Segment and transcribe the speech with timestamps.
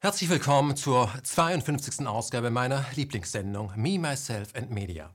[0.00, 2.06] Herzlich willkommen zur 52.
[2.06, 5.12] Ausgabe meiner Lieblingssendung Me, Myself and Media.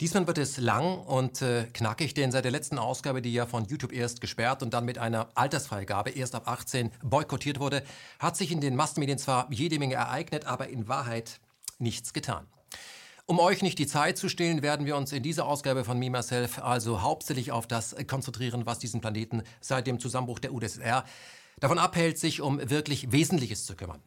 [0.00, 3.64] Diesmal wird es lang und äh, knackig, denn seit der letzten Ausgabe, die ja von
[3.64, 7.82] YouTube erst gesperrt und dann mit einer Altersfreigabe erst ab 18 boykottiert wurde,
[8.20, 11.40] hat sich in den Massenmedien zwar jede Menge ereignet, aber in Wahrheit
[11.80, 12.46] nichts getan.
[13.24, 16.10] Um euch nicht die Zeit zu stehlen, werden wir uns in dieser Ausgabe von Me
[16.10, 21.04] Myself also hauptsächlich auf das konzentrieren, was diesen Planeten seit dem Zusammenbruch der UdSSR
[21.60, 24.02] davon abhält, sich um wirklich Wesentliches zu kümmern.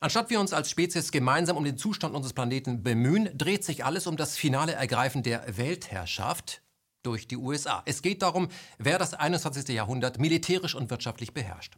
[0.00, 4.06] Anstatt wir uns als Spezies gemeinsam um den Zustand unseres Planeten bemühen, dreht sich alles
[4.06, 6.62] um das finale Ergreifen der Weltherrschaft
[7.02, 7.82] durch die USA.
[7.86, 9.68] Es geht darum, wer das 21.
[9.68, 11.76] Jahrhundert militärisch und wirtschaftlich beherrscht.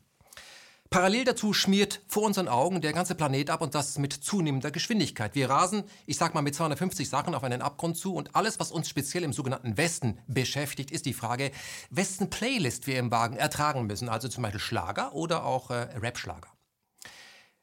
[0.91, 5.35] Parallel dazu schmiert vor unseren Augen der ganze Planet ab und das mit zunehmender Geschwindigkeit.
[5.35, 8.73] Wir rasen, ich sag mal mit 250 Sachen auf einen Abgrund zu und alles, was
[8.73, 11.51] uns speziell im sogenannten Westen beschäftigt, ist die Frage,
[11.91, 14.09] wessen Playlist wir im Wagen ertragen müssen.
[14.09, 16.58] Also zum Beispiel Schlager oder auch äh, Rap-Schlager.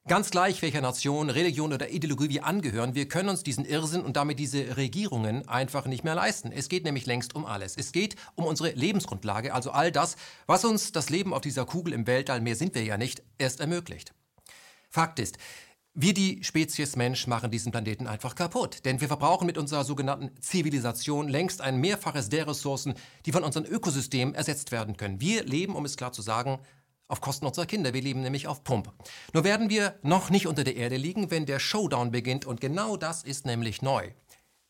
[0.08, 4.16] Ganz gleich, welcher Nation, Religion oder Ideologie wir angehören, wir können uns diesen Irrsinn und
[4.16, 6.52] damit diese Regierungen einfach nicht mehr leisten.
[6.52, 7.76] Es geht nämlich längst um alles.
[7.76, 11.92] Es geht um unsere Lebensgrundlage, also all das, was uns das Leben auf dieser Kugel
[11.92, 14.14] im Weltall, mehr sind wir ja nicht, erst ermöglicht.
[14.92, 15.40] Fakt ist,
[15.96, 18.86] wir, die Spezies Mensch, machen diesen Planeten einfach kaputt.
[18.86, 22.94] Denn wir verbrauchen mit unserer sogenannten Zivilisation längst ein Mehrfaches der Ressourcen,
[23.26, 25.20] die von unserem Ökosystem ersetzt werden können.
[25.20, 26.60] Wir leben, um es klar zu sagen,
[27.08, 27.94] auf Kosten unserer Kinder.
[27.94, 28.92] Wir leben nämlich auf Pump.
[29.34, 32.46] Nur werden wir noch nicht unter der Erde liegen, wenn der Showdown beginnt.
[32.46, 34.12] Und genau das ist nämlich neu.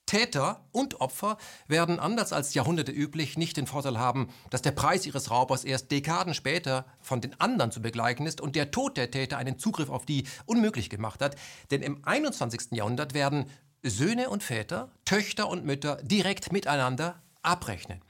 [0.05, 5.05] Täter und Opfer werden anders als Jahrhunderte üblich nicht den Vorteil haben, dass der Preis
[5.05, 9.09] ihres Raubers erst Dekaden später von den anderen zu begleichen ist und der Tod der
[9.09, 11.35] Täter einen Zugriff auf die unmöglich gemacht hat.
[11.71, 12.71] Denn im 21.
[12.71, 13.49] Jahrhundert werden
[13.81, 18.01] Söhne und Väter, Töchter und Mütter direkt miteinander abrechnen.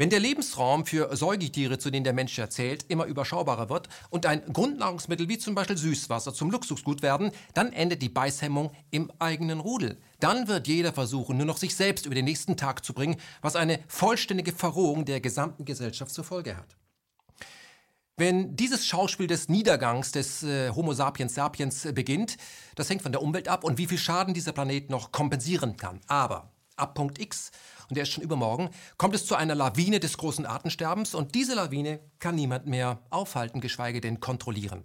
[0.00, 4.44] Wenn der Lebensraum für Säugetiere, zu denen der Mensch erzählt, immer überschaubarer wird und ein
[4.52, 9.98] Grundnahrungsmittel wie zum Beispiel Süßwasser zum Luxusgut werden, dann endet die Beißhemmung im eigenen Rudel.
[10.20, 13.56] Dann wird jeder versuchen, nur noch sich selbst über den nächsten Tag zu bringen, was
[13.56, 16.76] eine vollständige Verrohung der gesamten Gesellschaft zur Folge hat.
[18.16, 22.36] Wenn dieses Schauspiel des Niedergangs des äh, Homo sapiens sapiens beginnt,
[22.76, 25.98] das hängt von der Umwelt ab und wie viel Schaden dieser Planet noch kompensieren kann.
[26.06, 27.50] Aber ab Punkt X
[27.88, 31.54] und der ist schon übermorgen, kommt es zu einer Lawine des großen Artensterbens und diese
[31.54, 34.84] Lawine kann niemand mehr aufhalten, geschweige denn kontrollieren.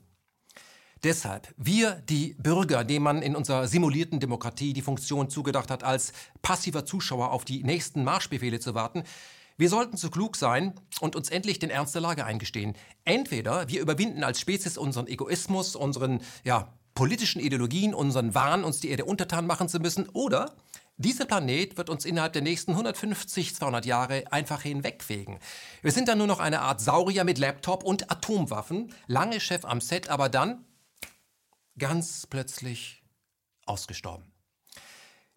[1.04, 6.14] Deshalb, wir, die Bürger, denen man in unserer simulierten Demokratie die Funktion zugedacht hat, als
[6.42, 9.04] passiver Zuschauer auf die nächsten Marschbefehle zu warten,
[9.58, 12.74] wir sollten so klug sein und uns endlich den Ernst der Lage eingestehen.
[13.06, 18.90] Entweder wir überwinden als Spezies unseren Egoismus, unseren ja, politischen Ideologien, unseren Wahn, uns die
[18.90, 20.56] Erde untertan machen zu müssen, oder
[20.98, 25.40] dieser Planet wird uns innerhalb der nächsten 150, 200 Jahre einfach hinwegfegen.
[25.82, 29.82] Wir sind dann nur noch eine Art Saurier mit Laptop und Atomwaffen, lange Chef am
[29.82, 30.66] Set, aber dann
[31.78, 33.04] ganz plötzlich
[33.66, 34.32] ausgestorben.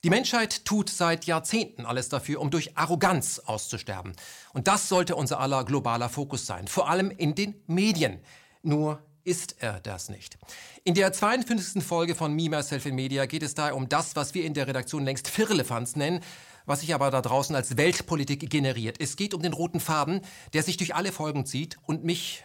[0.05, 4.12] Die Menschheit tut seit Jahrzehnten alles dafür, um durch Arroganz auszusterben.
[4.53, 8.21] Und das sollte unser aller globaler Fokus sein, vor allem in den Medien.
[8.62, 10.38] Nur ist er das nicht.
[10.84, 11.82] In der 52.
[11.82, 14.69] Folge von Me, Myself in Media geht es daher um das, was wir in der
[14.69, 16.20] Redaktion längst Firlefanz nennen,
[16.64, 19.00] was sich aber da draußen als Weltpolitik generiert.
[19.00, 20.20] Es geht um den roten Faden,
[20.53, 22.44] der sich durch alle Folgen zieht und mich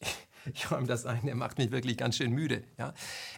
[0.52, 2.64] ich räume das ein, er macht mich wirklich ganz schön müde.
[2.78, 2.92] Ja?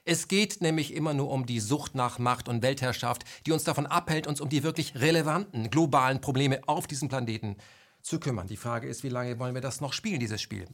[0.04, 3.86] Es geht nämlich immer nur um die Sucht nach Macht und Weltherrschaft, die uns davon
[3.86, 7.56] abhält, uns um die wirklich relevanten globalen Probleme auf diesem Planeten
[8.02, 8.48] zu kümmern.
[8.48, 10.66] Die Frage ist, wie lange wollen wir das noch spielen, dieses Spiel?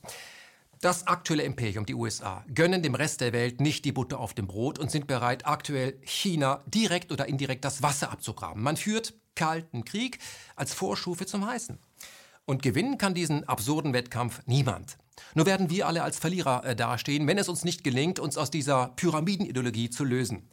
[0.82, 4.48] Das aktuelle Imperium, die USA, gönnen dem Rest der Welt nicht die Butter auf dem
[4.48, 8.60] Brot und sind bereit, aktuell China direkt oder indirekt das Wasser abzugraben.
[8.64, 10.18] Man führt kalten Krieg
[10.56, 11.78] als Vorstufe zum Heißen.
[12.46, 14.98] Und gewinnen kann diesen absurden Wettkampf niemand.
[15.34, 18.50] Nur werden wir alle als Verlierer äh, dastehen, wenn es uns nicht gelingt, uns aus
[18.50, 20.48] dieser Pyramidenideologie zu lösen.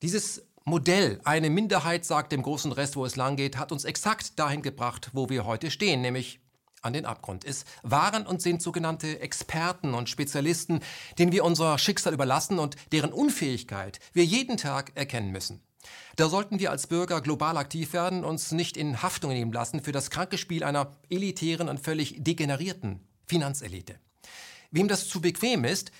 [0.00, 4.38] Dieses Modell, eine Minderheit sagt dem großen Rest, wo es lang geht, hat uns exakt
[4.38, 6.40] dahin gebracht, wo wir heute stehen, nämlich
[6.82, 7.44] an den Abgrund.
[7.44, 10.80] Es waren und sind sogenannte Experten und Spezialisten,
[11.18, 15.62] denen wir unser Schicksal überlassen und deren Unfähigkeit wir jeden Tag erkennen müssen.
[16.16, 19.92] Da sollten wir als Bürger global aktiv werden, uns nicht in Haftung nehmen lassen für
[19.92, 23.96] das kranke Spiel einer elitären und völlig degenerierten Finanzelite.
[24.70, 25.90] Wem das zu bequem ist,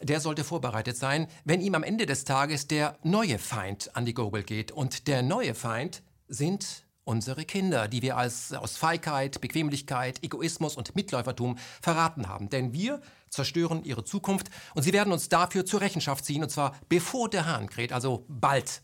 [0.00, 4.14] der sollte vorbereitet sein, wenn ihm am Ende des Tages der neue Feind an die
[4.14, 4.72] Gurgel geht.
[4.72, 10.96] Und der neue Feind sind unsere Kinder, die wir als, aus Feigheit, Bequemlichkeit, Egoismus und
[10.96, 12.48] Mitläufertum verraten haben.
[12.48, 16.74] Denn wir zerstören ihre Zukunft und sie werden uns dafür zur Rechenschaft ziehen, und zwar
[16.88, 18.82] bevor der Hahn kräht, also bald.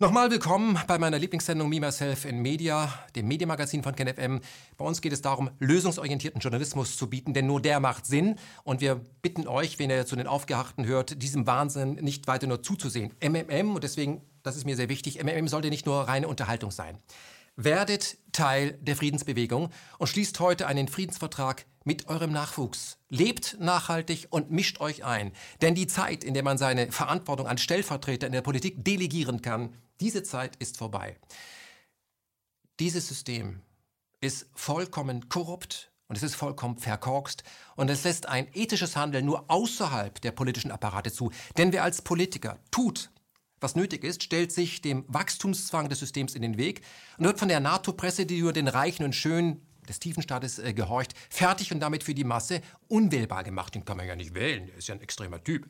[0.00, 4.40] Nochmal willkommen bei meiner Lieblingssendung Me, Myself in Media, dem Medienmagazin von KenFM.
[4.76, 8.36] Bei uns geht es darum, lösungsorientierten Journalismus zu bieten, denn nur der macht Sinn.
[8.62, 12.62] Und wir bitten euch, wenn ihr zu den Aufgehachten hört, diesem Wahnsinn nicht weiter nur
[12.62, 13.12] zuzusehen.
[13.20, 16.98] MMM, und deswegen, das ist mir sehr wichtig, MMM sollte nicht nur reine Unterhaltung sein.
[17.56, 22.98] Werdet Teil der Friedensbewegung und schließt heute einen Friedensvertrag mit eurem Nachwuchs.
[23.08, 25.32] Lebt nachhaltig und mischt euch ein.
[25.60, 29.74] Denn die Zeit, in der man seine Verantwortung an Stellvertreter in der Politik delegieren kann,
[30.00, 31.16] diese Zeit ist vorbei.
[32.78, 33.60] Dieses System
[34.20, 37.42] ist vollkommen korrupt und es ist vollkommen verkorkst
[37.76, 41.32] und es lässt ein ethisches Handeln nur außerhalb der politischen Apparate zu.
[41.56, 43.10] Denn wer als Politiker tut,
[43.60, 46.82] was nötig ist, stellt sich dem Wachstumszwang des Systems in den Weg
[47.18, 51.14] und wird von der NATO-Presse, die über den Reichen und Schönen des Tiefenstaates äh, gehorcht,
[51.30, 53.74] fertig und damit für die Masse unwählbar gemacht.
[53.74, 55.66] Den kann man ja nicht wählen, der ist ja ein extremer Typ.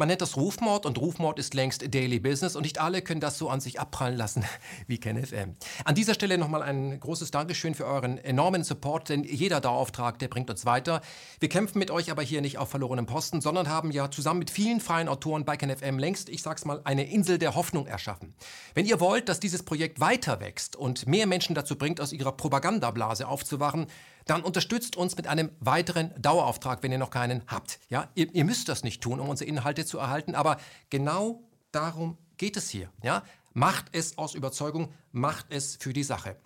[0.00, 3.36] Man nennt das Rufmord und Rufmord ist längst Daily Business und nicht alle können das
[3.36, 4.46] so an sich abprallen lassen
[4.86, 5.56] wie KenFM.
[5.84, 10.28] An dieser Stelle nochmal ein großes Dankeschön für euren enormen Support, denn jeder Dauerauftrag, der
[10.28, 11.02] bringt uns weiter.
[11.38, 14.48] Wir kämpfen mit euch aber hier nicht auf verlorenem Posten, sondern haben ja zusammen mit
[14.48, 18.32] vielen freien Autoren bei KenFM längst, ich sag's mal, eine Insel der Hoffnung erschaffen.
[18.72, 22.32] Wenn ihr wollt, dass dieses Projekt weiter wächst und mehr Menschen dazu bringt, aus ihrer
[22.32, 23.86] Propagandablase aufzuwachen,
[24.30, 27.80] dann unterstützt uns mit einem weiteren Dauerauftrag, wenn ihr noch keinen habt.
[27.88, 31.42] Ja, ihr, ihr müsst das nicht tun, um unsere Inhalte zu erhalten, aber genau
[31.72, 32.92] darum geht es hier.
[33.02, 33.24] Ja,
[33.54, 36.36] macht es aus Überzeugung, macht es für die Sache.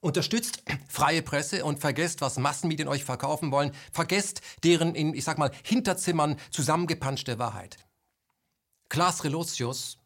[0.00, 3.72] Unterstützt freie Presse und vergesst, was Massenmedien euch verkaufen wollen.
[3.92, 7.76] Vergesst deren in, ich sag mal, Hinterzimmern zusammengepanschte Wahrheit.
[8.88, 9.98] Klaas Relotius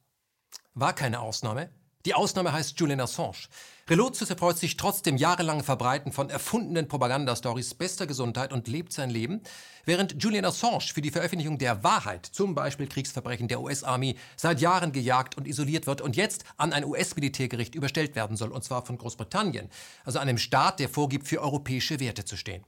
[0.75, 1.71] war keine Ausnahme.
[2.05, 3.47] Die Ausnahme heißt Julian Assange.
[3.91, 9.11] Relotius erfreut sich trotz dem jahrelangen Verbreiten von erfundenen Propagandastories bester Gesundheit und lebt sein
[9.11, 9.41] Leben,
[9.85, 14.93] während Julian Assange für die Veröffentlichung der Wahrheit, zum Beispiel Kriegsverbrechen der US-Army, seit Jahren
[14.93, 18.97] gejagt und isoliert wird und jetzt an ein US-Militärgericht überstellt werden soll, und zwar von
[18.97, 19.69] Großbritannien,
[20.05, 22.63] also einem Staat, der vorgibt, für europäische Werte zu stehen.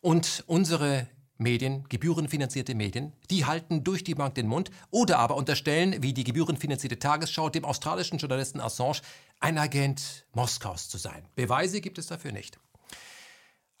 [0.00, 1.08] Und unsere
[1.42, 6.24] Medien, gebührenfinanzierte Medien, die halten durch die Bank den Mund oder aber unterstellen, wie die
[6.24, 9.00] gebührenfinanzierte Tagesschau, dem australischen Journalisten Assange,
[9.40, 11.24] ein Agent Moskaus zu sein.
[11.34, 12.58] Beweise gibt es dafür nicht.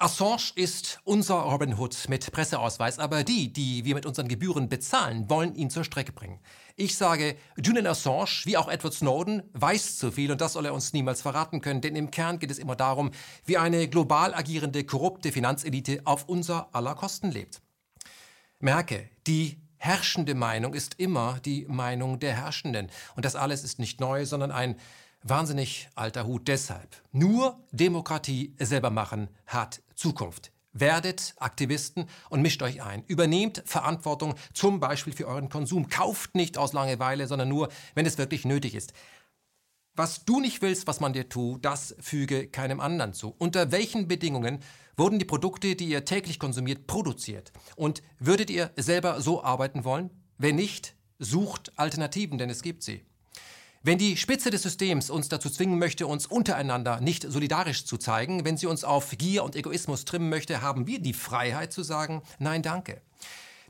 [0.02, 5.30] Assange ist unser Robin Hood mit Presseausweis, aber die, die wir mit unseren Gebühren bezahlen,
[5.30, 6.40] wollen ihn zur Strecke bringen.
[6.74, 10.74] Ich sage, Julian Assange, wie auch Edward Snowden, weiß zu viel und das soll er
[10.74, 13.12] uns niemals verraten können, denn im Kern geht es immer darum,
[13.44, 17.62] wie eine global agierende, korrupte Finanzelite auf unser aller Kosten lebt.
[18.58, 22.90] Merke, die herrschende Meinung ist immer die Meinung der Herrschenden.
[23.14, 24.74] Und das alles ist nicht neu, sondern ein
[25.24, 27.00] Wahnsinnig alter Hut deshalb.
[27.12, 30.50] Nur Demokratie selber machen hat Zukunft.
[30.72, 33.04] Werdet Aktivisten und mischt euch ein.
[33.06, 35.88] Übernehmt Verantwortung zum Beispiel für euren Konsum.
[35.88, 38.92] Kauft nicht aus Langeweile, sondern nur, wenn es wirklich nötig ist.
[39.94, 43.32] Was du nicht willst, was man dir tut, das füge keinem anderen zu.
[43.38, 44.58] Unter welchen Bedingungen
[44.96, 47.52] wurden die Produkte, die ihr täglich konsumiert, produziert?
[47.76, 50.10] Und würdet ihr selber so arbeiten wollen?
[50.36, 53.04] Wenn nicht, sucht Alternativen, denn es gibt sie.
[53.84, 58.44] Wenn die Spitze des Systems uns dazu zwingen möchte, uns untereinander nicht solidarisch zu zeigen,
[58.44, 62.22] wenn sie uns auf Gier und Egoismus trimmen möchte, haben wir die Freiheit zu sagen,
[62.38, 63.02] nein, danke.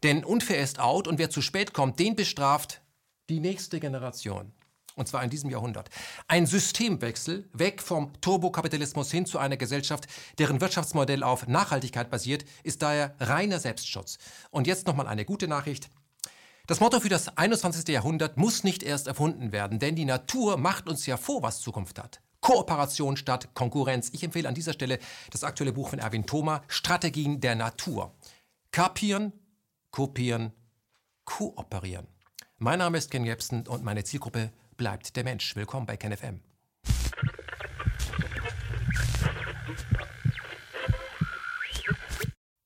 [0.03, 2.83] Denn unfair ist out und wer zu spät kommt, den bestraft
[3.31, 4.53] die nächste Generation.
[4.97, 5.89] Und zwar in diesem Jahrhundert.
[6.29, 10.07] Ein Systemwechsel weg vom Turbokapitalismus hin zu einer Gesellschaft,
[10.39, 14.19] deren Wirtschaftsmodell auf Nachhaltigkeit basiert, ist daher reiner Selbstschutz.
[14.51, 15.89] Und jetzt nochmal eine gute Nachricht.
[16.73, 17.87] Das Motto für das 21.
[17.89, 21.99] Jahrhundert muss nicht erst erfunden werden, denn die Natur macht uns ja vor, was Zukunft
[21.99, 22.23] hat.
[22.41, 24.09] Kooperation statt Konkurrenz.
[24.15, 24.99] Ich empfehle an dieser Stelle
[25.31, 28.15] das aktuelle Buch von Erwin Thoma, Strategien der Natur.
[28.71, 29.35] Kapieren,
[29.91, 30.55] kopieren,
[31.27, 32.07] kooperieren.
[32.57, 35.55] Mein Name ist Ken Jebsen und meine Zielgruppe bleibt der Mensch.
[35.55, 36.41] Willkommen bei KenFM.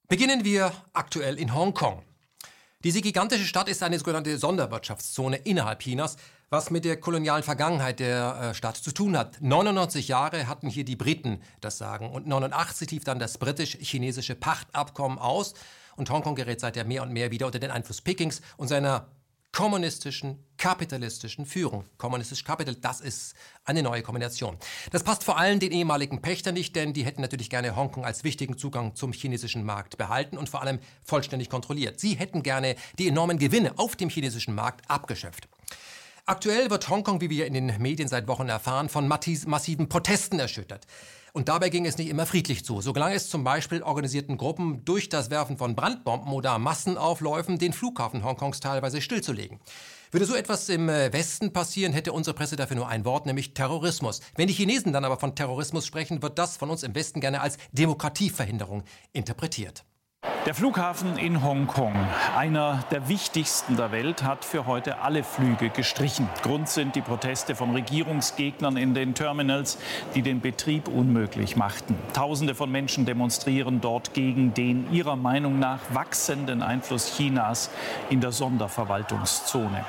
[0.06, 2.04] Beginnen wir aktuell in Hongkong.
[2.86, 6.16] Diese gigantische Stadt ist eine sogenannte Sonderwirtschaftszone innerhalb Chinas,
[6.50, 9.38] was mit der kolonialen Vergangenheit der äh, Stadt zu tun hat.
[9.40, 15.18] 99 Jahre hatten hier die Briten das Sagen und 89 lief dann das britisch-chinesische Pachtabkommen
[15.18, 15.54] aus
[15.96, 19.08] und Hongkong gerät seither mehr und mehr wieder unter den Einfluss Pekings und seiner
[19.56, 21.86] kommunistischen, kapitalistischen Führung.
[21.96, 23.34] Kommunistisch Kapital, das ist
[23.64, 24.58] eine neue Kombination.
[24.90, 28.22] Das passt vor allem den ehemaligen Pächtern nicht, denn die hätten natürlich gerne Hongkong als
[28.22, 31.98] wichtigen Zugang zum chinesischen Markt behalten und vor allem vollständig kontrolliert.
[31.98, 35.48] Sie hätten gerne die enormen Gewinne auf dem chinesischen Markt abgeschöpft.
[36.28, 40.84] Aktuell wird Hongkong, wie wir in den Medien seit Wochen erfahren, von massiven Protesten erschüttert.
[41.32, 42.80] Und dabei ging es nicht immer friedlich zu.
[42.80, 47.72] So gelang es zum Beispiel organisierten Gruppen durch das Werfen von Brandbomben oder Massenaufläufen den
[47.72, 49.60] Flughafen Hongkongs teilweise stillzulegen.
[50.10, 53.54] Würde so etwas im äh, Westen passieren, hätte unsere Presse dafür nur ein Wort, nämlich
[53.54, 54.20] Terrorismus.
[54.34, 57.40] Wenn die Chinesen dann aber von Terrorismus sprechen, wird das von uns im Westen gerne
[57.40, 59.84] als Demokratieverhinderung interpretiert.
[60.46, 61.92] Der Flughafen in Hongkong,
[62.36, 66.28] einer der wichtigsten der Welt, hat für heute alle Flüge gestrichen.
[66.44, 69.76] Grund sind die Proteste von Regierungsgegnern in den Terminals,
[70.14, 71.98] die den Betrieb unmöglich machten.
[72.12, 77.68] Tausende von Menschen demonstrieren dort gegen den ihrer Meinung nach wachsenden Einfluss Chinas
[78.08, 79.84] in der Sonderverwaltungszone.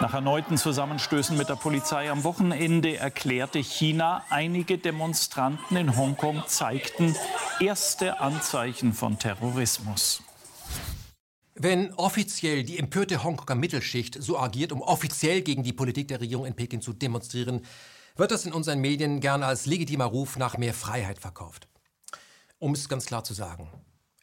[0.00, 7.14] Nach erneuten Zusammenstößen mit der Polizei am Wochenende erklärte China, einige Demonstranten in Hongkong zeigten
[7.60, 9.99] erste Anzeichen von Terrorismus.
[10.00, 10.22] Tourismus.
[11.54, 16.46] Wenn offiziell die empörte Hongkonger Mittelschicht so agiert, um offiziell gegen die Politik der Regierung
[16.46, 17.66] in Peking zu demonstrieren,
[18.16, 21.68] wird das in unseren Medien gern als legitimer Ruf nach mehr Freiheit verkauft.
[22.58, 23.68] Um es ganz klar zu sagen,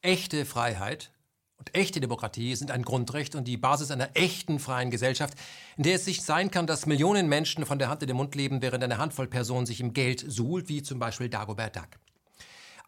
[0.01, 1.11] echte Freiheit
[1.57, 5.35] und echte Demokratie sind ein Grundrecht und die Basis einer echten freien Gesellschaft,
[5.75, 8.33] in der es nicht sein kann, dass Millionen Menschen von der Hand in den Mund
[8.35, 11.89] leben, während eine Handvoll Personen sich im Geld suhlt, wie zum Beispiel Dagobert Duck.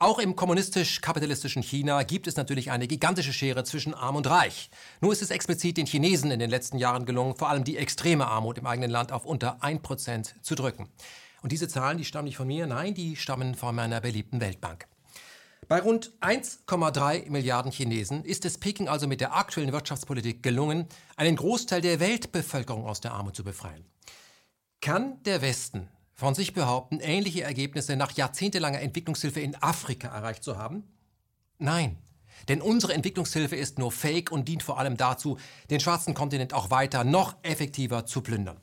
[0.01, 4.69] Auch im kommunistisch-kapitalistischen China gibt es natürlich eine gigantische Schere zwischen Arm und Reich.
[5.01, 8.25] Nur ist es explizit den Chinesen in den letzten Jahren gelungen, vor allem die extreme
[8.25, 10.87] Armut im eigenen Land auf unter 1% zu drücken.
[11.41, 14.87] Und diese Zahlen, die stammen nicht von mir, nein, die stammen von meiner beliebten Weltbank.
[15.67, 20.87] Bei rund 1,3 Milliarden Chinesen ist es Peking also mit der aktuellen Wirtschaftspolitik gelungen,
[21.17, 23.83] einen Großteil der Weltbevölkerung aus der Armut zu befreien.
[24.79, 30.57] Kann der Westen von sich behaupten, ähnliche Ergebnisse nach jahrzehntelanger Entwicklungshilfe in Afrika erreicht zu
[30.57, 30.83] haben?
[31.59, 31.97] Nein,
[32.49, 35.37] denn unsere Entwicklungshilfe ist nur Fake und dient vor allem dazu,
[35.69, 38.59] den schwarzen Kontinent auch weiter noch effektiver zu plündern.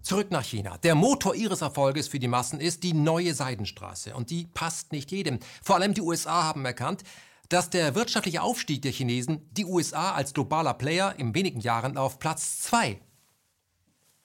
[0.00, 0.78] Zurück nach China.
[0.78, 4.14] Der Motor ihres Erfolges für die Massen ist die neue Seidenstraße.
[4.14, 5.40] Und die passt nicht jedem.
[5.62, 7.02] Vor allem die USA haben erkannt,
[7.50, 12.18] dass der wirtschaftliche Aufstieg der Chinesen die USA als globaler Player in wenigen Jahren auf
[12.18, 13.02] Platz 2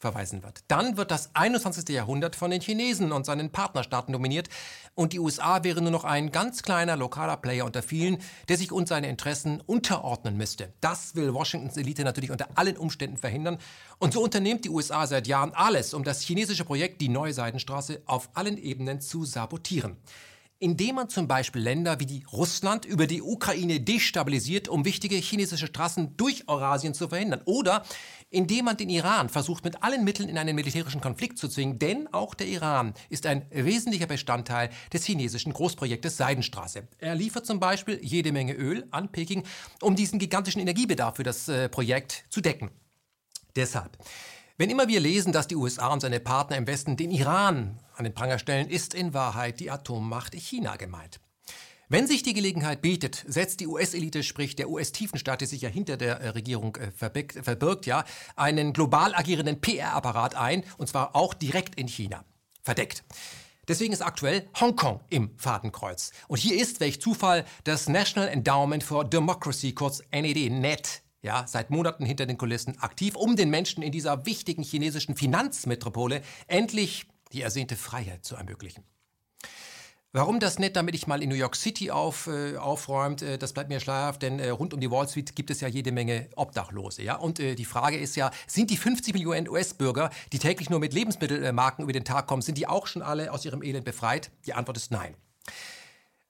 [0.03, 0.65] verweisen wird.
[0.67, 1.87] Dann wird das 21.
[1.89, 4.49] Jahrhundert von den Chinesen und seinen Partnerstaaten dominiert
[4.95, 8.17] und die USA wäre nur noch ein ganz kleiner lokaler Player unter vielen,
[8.49, 10.73] der sich und seine Interessen unterordnen müsste.
[10.81, 13.57] Das will Washingtons Elite natürlich unter allen Umständen verhindern
[13.97, 18.01] und so unternimmt die USA seit Jahren alles, um das chinesische Projekt die Neue Seidenstraße
[18.05, 19.97] auf allen Ebenen zu sabotieren
[20.63, 26.15] indem man zum Beispiel Länder wie Russland über die Ukraine destabilisiert, um wichtige chinesische Straßen
[26.15, 27.41] durch Eurasien zu verhindern.
[27.43, 27.83] Oder
[28.29, 31.79] indem man den Iran versucht, mit allen Mitteln in einen militärischen Konflikt zu zwingen.
[31.79, 36.87] Denn auch der Iran ist ein wesentlicher Bestandteil des chinesischen Großprojektes Seidenstraße.
[36.97, 39.43] Er liefert zum Beispiel jede Menge Öl an Peking,
[39.81, 42.71] um diesen gigantischen Energiebedarf für das äh, Projekt zu decken.
[43.57, 43.97] Deshalb
[44.57, 48.03] wenn immer wir lesen, dass die USA und seine Partner im Westen den Iran an
[48.03, 51.19] den Pranger stellen, ist in Wahrheit die Atommacht China gemeint.
[51.89, 55.97] Wenn sich die Gelegenheit bietet, setzt die US-Elite, sprich der US-Tiefenstaat, der sich ja hinter
[55.97, 58.03] der äh, Regierung äh, verbirgt, verbirgt, ja,
[58.35, 62.23] einen global agierenden PR-Apparat ein, und zwar auch direkt in China.
[62.63, 63.03] Verdeckt.
[63.67, 66.11] Deswegen ist aktuell Hongkong im Fadenkreuz.
[66.27, 71.71] Und hier ist, welch Zufall, das National Endowment for Democracy, kurz NED, NET, ja, seit
[71.71, 77.41] Monaten hinter den Kulissen aktiv, um den Menschen in dieser wichtigen chinesischen Finanzmetropole endlich die
[77.41, 78.83] ersehnte Freiheit zu ermöglichen.
[80.15, 83.53] Warum das nicht, damit ich mal in New York City auf, äh, aufräumt, äh, das
[83.53, 86.29] bleibt mir schleierhaft, denn äh, rund um die Wall Street gibt es ja jede Menge
[86.35, 87.01] Obdachlose.
[87.01, 87.15] Ja?
[87.15, 90.93] Und äh, die Frage ist ja, sind die 50 Millionen US-Bürger, die täglich nur mit
[90.93, 94.29] Lebensmittelmarken über den Tag kommen, sind die auch schon alle aus ihrem Elend befreit?
[94.45, 95.15] Die Antwort ist nein.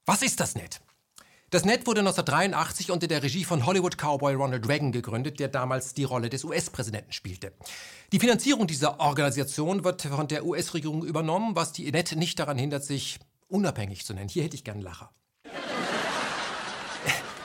[0.06, 0.82] Was ist das nicht?
[1.54, 6.04] Das Net wurde 1983 unter der Regie von Hollywood-Cowboy Ronald Reagan gegründet, der damals die
[6.04, 7.54] Rolle des US-Präsidenten spielte.
[8.12, 12.84] Die Finanzierung dieser Organisation wird von der US-Regierung übernommen, was die Net nicht daran hindert,
[12.84, 13.20] sich
[13.50, 14.30] unabhängig zu nennen.
[14.30, 15.12] Hier hätte ich gern Lacher.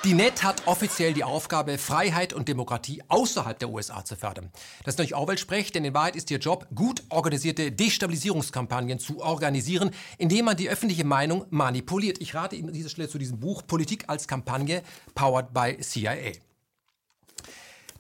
[0.08, 4.48] Die NET hat offiziell die Aufgabe, Freiheit und Demokratie außerhalb der USA zu fördern.
[4.82, 9.90] Das ist natürlich Orwell-Sprech, denn in Wahrheit ist ihr Job, gut organisierte Destabilisierungskampagnen zu organisieren,
[10.16, 12.22] indem man die öffentliche Meinung manipuliert.
[12.22, 14.82] Ich rate Ihnen an dieser Stelle zu diesem Buch Politik als Kampagne,
[15.14, 16.47] powered by CIA.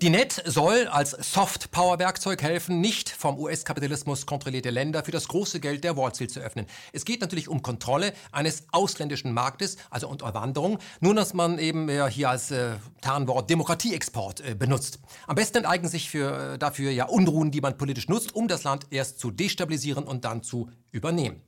[0.00, 5.82] Die NET soll als Soft-Power-Werkzeug helfen, nicht vom US-Kapitalismus kontrollierte Länder für das große Geld
[5.82, 6.66] der Wall zu öffnen.
[6.92, 12.30] Es geht natürlich um Kontrolle eines ausländischen Marktes, also Unterwanderung, nur dass man eben hier
[12.30, 15.00] als äh, Tarnwort Demokratieexport äh, benutzt.
[15.26, 18.62] Am besten enteignen sich für, äh, dafür ja Unruhen, die man politisch nutzt, um das
[18.62, 21.42] Land erst zu destabilisieren und dann zu übernehmen.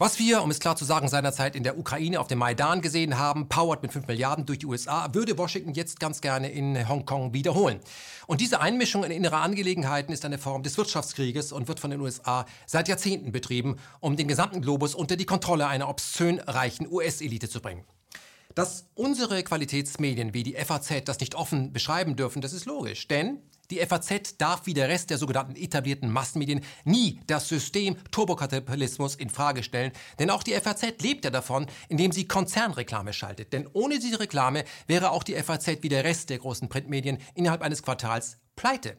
[0.00, 3.18] Was wir, um es klar zu sagen, seinerzeit in der Ukraine auf dem Maidan gesehen
[3.18, 7.34] haben, powered mit 5 Milliarden durch die USA, würde Washington jetzt ganz gerne in Hongkong
[7.34, 7.80] wiederholen.
[8.28, 12.00] Und diese Einmischung in innere Angelegenheiten ist eine Form des Wirtschaftskrieges und wird von den
[12.00, 17.48] USA seit Jahrzehnten betrieben, um den gesamten Globus unter die Kontrolle einer obszön reichen US-Elite
[17.48, 17.82] zu bringen.
[18.54, 23.08] Dass unsere Qualitätsmedien wie die FAZ das nicht offen beschreiben dürfen, das ist logisch.
[23.08, 29.14] Denn Die FAZ darf wie der Rest der sogenannten etablierten Massenmedien nie das System Turbokapitalismus
[29.14, 33.52] in Frage stellen, denn auch die FAZ lebt ja davon, indem sie Konzernreklame schaltet.
[33.52, 37.60] Denn ohne diese Reklame wäre auch die FAZ wie der Rest der großen Printmedien innerhalb
[37.60, 38.96] eines Quartals pleite.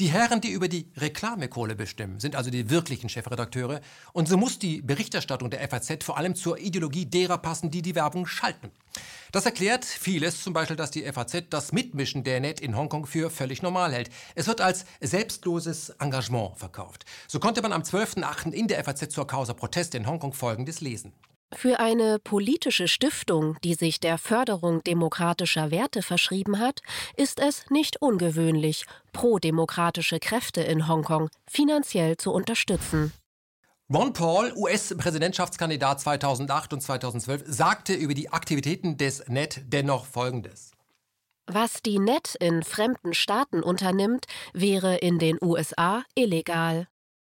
[0.00, 3.82] Die Herren, die über die Reklamekohle bestimmen, sind also die wirklichen Chefredakteure.
[4.14, 7.94] Und so muss die Berichterstattung der FAZ vor allem zur Ideologie derer passen, die die
[7.94, 8.70] Werbung schalten.
[9.32, 13.28] Das erklärt vieles, zum Beispiel, dass die FAZ das Mitmischen der Net in Hongkong für
[13.28, 14.08] völlig normal hält.
[14.34, 17.04] Es wird als selbstloses Engagement verkauft.
[17.28, 18.50] So konnte man am 12.8.
[18.50, 21.12] in der FAZ zur Causa Proteste in Hongkong Folgendes lesen.
[21.54, 26.80] Für eine politische Stiftung, die sich der Förderung demokratischer Werte verschrieben hat,
[27.16, 33.12] ist es nicht ungewöhnlich, prodemokratische Kräfte in Hongkong finanziell zu unterstützen.
[33.92, 40.72] Ron Paul, US-Präsidentschaftskandidat 2008 und 2012, sagte über die Aktivitäten des NET dennoch Folgendes.
[41.46, 46.86] Was die NET in fremden Staaten unternimmt, wäre in den USA illegal.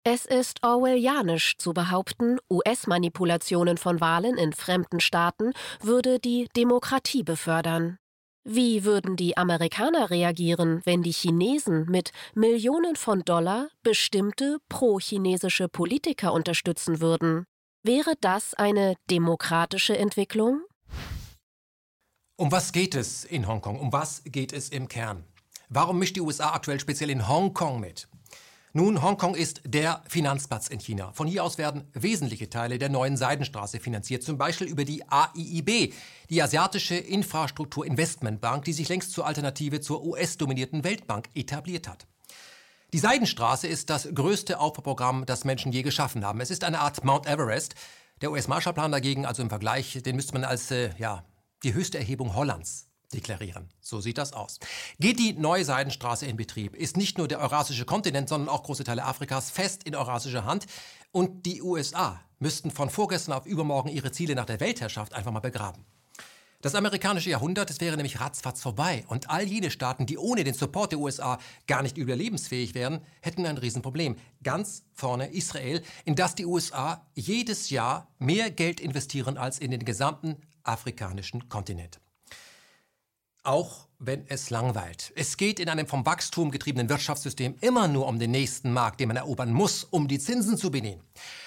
[0.10, 7.98] Es ist orwellianisch zu behaupten, US-Manipulationen von Wahlen in fremden Staaten würde die Demokratie befördern.
[8.46, 16.32] Wie würden die Amerikaner reagieren, wenn die Chinesen mit Millionen von Dollar bestimmte pro-chinesische Politiker
[16.32, 17.44] unterstützen würden?
[17.84, 20.62] Wäre das eine demokratische Entwicklung?
[22.38, 23.78] Um was geht es in Hongkong?
[23.78, 25.26] Um was geht es im Kern?
[25.68, 28.08] Warum mischt die USA aktuell speziell in Hongkong mit?
[28.78, 31.12] Nun, Hongkong ist der Finanzplatz in China.
[31.12, 35.96] Von hier aus werden wesentliche Teile der neuen Seidenstraße finanziert, zum Beispiel über die AIIB,
[36.30, 42.06] die Asiatische Infrastruktur Investmentbank, die sich längst zur Alternative zur US-dominierten Weltbank etabliert hat.
[42.94, 46.40] Die Seidenstraße ist das größte Aufbauprogramm, das Menschen je geschaffen haben.
[46.40, 47.74] Es ist eine Art Mount Everest.
[48.22, 51.26] Der US-Marshallplan dagegen, also im Vergleich, den müsste man als äh, ja,
[51.64, 53.70] die höchste Erhebung Hollands deklarieren.
[53.82, 54.60] So sieht das aus.
[55.00, 58.84] Geht die neue Seidenstraße in Betrieb, ist nicht nur der eurasische Kontinent, sondern auch große
[58.84, 60.66] Teile Afrikas fest in eurasischer Hand.
[61.12, 65.40] Und die USA müssten von vorgestern auf übermorgen ihre Ziele nach der Weltherrschaft einfach mal
[65.40, 65.86] begraben.
[66.62, 69.06] Das amerikanische Jahrhundert, das wäre nämlich ratzfatz vorbei.
[69.08, 71.38] Und all jene Staaten, die ohne den Support der USA
[71.68, 74.18] gar nicht überlebensfähig wären, hätten ein Riesenproblem.
[74.42, 79.86] Ganz vorne Israel, in das die USA jedes Jahr mehr Geld investieren als in den
[79.86, 82.02] gesamten afrikanischen Kontinent
[83.48, 85.12] auch wenn es langweilt.
[85.16, 89.08] Es geht in einem vom Wachstum getriebenen Wirtschaftssystem immer nur um den nächsten Markt, den
[89.08, 91.02] man erobern muss, um die Zinsen zu bedienen.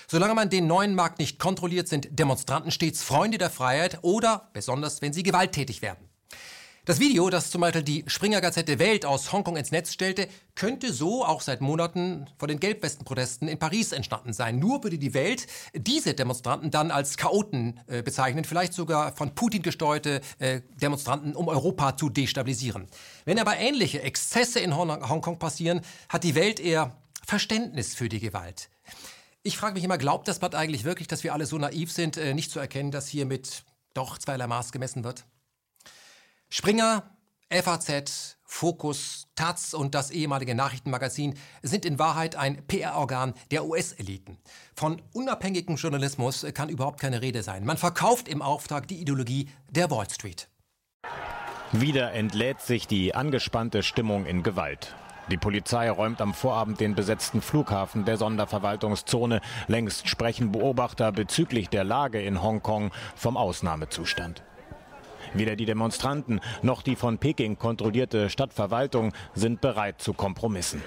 [0.09, 5.01] Solange man den neuen Markt nicht kontrolliert, sind Demonstranten stets Freunde der Freiheit oder, besonders
[5.01, 6.10] wenn sie gewalttätig werden.
[6.87, 11.27] Das Video, das zum Beispiel die Springer-Gazette Welt aus Hongkong ins Netz stellte, könnte so
[11.27, 14.59] auch seit Monaten vor den Gelbwesten-Protesten in Paris entstanden sein.
[14.59, 19.61] Nur würde die Welt diese Demonstranten dann als Chaoten äh, bezeichnen, vielleicht sogar von Putin
[19.61, 22.87] gesteuerte äh, Demonstranten, um Europa zu destabilisieren.
[23.27, 28.71] Wenn aber ähnliche Exzesse in Hongkong passieren, hat die Welt eher Verständnis für die Gewalt.
[29.43, 32.17] Ich frage mich immer, glaubt das Blatt eigentlich wirklich, dass wir alle so naiv sind,
[32.17, 35.27] äh, nicht zu erkennen, dass hier mit doch zweierlei Maß gemessen wird?
[36.53, 37.05] Springer,
[37.49, 44.37] FAZ, Focus, Taz und das ehemalige Nachrichtenmagazin sind in Wahrheit ein PR-Organ der US-Eliten.
[44.75, 47.65] Von unabhängigem Journalismus kann überhaupt keine Rede sein.
[47.65, 50.49] Man verkauft im Auftrag die Ideologie der Wall Street.
[51.71, 54.97] Wieder entlädt sich die angespannte Stimmung in Gewalt.
[55.31, 59.41] Die Polizei räumt am Vorabend den besetzten Flughafen der Sonderverwaltungszone.
[59.69, 64.43] Längst sprechen Beobachter bezüglich der Lage in Hongkong vom Ausnahmezustand.
[65.35, 70.83] Weder die Demonstranten noch die von Peking kontrollierte Stadtverwaltung sind bereit zu Kompromissen.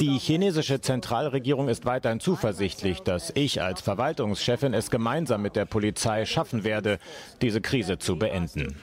[0.00, 6.24] Die chinesische Zentralregierung ist weiterhin zuversichtlich, dass ich als Verwaltungschefin es gemeinsam mit der Polizei
[6.24, 6.98] schaffen werde,
[7.42, 8.76] diese Krise zu beenden.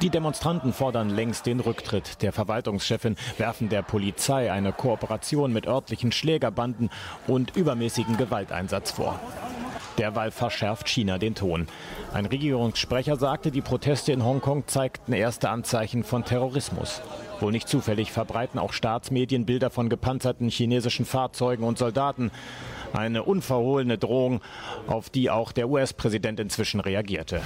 [0.00, 6.12] Die Demonstranten fordern längst den Rücktritt der Verwaltungschefin, werfen der Polizei eine Kooperation mit örtlichen
[6.12, 6.90] Schlägerbanden
[7.26, 9.20] und übermäßigen Gewalteinsatz vor.
[9.98, 11.68] Derweil verschärft China den Ton.
[12.12, 17.00] Ein Regierungssprecher sagte, die Proteste in Hongkong zeigten erste Anzeichen von Terrorismus.
[17.40, 22.30] Wohl nicht zufällig verbreiten auch Staatsmedien Bilder von gepanzerten chinesischen Fahrzeugen und Soldaten.
[22.92, 24.40] Eine unverhohlene Drohung,
[24.86, 27.42] auf die auch der US-Präsident inzwischen reagierte.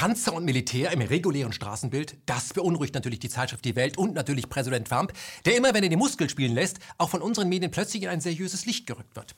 [0.00, 4.48] Panzer und Militär im regulären Straßenbild, das beunruhigt natürlich die Zeitschrift Die Welt und natürlich
[4.48, 5.12] Präsident Trump,
[5.44, 8.22] der immer, wenn er die Muskel spielen lässt, auch von unseren Medien plötzlich in ein
[8.22, 9.34] seriöses Licht gerückt wird.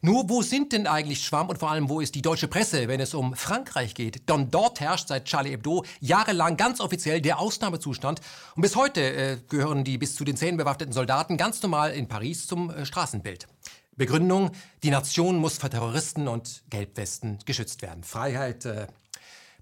[0.00, 2.98] Nur wo sind denn eigentlich Schwamm und vor allem wo ist die deutsche Presse, wenn
[2.98, 4.28] es um Frankreich geht?
[4.28, 8.20] Denn dort herrscht seit Charlie Hebdo jahrelang ganz offiziell der Ausnahmezustand
[8.56, 12.08] und bis heute äh, gehören die bis zu den Zähnen bewaffneten Soldaten ganz normal in
[12.08, 13.46] Paris zum äh, Straßenbild.
[13.94, 14.50] Begründung,
[14.82, 18.02] die Nation muss vor Terroristen und Gelbwesten geschützt werden.
[18.02, 18.88] Freiheit, äh,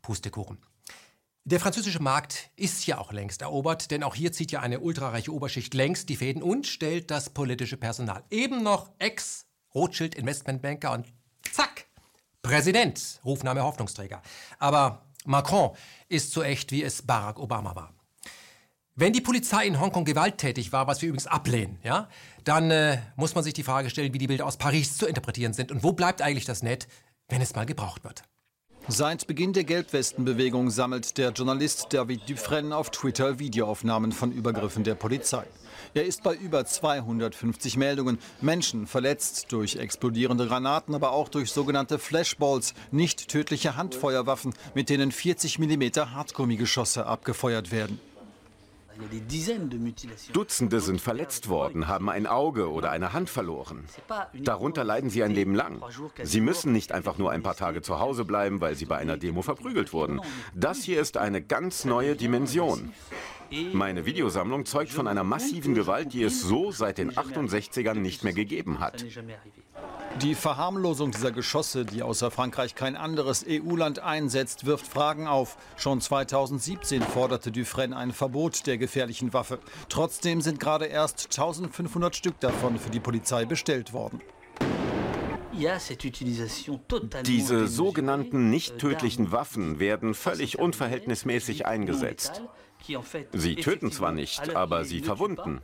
[0.03, 0.59] Pustekuchen.
[1.45, 5.33] Der französische Markt ist ja auch längst erobert, denn auch hier zieht ja eine ultrareiche
[5.33, 8.23] Oberschicht längst die Fäden und stellt das politische Personal.
[8.31, 11.07] Eben noch Ex-Rothschild-Investmentbanker und
[11.51, 11.87] zack,
[12.43, 14.21] Präsident, Rufname Hoffnungsträger.
[14.59, 15.75] Aber Macron
[16.09, 17.95] ist so echt, wie es Barack Obama war.
[18.95, 22.09] Wenn die Polizei in Hongkong gewalttätig war, was wir übrigens ablehnen, ja,
[22.45, 25.53] dann äh, muss man sich die Frage stellen, wie die Bilder aus Paris zu interpretieren
[25.53, 26.89] sind und wo bleibt eigentlich das Net,
[27.29, 28.25] wenn es mal gebraucht wird.
[28.91, 34.95] Seit Beginn der Gelbwestenbewegung sammelt der Journalist David Dufresne auf Twitter Videoaufnahmen von Übergriffen der
[34.95, 35.45] Polizei.
[35.93, 38.19] Er ist bei über 250 Meldungen.
[38.41, 45.13] Menschen verletzt durch explodierende Granaten, aber auch durch sogenannte Flashballs, nicht tödliche Handfeuerwaffen, mit denen
[45.13, 45.83] 40 mm
[46.15, 48.01] Hartgummigeschosse abgefeuert werden.
[50.33, 53.85] Dutzende sind verletzt worden, haben ein Auge oder eine Hand verloren.
[54.35, 55.83] Darunter leiden sie ein Leben lang.
[56.23, 59.17] Sie müssen nicht einfach nur ein paar Tage zu Hause bleiben, weil sie bei einer
[59.17, 60.21] Demo verprügelt wurden.
[60.55, 62.93] Das hier ist eine ganz neue Dimension.
[63.73, 68.35] Meine Videosammlung zeugt von einer massiven Gewalt, die es so seit den 68ern nicht mehr
[68.35, 69.05] gegeben hat.
[70.23, 75.57] Die Verharmlosung dieser Geschosse, die außer Frankreich kein anderes EU-Land einsetzt, wirft Fragen auf.
[75.77, 79.61] Schon 2017 forderte Dufresne ein Verbot der gefährlichen Waffe.
[79.89, 84.21] Trotzdem sind gerade erst 1500 Stück davon für die Polizei bestellt worden.
[87.25, 92.43] Diese sogenannten nicht tödlichen Waffen werden völlig unverhältnismäßig eingesetzt.
[93.33, 95.61] Sie töten zwar nicht, aber sie verwunden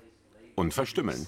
[0.55, 1.27] und verstümmeln.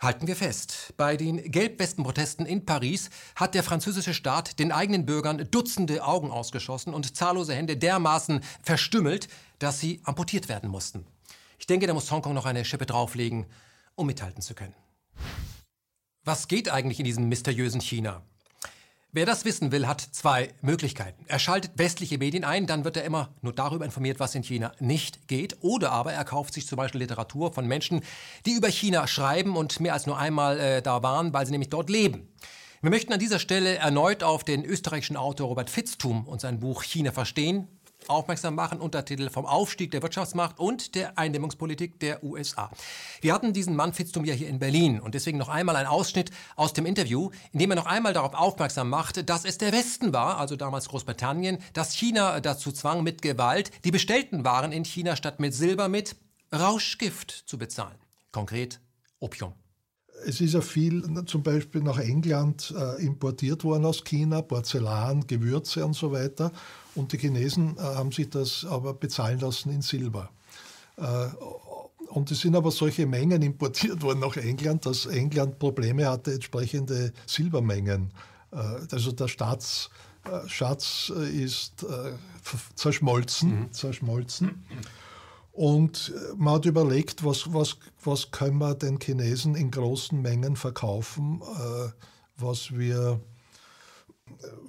[0.00, 5.46] Halten wir fest, bei den Gelbwestenprotesten in Paris hat der französische Staat den eigenen Bürgern
[5.50, 11.06] Dutzende Augen ausgeschossen und zahllose Hände dermaßen verstümmelt, dass sie amputiert werden mussten.
[11.58, 13.44] Ich denke, da muss Hongkong noch eine Schippe drauflegen,
[13.94, 14.74] um mithalten zu können.
[16.24, 18.22] Was geht eigentlich in diesem mysteriösen China?
[19.12, 21.24] Wer das wissen will, hat zwei Möglichkeiten.
[21.26, 24.70] Er schaltet westliche Medien ein, dann wird er immer nur darüber informiert, was in China
[24.78, 25.56] nicht geht.
[25.62, 28.02] Oder aber er kauft sich zum Beispiel Literatur von Menschen,
[28.46, 31.70] die über China schreiben und mehr als nur einmal äh, da waren, weil sie nämlich
[31.70, 32.28] dort leben.
[32.82, 36.84] Wir möchten an dieser Stelle erneut auf den österreichischen Autor Robert Fitztum und sein Buch
[36.84, 37.66] China verstehen
[38.10, 42.70] aufmerksam machen, Untertitel vom Aufstieg der Wirtschaftsmacht und der Eindämmungspolitik der USA.
[43.20, 46.30] Wir hatten diesen Mann Fitztum ja hier in Berlin und deswegen noch einmal ein Ausschnitt
[46.56, 50.12] aus dem Interview, in dem er noch einmal darauf aufmerksam macht, dass es der Westen
[50.12, 55.16] war, also damals Großbritannien, das China dazu zwang, mit Gewalt die bestellten Waren in China
[55.16, 56.16] statt mit Silber mit
[56.52, 57.98] Rauschgift zu bezahlen.
[58.32, 58.80] Konkret
[59.20, 59.59] Opium.
[60.26, 65.84] Es ist ja viel zum Beispiel nach England äh, importiert worden aus China, Porzellan, Gewürze
[65.84, 66.52] und so weiter.
[66.94, 70.30] Und die Chinesen äh, haben sich das aber bezahlen lassen in Silber.
[70.96, 71.26] Äh,
[72.08, 77.12] und es sind aber solche Mengen importiert worden nach England, dass England Probleme hatte, entsprechende
[77.26, 78.12] Silbermengen.
[78.52, 78.56] Äh,
[78.90, 81.86] also der Staatsschatz ist
[82.74, 83.60] zerschmolzen.
[83.60, 83.72] Mhm.
[83.72, 84.64] zerschmolzen.
[85.60, 91.42] Und man hat überlegt, was, was, was können wir den Chinesen in großen Mengen verkaufen,
[92.38, 93.20] was wir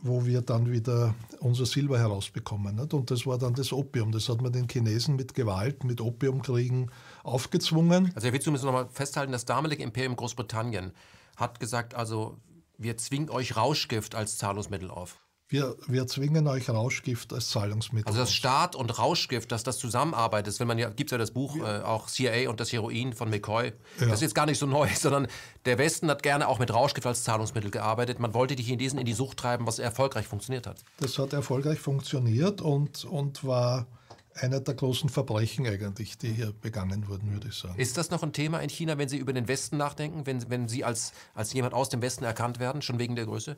[0.02, 2.76] wo wir dann wieder unser Silber herausbekommen.
[2.76, 2.94] Nicht?
[2.94, 4.12] Und das war dann das Opium.
[4.12, 6.92] Das hat man den Chinesen mit Gewalt, mit Opiumkriegen
[7.24, 8.12] aufgezwungen.
[8.16, 10.92] Also ich will zumindest noch mal festhalten, das damalige Imperium Großbritannien
[11.38, 12.38] hat gesagt, also
[12.78, 15.22] wir zwingen euch Rauschgift als Zahlungsmittel auf.
[15.52, 18.08] Wir, wir zwingen euch Rauschgift als Zahlungsmittel.
[18.08, 21.32] Also das Staat und Rauschgift, dass das zusammenarbeitet, wenn man ja, gibt es ja das
[21.32, 21.80] Buch ja.
[21.80, 23.74] Äh, auch CIA und das Heroin von McCoy.
[24.00, 24.06] Ja.
[24.06, 25.28] Das ist jetzt gar nicht so neu, sondern
[25.66, 28.18] der Westen hat gerne auch mit Rauschgift als Zahlungsmittel gearbeitet.
[28.18, 30.86] Man wollte die Chinesen in die Sucht treiben, was erfolgreich funktioniert hat.
[31.02, 33.88] Das hat erfolgreich funktioniert und, und war
[34.36, 37.78] einer der großen Verbrechen eigentlich, die hier begangen wurden, würde ich sagen.
[37.78, 40.70] Ist das noch ein Thema in China, wenn Sie über den Westen nachdenken, wenn, wenn
[40.70, 43.58] Sie als, als jemand aus dem Westen erkannt werden, schon wegen der Größe?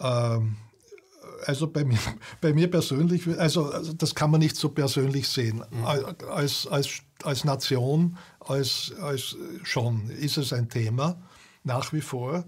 [0.00, 0.56] Ähm,
[1.46, 1.98] also bei mir,
[2.40, 5.62] bei mir persönlich, also, also, das kann man nicht so persönlich sehen.
[5.70, 5.84] Mhm.
[6.30, 11.20] Als, als, als Nation, als, als schon ist es ein Thema,
[11.64, 12.44] nach wie vor,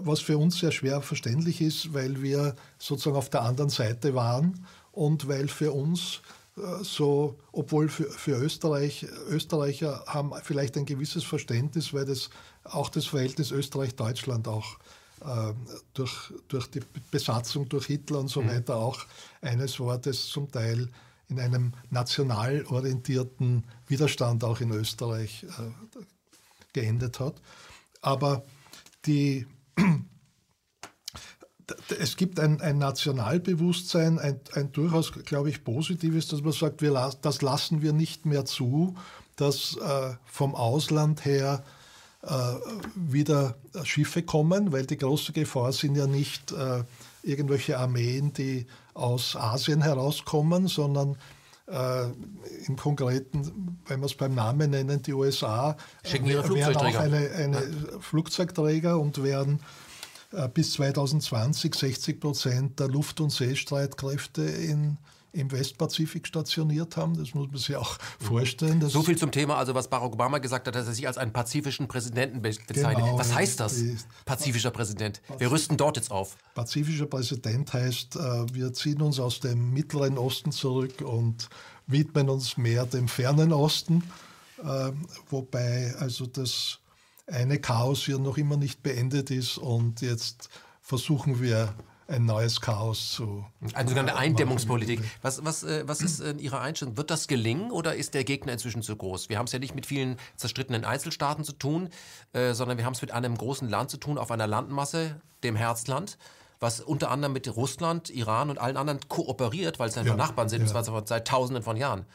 [0.00, 4.66] was für uns sehr schwer verständlich ist, weil wir sozusagen auf der anderen Seite waren
[4.92, 6.22] und weil für uns
[6.56, 12.30] äh, so, obwohl für, für Österreich, Österreicher haben vielleicht ein gewisses Verständnis, weil das
[12.64, 14.83] auch das Verhältnis Österreich-Deutschland auch äh,
[15.94, 18.48] durch, durch die Besatzung durch Hitler und so mhm.
[18.48, 19.06] weiter auch
[19.40, 20.88] eines Wortes zum Teil
[21.28, 26.00] in einem national orientierten Widerstand auch in Österreich äh,
[26.72, 27.40] geendet hat.
[28.02, 28.44] Aber
[29.06, 29.46] die,
[31.98, 36.92] es gibt ein, ein Nationalbewusstsein, ein, ein, durchaus, glaube ich, positives, dass man sagt, wir,
[37.22, 38.94] das lassen wir nicht mehr zu,
[39.36, 41.64] dass äh, vom Ausland her
[42.94, 46.84] wieder Schiffe kommen, weil die große Gefahr sind ja nicht äh,
[47.22, 51.16] irgendwelche Armeen, die aus Asien herauskommen, sondern
[51.66, 52.04] äh,
[52.66, 57.00] im Konkreten, wenn wir es beim Namen nennen, die USA Schicken ihre auch Flugzeugträger.
[57.00, 58.00] eine, eine Ja.
[58.00, 59.60] Flugzeugträger und werden
[60.32, 64.98] äh, bis 2020 60 Prozent der Luft- und Seestreitkräfte in,
[65.34, 67.16] im Westpazifik stationiert haben.
[67.16, 68.80] Das muss man sich auch vorstellen.
[68.80, 71.18] Das So viel zum Thema, also was Barack Obama gesagt hat, dass er sich als
[71.18, 73.04] einen pazifischen Präsidenten be bezeichnet.
[73.04, 73.82] Genau, was heißt das?
[74.24, 75.20] Pazifischer Präsident.
[75.38, 76.36] Wir rüsten dort jetzt auf.
[76.54, 81.48] Pazifischer Präsident heißt, äh, wir ziehen uns aus dem Mittleren Osten zurück und
[81.86, 84.02] widmen uns mehr dem fernen Osten,
[84.62, 84.92] äh,
[85.28, 86.78] wobei also das
[87.26, 90.48] eine Chaos hier noch immer nicht beendet ist und jetzt
[90.80, 91.74] versuchen wir
[92.06, 93.44] ein neues Chaos zu.
[93.72, 95.00] Eine sogenannte äh, Eindämmungspolitik.
[95.22, 96.96] Was, was, äh, was ist in Ihrer Einstellung?
[96.96, 99.28] Wird das gelingen oder ist der Gegner inzwischen zu groß?
[99.28, 101.88] Wir haben es ja nicht mit vielen zerstrittenen Einzelstaaten zu tun,
[102.32, 105.56] äh, sondern wir haben es mit einem großen Land zu tun, auf einer Landmasse, dem
[105.56, 106.18] Herzland,
[106.60, 110.48] was unter anderem mit Russland, Iran und allen anderen kooperiert, weil es einfach Ja, Nachbarn
[110.48, 110.76] sind, ja.
[110.76, 112.06] und zwar seit Tausenden von Jahren.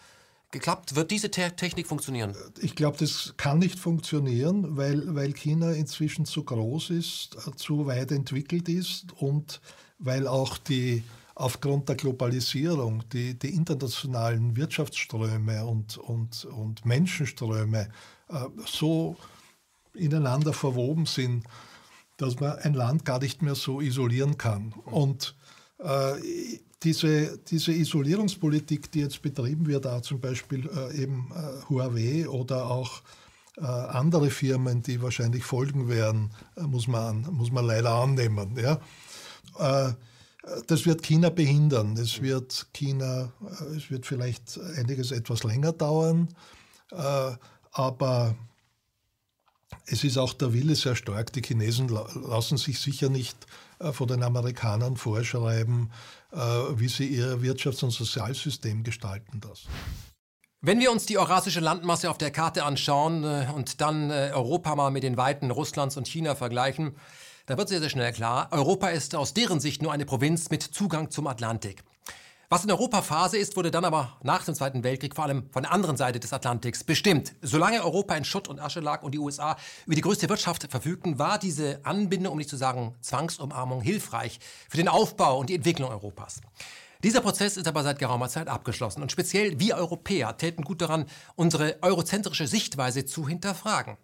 [0.51, 2.35] Geklappt, wird diese Te Technik funktionieren?
[2.59, 7.85] Ich glaube, das kann nicht funktionieren, weil, weil China inzwischen zu groß ist, äh, zu
[7.85, 9.62] weit entwickelt ist und
[9.99, 11.03] weil auch die
[11.35, 17.89] aufgrund der Globalisierung die, die internationalen Wirtschaftsströme und, und, und Menschenströme
[18.29, 19.15] äh, so
[19.93, 21.45] ineinander verwoben sind,
[22.17, 24.73] dass man ein Land gar nicht mehr so isolieren kann.
[24.85, 25.35] Und
[25.77, 32.27] äh, diese, diese Isolierungspolitik, die jetzt betrieben wird, auch zum Beispiel äh, eben äh, Huawei
[32.29, 33.01] oder auch
[33.57, 38.57] äh, andere Firmen, die wahrscheinlich folgen werden, äh, muss, man, an- muss man leider annehmen.
[38.57, 38.79] Ja?
[39.59, 39.93] Äh,
[40.67, 41.97] das wird China behindern.
[41.97, 46.29] Es wird China, äh, es wird vielleicht einiges etwas länger dauern,
[47.71, 48.35] aber
[49.85, 51.31] es ist auch der Wille sehr stark.
[51.33, 53.37] Die Chinesen la- lassen sich sicher nicht
[53.91, 55.91] von den Amerikanern vorschreiben,
[56.31, 59.65] wie sie ihr Wirtschafts- und Sozialsystem gestalten das.
[60.61, 64.75] Wenn wir uns die eurasische Landmasse auf der Karte anschauen äh, und dann äh, Europa
[64.75, 66.97] mal mit den Weiten Russlands und China vergleichen,
[67.45, 70.61] dann wird sehr, sehr schnell klar, Europa ist aus deren Sicht nur eine Provinz mit
[70.61, 71.83] Zugang zum Atlantik.
[72.51, 75.62] Was in Europa Phase ist, wurde dann aber nach dem Zweiten Weltkrieg vor allem von
[75.62, 77.35] der anderen Seite des Atlantiks bestimmt.
[77.43, 81.19] Solange Europa in Schutt und Asche lag und die USA über die größte Wirtschaft verfügten,
[81.19, 85.91] war diese Anbindung, um nicht zu sagen Zwangsumarmung, hilfreich für den Aufbau und die Entwicklung
[85.91, 86.41] Europas.
[87.03, 91.05] Dieser Prozess ist aber seit geraumer Zeit abgeschlossen und speziell wir Europäer täten gut daran,
[91.35, 93.95] unsere eurozentrische Sichtweise zu hinterfragen.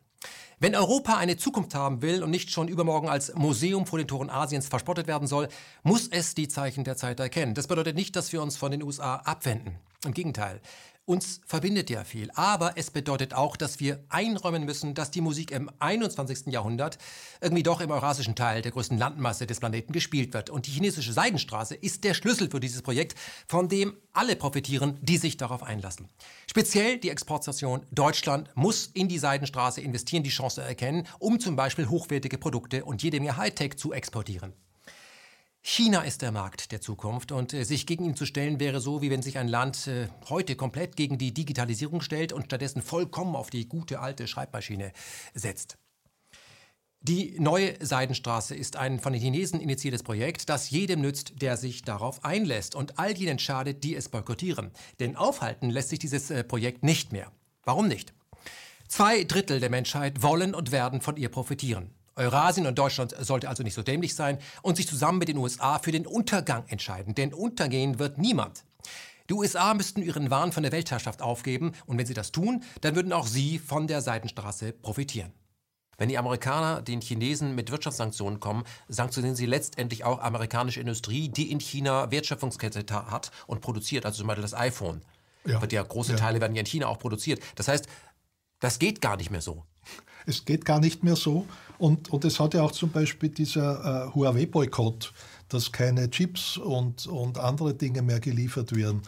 [0.59, 4.29] Wenn Europa eine Zukunft haben will und nicht schon übermorgen als Museum vor den Toren
[4.29, 5.49] Asiens verspottet werden soll,
[5.83, 7.53] muss es die Zeichen der Zeit erkennen.
[7.53, 9.75] Das bedeutet nicht, dass wir uns von den USA abwenden.
[10.05, 10.61] Im Gegenteil.
[11.07, 12.31] Uns verbindet ja viel.
[12.33, 16.47] Aber es bedeutet auch, dass wir einräumen müssen, dass die Musik im 21.
[16.47, 16.97] Jahrhundert
[17.41, 20.49] irgendwie doch im eurasischen Teil der größten Landmasse des Planeten gespielt wird.
[20.49, 23.13] Und die chinesische Seidenstraße ist der Schlüssel für dieses Projekt,
[23.47, 26.09] von dem alle profitieren, die sich darauf einlassen.
[26.49, 31.87] Speziell die Exportstation Deutschland muss in die Seidenstraße investieren, die Chance erkennen, um zum Beispiel
[31.87, 34.53] hochwertige Produkte und jede Menge Hightech zu exportieren.
[35.67, 39.01] China ist der Markt der Zukunft und äh, sich gegen ihn zu stellen wäre so,
[39.01, 43.35] wie wenn sich ein Land äh, heute komplett gegen die Digitalisierung stellt und stattdessen vollkommen
[43.35, 44.91] auf die gute alte Schreibmaschine
[45.33, 45.79] setzt.
[47.01, 51.81] Die neue Seidenstraße ist ein von den Chinesen initiiertes Projekt, das jedem nützt, der sich
[51.81, 54.69] darauf einlässt und all jenen schadet, die es boykottieren.
[54.99, 57.31] Denn aufhalten lässt sich dieses äh, Projekt nicht mehr.
[57.63, 58.13] Warum nicht?
[58.87, 61.94] Zwei Drittel der Menschheit wollen und werden von ihr profitieren.
[62.15, 65.79] Eurasien und Deutschland sollte also nicht so dämlich sein und sich zusammen mit den USA
[65.79, 67.15] für den Untergang entscheiden.
[67.15, 68.63] Denn untergehen wird niemand.
[69.29, 72.95] Die USA müssten ihren Wahn von der Weltherrschaft aufgeben und wenn sie das tun, dann
[72.95, 75.33] würden auch sie von der Seidenstraße profitieren.
[75.97, 81.51] Wenn die Amerikaner den Chinesen mit Wirtschaftssanktionen kommen, sanktionieren sie letztendlich auch amerikanische Industrie, die
[81.51, 85.01] in China Wertschöpfungskette hat und produziert, also zum Beispiel das iPhone.
[85.45, 85.61] Ja.
[85.61, 86.17] Wird ja, große Ja.
[86.17, 87.41] Teile werden ja in China auch produziert.
[87.55, 87.87] Das heißt,
[88.59, 89.63] das geht gar nicht mehr so.
[90.25, 91.45] Es geht gar nicht mehr so.
[91.77, 95.13] Und, und es hat ja auch zum Beispiel dieser äh, Huawei-Boykott,
[95.49, 99.01] dass keine Chips und, und andere Dinge mehr geliefert werden.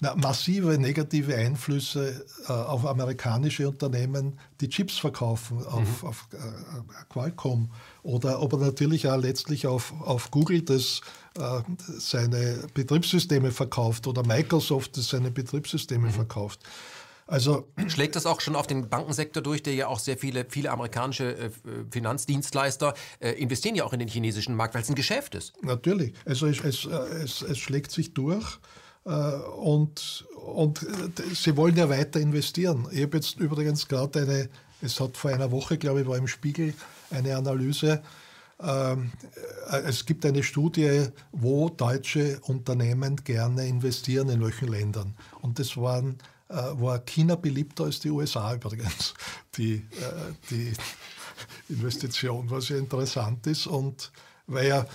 [0.00, 7.70] Na, massive negative Einflüsse äh, auf amerikanische Unternehmen, die Chips verkaufen, auf, auf äh, Qualcomm
[8.02, 11.02] oder aber natürlich auch letztlich auf, auf Google, das
[11.38, 11.60] äh,
[11.98, 16.60] seine Betriebssysteme verkauft oder Microsoft, das seine Betriebssysteme verkauft.
[17.26, 20.70] Also Schlägt das auch schon auf den Bankensektor durch, der ja auch sehr viele, viele
[20.70, 21.50] amerikanische äh,
[21.90, 25.52] Finanzdienstleister äh, investieren ja auch in den chinesischen Markt, weil es ein Geschäft ist.
[25.62, 26.14] Natürlich.
[26.24, 26.90] Also es, es, äh,
[27.22, 28.58] es, es schlägt sich durch
[29.04, 32.88] äh, und, und äh, sie wollen ja weiter investieren.
[32.90, 34.48] Ich habe jetzt übrigens gerade eine,
[34.80, 36.74] es hat vor einer Woche, glaube ich, war im Spiegel
[37.10, 38.02] eine Analyse,
[38.62, 39.10] ähm,
[39.70, 45.14] äh, es gibt eine Studie, wo deutsche Unternehmen gerne investieren in welchen Ländern.
[45.40, 46.18] Und das waren,
[46.52, 49.14] äh, war China beliebter als die USA übrigens,
[49.56, 50.72] die, äh, die
[51.68, 53.66] Investition, was ja interessant ist.
[53.66, 54.12] Und
[54.46, 54.86] weil ja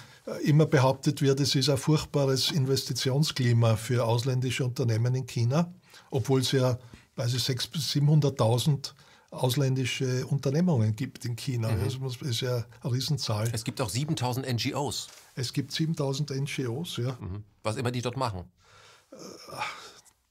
[0.44, 5.74] immer behauptet wird, es ist ein furchtbares Investitionsklima für ausländische Unternehmen in China,
[6.12, 6.78] obwohl es ja,
[7.16, 8.94] weiß ich, 600.000 bis 700.000
[9.32, 11.70] ausländische Unternehmungen gibt in China.
[11.70, 11.84] Mhm.
[11.84, 13.50] Also das ist ja eine Riesenzahl.
[13.52, 15.08] Es gibt auch 7000 NGOs.
[15.36, 17.18] Es gibt 7000 NGOs, ja.
[17.20, 17.44] Mhm.
[17.64, 18.46] Was immer die dort machen?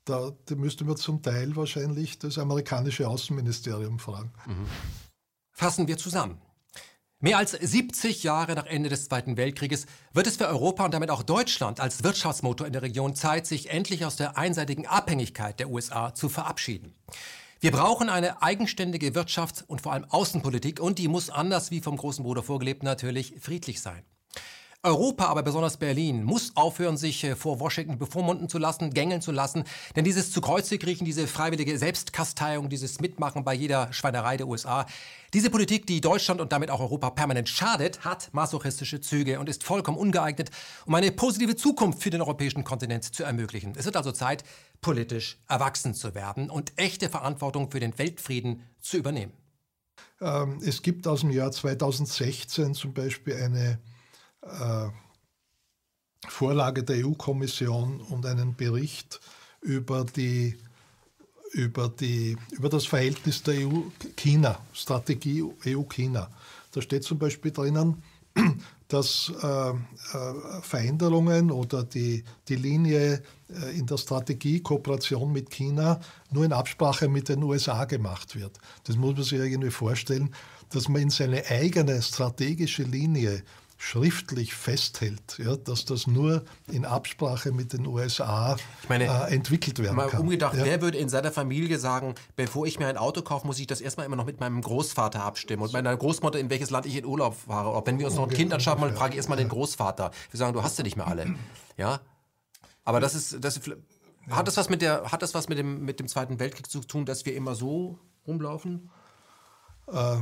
[0.06, 4.32] Da, müsste man zum Teil wahrscheinlich das amerikanische Außenministerium fragen.
[4.46, 4.66] Mhm.
[5.50, 6.40] Fassen wir zusammen.
[7.18, 11.10] Mehr als 70 Jahre nach Ende des Zweiten Weltkrieges wird es für Europa und damit
[11.10, 15.70] auch Deutschland als Wirtschaftsmotor in der Region Zeit, sich endlich aus der einseitigen Abhängigkeit der
[15.70, 16.94] USA zu verabschieden.
[17.58, 21.96] Wir brauchen eine eigenständige Wirtschafts- und vor allem Außenpolitik und die muss anders wie vom
[21.96, 24.04] großen Bruder vorgelebt natürlich friedlich sein.
[24.86, 29.32] Europa, aber besonders Berlin, muss aufhören, sich äh, vor Washington bevormunden zu lassen, gängeln zu
[29.32, 29.64] lassen.
[29.96, 34.86] Denn dieses zu Kreuze kriechen, diese freiwillige Selbstkasteiung, dieses Mitmachen bei jeder Schweinerei der USA,
[35.34, 39.64] diese Politik, die Deutschland und damit auch Europa permanent schadet, hat masochistische Züge und ist
[39.64, 40.50] vollkommen ungeeignet,
[40.86, 43.74] um eine positive Zukunft für den europäischen Kontinent zu ermöglichen.
[43.76, 44.44] Es wird also Zeit,
[44.80, 49.32] politisch erwachsen zu werden und echte Verantwortung für den Weltfrieden zu übernehmen.
[50.20, 53.80] Ähm, es gibt aus dem Jahr 2016 zum Beispiel eine
[56.28, 59.20] Vorlage der EU-Kommission und einen Bericht
[59.60, 60.56] über, die,
[61.52, 66.30] über, die, über das Verhältnis der EU-China, Strategie EU-China.
[66.72, 68.02] Da steht zum Beispiel drinnen,
[68.88, 69.74] dass äh, äh,
[70.62, 75.98] Veränderungen oder die, die Linie äh, in der Strategie Kooperation mit China
[76.30, 78.58] nur in Absprache mit den USA gemacht wird.
[78.84, 80.32] Das muss man sich irgendwie vorstellen,
[80.68, 83.42] dass man in seine eigene strategische Linie
[83.78, 88.56] schriftlich festhält, ja, dass das nur in Absprache mit den USA
[88.88, 90.22] meine, äh, entwickelt werden mal kann.
[90.22, 90.64] Umgedacht, ja.
[90.64, 93.80] wer würde in seiner Familie sagen, bevor ich mir ein Auto kaufe, muss ich das
[93.80, 97.04] erstmal immer noch mit meinem Großvater abstimmen und meiner Großmutter, in welches Land ich in
[97.04, 97.70] Urlaub fahre.
[97.70, 100.10] Oder wenn wir uns noch ein Kind anschauen, mal frage ich erstmal den Großvater.
[100.30, 101.34] Wir sagen, du hast ja nicht mehr alle.
[101.76, 102.00] Ja?
[102.84, 103.70] Aber das ist, das ist,
[104.30, 106.80] hat das was mit der, hat das was mit dem, mit dem Zweiten Weltkrieg zu
[106.80, 108.90] tun, dass wir immer so rumlaufen?
[109.88, 110.16] Äh,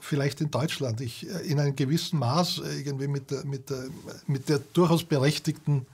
[0.00, 3.84] vielleicht in Deutschland, ich, äh, in einem gewissen Maß äh, irgendwie mit der, mit der,
[4.26, 5.86] mit der durchaus berechtigten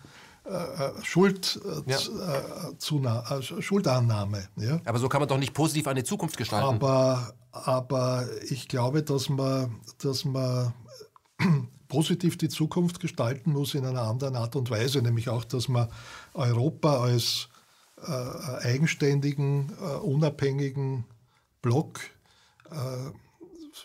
[0.45, 1.97] äh, Schuld, ja.
[1.97, 4.49] äh, Schuldannahme.
[4.57, 4.81] Ja?
[4.85, 6.67] Aber so kann man doch nicht positiv eine Zukunft gestalten.
[6.67, 10.75] Aber, aber ich glaube, dass man, dass man
[11.89, 15.89] positiv die Zukunft gestalten muss in einer anderen Art und Weise, nämlich auch, dass man
[16.35, 17.49] Europa als
[18.07, 21.05] äh, eigenständigen, äh, unabhängigen
[21.63, 22.01] Block
[22.71, 22.75] äh,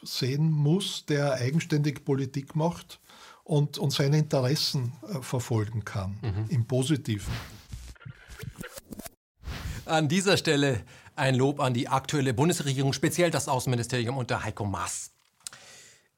[0.02, 3.00] sehen muss, der eigenständig Politik macht
[3.44, 6.46] und, und seine Interessen äh, verfolgen kann, mhm.
[6.50, 7.34] im Positiven.
[9.86, 10.84] An dieser Stelle
[11.16, 15.12] ein Lob an die aktuelle Bundesregierung, speziell das Außenministerium unter Heiko Maas.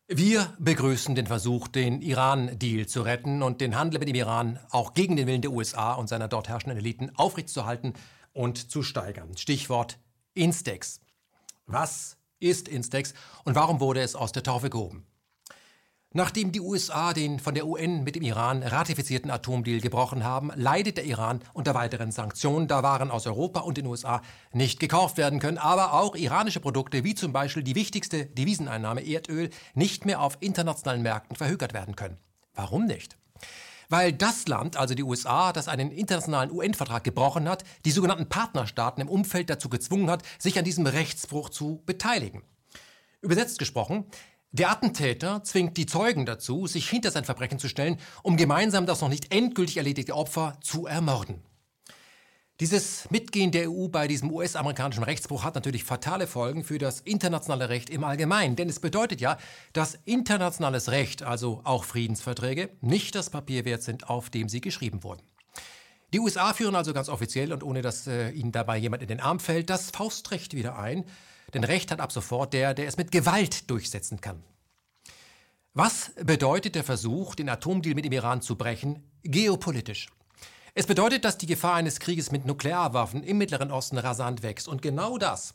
[0.08, 4.94] Wir begrüßen den Versuch, den Iran-Deal zu retten und den Handel mit dem Iran auch
[4.94, 7.94] gegen den Willen der USA und seiner dort herrschenden Eliten aufrechtzuerhalten
[8.34, 9.38] und zu steigern.
[9.38, 9.98] Stichwort
[10.34, 11.00] Instex.
[11.65, 13.13] Was ist Instex
[13.45, 15.06] und warum wurde es aus der Taufe gehoben?
[16.13, 20.97] Nachdem die USA den von der UN mit dem Iran ratifizierten Atomdeal gebrochen haben, leidet
[20.97, 25.39] der Iran unter weiteren Sanktionen, da Waren aus Europa und den USA nicht gekauft werden
[25.39, 30.38] können, aber auch iranische Produkte wie zum Beispiel die wichtigste Deviseneinnahme Erdöl nicht mehr auf
[30.41, 32.17] internationalen Märkten verhökert werden können.
[32.56, 33.15] Warum nicht?
[33.91, 39.01] Weil das Land, also die USA, das einen internationalen UN-Vertrag gebrochen hat, die sogenannten Partnerstaaten
[39.01, 42.41] im Umfeld dazu gezwungen hat, sich an diesem Rechtsbruch zu beteiligen.
[43.21, 44.06] Übersetzt gesprochen,
[44.54, 49.01] der Attentäter zwingt die Zeugen dazu, sich hinter sein Verbrechen zu stellen, um gemeinsam das
[49.01, 51.41] noch nicht endgültig erledigte Opfer zu ermorden.
[52.62, 57.69] Dieses Mitgehen der EU bei diesem US-amerikanischen Rechtsbruch hat natürlich fatale Folgen für das internationale
[57.69, 58.56] Recht im Allgemeinen.
[58.56, 59.39] Denn es bedeutet ja,
[59.74, 65.02] dass internationales Recht, also auch Friedensverträge, nicht das Papier wert sind, auf dem sie geschrieben
[65.02, 65.24] wurden.
[66.13, 69.21] Die USA führen also ganz offiziell und ohne dass äh, ihnen dabei jemand in den
[69.21, 71.06] Arm fällt, das Faustrecht wieder ein.
[71.56, 74.43] Denn Recht hat ab sofort der, der es mit Gewalt durchsetzen kann.
[75.74, 80.09] Was bedeutet der Versuch, den Atomdeal mit dem Iran zu brechen, geopolitisch?
[80.74, 84.69] Es bedeutet, dass die Gefahr eines Krieges mit Nuklearwaffen im Mittleren Osten rasant wächst.
[84.69, 85.53] Und genau das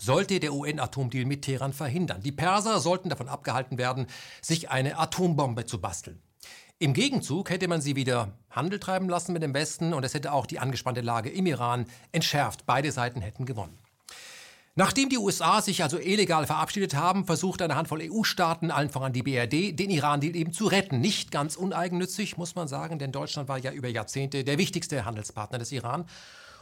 [0.00, 2.22] sollte der UN-Atomdeal mit Teheran verhindern.
[2.22, 4.08] Die Perser sollten davon abgehalten werden,
[4.40, 6.20] sich eine Atombombe zu basteln.
[6.80, 10.32] Im Gegenzug hätte man sie wieder Handel treiben lassen mit dem Westen und es hätte
[10.32, 12.66] auch die angespannte Lage im Iran entschärft.
[12.66, 13.78] Beide Seiten hätten gewonnen.
[14.74, 19.22] Nachdem die USA sich also illegal verabschiedet haben, versucht eine Handvoll EU-Staaten, allen voran die
[19.22, 20.98] BRD, den Iran-Deal eben zu retten.
[20.98, 25.58] Nicht ganz uneigennützig, muss man sagen, denn Deutschland war ja über Jahrzehnte der wichtigste Handelspartner
[25.58, 26.06] des Iran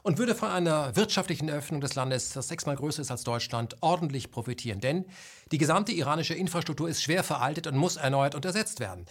[0.02, 4.32] und würde von einer wirtschaftlichen Öffnung des Landes, das sechsmal größer ist als Deutschland, ordentlich
[4.32, 4.80] profitieren.
[4.80, 5.04] Denn
[5.52, 9.06] die gesamte iranische Infrastruktur ist schwer veraltet und muss erneuert und ersetzt werden.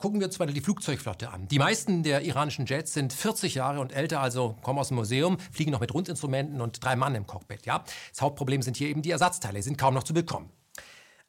[0.00, 1.48] Gucken wir uns mal die Flugzeugflotte an.
[1.48, 5.38] Die meisten der iranischen Jets sind 40 Jahre und älter, also kommen aus dem Museum,
[5.50, 7.66] fliegen noch mit Rundinstrumenten und drei Mann im Cockpit.
[7.66, 7.82] Ja?
[8.12, 10.52] Das Hauptproblem sind hier eben die Ersatzteile, sind kaum noch zu bekommen.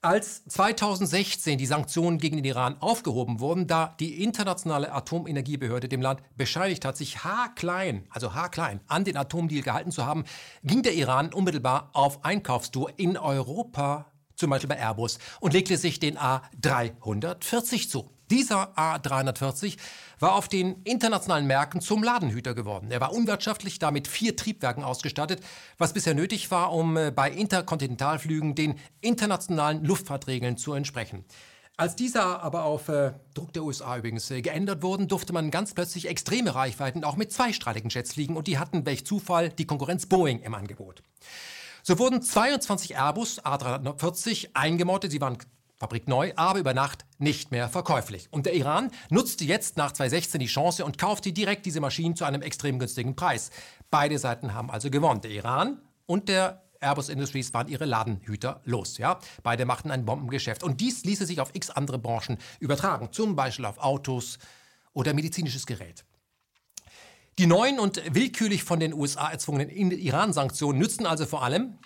[0.04, 6.22] Als 2016 die Sanktionen gegen den Iran aufgehoben wurden, da die internationale Atomenergiebehörde dem Land
[6.38, 10.26] bescheinigt hat, sich haarklein, also haarklein, an den Atomdeal gehalten zu haben,
[10.62, 16.00] ging der Iran unmittelbar auf Einkaufstour in Europa, zum Beispiel bei Airbus, und legte sich
[16.00, 18.12] den A340 zu.
[18.30, 19.78] Dieser A340
[20.20, 22.92] war auf den internationalen Märkten zum Ladenhüter geworden.
[22.92, 25.42] Er war unwirtschaftlich, damit vier Triebwerken ausgestattet,
[25.78, 31.26] was bisher nötig war, um äh, bei Interkontinentalflügen den internationalen Luftfahrtregeln zu entsprechen.
[31.80, 35.74] Als dieser aber auf äh, Druck der USA übrigens äh, geändert wurden, durfte man ganz
[35.74, 40.06] plötzlich extreme Reichweiten auch mit zweistrahligen Jets fliegen und die hatten, welch Zufall, die Konkurrenz
[40.06, 41.02] Boeing im Angebot.
[41.82, 45.38] So wurden 22 Airbus A340 eingemottet, sie waren
[45.80, 48.28] Fabrik neu, aber über Nacht nicht mehr verkäuflich.
[48.32, 52.26] Und der Iran nutzte jetzt nach 2016 die Chance und kaufte direkt diese Maschinen zu
[52.26, 53.50] einem extrem günstigen Preis.
[53.90, 55.22] Beide Seiten haben also gewonnen.
[55.22, 58.98] Der Iran und der Airbus Industries waren ihre Ladenhüter los.
[58.98, 59.20] Ja?
[59.42, 60.64] Beide machten ein Bombengeschäft.
[60.64, 64.38] Und dies ließe sich auf x andere Branchen übertragen, zum Beispiel auf Autos
[64.92, 66.04] oder medizinisches Gerät.
[67.38, 71.78] Die neuen und willkürlich von den USA erzwungenen Iran-Sanktionen nützen also vor allem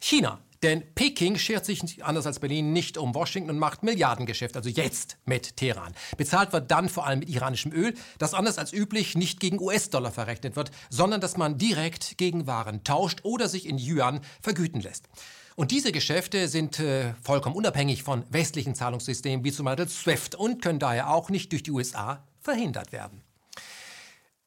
[0.00, 0.40] China.
[0.62, 5.16] Denn Peking schert sich anders als Berlin nicht um Washington und macht Milliardengeschäft, also jetzt
[5.24, 5.92] mit Teheran.
[6.16, 10.12] Bezahlt wird dann vor allem mit iranischem Öl, das anders als üblich nicht gegen US-Dollar
[10.12, 15.08] verrechnet wird, sondern dass man direkt gegen Waren tauscht oder sich in Yuan vergüten lässt.
[15.56, 20.62] Und diese Geschäfte sind äh, vollkommen unabhängig von westlichen Zahlungssystemen wie zum Beispiel SWIFT und
[20.62, 23.22] können daher auch nicht durch die USA verhindert werden.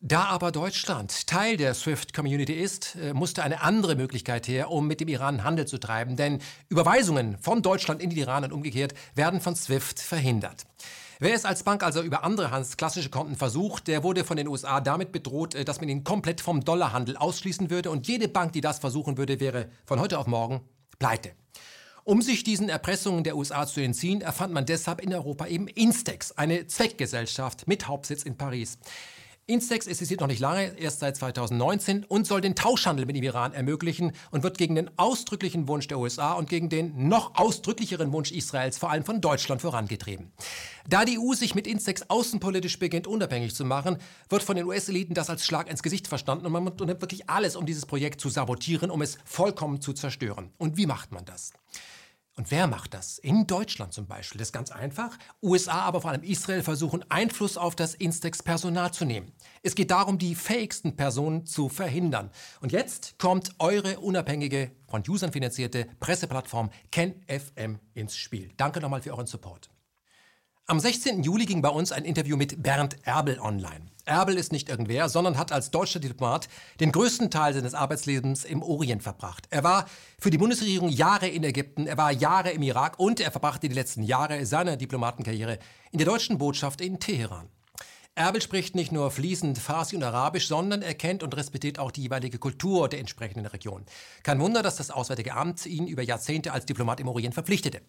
[0.08, 5.00] Da aber Deutschland Teil der SWIFT-Community ist, äh, musste eine andere Möglichkeit her, um mit
[5.00, 6.16] dem Iran Handel zu treiben.
[6.16, 10.62] Denn Überweisungen von Deutschland in den Iran und umgekehrt werden von SWIFT verhindert.
[11.18, 14.48] Wer es als Bank also über andere Hans klassische Konten versucht, der wurde von den
[14.48, 17.90] USA damit bedroht, äh, dass man ihn komplett vom Dollarhandel ausschließen würde.
[17.90, 20.62] Und jede Bank, die das versuchen würde, wäre von heute auf morgen
[21.00, 21.32] pleite.
[22.04, 26.32] Um sich diesen Erpressungen der USA zu entziehen, erfand man deshalb in Europa eben Instex,
[26.32, 28.78] eine Zweckgesellschaft mit Hauptsitz in Paris.
[29.48, 33.54] Instex existiert noch nicht lange, erst seit 2019 und soll den Tauschhandel mit dem Iran
[33.54, 38.32] ermöglichen und wird gegen den ausdrücklichen Wunsch der USA und gegen den noch ausdrücklicheren Wunsch
[38.32, 40.32] Israels, vor allem von Deutschland, vorangetrieben.
[40.90, 43.98] Da die EU sich mit Instex außenpolitisch beginnt, unabhängig zu machen,
[44.30, 47.56] wird von den US-Eliten das als Schlag ins Gesicht verstanden und man unternimmt wirklich alles,
[47.56, 50.54] um dieses Projekt zu sabotieren, um es vollkommen zu zerstören.
[50.58, 51.54] Und wie macht man das?
[52.38, 53.18] Und wer macht das?
[53.18, 54.40] In Deutschland zum Beispiel.
[54.40, 55.18] Das ist ganz einfach.
[55.42, 59.32] USA, aber vor allem Israel versuchen Einfluss auf das Instex-Personal zu nehmen.
[59.64, 62.30] Es geht darum, die fähigsten Personen zu verhindern.
[62.60, 68.52] Und jetzt kommt eure unabhängige, von Usern finanzierte Presseplattform KenFM ins Spiel.
[68.58, 69.70] Danke nochmal für euren Support.
[70.68, 71.22] Am 16.
[71.22, 73.86] Juli ging bei uns ein Interview mit Bernd Erbel online.
[74.06, 76.50] Erbel ist nicht irgendwer, sondern hat als deutscher Diplomat
[76.80, 79.48] den größten Teil seines Arbeitslebens im Orient verbracht.
[79.52, 79.86] Er war
[80.18, 83.76] für die Bundesregierung Jahre in Ägypten, er war Jahre im Irak und er verbrachte die
[83.76, 85.60] letzten Jahre seiner Diplomatenkarriere
[85.92, 87.48] in der deutschen Botschaft in Teheran.
[88.18, 92.04] Erbel spricht nicht nur fließend Farsi und Arabisch, sondern er kennt und respektiert auch die
[92.04, 93.86] jeweilige Kultur der entsprechenden Region.
[94.24, 97.82] Kein Wunder, dass das Auswärtige Amt ihn über Jahrzehnte als Diplomat im Orient verpflichtete.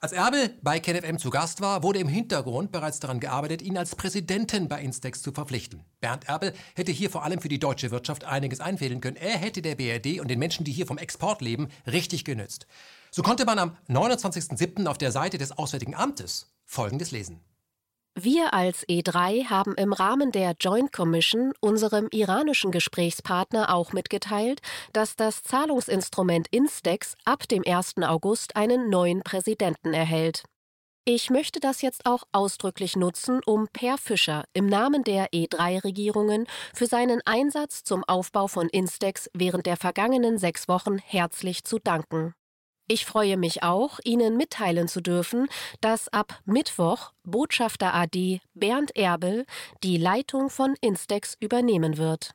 [0.00, 3.96] Als Erbel bei KenFM zu Gast war, wurde im Hintergrund bereits daran gearbeitet, ihn als
[3.96, 5.84] Präsidenten bei Instex zu verpflichten.
[6.00, 9.16] Bernd Erbel hätte hier vor allem für die deutsche Wirtschaft einiges einfädeln können.
[9.16, 12.66] Er hätte der BRD und den Menschen, die hier vom Export leben, richtig genützt.
[13.10, 14.86] So konnte man am 29.07.
[14.86, 17.40] auf der Seite des Auswärtigen Amtes Folgendes lesen.
[18.18, 24.62] Wir als E3 haben im Rahmen der Joint Commission unserem iranischen Gesprächspartner auch mitgeteilt,
[24.94, 27.96] dass das Zahlungsinstrument Instex ab dem 1.
[27.98, 30.44] August einen neuen Präsidenten erhält.
[31.04, 36.86] Ich möchte das jetzt auch ausdrücklich nutzen, um Per Fischer im Namen der E3-Regierungen für
[36.86, 42.34] seinen Einsatz zum Aufbau von Instex während der vergangenen sechs Wochen herzlich zu danken.
[42.88, 45.48] Ich freue mich auch, Ihnen mitteilen zu dürfen,
[45.80, 49.44] dass ab Mittwoch Botschafter AD Bernd Erbel
[49.82, 52.30] die Leitung von Instex übernehmen wird.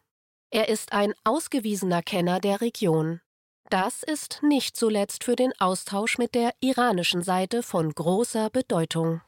[0.49, 3.21] Er ist ein ausgewiesener Kenner der Region.
[3.69, 9.21] Das ist nicht zuletzt für den Austausch mit der iranischen Seite von großer Bedeutung.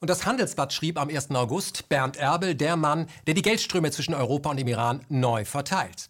[0.00, 1.30] Und das Handelsblatt schrieb am 1.
[1.32, 6.08] August, Bernd Erbel, der Mann, der die Geldströme zwischen Europa und dem Iran neu verteilt.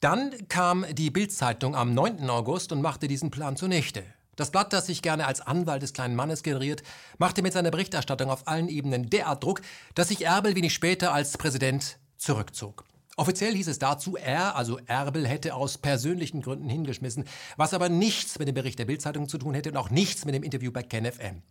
[0.00, 2.30] Dann kam die Bild-Zeitung am 9.
[2.30, 4.02] August und machte diesen Plan zunichte.
[4.34, 6.82] Das Blatt, das sich gerne als Anwalt des kleinen Mannes generiert,
[7.18, 9.60] machte mit seiner Berichterstattung auf allen Ebenen derart Druck,
[9.94, 12.84] dass sich Erbel wenig später als Präsident zurückzog.
[13.18, 17.24] Offiziell hieß es dazu, er, also Erbel, hätte aus persönlichen Gründen hingeschmissen,
[17.58, 20.34] was aber nichts mit dem Bericht der Bildzeitung zu tun hätte und auch nichts mit
[20.34, 21.42] dem Interview bei KenFM.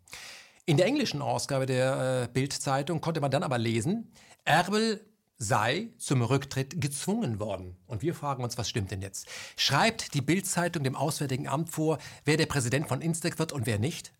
[0.65, 4.11] In der englischen Ausgabe der äh, Bildzeitung konnte man dann aber lesen,
[4.45, 5.05] Erbel
[5.39, 7.77] sei zum Rücktritt gezwungen worden.
[7.87, 9.27] Und wir fragen uns, was stimmt denn jetzt?
[9.55, 13.79] Schreibt die Bildzeitung dem Auswärtigen Amt vor, wer der Präsident von Instec wird und wer
[13.79, 14.13] nicht?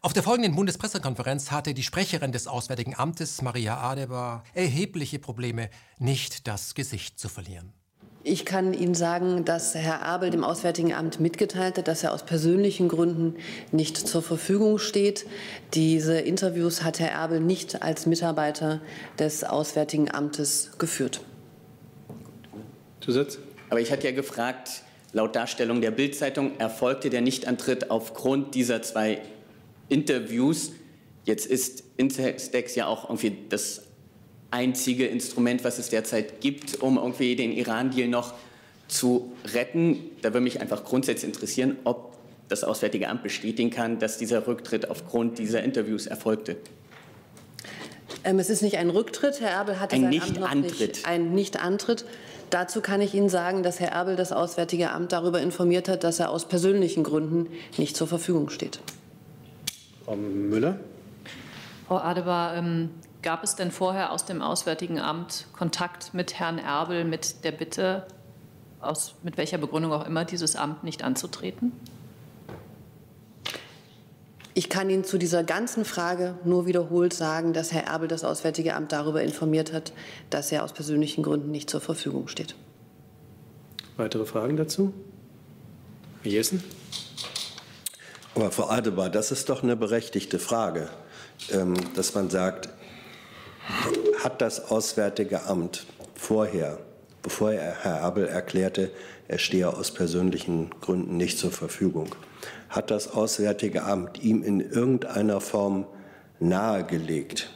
[0.00, 6.46] Auf der folgenden Bundespressekonferenz hatte die Sprecherin des Auswärtigen Amtes, Maria Adebar, erhebliche Probleme, nicht
[6.46, 7.72] das Gesicht zu verlieren.
[8.28, 12.24] Ich kann Ihnen sagen, dass Herr Abel dem Auswärtigen Amt mitgeteilt hat, dass er aus
[12.24, 13.36] persönlichen Gründen
[13.70, 15.26] nicht zur Verfügung steht.
[15.74, 18.80] Diese Interviews hat Herr Abel nicht als Mitarbeiter
[19.16, 21.20] des Auswärtigen Amtes geführt.
[23.00, 23.38] Zusatz?
[23.70, 29.20] Aber ich hatte ja gefragt, laut Darstellung der Bildzeitung erfolgte der Nichtantritt aufgrund dieser zwei
[29.88, 30.72] Interviews.
[31.22, 33.85] Jetzt ist Intex ja auch irgendwie das
[34.50, 38.34] einzige Instrument, was es derzeit gibt, um irgendwie den Iran-Deal noch
[38.88, 40.10] zu retten.
[40.22, 42.16] Da würde mich einfach grundsätzlich interessieren, ob
[42.48, 46.56] das Auswärtige Amt bestätigen kann, dass dieser Rücktritt aufgrund dieser Interviews erfolgte.
[48.22, 49.40] Ähm, es ist nicht ein Rücktritt.
[49.40, 50.80] Herr Erbel hatte ein Nicht-Antritt.
[50.80, 52.04] Nicht, ein Nicht-Antritt.
[52.50, 56.20] Dazu kann ich Ihnen sagen, dass Herr Erbel das Auswärtige Amt darüber informiert hat, dass
[56.20, 58.78] er aus persönlichen Gründen nicht zur Verfügung steht.
[60.04, 60.78] Frau Müller?
[61.88, 62.90] Frau Adebar, ähm,
[63.26, 68.06] gab es denn vorher aus dem Auswärtigen Amt Kontakt mit Herrn Erbel mit der Bitte,
[68.80, 71.72] aus mit welcher Begründung auch immer, dieses Amt nicht anzutreten?
[74.54, 78.76] Ich kann Ihnen zu dieser ganzen Frage nur wiederholt sagen, dass Herr Erbel das Auswärtige
[78.76, 79.92] Amt darüber informiert hat,
[80.30, 82.54] dass er aus persönlichen Gründen nicht zur Verfügung steht.
[83.96, 84.94] Weitere Fragen dazu?
[86.22, 86.62] Herr Jessen?
[88.36, 90.90] Aber Frau Adebar, das ist doch eine berechtigte Frage,
[91.50, 92.68] ähm, dass man sagt,
[94.22, 96.78] hat das Auswärtige Amt vorher,
[97.22, 98.90] bevor Herr Abel erklärte,
[99.28, 102.14] er stehe aus persönlichen Gründen nicht zur Verfügung,
[102.68, 105.86] hat das Auswärtige Amt ihm in irgendeiner Form
[106.38, 107.50] nahegelegt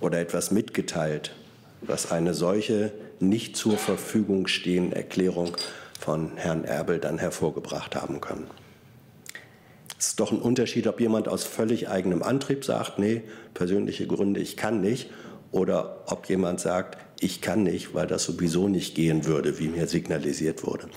[0.00, 1.34] oder etwas mitgeteilt,
[1.80, 5.56] was eine solche nicht zur Verfügung stehende Erklärung
[6.00, 8.46] von Herrn Erbel dann hervorgebracht haben kann?
[9.98, 13.22] Es ist doch ein Unterschied, ob jemand aus völlig eigenem Antrieb sagt, nee,
[13.52, 15.10] persönliche Gründe, ich kann nicht,
[15.50, 19.88] oder ob jemand sagt, ich kann nicht, weil das sowieso nicht gehen würde, wie mir
[19.88, 20.88] signalisiert wurde.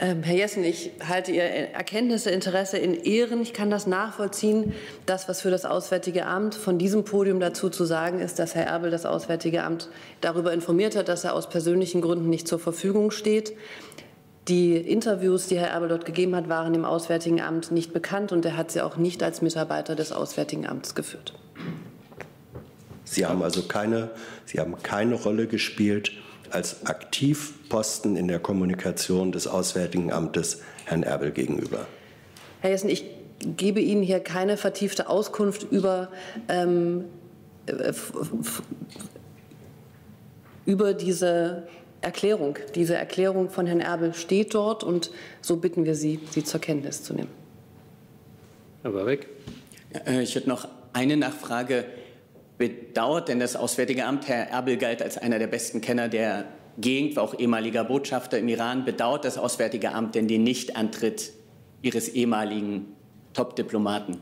[0.00, 3.42] Ähm, Herr Jessen, ich halte Ihr Erkenntnisse, Interesse in Ehren.
[3.42, 4.74] Ich kann das nachvollziehen.
[5.06, 8.66] Das, was für das Auswärtige Amt von diesem Podium dazu zu sagen ist, dass Herr
[8.66, 9.88] Erbel das Auswärtige Amt
[10.20, 13.54] darüber informiert hat, dass er aus persönlichen Gründen nicht zur Verfügung steht.
[14.48, 18.44] Die Interviews, die Herr Erbel dort gegeben hat, waren dem Auswärtigen Amt nicht bekannt und
[18.46, 21.34] er hat sie auch nicht als Mitarbeiter des Auswärtigen Amts geführt.
[23.04, 24.10] Sie haben also keine,
[24.46, 26.12] Sie haben keine Rolle gespielt
[26.50, 31.86] als Aktivposten in der Kommunikation des Auswärtigen Amtes Herrn Erbel gegenüber.
[32.60, 33.04] Herr Jessen, ich
[33.40, 36.08] gebe Ihnen hier keine vertiefte Auskunft über,
[36.48, 37.04] ähm,
[37.66, 37.92] äh,
[40.64, 41.64] über diese
[42.00, 42.56] Erklärung.
[42.74, 47.02] Diese Erklärung von Herrn Erbel steht dort und so bitten wir Sie, sie zur Kenntnis
[47.02, 47.30] zu nehmen.
[48.82, 49.28] Herr Warwick.
[50.06, 51.84] Äh, ich hätte noch eine Nachfrage.
[52.56, 56.46] Bedauert denn das Auswärtige Amt, Herr Erbel galt als einer der besten Kenner der
[56.78, 61.32] Gegend, war auch ehemaliger Botschafter im Iran, bedauert das Auswärtige Amt denn den Nichtantritt
[61.82, 62.86] Ihres ehemaligen
[63.32, 64.20] Top-Diplomaten?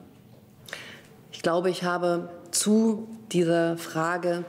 [1.32, 4.44] Ich glaube, ich habe zu dieser Frage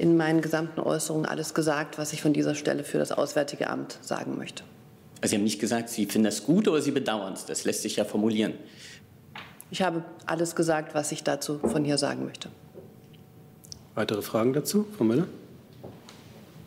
[0.00, 3.98] in meinen gesamten Äußerungen alles gesagt, was ich von dieser Stelle für das Auswärtige Amt
[4.00, 4.62] sagen möchte.
[5.20, 7.44] Also Sie haben nicht gesagt, Sie finden das gut oder Sie bedauern es.
[7.44, 8.54] Das lässt sich ja formulieren.
[9.70, 12.48] Ich habe alles gesagt, was ich dazu von hier sagen möchte.
[13.94, 15.26] Weitere Fragen dazu, Frau Müller?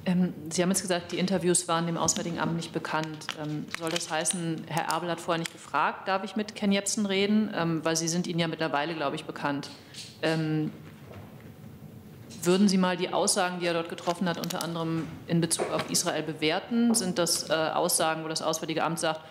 [0.06, 3.26] Ähm, Sie haben jetzt gesagt, die Interviews waren dem Auswärtigen Amt nicht bekannt.
[3.44, 7.08] Ähm, soll das heißen, Herr Erbel hat vorher nicht gefragt, darf ich mit Ken Jebsen
[7.08, 7.50] reden?
[7.56, 9.70] Ähm, weil Sie sind Ihnen ja mittlerweile, glaube ich, bekannt.
[12.44, 15.90] Würden Sie mal die Aussagen, die er dort getroffen hat, unter anderem in Bezug auf
[15.90, 16.94] Israel bewerten?
[16.94, 19.22] Sind das äh, Aussagen, wo das Auswärtige Amt sagt,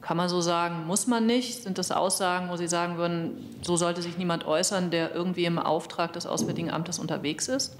[0.00, 1.62] kann man so sagen, muss man nicht?
[1.62, 5.58] Sind das Aussagen, wo Sie sagen würden, so sollte sich niemand äußern, der irgendwie im
[5.60, 7.76] Auftrag des Auswärtigen Amtes unterwegs ist?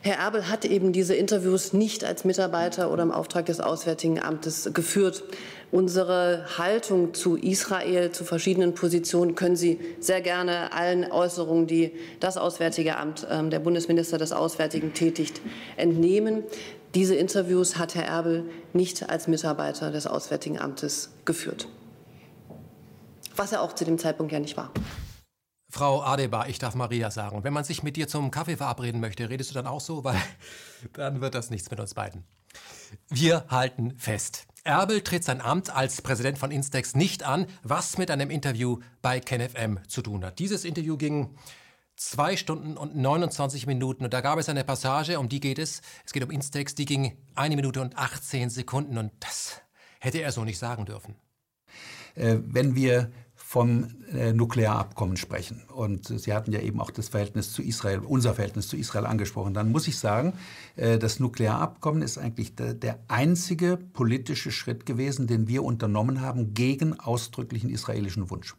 [0.00, 4.70] Herr Erbel hat eben diese Interviews nicht als Mitarbeiter oder im Auftrag des Auswärtigen Amtes
[4.72, 5.24] geführt.
[5.72, 12.36] Unsere Haltung zu Israel, zu verschiedenen Positionen können Sie sehr gerne allen Äußerungen, die das
[12.36, 15.40] Auswärtige Amt, äh, der Bundesminister des Auswärtigen tätigt,
[15.76, 16.44] entnehmen.
[16.94, 21.66] Diese Interviews hat Herr Erbel nicht als Mitarbeiter des Auswärtigen Amtes geführt.
[23.36, 24.70] Was er auch zu dem Zeitpunkt ja nicht war.
[25.70, 27.44] Frau Adebar, ich darf Maria sagen.
[27.44, 30.02] wenn man sich mit dir zum Kaffee verabreden möchte, redest du dann auch so?
[30.02, 30.20] Weil
[30.94, 32.24] dann wird das nichts mit uns beiden.
[33.08, 34.46] Wir halten fest.
[34.64, 39.20] Erbel tritt sein Amt als Präsident von Instex nicht an, was mit einem Interview bei
[39.20, 40.38] KenFM zu tun hat.
[40.38, 41.36] Dieses Interview ging
[41.96, 45.82] zwei Stunden und 29 Minuten und da gab es eine Passage, um die geht es.
[46.04, 49.60] Es geht um Instex, die ging eine Minute und 18 Sekunden und das
[50.00, 51.16] hätte er so nicht sagen dürfen.
[52.14, 53.10] Äh, wenn wir
[53.48, 55.62] vom äh, Nuklearabkommen sprechen.
[55.74, 59.54] Und Sie hatten ja eben auch das Verhältnis zu Israel, unser Verhältnis zu Israel angesprochen.
[59.54, 60.34] Dann muss ich sagen,
[60.76, 66.52] äh, das Nuklearabkommen ist eigentlich der, der, einzige politische Schritt gewesen, den wir unternommen haben
[66.52, 68.54] gegen ausdrücklichen israelischen Wunsch.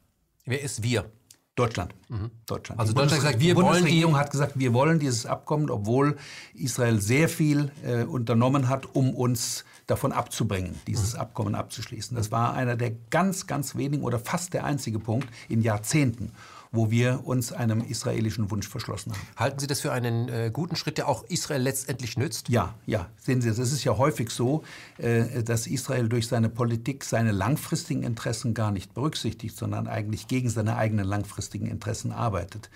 [0.45, 1.05] Wer ist wir?
[1.53, 1.93] Deutschland.
[2.07, 2.31] Mhm.
[2.47, 2.81] Deutschland.
[2.81, 6.17] Also Deutschland sagt, wir die Bundesregierung hat gesagt, wir wollen dieses Abkommen, obwohl
[6.55, 11.19] Israel sehr viel äh, unternommen hat, um uns davon abzubringen, dieses mhm.
[11.19, 12.15] Abkommen abzuschließen.
[12.15, 16.31] Das war einer der ganz, ganz wenigen oder fast der einzige Punkt in Jahrzehnten,
[16.71, 19.21] wo wir uns einem israelischen Wunsch verschlossen haben.
[19.35, 22.49] Halten Sie das für einen äh, guten Schritt, der auch Israel letztendlich nützt?
[22.49, 23.09] Ja, ja.
[23.17, 24.63] Sehen Sie, es ist ja häufig so,
[24.99, 30.49] äh, dass Israel durch seine Politik seine langfristigen Interessen gar nicht berücksichtigt, sondern eigentlich gegen
[30.49, 32.69] seine eigenen langfristigen Interessen arbeitet.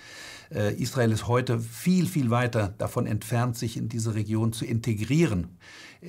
[0.52, 5.56] Äh, Israel ist heute viel, viel weiter davon entfernt, sich in diese Region zu integrieren.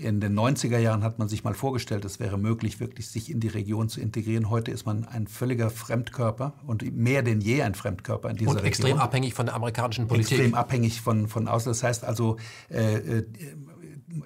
[0.02, 3.40] In den 90er Jahren hat man sich mal vorgestellt, es wäre möglich, wirklich sich in
[3.40, 4.50] die Region zu integrieren.
[4.50, 8.58] Heute ist man ein völliger Fremdkörper und mehr denn je ein Fremdkörper in dieser und
[8.58, 8.66] Region.
[8.66, 10.34] Und extrem abhängig von der amerikanischen Politik.
[10.34, 11.72] Extrem abhängig von, von außen.
[11.72, 12.36] Das heißt also,
[12.70, 13.26] äh, äh,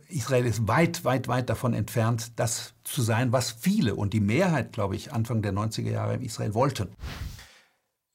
[0.08, 4.72] Israel ist weit, weit, weit davon entfernt, das zu sein, was viele und die Mehrheit,
[4.72, 6.90] glaube ich, Anfang der 90er Jahre in Israel wollten.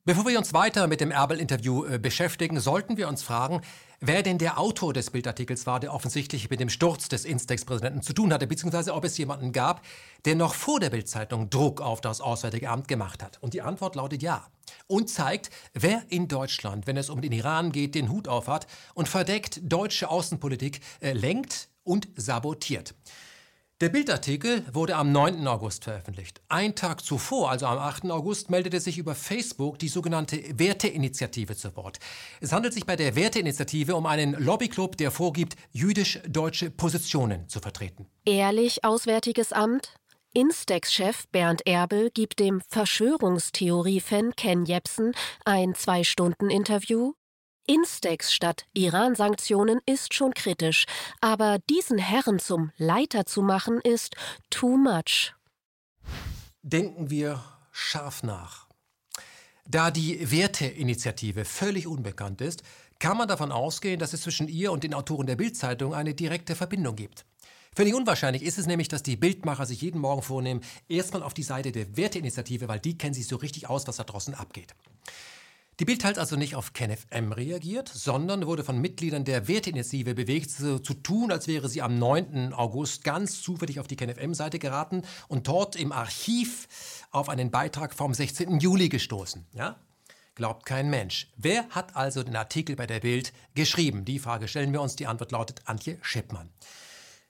[0.07, 3.63] Bevor wir uns weiter mit dem Erbel-Interview äh, beschäftigen, sollten wir uns fragen,
[4.07, 8.13] wer denn der Autor des Bildartikels war, der offensichtlich mit dem Sturz des Instex-Präsidenten zu
[8.13, 9.85] tun hatte, beziehungsweise ob es jemanden gab,
[10.25, 13.39] der noch vor der Bildzeitung Druck auf das Auswärtige Amt gemacht hat.
[13.41, 14.47] Und die Antwort lautet ja.
[14.87, 19.09] Und zeigt, wer in Deutschland, wenn es um den Iran geht, den Hut aufhat und
[19.09, 22.95] verdeckt deutsche Außenpolitik äh, lenkt und sabotiert.
[23.81, 25.49] Der Bildartikel wurde am 9.
[25.49, 26.41] August veröffentlicht.
[26.49, 28.09] Ein Tag zuvor, also am 8.
[28.09, 31.99] August, meldete sich über Facebook die sogenannte Werteinitiative zu Wort.
[32.41, 38.07] Es handelt sich bei der Werteinitiative um einen Lobbyclub, der vorgibt, jüdisch-deutsche Positionen zu vertreten.
[38.25, 39.93] Ehrlich, Auswärtiges Amt?
[40.35, 47.15] Instex-Chef Bernd Erbel gibt dem Verschwörungstheorie-Fan Ken Jepsen ein Zwei-Stunden-Interview
[47.67, 50.87] Instex statt Iran-Sanktionen ist schon kritisch,
[51.21, 54.17] aber diesen Herren zum Leiter zu machen, ist
[54.51, 55.35] too much.
[56.63, 57.43] Denken wir
[57.73, 58.69] scharf nach.
[59.67, 62.63] Da die Werteinitiative völlig unbekannt ist,
[62.99, 66.55] kann man davon ausgehen, dass es zwischen ihr und den Autoren der Bildzeitung eine direkte
[66.55, 67.25] Verbindung gibt.
[67.75, 71.43] Völlig unwahrscheinlich ist es nämlich, dass die Bildmacher sich jeden Morgen vornehmen, erstmal auf die
[71.43, 74.75] Seite der Werteinitiative, weil die kennen sich so richtig aus, was da draußen abgeht.
[75.81, 80.49] Die Bild hat also nicht auf KenFM reagiert, sondern wurde von Mitgliedern der Werteinitiative bewegt,
[80.53, 82.53] so zu tun, als wäre sie am 9.
[82.53, 86.69] August ganz zufällig auf die KenFM-Seite geraten und dort im Archiv
[87.11, 88.61] auf einen Beitrag vom 16.
[88.61, 89.47] Juli gestoßen.
[89.53, 89.81] Ja?
[90.37, 91.33] Glaubt kein Mensch.
[91.37, 94.05] Wer hat also den Artikel bei der Bild geschrieben?
[94.05, 94.95] Die Frage stellen wir uns.
[94.95, 96.51] Die Antwort lautet Antje Schippmann.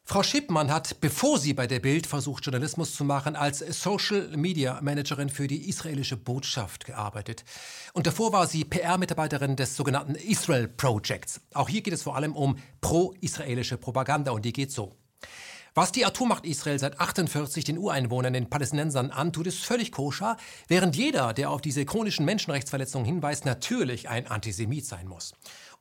[0.06, 4.78] Frau Schippmann hat, bevor sie bei der Bild versucht, Journalismus zu machen, als Social Media
[4.82, 7.42] Managerin für die israelische Botschaft gearbeitet.
[7.94, 11.40] Und davor war sie PR-Mitarbeiterin des sogenannten Israel Projects.
[11.54, 14.94] Auch hier geht es vor allem um pro-israelische Propaganda und die geht so.
[15.76, 20.36] Was die Atommacht Israel seit 48 den Ureinwohnern, den Palästinensern antut, ist völlig koscher,
[20.68, 25.32] während jeder, der auf diese chronischen Menschenrechtsverletzungen hinweist, natürlich ein Antisemit sein muss.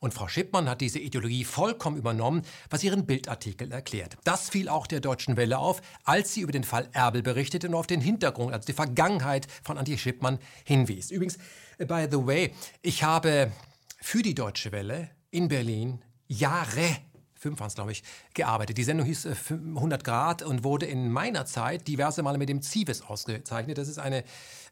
[0.04, 4.18] Und Frau Schippmann hat diese Ideologie vollkommen übernommen, was ihren Bildartikel erklärt.
[4.24, 7.74] Das fiel auch der Deutschen Welle auf, als sie über den Fall Erbel berichtete und
[7.74, 11.10] auf den Hintergrund, also die Vergangenheit von Antje Schippmann hinwies.
[11.10, 11.38] Übrigens,
[11.78, 12.52] äh, by the way,
[12.82, 13.50] ich habe
[13.98, 16.98] für die Deutsche Welle in Berlin Jahre
[17.44, 18.02] fünf waren es, glaube ich,
[18.32, 18.78] gearbeitet.
[18.78, 22.62] Die Sendung hieß 100 äh, Grad und wurde in meiner Zeit diverse Male mit dem
[22.62, 23.76] Zivis ausgezeichnet.
[23.76, 24.24] Das ist eine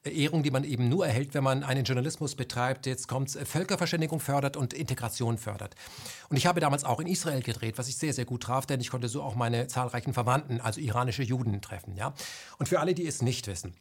[0.04, 2.86] Ehrung, die man eben nur erhält, wenn man einen Journalismus betreibt.
[2.86, 5.74] Jetzt kommt äh, Völkerverständigung fördert und Integration fördert.
[6.28, 8.80] Und ich habe damals auch in Israel gedreht, was ich sehr, sehr gut traf, denn
[8.80, 11.96] ich konnte so auch meine zahlreichen Verwandten, also iranische Juden, treffen.
[11.96, 12.14] Ja?
[12.58, 13.74] Und für alle, die es nicht wissen,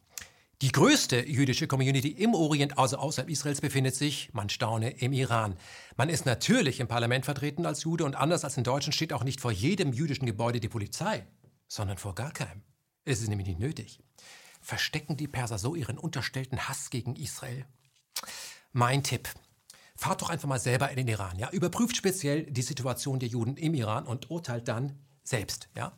[0.62, 5.56] Die größte jüdische Community im Orient, also außerhalb Israels, befindet sich, man staune, im Iran.
[5.96, 9.24] Man ist natürlich im Parlament vertreten als Jude und anders als in Deutschland steht auch
[9.24, 11.26] nicht vor jedem jüdischen Gebäude die Polizei,
[11.66, 12.62] sondern vor gar keinem.
[13.04, 13.98] Es ist nämlich nicht nötig.
[14.62, 17.66] Verstecken die Perser so ihren unterstellten Hass gegen Israel?
[18.72, 19.28] Mein Tipp.
[19.96, 21.50] Fahrt doch einfach mal selber in den Iran, ja?
[21.50, 25.92] Überprüft speziell die Situation der Juden im Iran und urteilt dann selbst, ja?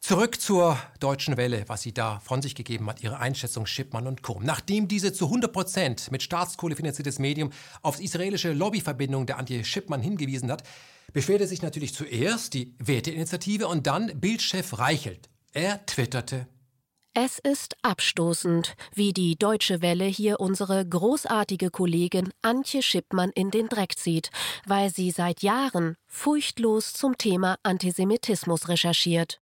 [0.00, 4.22] Zurück zur Deutschen Welle, was sie da von sich gegeben hat, ihre Einschätzung Schippmann und
[4.22, 4.40] Co.
[4.42, 7.50] Nachdem diese zu 100 Prozent mit Staatskohle finanziertes Medium
[7.82, 10.62] auf israelische Lobbyverbindung der Anti-Schippmann hingewiesen hat,
[11.12, 15.28] beschwerte sich natürlich zuerst die Werteinitiative und dann Bildchef Reichelt.
[15.52, 16.46] Er twitterte.
[17.12, 23.68] Es ist abstoßend, wie die Deutsche Welle hier unsere großartige Kollegin Antje Schippmann in den
[23.68, 24.30] Dreck zieht,
[24.64, 29.40] weil sie seit Jahren furchtlos zum Thema Antisemitismus recherchiert.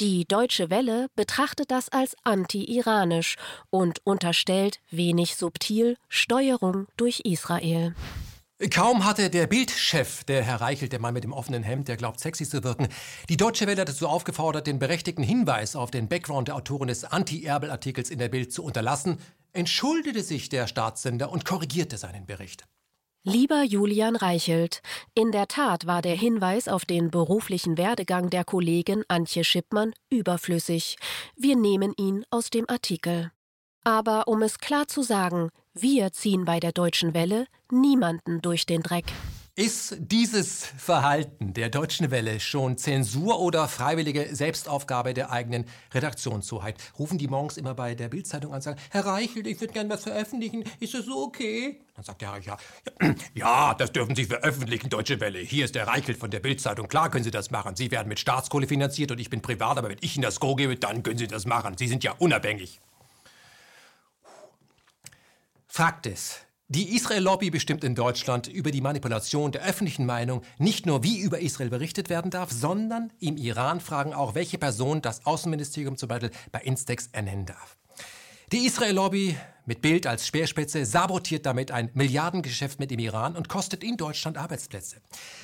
[0.00, 3.36] Die Deutsche Welle betrachtet das als anti-iranisch
[3.70, 7.94] und unterstellt wenig subtil Steuerung durch Israel.
[8.70, 12.20] Kaum hatte der Bildchef, der Herr Reichelt, der Mann mit dem offenen Hemd, der glaubt,
[12.20, 12.88] sexy zu wirken,
[13.28, 18.08] die Deutsche Welle dazu aufgefordert, den berechtigten Hinweis auf den Background der Autorin des Anti-Erbel-Artikels
[18.08, 19.18] in der Bild zu unterlassen,
[19.52, 22.64] entschuldigte sich der Staatssender und korrigierte seinen Bericht.
[23.24, 24.80] Lieber Julian Reichelt,
[25.14, 30.96] in der Tat war der Hinweis auf den beruflichen Werdegang der Kollegin Antje Schippmann überflüssig.
[31.36, 33.32] Wir nehmen ihn aus dem Artikel.
[33.86, 38.82] Aber um es klar zu sagen, wir ziehen bei der Deutschen Welle niemanden durch den
[38.82, 39.04] Dreck.
[39.54, 46.74] Ist dieses Verhalten der Deutschen Welle schon Zensur oder freiwillige Selbstaufgabe der eigenen Redaktionshoheit?
[46.98, 49.88] Rufen die morgens immer bei der Bildzeitung an und sagen, Herr Reichelt, ich würde gerne
[49.88, 50.64] was veröffentlichen.
[50.80, 51.80] Ist das okay?
[51.94, 52.56] Dann sagt der ja,
[53.00, 55.38] ja, ja, das dürfen Sie veröffentlichen, Deutsche Welle.
[55.38, 56.88] Hier ist der Reichelt von der Bildzeitung.
[56.88, 57.76] Klar können Sie das machen.
[57.76, 60.56] Sie werden mit Staatskohle finanziert und ich bin privat, aber wenn ich Ihnen das Go
[60.56, 61.78] gebe, dann können Sie das machen.
[61.78, 62.80] Sie sind ja unabhängig.
[65.76, 71.02] Fakt ist, die Israel-Lobby bestimmt in Deutschland über die Manipulation der öffentlichen Meinung nicht nur,
[71.02, 75.98] wie über Israel berichtet werden darf, sondern im Iran fragen auch, welche Person das Außenministerium
[75.98, 77.76] zum Beispiel bei Instex ernennen darf.
[78.52, 83.84] Die Israel-Lobby mit Bild als Speerspitze sabotiert damit ein Milliardengeschäft mit dem Iran und kostet
[83.84, 84.96] in Deutschland Arbeitsplätze.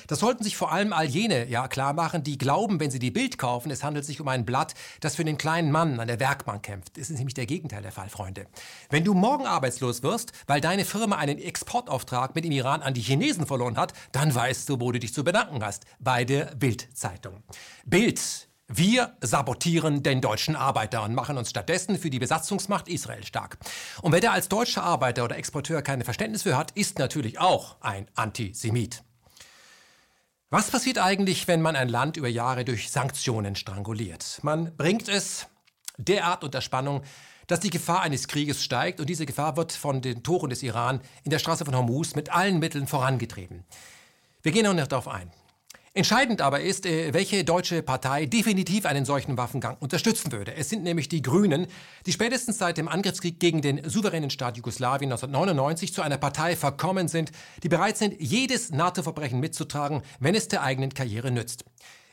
[0.07, 3.11] Das sollten sich vor allem all jene ja klar machen, die glauben, wenn sie die
[3.11, 6.19] Bild kaufen, es handelt sich um ein Blatt, das für den kleinen Mann an der
[6.19, 6.97] Werkbank kämpft.
[6.97, 8.47] Das ist nämlich der Gegenteil der Fall, Freunde.
[8.89, 13.01] Wenn du morgen arbeitslos wirst, weil deine Firma einen Exportauftrag mit dem Iran an die
[13.01, 15.85] Chinesen verloren hat, dann weißt du, wo du dich zu bedanken hast.
[15.99, 17.43] Bei der Bild-Zeitung.
[17.85, 23.57] Bild wir sabotieren den deutschen Arbeiter und machen uns stattdessen für die Besatzungsmacht Israel stark.
[24.01, 27.77] Und wer da als deutscher Arbeiter oder Exporteur keine Verständnis für hat, ist natürlich auch
[27.81, 29.03] ein Antisemit.
[30.49, 34.39] Was passiert eigentlich, wenn man ein Land über Jahre durch Sanktionen stranguliert?
[34.41, 35.47] Man bringt es
[35.97, 37.03] derart unter Spannung,
[37.45, 41.01] dass die Gefahr eines Krieges steigt und diese Gefahr wird von den Toren des Iran
[41.23, 43.65] in der Straße von Hormuz mit allen Mitteln vorangetrieben.
[44.41, 45.31] Wir gehen noch nicht darauf ein.
[45.95, 50.55] Entscheidend aber ist, äh, welche deutsche Partei definitiv einen solchen Waffengang unterstützen würde.
[50.55, 51.67] Es sind nämlich die Grünen,
[52.07, 57.07] die spätestens seit dem Angriffskrieg gegen den souveränen Staat Jugoslawien 1999 zu einer Partei verkommen
[57.09, 57.31] sind,
[57.61, 61.63] die bereit sind, jedes NATO-Verbrechen mitzutragen, wenn es der eigenen Karriere nützt.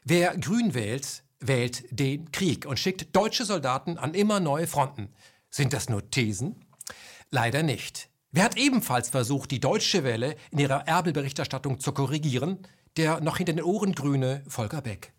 [0.04, 5.08] Wer Grün wählt, wählt den Krieg und schickt deutsche Soldaten an immer neue Fronten.
[5.48, 6.66] Sind das nur Thesen?
[7.30, 8.10] Leider nicht.
[8.30, 12.58] Wer hat ebenfalls versucht, die deutsche Welle in ihrer Erbelberichterstattung zu korrigieren?
[12.96, 15.12] Der noch hinter den Ohren grüne Volker Beck.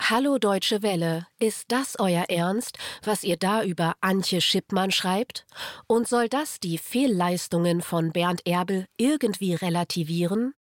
[0.00, 5.44] Hallo Deutsche Welle, ist das euer Ernst, was ihr da über Antje Schippmann schreibt?
[5.88, 10.54] Und soll das die Fehlleistungen von Bernd Erbel irgendwie relativieren?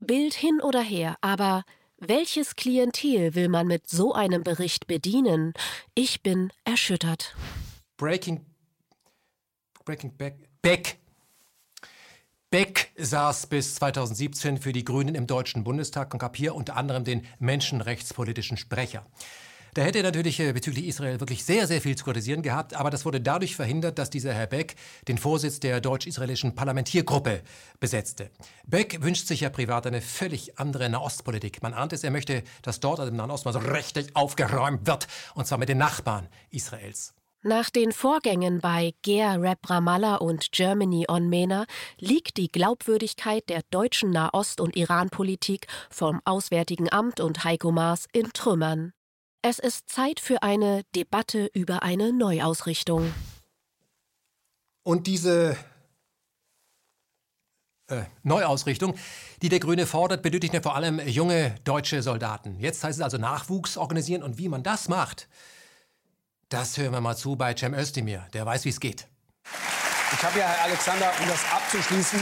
[0.00, 1.62] Bild hin oder her, aber
[1.96, 5.54] welches Klientel will man mit so einem Bericht bedienen?
[5.94, 7.36] Ich bin erschüttert.
[7.96, 8.44] Breaking
[9.84, 10.98] Breaking Beck Beck
[12.52, 17.02] Beck saß bis 2017 für die Grünen im Deutschen Bundestag und gab hier unter anderem
[17.02, 19.06] den menschenrechtspolitischen Sprecher.
[19.72, 22.90] Da hätte er natürlich äh, bezüglich Israel wirklich sehr, sehr viel zu kritisieren gehabt, aber
[22.90, 24.74] das wurde dadurch verhindert, dass dieser Herr Beck
[25.08, 27.40] den Vorsitz der deutsch-israelischen Parlamentiergruppe
[27.80, 28.30] besetzte.
[28.66, 31.62] Beck wünscht sich ja privat eine völlig andere Nahostpolitik.
[31.62, 34.86] Man ahnt es, er möchte, dass dort also im Nahen Osten mal so richtig aufgeräumt
[34.86, 37.14] wird, und zwar mit den Nachbarn Israels.
[37.44, 41.66] Nach den Vorgängen bei Ger Rap Ramallah und Germany on MENA
[41.98, 48.32] liegt die Glaubwürdigkeit der deutschen Nahost- und Iran-Politik vom Auswärtigen Amt und Heiko Maas in
[48.32, 48.92] Trümmern.
[49.42, 53.12] Es ist Zeit für eine Debatte über eine Neuausrichtung.
[54.84, 55.56] Und diese
[57.88, 58.94] äh, Neuausrichtung,
[59.42, 62.60] die der Grüne fordert, benötigt ja vor allem junge deutsche Soldaten.
[62.60, 65.28] Jetzt heißt es also Nachwuchs organisieren und wie man das macht,
[66.52, 68.26] das hören wir mal zu bei Cem Özdemir.
[68.34, 69.08] Der weiß, wie es geht.
[70.12, 72.20] Ich habe ja, Herr Alexander, um das abzuschließen,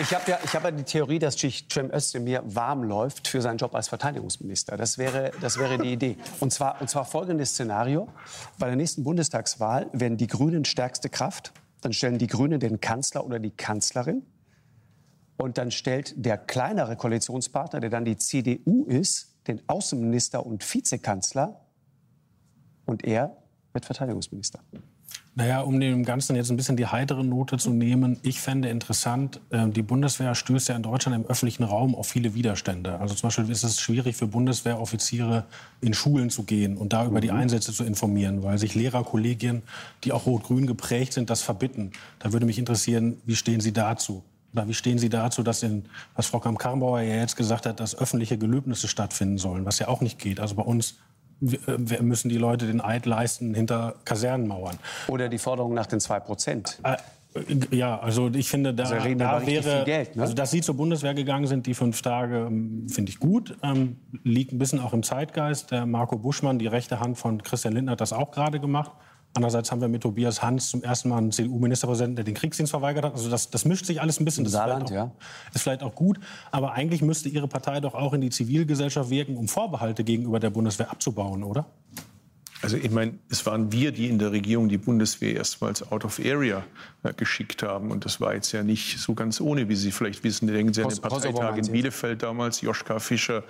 [0.00, 3.74] ich habe ja, hab ja die Theorie, dass Cem Özdemir warm läuft für seinen Job
[3.74, 4.76] als Verteidigungsminister.
[4.76, 6.16] Das wäre, das wäre die Idee.
[6.40, 8.08] Und zwar, und zwar folgendes Szenario.
[8.58, 11.52] Bei der nächsten Bundestagswahl werden die Grünen stärkste Kraft.
[11.80, 14.24] Dann stellen die Grünen den Kanzler oder die Kanzlerin.
[15.36, 21.67] Und dann stellt der kleinere Koalitionspartner, der dann die CDU ist, den Außenminister und Vizekanzler.
[22.88, 23.36] Und er
[23.74, 24.60] wird Verteidigungsminister.
[25.34, 29.40] Naja, um dem Ganzen jetzt ein bisschen die heitere Note zu nehmen, ich fände interessant,
[29.50, 32.98] äh, die Bundeswehr stößt ja in Deutschland im öffentlichen Raum auf viele Widerstände.
[32.98, 35.44] Also zum Beispiel ist es schwierig für Bundeswehroffiziere
[35.80, 37.36] in Schulen zu gehen und da über die mhm.
[37.36, 39.62] Einsätze zu informieren, weil sich Lehrerkollegien,
[40.02, 41.92] die auch rot-grün geprägt sind, das verbitten.
[42.18, 44.24] Da würde mich interessieren, wie stehen Sie dazu?
[44.54, 45.84] Oder wie stehen Sie dazu, dass in,
[46.16, 50.00] was Frau Kamm-Karrenbauer ja jetzt gesagt hat, dass öffentliche Gelöbnisse stattfinden sollen, was ja auch
[50.00, 50.40] nicht geht.
[50.40, 50.96] Also bei uns
[51.40, 54.78] wir müssen die Leute den Eid leisten hinter Kasernenmauern.
[55.08, 56.78] Oder die Forderung nach den 2 Prozent.
[56.82, 56.96] Äh,
[57.70, 60.22] ja, also ich finde, da, also da wäre, Geld, ne?
[60.22, 63.56] also dass Sie zur Bundeswehr gegangen sind, die fünf Tage, ähm, finde ich gut.
[63.62, 65.70] Ähm, liegt ein bisschen auch im Zeitgeist.
[65.70, 68.92] Der Marco Buschmann, die rechte Hand von Christian Lindner, hat das auch gerade gemacht.
[69.34, 73.04] Andererseits haben wir mit Tobias Hans zum ersten Mal einen CDU-Ministerpräsidenten, der den Kriegsdienst verweigert
[73.04, 73.12] hat.
[73.12, 74.44] Also das, das mischt sich alles ein bisschen.
[74.44, 75.54] Das Saarland, ist vielleicht, auch, ja.
[75.54, 76.18] ist vielleicht auch gut.
[76.50, 80.50] Aber eigentlich müsste Ihre Partei doch auch in die Zivilgesellschaft wirken, um Vorbehalte gegenüber der
[80.50, 81.66] Bundeswehr abzubauen, oder?
[82.60, 86.18] Also ich meine, es waren wir, die in der Regierung die Bundeswehr erstmals out of
[86.18, 86.64] area
[87.04, 87.92] äh, geschickt haben.
[87.92, 90.48] Und das war jetzt ja nicht so ganz ohne, wie Sie vielleicht wissen.
[90.48, 93.44] Denken Sie an den Parteitag in Bielefeld damals, Joschka Fischer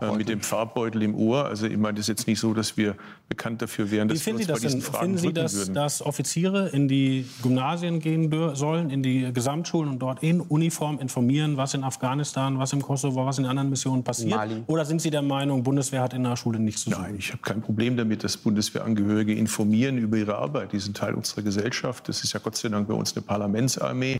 [0.00, 1.46] äh, mit dem Farbbeutel im Ohr.
[1.46, 2.94] Also ich meine, das ist jetzt nicht so, dass wir
[3.28, 5.74] bekannt dafür wären, dass wir uns bei diesen denn, Fragen Finden Sie, dass, würden.
[5.74, 11.56] dass Offiziere in die Gymnasien gehen sollen, in die Gesamtschulen und dort in Uniform informieren,
[11.56, 14.36] was in Afghanistan, was im Kosovo, was in anderen Missionen passiert?
[14.36, 14.62] Mali.
[14.68, 17.02] Oder sind Sie der Meinung, Bundeswehr hat in der Schule nichts zu tun?
[17.02, 20.72] Nein, ich habe kein Problem damit, dass Bundeswehrangehörige informieren über ihre Arbeit.
[20.72, 22.06] Die sind Teil unserer Gesellschaft.
[22.08, 24.18] Das ist ja Gott sei Dank bei uns eine Parlamentsarmee.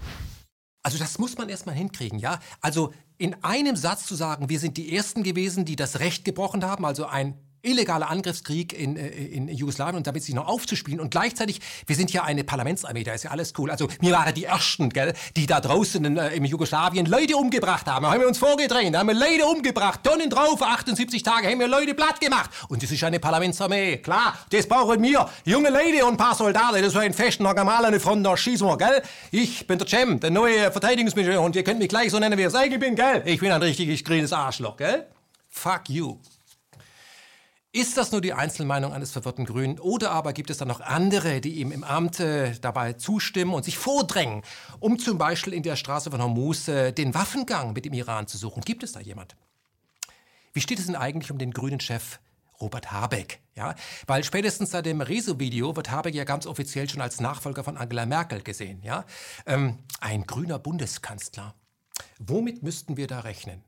[0.82, 2.40] Also das muss man erst mal hinkriegen, ja?
[2.60, 6.64] Also in einem Satz zu sagen, wir sind die Ersten gewesen, die das Recht gebrochen
[6.64, 11.00] haben, also ein illegaler Angriffskrieg in, äh, in Jugoslawien und damit sich noch aufzuspielen.
[11.00, 13.70] Und gleichzeitig, wir sind ja eine Parlamentsarmee, da ist ja alles cool.
[13.70, 17.86] Also wir waren die Ersten, gell, die da draußen in, äh, im Jugoslawien Leute umgebracht
[17.86, 18.04] haben.
[18.04, 21.60] Da haben wir uns vorgedreht, da haben wir Leute umgebracht, Tonnen drauf, 78 Tage haben
[21.60, 22.50] wir Leute platt gemacht.
[22.68, 25.28] Und das ist eine Parlamentsarmee, klar, das brauchen wir.
[25.44, 28.66] Junge Leute und ein paar Soldaten, das war ein festen, normal eine Front, da schießen
[28.66, 29.02] wir, gell.
[29.30, 32.42] Ich bin der Cem, der neue Verteidigungsminister und ihr könnt mich gleich so nennen, wie
[32.42, 33.22] ich eigentlich bin, gell.
[33.24, 35.06] Ich bin ein richtiges grünes Arschloch, gell.
[35.48, 36.16] Fuck you.
[37.74, 41.40] Ist das nur die Einzelmeinung eines verwirrten Grünen oder aber gibt es da noch andere,
[41.40, 44.42] die ihm im Amt äh, dabei zustimmen und sich vordrängen,
[44.78, 48.36] um zum Beispiel in der Straße von Hormuz äh, den Waffengang mit dem Iran zu
[48.36, 48.60] suchen?
[48.60, 49.36] Gibt es da jemand?
[50.52, 52.20] Wie steht es denn eigentlich um den grünen Chef
[52.60, 53.40] Robert Habeck?
[53.54, 53.74] Ja,
[54.06, 58.04] weil spätestens seit dem Rezo-Video wird Habeck ja ganz offiziell schon als Nachfolger von Angela
[58.04, 58.82] Merkel gesehen.
[58.82, 59.06] Ja?
[59.46, 61.54] Ähm, ein grüner Bundeskanzler.
[62.18, 63.64] Womit müssten wir da rechnen?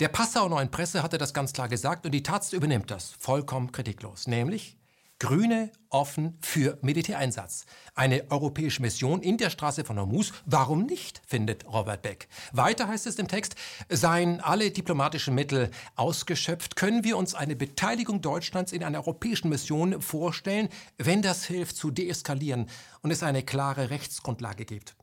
[0.00, 3.70] Der Passauer Neuen Presse hatte das ganz klar gesagt und die Taz übernimmt das vollkommen
[3.70, 4.78] kritiklos, nämlich
[5.18, 7.66] Grüne offen für Militäreinsatz.
[7.94, 10.32] Eine europäische Mission in der Straße von Hormuz.
[10.46, 12.28] Warum nicht, findet Robert Beck.
[12.52, 13.56] Weiter heißt es im Text,
[13.90, 20.00] seien alle diplomatischen Mittel ausgeschöpft, können wir uns eine Beteiligung Deutschlands in einer europäischen Mission
[20.00, 22.70] vorstellen, wenn das hilft zu deeskalieren
[23.02, 24.96] und es eine klare Rechtsgrundlage gibt.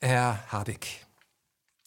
[0.00, 1.06] Herr Habeck,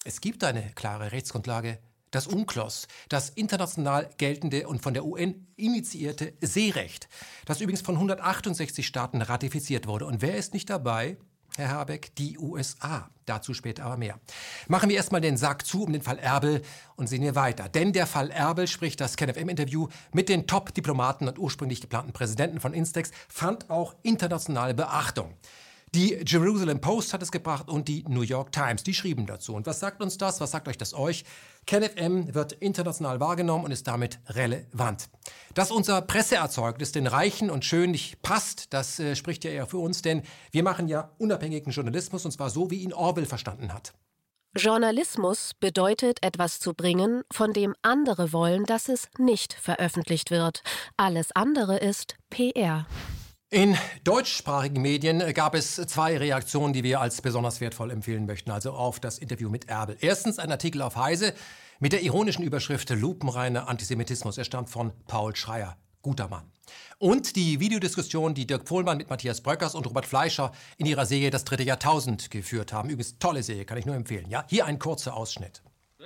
[0.05, 1.79] es gibt eine klare Rechtsgrundlage
[2.11, 7.09] das UNCLOS, das international geltende und von der UN initiierte Seerecht,
[7.45, 10.05] das übrigens von 168 Staaten ratifiziert wurde.
[10.05, 11.17] Und wer ist nicht dabei?
[11.57, 13.09] Herr Habeck, die USA.
[13.25, 14.19] Dazu später aber mehr.
[14.67, 16.61] Machen wir erstmal den Sack zu um den Fall Erbel
[16.95, 17.67] und sehen wir weiter.
[17.67, 22.73] Denn der Fall Erbel, sprich das KenFM-Interview mit den Top-Diplomaten und ursprünglich geplanten Präsidenten von
[22.73, 25.33] Instex, fand auch internationale Beachtung.
[25.93, 28.83] Die Jerusalem Post hat es gebracht und die New York Times.
[28.83, 29.55] Die schrieben dazu.
[29.55, 30.39] Und was sagt uns das?
[30.39, 31.25] Was sagt euch das euch?
[31.65, 35.09] KenFM wird international wahrgenommen und ist damit relevant.
[35.53, 39.79] Dass unser Presseerzeugnis den Reichen und Schön nicht passt, das äh, spricht ja eher für
[39.79, 40.21] uns, denn
[40.51, 43.93] wir machen ja unabhängigen Journalismus und zwar so, wie ihn Orwell verstanden hat.
[44.55, 50.63] Journalismus bedeutet, etwas zu bringen, von dem andere wollen, dass es nicht veröffentlicht wird.
[50.95, 52.85] Alles andere ist PR.
[53.53, 58.71] In deutschsprachigen Medien gab es zwei Reaktionen, die wir als besonders wertvoll empfehlen möchten, also
[58.71, 59.97] auf das Interview mit Erbel.
[59.99, 61.33] Erstens ein Artikel auf Heise
[61.81, 64.37] mit der ironischen Überschrift Lupenreiner Antisemitismus.
[64.37, 65.75] Er stammt von Paul Schreier.
[66.01, 66.49] Guter Mann.
[66.97, 71.29] Und die Videodiskussion, die Dirk Pohlmann mit Matthias Bröckers und Robert Fleischer in ihrer Serie
[71.29, 72.89] Das dritte Jahrtausend geführt haben.
[72.89, 74.29] Übrigens tolle Serie, kann ich nur empfehlen.
[74.29, 75.61] Ja, hier ein kurzer Ausschnitt.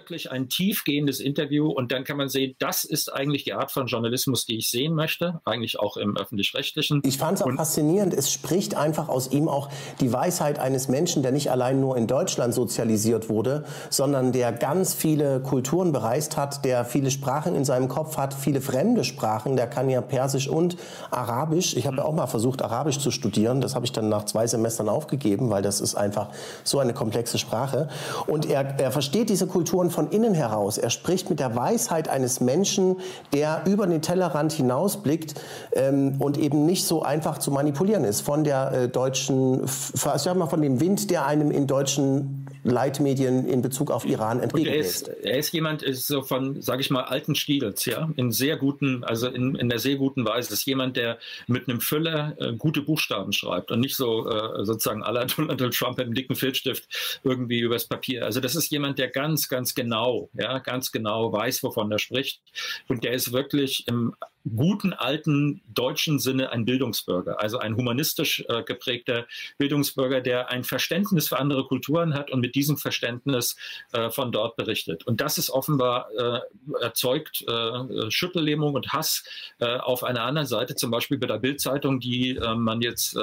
[0.05, 3.87] Wirklich ein tiefgehendes Interview und dann kann man sehen, das ist eigentlich die Art von
[3.87, 7.01] Journalismus, die ich sehen möchte, eigentlich auch im öffentlich-rechtlichen.
[7.03, 9.69] Ich fand es auch und faszinierend, es spricht einfach aus ihm auch
[10.01, 14.93] die Weisheit eines Menschen, der nicht allein nur in Deutschland sozialisiert wurde, sondern der ganz
[14.93, 19.65] viele Kulturen bereist hat, der viele Sprachen in seinem Kopf hat, viele fremde Sprachen, der
[19.65, 20.77] kann ja Persisch und
[21.09, 21.75] Arabisch.
[21.75, 24.45] Ich habe ja auch mal versucht, Arabisch zu studieren, das habe ich dann nach zwei
[24.45, 26.29] Semestern aufgegeben, weil das ist einfach
[26.63, 27.89] so eine komplexe Sprache.
[28.27, 30.77] Und er, er versteht diese Kulturen von innen heraus.
[30.77, 32.97] Er spricht mit der Weisheit eines Menschen,
[33.33, 35.33] der über den Tellerrand hinausblickt
[35.71, 40.47] ähm, und eben nicht so einfach zu manipulieren ist von der äh, deutschen, sag mal,
[40.47, 44.74] von dem Wind, der einem in deutschen Leitmedien in Bezug auf Iran entgegengeht.
[44.74, 48.32] Er ist, er ist jemand, ist so von, sage ich mal, alten Stils, ja, in
[48.32, 50.49] sehr guten, also in, in der sehr guten Weise.
[50.49, 54.66] Das ist jemand, der mit einem Füller äh, gute Buchstaben schreibt und nicht so äh,
[54.66, 58.26] sozusagen aller Donald Trump mit einem dicken Filzstift irgendwie übers Papier.
[58.26, 62.41] Also das ist jemand, der ganz, ganz genau, ja, ganz genau weiß, wovon er spricht.
[62.88, 64.16] Und der ist wirklich im
[64.55, 69.25] guten alten deutschen Sinne ein Bildungsbürger, also ein humanistisch äh, geprägter
[69.57, 73.55] Bildungsbürger, der ein Verständnis für andere Kulturen hat und mit diesem Verständnis
[73.91, 75.07] äh, von dort berichtet.
[75.07, 76.39] Und das ist offenbar äh,
[76.81, 79.23] erzeugt äh, Schüttellähmung und Hass
[79.59, 83.17] äh, auf einer anderen Seite, zum Beispiel bei der Bildzeitung, die äh, man jetzt,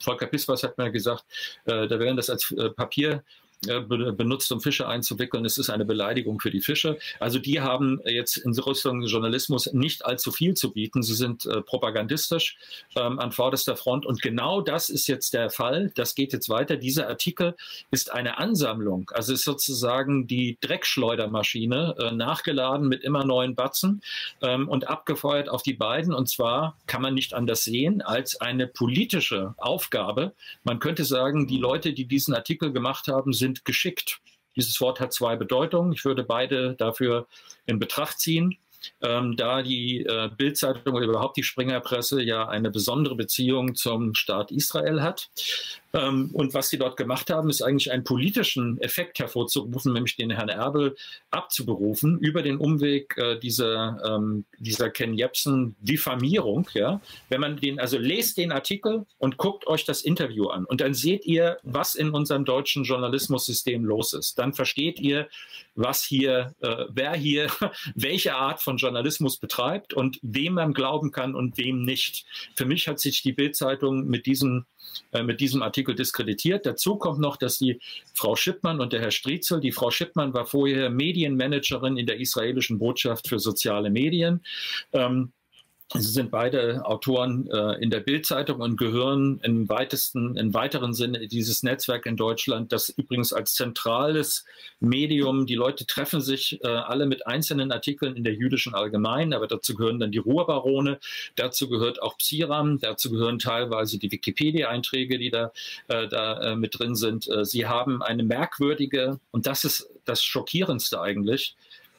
[0.00, 1.24] Volker Pispers hat mir gesagt,
[1.64, 3.22] da werden das als Papier
[3.62, 5.44] benutzt, um Fische einzuwickeln.
[5.44, 6.98] Es ist eine Beleidigung für die Fische.
[7.20, 11.02] Also die haben jetzt in Richtung Journalismus nicht allzu viel zu bieten.
[11.02, 12.56] Sie sind äh, propagandistisch
[12.96, 14.06] ähm, an vorderster Front.
[14.06, 15.90] Und genau das ist jetzt der Fall.
[15.94, 16.76] Das geht jetzt weiter.
[16.76, 17.54] Dieser Artikel
[17.90, 19.10] ist eine Ansammlung.
[19.14, 24.02] Also ist sozusagen die Dreckschleudermaschine äh, nachgeladen mit immer neuen Batzen
[24.42, 26.14] ähm, und abgefeuert auf die beiden.
[26.14, 30.32] Und zwar kann man nicht anders sehen als eine politische Aufgabe.
[30.62, 34.20] Man könnte sagen, die Leute, die diesen Artikel gemacht haben, sind sind geschickt.
[34.56, 35.92] Dieses Wort hat zwei Bedeutungen.
[35.92, 37.26] Ich würde beide dafür
[37.66, 38.58] in Betracht ziehen
[39.00, 44.50] ähm, da die äh, Bildzeitung oder überhaupt die Springerpresse ja eine besondere Beziehung zum Staat
[44.50, 45.30] Israel hat.
[45.96, 50.30] Ähm, und was sie dort gemacht haben, ist eigentlich einen politischen Effekt hervorzurufen, nämlich den
[50.30, 50.94] Herrn Erbel
[51.30, 56.68] abzuberufen über den Umweg äh, dieser, ähm, dieser Ken Jebsen Diffamierung.
[56.74, 57.00] Ja?
[57.30, 60.92] Wenn man den, also lest den Artikel und guckt euch das Interview an und dann
[60.92, 64.38] seht ihr, was in unserem deutschen Journalismussystem los ist.
[64.38, 65.28] Dann versteht ihr,
[65.74, 67.48] was hier, äh, wer hier
[67.94, 72.26] welche Art von Journalismus betreibt und wem man glauben kann und wem nicht.
[72.54, 74.66] Für mich hat sich die Bildzeitung mit diesem
[75.12, 76.66] äh, mit diesem Artikel diskreditiert.
[76.66, 77.80] Dazu kommt noch, dass die
[78.14, 82.78] Frau Schippmann und der Herr Striezel, die Frau Schippmann war vorher Medienmanagerin in der israelischen
[82.78, 84.42] Botschaft für soziale Medien.
[84.92, 85.32] Ähm,
[85.94, 91.28] Sie sind beide Autoren äh, in der Bildzeitung und gehören im weitesten, im weiteren Sinne
[91.28, 94.44] dieses Netzwerk in Deutschland, das übrigens als zentrales
[94.80, 99.46] Medium, die Leute treffen sich äh, alle mit einzelnen Artikeln in der jüdischen Allgemein, aber
[99.46, 100.98] dazu gehören dann die Ruhrbarone,
[101.36, 105.52] dazu gehört auch Psiram, dazu gehören teilweise die Wikipedia-Einträge, die da,
[105.86, 107.28] äh, da äh, mit drin sind.
[107.28, 111.56] Äh, sie haben eine merkwürdige, und das ist das Schockierendste eigentlich,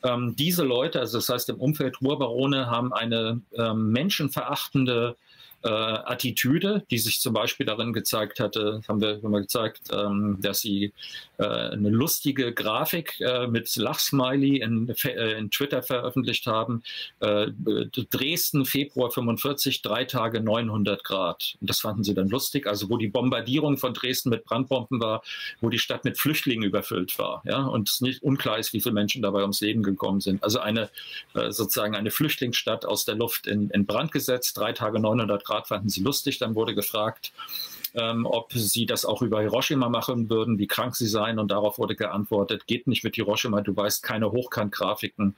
[0.08, 5.18] ähm, diese Leute, also das heißt im Umfeld Ruhrbarone, haben eine ähm, menschenverachtende
[5.68, 10.61] äh, Attitüde, die sich zum Beispiel darin gezeigt hatte, haben wir immer gezeigt, ähm, dass
[10.61, 10.93] sie
[11.38, 16.84] äh, eine lustige Grafik äh, mit Lachsmiley in, äh, in, Twitter veröffentlicht haben.
[17.20, 17.47] Äh,
[18.09, 21.57] Dresden, Februar 45, drei Tage 900 Grad.
[21.59, 22.65] Und das fanden sie dann lustig.
[22.65, 25.22] Also wo die Bombardierung von Dresden mit Brandbomben war,
[25.59, 27.41] wo die Stadt mit Flüchtlingen überfüllt war.
[27.45, 27.65] Ja?
[27.65, 30.41] Und es nicht unklar ist, wie viele Menschen dabei ums Leben gekommen sind.
[30.43, 30.89] Also eine
[31.34, 35.57] äh, sozusagen eine Flüchtlingsstadt aus der Luft in, in Brand gesetzt, drei Tage 900 Grad
[35.66, 36.38] fanden sie lustig.
[36.39, 37.32] Dann wurde gefragt,
[37.97, 41.39] ähm, ob sie das auch über Hiroshima machen würden, wie krank sie seien.
[41.39, 45.36] Und darauf wurde geantwortet, geht nicht mit Hiroshima, du weißt keine Hochkant-Grafiken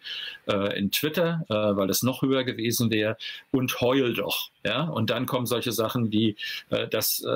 [0.47, 3.17] äh, in Twitter, äh, weil das noch höher gewesen wäre.
[3.51, 4.49] Und heul doch.
[4.65, 4.84] Ja?
[4.84, 6.36] Und dann kommen solche Sachen wie,
[6.70, 7.28] äh, dass äh,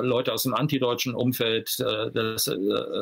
[0.00, 2.56] Leute aus dem antideutschen Umfeld, äh, dass, äh,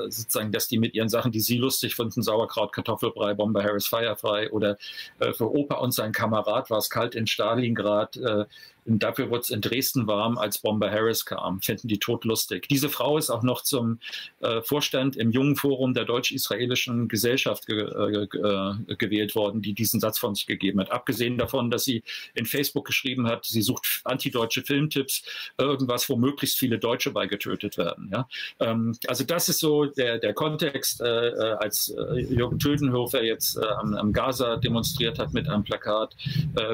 [0.09, 4.51] sozusagen, dass die mit ihren Sachen, die sie lustig finden, Sauerkraut, Kartoffelbrei, Bomber Harris feierfrei
[4.51, 4.76] oder
[5.18, 8.18] für Opa und sein Kamerad war es kalt in Stalingrad,
[8.85, 11.61] und dafür wurde es in Dresden warm, als Bomber Harris kam.
[11.61, 12.68] Finden die totlustig.
[12.68, 13.99] Diese Frau ist auch noch zum
[14.41, 20.01] äh, Vorstand im Jungen Forum der deutsch-israelischen Gesellschaft ge äh, äh, gewählt worden, die diesen
[20.01, 20.91] Satz von sich gegeben hat.
[20.91, 22.03] Abgesehen davon, dass sie
[22.35, 25.22] in Facebook geschrieben hat, sie sucht antideutsche Filmtipps,
[25.59, 28.11] irgendwas, wo möglichst viele Deutsche bei getötet werden.
[28.12, 28.28] Ja?
[28.59, 33.59] Ähm, also das ist so der, der Kontext, äh, äh, als äh, Jürgen Tödenhofer jetzt
[33.59, 36.16] am, am, Gaza demonstriert hat mit einem Plakat,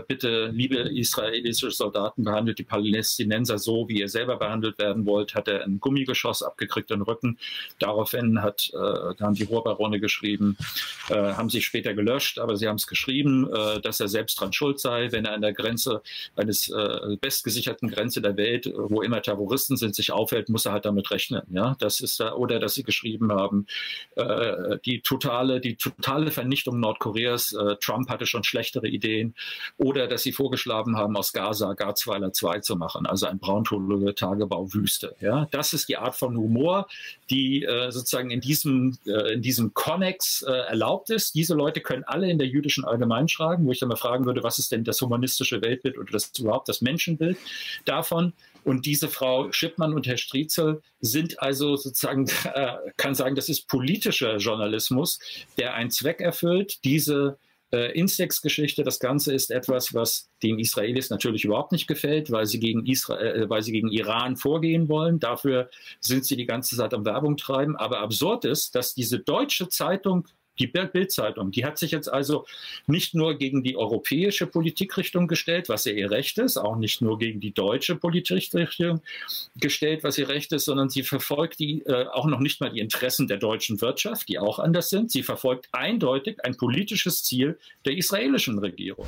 [0.09, 5.35] bitte, liebe israelische Soldaten, Soldaten behandelt die Palästinenser so, wie ihr selber behandelt werden wollte,
[5.35, 7.39] hat er ein Gummigeschoss abgekriegt im Rücken.
[7.79, 10.59] Daraufhin hat, äh, haben die Ruhrbarone geschrieben,
[11.09, 14.53] äh, haben sich später gelöscht, aber sie haben es geschrieben, äh, dass er selbst dran
[14.53, 16.03] schuld sei, wenn er an der Grenze
[16.37, 20.85] eines äh, bestgesicherten Grenze der Welt, wo immer Terroristen sind, sich aufhält, muss er halt
[20.85, 21.43] damit rechnen.
[21.51, 23.67] Ja, das ist da, oder dass sie geschrieben haben,
[24.17, 27.53] äh, die totale, die totale Vernichtung Nordkoreas.
[27.53, 29.35] Äh, Trump hatte schon schlechtere Ideen,
[29.79, 35.15] oder dass sie vorgeschlagen haben, aus Gaza Garzweiler 2 zu machen, also ein braunkohle Tagebauwüste.
[35.21, 36.89] Ja, das ist die Art von Humor,
[37.31, 41.35] die äh, sozusagen in diesem äh, in diesem Konnex äh, erlaubt ist.
[41.35, 44.59] Diese Leute können alle in der jüdischen Allgemeinschreiben, wo ich dann mal fragen würde, was
[44.59, 47.39] ist denn das humanistische Weltbild oder das überhaupt das Menschenbild
[47.85, 48.33] davon?
[48.65, 53.69] Und diese Frau Schippmann und Herr Striezel sind also sozusagen, äh, kann sagen, das ist
[53.69, 55.21] politischer Journalismus,
[55.57, 57.39] der einen Zweck erfüllt, diese
[57.73, 62.61] äh, Instex-Geschichte, das Ganze ist etwas, was den Israelis natürlich überhaupt nicht gefällt, weil sie
[62.61, 65.19] gegen Israel, äh, weil sie gegen Iran vorgehen wollen.
[65.19, 65.69] Dafür
[66.01, 67.77] sind sie die ganze Zeit am Werbung treiben.
[67.77, 70.29] Aber absurd ist, dass diese deutsche Zeitung
[70.59, 72.47] die Bildzeitung, die hat sich jetzt also
[72.87, 77.19] nicht nur gegen die europäische Politikrichtung gestellt, was ja ihr Recht ist, auch nicht nur
[77.19, 79.01] gegen die deutsche Politikrichtung
[79.57, 82.81] gestellt, was ihr Recht ist, sondern sie verfolgt die, äh, auch noch nicht mal die
[82.81, 85.11] Interessen der deutschen Wirtschaft, die auch anders sind.
[85.11, 89.07] Sie verfolgt eindeutig ein politisches Ziel der israelischen Regierung.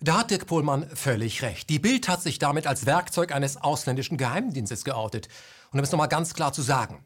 [0.00, 1.68] Da hat Dirk Pohlmann völlig recht.
[1.70, 5.28] Die Bild hat sich damit als Werkzeug eines ausländischen Geheimdienstes geoutet.
[5.72, 7.04] Und um es nochmal ganz klar zu sagen,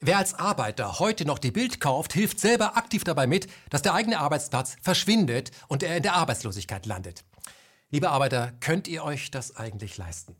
[0.00, 3.94] Wer als Arbeiter heute noch die Bild kauft, hilft selber aktiv dabei mit, dass der
[3.94, 7.24] eigene Arbeitsplatz verschwindet und er in der Arbeitslosigkeit landet.
[7.90, 10.36] Liebe Arbeiter, könnt ihr euch das eigentlich leisten?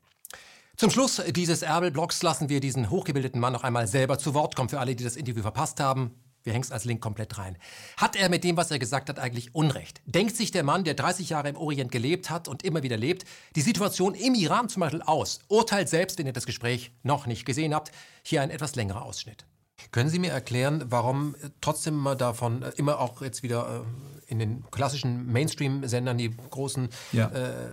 [0.77, 4.69] Zum Schluss dieses Erbel-Blogs lassen wir diesen hochgebildeten Mann noch einmal selber zu Wort kommen.
[4.69, 6.15] Für alle, die das Interview verpasst haben,
[6.47, 7.59] wir hängen es als Link komplett rein.
[7.97, 10.01] Hat er mit dem, was er gesagt hat, eigentlich Unrecht?
[10.07, 13.25] Denkt sich der Mann, der 30 Jahre im Orient gelebt hat und immer wieder lebt,
[13.57, 15.41] die Situation im Iran zum Beispiel aus?
[15.49, 17.91] Urteilt selbst, wenn ihr das Gespräch noch nicht gesehen habt.
[18.23, 19.45] Hier ein etwas längerer Ausschnitt.
[19.91, 24.39] Können Sie mir erklären, warum trotzdem immer davon, äh, immer auch jetzt wieder äh, in
[24.39, 27.29] den klassischen Mainstream-Sendern, die großen ja.
[27.29, 27.71] äh,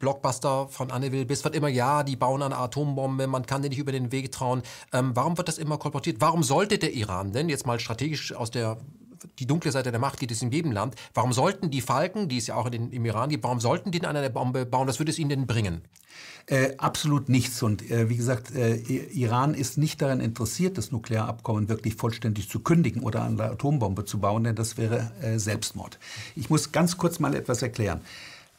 [0.00, 3.70] Blockbuster von Anne Will bis wird immer, ja, die bauen eine Atombombe, man kann denen
[3.70, 4.62] nicht über den Weg trauen.
[4.92, 6.20] Ähm, warum wird das immer kolportiert?
[6.20, 8.78] Warum sollte der Iran denn jetzt mal strategisch aus der
[9.38, 10.94] die dunkle Seite der Macht geht es in jedem Land.
[11.14, 13.90] Warum sollten die Falken, die es ja auch in den, im Iran gibt, warum sollten
[13.90, 14.88] die eine Bombe bauen?
[14.88, 15.82] Was würde es ihnen denn bringen?
[16.46, 17.62] Äh, absolut nichts.
[17.62, 22.60] Und äh, wie gesagt, äh, Iran ist nicht daran interessiert, das Nuklearabkommen wirklich vollständig zu
[22.60, 25.98] kündigen oder eine Atombombe zu bauen, denn das wäre äh, Selbstmord.
[26.34, 28.00] Ich muss ganz kurz mal etwas erklären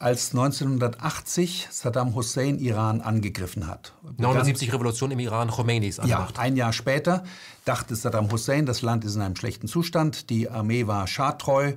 [0.02, 3.94] als 1980 Saddam Hussein Iran angegriffen hat.
[4.18, 7.24] 79 Revolution im Iran, Khomeinis an Ja, ein Jahr später
[7.66, 11.74] dachte Saddam Hussein, das Land ist in einem schlechten Zustand, die Armee war schadtreu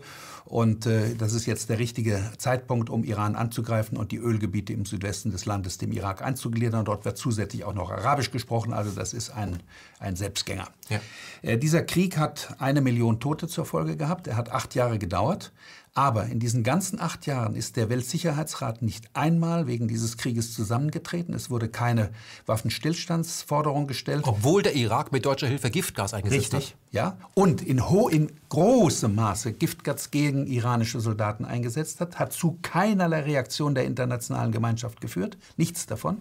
[0.47, 4.85] und äh, das ist jetzt der richtige Zeitpunkt, um Iran anzugreifen und die Ölgebiete im
[4.85, 6.85] Südwesten des Landes dem Irak einzugliedern.
[6.85, 9.62] Dort wird zusätzlich auch noch Arabisch gesprochen, also das ist ein,
[10.01, 10.68] ein Selbstgänger.
[10.91, 11.01] Ja.
[11.43, 14.27] Äh, dieser Krieg hat eine Million Tote zur Folge gehabt.
[14.27, 15.53] Er hat acht Jahre gedauert.
[15.97, 21.32] Aber in diesen ganzen acht Jahren ist der Weltsicherheitsrat nicht einmal wegen dieses Krieges zusammengetreten.
[21.34, 22.11] Es wurde keine
[22.47, 24.24] Waffenstillstandsforderung gestellt.
[24.26, 26.76] Obwohl der Irak mit deutscher Hilfe Giftgas eingesetzt Richtig, hat.
[26.90, 27.16] ja.
[27.34, 33.20] Und in, ho in großem Maße Giftgas gegen iranische Soldaten eingesetzt hat, hat zu keinerlei
[33.20, 35.36] Reaktion der internationalen Gemeinschaft geführt.
[35.57, 36.18] Nichts davon.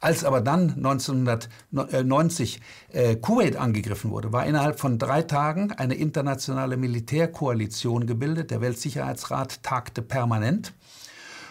[0.00, 2.60] Als aber dann 1990
[2.92, 8.50] äh, Kuwait angegriffen wurde, war innerhalb von drei Tagen eine internationale Militärkoalition gebildet.
[8.50, 10.72] Der Weltsicherheitsrat tagte permanent.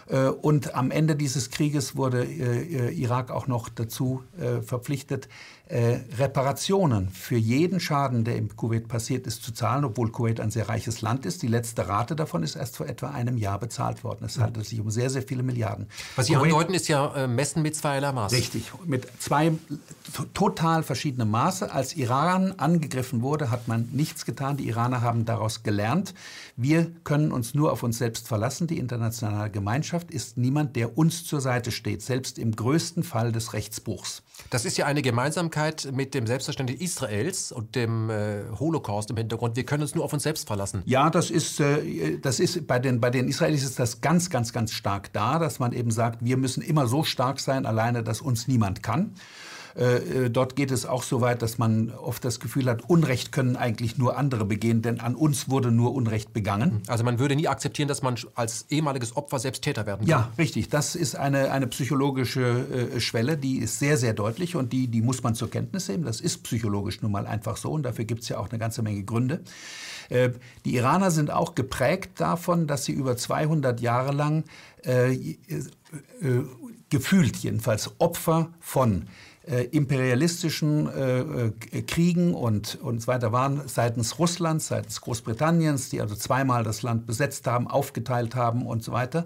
[0.07, 5.27] Äh, und am Ende dieses Krieges wurde äh, Irak auch noch dazu äh, verpflichtet,
[5.67, 10.51] äh, Reparationen für jeden Schaden, der im Kuwait passiert ist, zu zahlen, obwohl Kuwait ein
[10.51, 11.41] sehr reiches Land ist.
[11.41, 14.25] Die letzte Rate davon ist erst vor etwa einem Jahr bezahlt worden.
[14.25, 15.87] Es handelt sich um sehr, sehr viele Milliarden.
[16.15, 18.31] Was Sie Kuwait, andeuten, ist ja äh, Messen mit zweierlei Maß.
[18.31, 19.53] Richtig, mit zwei
[20.33, 21.71] total verschiedenen Maße.
[21.71, 24.57] Als Iran angegriffen wurde, hat man nichts getan.
[24.57, 26.13] Die Iraner haben daraus gelernt.
[26.55, 28.67] Wir können uns nur auf uns selbst verlassen.
[28.67, 33.53] Die internationale Gemeinschaft ist niemand, der uns zur Seite steht, selbst im größten Fall des
[33.53, 34.21] Rechtsbruchs.
[34.49, 39.55] Das ist ja eine Gemeinsamkeit mit dem Selbstverständnis Israels und dem äh, Holocaust im Hintergrund.
[39.55, 40.83] Wir können uns nur auf uns selbst verlassen.
[40.85, 44.53] Ja, das ist, äh, das ist bei, den, bei den Israelis ist das ganz, ganz,
[44.53, 48.21] ganz stark da, dass man eben sagt, wir müssen immer so stark sein, alleine, dass
[48.21, 49.15] uns niemand kann.
[49.75, 53.33] Äh, äh, dort geht es auch so weit, dass man oft das Gefühl hat, Unrecht
[53.33, 56.81] können eigentlich nur andere begehen, denn an uns wurde nur Unrecht begangen.
[56.87, 60.09] Also man würde nie akzeptieren, dass man als ehemaliges Opfer selbst Täter werden kann.
[60.09, 60.69] Ja, richtig.
[60.69, 65.01] Das ist eine, eine psychologische äh, Schwelle, die ist sehr, sehr deutlich und die, die
[65.01, 66.05] muss man zur Kenntnis nehmen.
[66.05, 68.81] Das ist psychologisch nun mal einfach so und dafür gibt es ja auch eine ganze
[68.81, 69.41] Menge Gründe.
[70.07, 70.29] Äh,
[70.63, 74.45] die Iraner sind auch geprägt davon, dass sie über 200 Jahre lang
[74.83, 75.35] äh,
[76.89, 79.07] gefühlt jedenfalls Opfer von
[79.47, 86.01] äh, imperialistischen äh, äh, Kriegen und, und so weiter waren seitens Russlands, seitens Großbritanniens, die
[86.01, 89.25] also zweimal das Land besetzt haben, aufgeteilt haben und so weiter.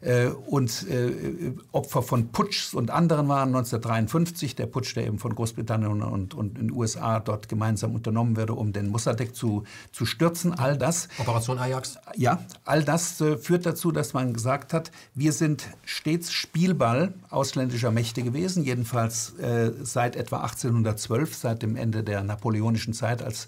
[0.00, 5.34] Äh, und äh, Opfer von Putschs und anderen waren 1953, der Putsch, der eben von
[5.34, 10.54] Großbritannien und, und den USA dort gemeinsam unternommen wurde, um den Mossadegh zu, zu stürzen.
[10.54, 11.08] All das.
[11.18, 11.98] Operation Ajax?
[12.16, 17.90] Ja, all das äh, führt dazu, dass man gesagt hat, wir sind stets Spielball ausländischer
[17.90, 19.34] Mächte gewesen, jedenfalls
[19.82, 23.46] seit etwa 1812, seit dem Ende der napoleonischen Zeit, als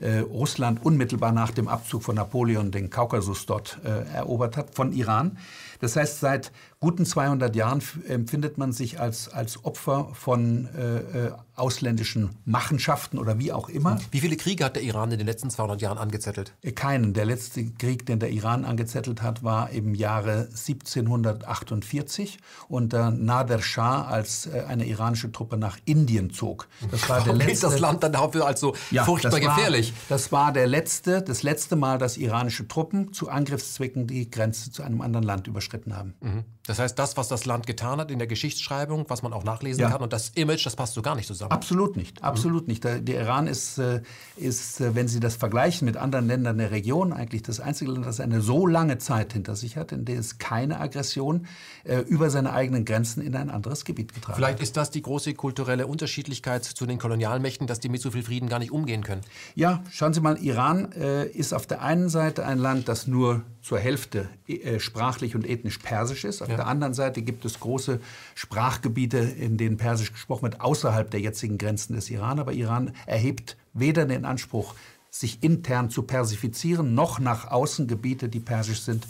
[0.00, 5.38] Russland unmittelbar nach dem Abzug von Napoleon den Kaukasus dort erobert hat, von Iran.
[5.82, 6.52] Das heißt, seit
[6.82, 13.38] guten 200 Jahren empfindet man sich als, als Opfer von äh, äh, ausländischen Machenschaften oder
[13.38, 14.00] wie auch immer.
[14.10, 16.54] Wie viele Kriege hat der Iran in den letzten 200 Jahren angezettelt?
[16.60, 17.14] Äh, keinen.
[17.14, 24.02] Der letzte Krieg, den der Iran angezettelt hat, war im Jahre 1748 unter Nader Shah,
[24.02, 26.66] als äh, eine iranische Truppe nach Indien zog.
[26.90, 27.68] Das war der letzte.
[27.68, 29.92] Das Land dann dafür als so ja, furchtbar das war, gefährlich?
[30.08, 34.82] Das war der letzte, das letzte Mal, dass iranische Truppen zu Angriffszwecken die Grenze zu
[34.82, 36.14] einem anderen Land überschritten haben.
[36.20, 36.44] Mhm.
[36.66, 39.80] Das heißt, das, was das Land getan hat in der Geschichtsschreibung, was man auch nachlesen
[39.80, 39.90] ja.
[39.90, 41.50] kann, und das Image, das passt so gar nicht zusammen.
[41.50, 42.70] Absolut nicht, absolut mhm.
[42.70, 42.84] nicht.
[42.84, 44.02] Der, der, Iran ist, äh,
[44.36, 48.06] ist, äh, wenn Sie das vergleichen mit anderen Ländern der Region, eigentlich das einzige Land,
[48.06, 51.46] das eine so lange Zeit hinter sich hat, in der es keine Aggression
[51.82, 54.62] äh, über seine eigenen Grenzen in ein anderes Gebiet getragen Vielleicht hat.
[54.62, 58.48] ist das die große kulturelle Unterschiedlichkeit zu den Kolonialmächten, dass die mit so viel Frieden
[58.48, 59.22] gar nicht umgehen können.
[59.56, 63.42] Ja, schauen Sie mal, Iran äh, ist auf der einen Seite ein Land, das nur
[63.62, 66.42] zur Hälfte äh, sprachlich und ethnisch persisch ist.
[66.42, 66.56] Auf ja.
[66.56, 68.00] der anderen Seite gibt es große
[68.34, 72.40] Sprachgebiete, in denen persisch gesprochen wird, außerhalb der jetzigen Grenzen des Iran.
[72.40, 74.74] Aber Iran erhebt weder den Anspruch,
[75.10, 79.06] sich intern zu persifizieren, noch nach außen Gebiete, die persisch sind,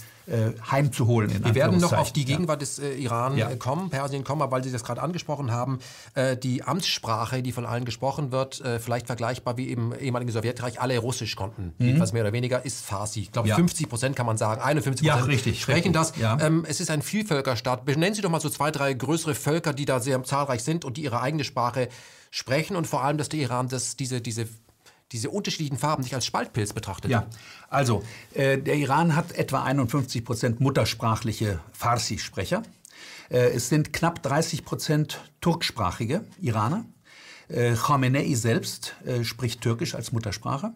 [0.70, 1.44] heimzuholen.
[1.44, 2.66] Wir werden noch auf die Gegenwart ja.
[2.66, 3.54] des äh, Iran ja.
[3.56, 5.78] kommen, Persien kommen, aber weil Sie das gerade angesprochen haben,
[6.14, 10.80] äh, die Amtssprache, die von allen gesprochen wird, äh, vielleicht vergleichbar wie im ehemaligen Sowjetreich,
[10.80, 11.86] alle Russisch konnten, mhm.
[11.86, 13.20] jedenfalls mehr oder weniger, ist Farsi.
[13.20, 13.56] Ich glaube, ja.
[13.56, 16.12] 50 Prozent kann man sagen, 51 Prozent richtig, sprechen das.
[16.40, 17.84] Ähm, es ist ein Vielvölkerstaat.
[17.84, 20.96] Benennen Sie doch mal so zwei, drei größere Völker, die da sehr zahlreich sind und
[20.96, 21.88] die ihre eigene Sprache
[22.30, 24.46] sprechen und vor allem, dass der Iran das, diese, diese
[25.12, 27.10] diese unterschiedlichen Farben nicht als Spaltpilz betrachtet?
[27.10, 27.26] Ja,
[27.68, 28.02] also
[28.34, 32.62] äh, der Iran hat etwa 51 Prozent muttersprachliche Farsi-Sprecher.
[33.30, 36.84] Äh, es sind knapp 30 Prozent turksprachige Iraner.
[37.48, 40.72] Äh, Khamenei selbst äh, spricht Türkisch als Muttersprache.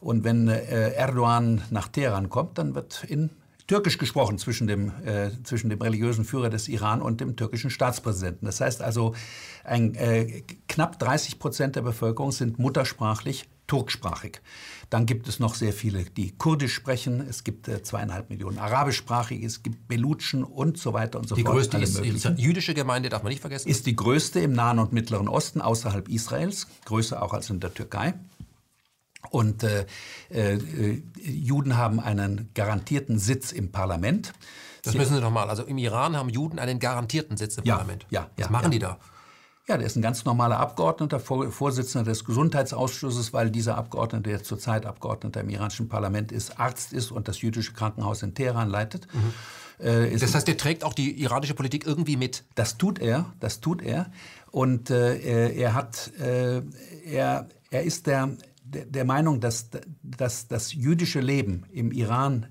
[0.00, 3.30] Und wenn äh, Erdogan nach Teheran kommt, dann wird in
[3.66, 8.46] Türkisch gesprochen zwischen dem, äh, zwischen dem religiösen Führer des Iran und dem türkischen Staatspräsidenten.
[8.46, 9.14] Das heißt also,
[9.64, 14.40] ein, äh, knapp 30 Prozent der Bevölkerung sind muttersprachlich turksprachig.
[14.90, 17.26] Dann gibt es noch sehr viele, die Kurdisch sprechen.
[17.26, 21.42] Es gibt äh, zweieinhalb Millionen arabischsprachige, es gibt Belutschen und so weiter und so die
[21.42, 21.54] fort.
[21.54, 23.70] Die größte ist, die jüdische Gemeinde, darf man nicht vergessen.
[23.70, 27.72] Ist die größte im Nahen und Mittleren Osten außerhalb Israels, größer auch als in der
[27.72, 28.12] Türkei.
[29.30, 29.86] Und äh,
[30.30, 34.32] äh, Juden haben einen garantierten Sitz im Parlament.
[34.82, 35.48] Das müssen Sie doch mal.
[35.48, 38.06] Also im Iran haben Juden einen garantierten Sitz im ja, Parlament.
[38.10, 38.70] Ja, Was ja, machen ja.
[38.70, 38.98] die da?
[39.68, 44.86] Ja, der ist ein ganz normaler Abgeordneter, Vorsitzender des Gesundheitsausschusses, weil dieser Abgeordnete, der zurzeit
[44.86, 49.06] Abgeordneter im iranischen Parlament ist, Arzt ist und das jüdische Krankenhaus in Teheran leitet.
[49.14, 49.86] Mhm.
[49.86, 52.42] Äh, das heißt, der trägt auch die iranische Politik irgendwie mit?
[52.56, 54.10] Das tut er, das tut er.
[54.50, 56.62] Und äh, er hat, äh,
[57.04, 58.30] er, er ist der,
[58.72, 59.70] der, Meinung, dass,
[60.02, 62.46] dass das jüdische Leben im Iran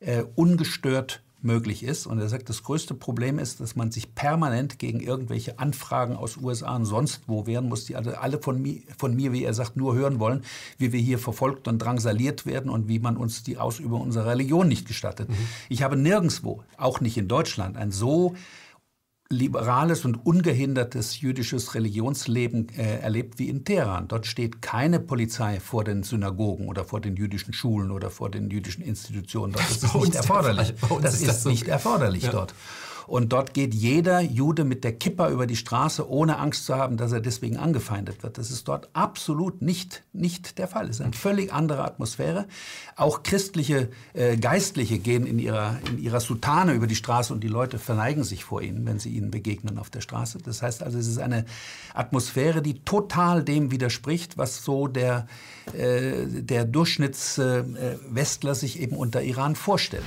[0.00, 2.06] äh, ungestört möglich ist.
[2.06, 6.38] Und er sagt, das größte Problem ist, dass man sich permanent gegen irgendwelche Anfragen aus
[6.38, 9.52] USA und sonst wo wehren muss, die alle, alle von, mir, von mir, wie er
[9.52, 10.42] sagt, nur hören wollen,
[10.78, 14.66] wie wir hier verfolgt und drangsaliert werden und wie man uns die Ausübung unserer Religion
[14.66, 15.28] nicht gestattet.
[15.28, 15.36] Mhm.
[15.68, 18.34] Ich habe nirgendwo, auch nicht in Deutschland, ein so
[19.34, 24.08] liberales und ungehindertes jüdisches Religionsleben äh, erlebt wie in Teheran.
[24.08, 28.50] Dort steht keine Polizei vor den Synagogen oder vor den jüdischen Schulen oder vor den
[28.50, 29.52] jüdischen Institutionen.
[29.52, 30.74] Das, das ist nicht erforderlich.
[31.02, 32.54] Das ist, das nicht erforderlich dort.
[33.06, 36.96] Und dort geht jeder Jude mit der Kippa über die Straße, ohne Angst zu haben,
[36.96, 38.38] dass er deswegen angefeindet wird.
[38.38, 40.88] Das ist dort absolut nicht, nicht der Fall.
[40.88, 42.46] Es ist eine völlig andere Atmosphäre.
[42.96, 47.48] Auch christliche äh, Geistliche gehen in ihrer, in ihrer Sutane über die Straße und die
[47.48, 50.38] Leute verneigen sich vor ihnen, wenn sie ihnen begegnen auf der Straße.
[50.44, 51.44] Das heißt also, es ist eine
[51.92, 55.26] Atmosphäre, die total dem widerspricht, was so der,
[55.76, 60.04] äh, der Durchschnittswestler äh, sich eben unter Iran vorstellt.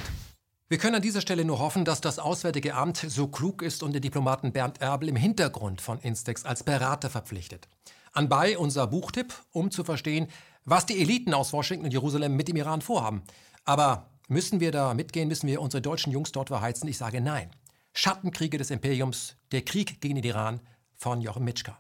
[0.69, 3.93] Wir können an dieser Stelle nur hoffen, dass das Auswärtige Amt so klug ist und
[3.93, 7.69] den Diplomaten Bernd Erbel im Hintergrund von Instex als Berater verpflichtet.
[8.11, 10.27] Anbei unser Buchtipp, um zu verstehen,
[10.65, 13.23] was die Eliten aus Washington und Jerusalem mit dem Iran vorhaben.
[13.63, 16.89] Aber müssen wir da mitgehen, müssen wir unsere deutschen Jungs dort verheizen?
[16.89, 17.49] Ich sage nein.
[17.93, 20.59] Schattenkriege des Imperiums, der Krieg gegen den Iran
[20.97, 21.77] von Jochen Mitschka.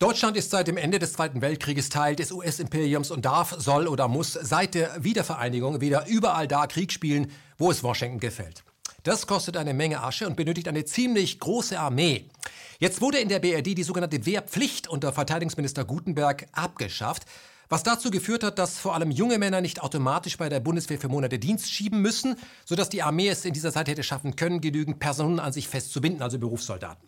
[0.00, 4.08] Deutschland ist seit dem Ende des Zweiten Weltkrieges Teil des US-Imperiums und darf, soll oder
[4.08, 8.64] muss seit der Wiedervereinigung wieder überall da Krieg spielen, wo es Washington gefällt.
[9.02, 12.30] Das kostet eine Menge Asche und benötigt eine ziemlich große Armee.
[12.78, 17.26] Jetzt wurde in der BRD die sogenannte Wehrpflicht unter Verteidigungsminister Gutenberg abgeschafft,
[17.68, 21.08] was dazu geführt hat, dass vor allem junge Männer nicht automatisch bei der Bundeswehr für
[21.08, 24.98] Monate Dienst schieben müssen, sodass die Armee es in dieser Zeit hätte schaffen können, genügend
[24.98, 27.06] Personen an sich festzubinden, also Berufssoldaten.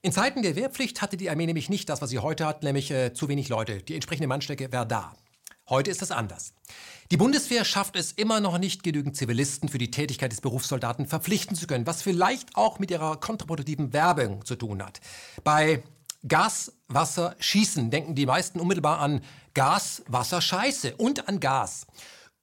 [0.00, 2.90] In Zeiten der Wehrpflicht hatte die Armee nämlich nicht das, was sie heute hat, nämlich
[2.92, 3.82] äh, zu wenig Leute.
[3.82, 5.16] Die entsprechende Mannstärke war da.
[5.68, 6.54] Heute ist das anders.
[7.10, 11.56] Die Bundeswehr schafft es immer noch nicht, genügend Zivilisten für die Tätigkeit des Berufssoldaten verpflichten
[11.56, 15.00] zu können, was vielleicht auch mit ihrer kontraproduktiven Werbung zu tun hat.
[15.42, 15.82] Bei
[16.26, 19.20] Gas, Wasser, Schießen denken die meisten unmittelbar an
[19.54, 21.86] Gas, Wasser, Scheiße und an Gas.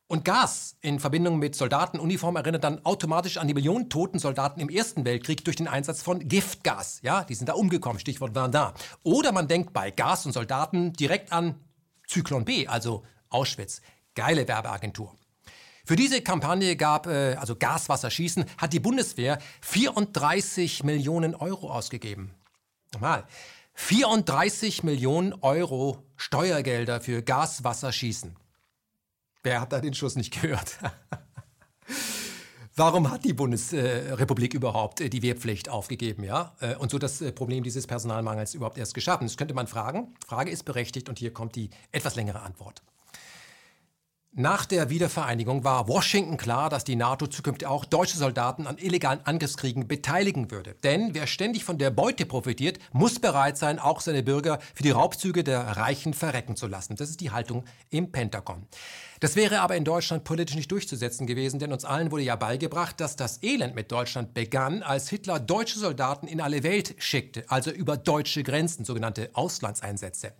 [0.07, 4.69] Und Gas in Verbindung mit Soldatenuniform erinnert dann automatisch an die Millionen toten Soldaten im
[4.69, 6.99] Ersten Weltkrieg durch den Einsatz von Giftgas.
[7.01, 8.73] Ja, die sind da umgekommen, Stichwort Verdun.
[9.01, 11.55] Oder man denkt bei Gas und Soldaten direkt an
[12.07, 13.81] Zyklon B, also Auschwitz.
[14.13, 15.15] Geile Werbeagentur.
[15.85, 22.31] Für diese Kampagne gab, äh, also Gaswasser schießen, hat die Bundeswehr 34 Millionen Euro ausgegeben.
[22.93, 23.25] Nochmal,
[23.73, 28.35] 34 Millionen Euro Steuergelder für Gaswasser schießen.
[29.45, 30.79] Wer hat da den Schuss nicht gehört?
[32.75, 36.55] Warum hat die Bundesrepublik überhaupt äh, die Wehrpflicht aufgegeben, ja?
[36.61, 39.27] Äh, und so das äh, Problem dieses Personalmangels überhaupt erst geschaffen?
[39.27, 40.15] Das könnte man fragen.
[40.25, 42.81] Frage ist berechtigt und hier kommt die etwas längere Antwort.
[44.37, 49.21] Nach der Wiedervereinigung war Washington klar, dass die NATO zukünftig auch deutsche Soldaten an illegalen
[49.23, 50.75] Angriffskriegen beteiligen würde.
[50.83, 54.91] Denn wer ständig von der Beute profitiert, muss bereit sein, auch seine Bürger für die
[54.91, 56.97] Raubzüge der Reichen verrecken zu lassen.
[56.97, 58.67] Das ist die Haltung im Pentagon.
[59.25, 62.99] Das wäre aber in Deutschland politisch nicht durchzusetzen gewesen, denn uns allen wurde ja beigebracht,
[62.99, 67.71] dass das Elend mit Deutschland begann, als Hitler deutsche Soldaten in alle Welt schickte, also
[67.71, 70.33] über deutsche Grenzen, sogenannte Auslandseinsätze.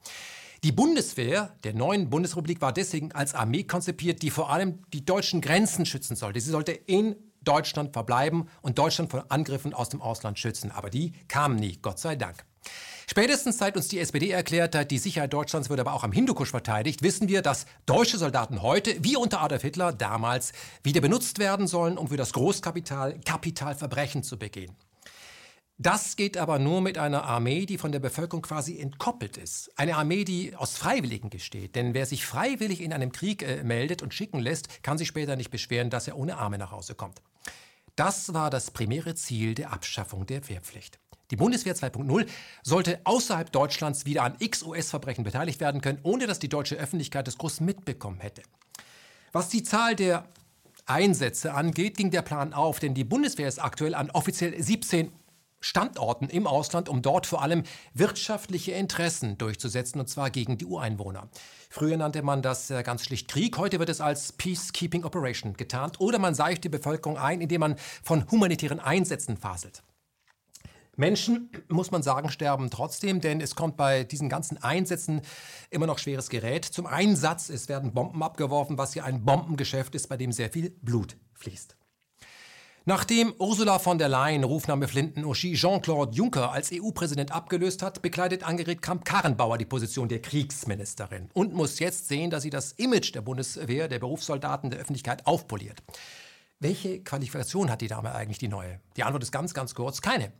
[0.63, 5.41] Die Bundeswehr der neuen Bundesrepublik war deswegen als Armee konzipiert, die vor allem die deutschen
[5.41, 6.39] Grenzen schützen sollte.
[6.39, 10.69] Sie sollte in Deutschland verbleiben und Deutschland vor Angriffen aus dem Ausland schützen.
[10.69, 12.45] Aber die kamen nie, Gott sei Dank.
[13.07, 16.49] Spätestens seit uns die SPD erklärt hat, die Sicherheit Deutschlands wird aber auch am Hindukusch
[16.49, 20.53] verteidigt, wissen wir, dass deutsche Soldaten heute, wie unter Adolf Hitler damals,
[20.84, 24.76] wieder benutzt werden sollen, um für das Großkapital Kapitalverbrechen zu begehen.
[25.77, 29.69] Das geht aber nur mit einer Armee, die von der Bevölkerung quasi entkoppelt ist.
[29.76, 31.76] Eine Armee, die aus Freiwilligen besteht.
[31.76, 35.36] Denn wer sich freiwillig in einem Krieg äh, meldet und schicken lässt, kann sich später
[35.36, 37.22] nicht beschweren, dass er ohne Arme nach Hause kommt.
[37.98, 40.99] Das war das primäre Ziel der Abschaffung der Wehrpflicht.
[41.31, 42.27] Die Bundeswehr 2.0
[42.64, 47.38] sollte außerhalb Deutschlands wieder an X-US-Verbrechen beteiligt werden können, ohne dass die deutsche Öffentlichkeit das
[47.38, 48.43] groß mitbekommen hätte.
[49.31, 50.26] Was die Zahl der
[50.85, 55.11] Einsätze angeht, ging der Plan auf, denn die Bundeswehr ist aktuell an offiziell 17
[55.65, 57.64] Standorten im Ausland, um dort vor allem
[57.95, 61.27] wirtschaftliche Interessen durchzusetzen, und zwar gegen die Ureinwohner.
[61.72, 65.99] Früher nannte man das äh, ganz schlicht Krieg, heute wird es als Peacekeeping Operation getarnt
[65.99, 69.81] oder man seicht die Bevölkerung ein, indem man von humanitären Einsätzen faselt.
[70.97, 75.22] Menschen, muss man sagen, sterben trotzdem, denn es kommt bei diesen ganzen Einsätzen
[75.69, 77.49] immer noch schweres Gerät zum Einsatz.
[77.49, 81.76] Es werden Bomben abgeworfen, was hier ein Bombengeschäft ist, bei dem sehr viel Blut fließt.
[82.88, 88.84] Nachdem Ursula von der Leyen Rufname Flinten-Uschi Jean-Claude Juncker als EU-Präsident abgelöst hat, bekleidet Annegret
[88.84, 93.88] Kramp-Karrenbauer die Position der Kriegsministerin und muss jetzt sehen, dass sie das Image der Bundeswehr,
[93.88, 95.81] der Berufssoldaten, der Öffentlichkeit aufpoliert.
[96.59, 98.80] Welche Qualifikation hat die Dame eigentlich, die neue?
[98.97, 100.31] Die Antwort ist ganz, ganz kurz, keine.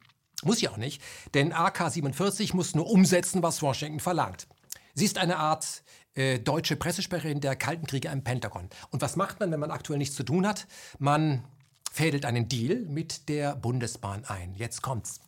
[0.46, 1.02] Muss sie auch nicht,
[1.34, 4.48] denn AK-47 muss nur umsetzen, was Washington verlangt.
[4.94, 8.70] Sie ist eine Art äh, deutsche Pressesprecherin der Kalten Kriege im Pentagon.
[8.92, 10.68] Und was macht man, wenn man aktuell nichts zu tun hat?
[11.00, 11.44] Man
[11.92, 14.54] fädelt einen Deal mit der Bundesbahn ein.
[14.54, 15.20] Jetzt kommt's.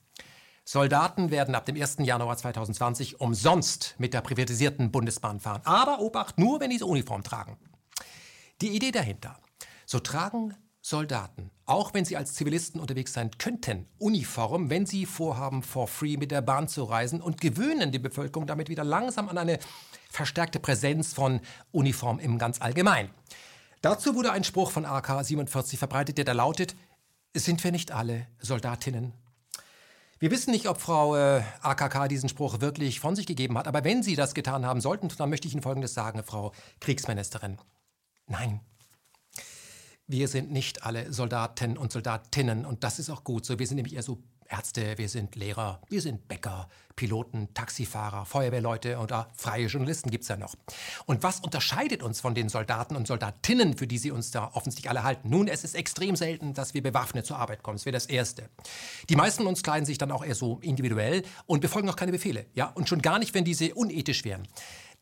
[0.63, 1.97] Soldaten werden ab dem 1.
[2.01, 5.61] Januar 2020 umsonst mit der privatisierten Bundesbahn fahren.
[5.63, 7.57] Aber Obacht, nur wenn diese Uniform tragen.
[8.61, 9.39] Die Idee dahinter.
[9.85, 10.53] So tragen
[10.89, 16.15] Soldaten, auch wenn sie als Zivilisten unterwegs sein könnten, Uniform, wenn sie vorhaben, for free
[16.15, 19.59] mit der Bahn zu reisen und gewöhnen die Bevölkerung damit wieder langsam an eine
[20.09, 21.41] verstärkte Präsenz von
[21.73, 23.09] Uniform im ganz allgemein.
[23.81, 26.73] Dazu wurde ein Spruch von AK 47 verbreitet, der da lautet,
[27.35, 29.11] sind wir nicht alle Soldatinnen?
[30.19, 33.83] Wir wissen nicht, ob Frau äh, AKK diesen Spruch wirklich von sich gegeben hat, aber
[33.83, 37.57] wenn Sie das getan haben sollten, dann möchte ich Ihnen Folgendes sagen, Frau Kriegsministerin.
[38.25, 38.61] Nein,
[40.07, 43.59] wir sind nicht alle Soldaten und Soldatinnen und das ist auch gut so.
[43.59, 44.17] Wir sind nämlich eher so
[44.49, 50.29] Ärzte, wir sind Lehrer, wir sind Bäcker, Piloten, Taxifahrer, Feuerwehrleute oder freie Journalisten gibt es
[50.29, 50.55] ja noch.
[51.05, 54.89] Und was unterscheidet uns von den Soldaten und Soldatinnen, für die sie uns da offensichtlich
[54.89, 55.29] alle halten?
[55.29, 57.77] Nun, es ist extrem selten, dass wir bewaffnet zur Arbeit kommen.
[57.77, 58.49] Das wäre das Erste.
[59.09, 62.13] Die meisten von uns kleiden sich dann auch eher so individuell und befolgen auch keine
[62.13, 62.45] Befehle.
[62.53, 62.67] Ja?
[62.67, 64.47] Und schon gar nicht, wenn diese unethisch wären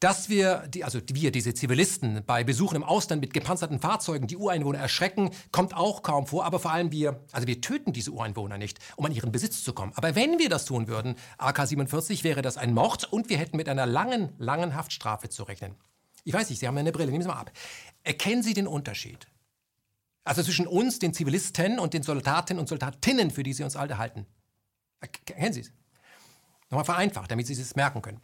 [0.06, 4.38] dass wir, die, also wir, diese Zivilisten, bei Besuchen im Ausland mit gepanzerten Fahrzeugen die
[4.38, 6.46] Ureinwohner erschrecken, kommt auch kaum vor.
[6.46, 9.74] Aber vor allem wir, also wir töten diese Ureinwohner nicht, um an ihren Besitz zu
[9.74, 9.94] kommen.
[9.96, 13.68] Aber wenn wir das tun würden, AK-47, wäre das ein Mord und wir hätten mit
[13.68, 15.74] einer langen, langen Haftstrafe zu rechnen.
[16.24, 17.52] Ich weiß nicht, Sie haben eine Brille, nehmen Sie mal ab.
[18.04, 19.26] Erkennen Sie den Unterschied?
[20.24, 23.98] Also zwischen uns, den Zivilisten und den Soldatinnen und Soldatinnen, für die Sie uns alle
[23.98, 24.28] halten.
[25.00, 25.74] Erkennen Sie es?
[26.70, 28.22] Nochmal vereinfacht, damit Sie es merken können.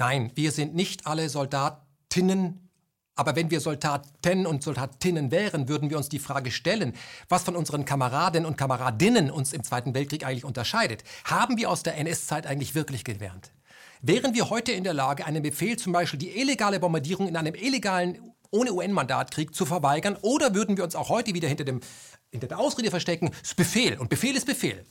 [0.00, 2.70] Nein, wir sind nicht alle Soldatinnen.
[3.16, 6.94] Aber wenn wir Soldaten und Soldatinnen wären, würden wir uns die Frage stellen,
[7.28, 11.04] was von unseren Kameraden und Kameradinnen uns im Zweiten Weltkrieg eigentlich unterscheidet.
[11.24, 13.52] Haben wir aus der NS-Zeit eigentlich wirklich gelernt?
[14.00, 17.54] Wären wir heute in der Lage, einen Befehl, zum Beispiel die illegale Bombardierung in einem
[17.54, 20.16] illegalen, ohne UN-Mandatkrieg zu verweigern?
[20.22, 21.82] Oder würden wir uns auch heute wieder hinter, dem,
[22.30, 24.82] hinter der Ausrede verstecken, es ist Befehl und Befehl ist Befehl?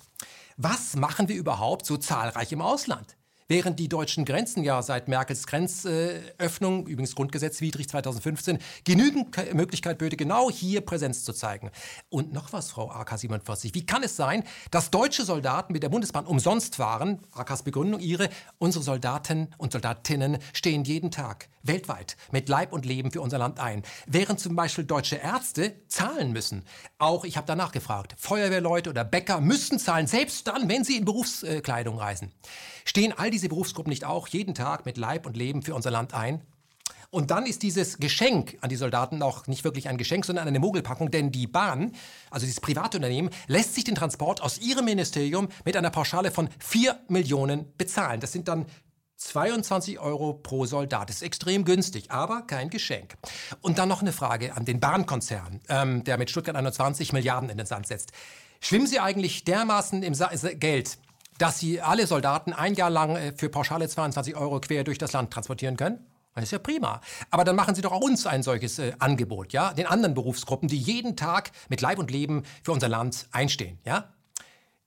[0.57, 3.15] Was machen wir überhaupt so zahlreich im Ausland?
[3.49, 10.49] Während die deutschen Grenzen ja seit Merkels Grenzöffnung, übrigens grundgesetzwidrig 2015, genügend Möglichkeit böte, genau
[10.49, 11.71] hier Präsenz zu zeigen.
[12.09, 13.73] Und noch was, Frau AK-47.
[13.73, 17.19] Wie kann es sein, dass deutsche Soldaten mit der Bundesbahn umsonst fahren?
[17.33, 18.29] AKs Begründung ihre.
[18.59, 23.59] Unsere Soldaten und Soldatinnen stehen jeden Tag weltweit mit Leib und Leben für unser Land
[23.59, 26.63] ein, während zum Beispiel deutsche Ärzte zahlen müssen.
[26.99, 31.05] Auch, ich habe danach gefragt, Feuerwehrleute oder Bäcker müssen zahlen, selbst dann, wenn sie in
[31.05, 32.31] Berufskleidung reisen.
[32.89, 36.15] Stehen all diese Berufsgruppen nicht auch jeden Tag mit Leib und Leben für unser Land
[36.15, 36.41] ein?
[37.11, 40.57] Und dann ist dieses Geschenk an die Soldaten auch nicht wirklich ein Geschenk, sondern eine
[40.57, 41.91] Mogelpackung, denn die Bahn,
[42.31, 46.99] also dieses Privatunternehmen, lässt sich den Transport aus ihrem Ministerium mit einer Pauschale von 4
[47.09, 48.21] Millionen bezahlen.
[48.21, 48.65] Das sind dann
[49.17, 51.09] 22 Euro pro Soldat.
[51.09, 53.17] Das ist extrem günstig, aber kein Geschenk.
[53.61, 57.57] Und dann noch eine Frage an den Bahnkonzern, ähm, der mit Stuttgart 21 Milliarden in
[57.59, 58.13] den Sand setzt.
[58.61, 60.97] Schwimmen Sie eigentlich dermaßen im Sa Geld,
[61.39, 65.13] dass Sie alle Soldaten ein Jahr lang äh, für pauschale 22 Euro quer durch das
[65.13, 66.05] Land transportieren können?
[66.35, 67.01] Das ist ja prima.
[67.31, 69.73] Aber dann machen Sie doch auch uns ein solches äh, Angebot, ja?
[69.73, 74.13] Den anderen Berufsgruppen, die jeden Tag mit Leib und Leben für unser Land einstehen, ja?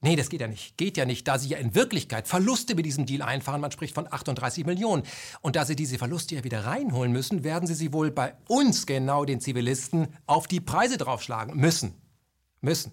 [0.05, 0.77] Nee, das geht ja nicht.
[0.77, 3.61] Geht ja nicht, da Sie ja in Wirklichkeit Verluste mit diesem Deal einfahren.
[3.61, 5.05] Man spricht von 38 Millionen.
[5.43, 8.87] Und da Sie diese Verluste ja wieder reinholen müssen, werden Sie sie wohl bei uns,
[8.87, 11.95] genau den Zivilisten, auf die Preise draufschlagen müssen.
[12.61, 12.93] Müssen.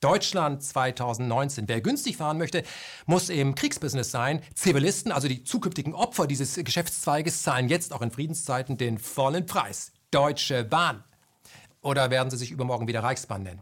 [0.00, 1.68] Deutschland 2019.
[1.68, 2.62] Wer günstig fahren möchte,
[3.06, 4.42] muss im Kriegsbusiness sein.
[4.54, 9.92] Zivilisten, also die zukünftigen Opfer dieses Geschäftszweiges, zahlen jetzt auch in Friedenszeiten den vollen Preis.
[10.10, 11.04] Deutsche Bahn.
[11.82, 13.60] Oder werden sie sich übermorgen wieder Reichsbahn nennen?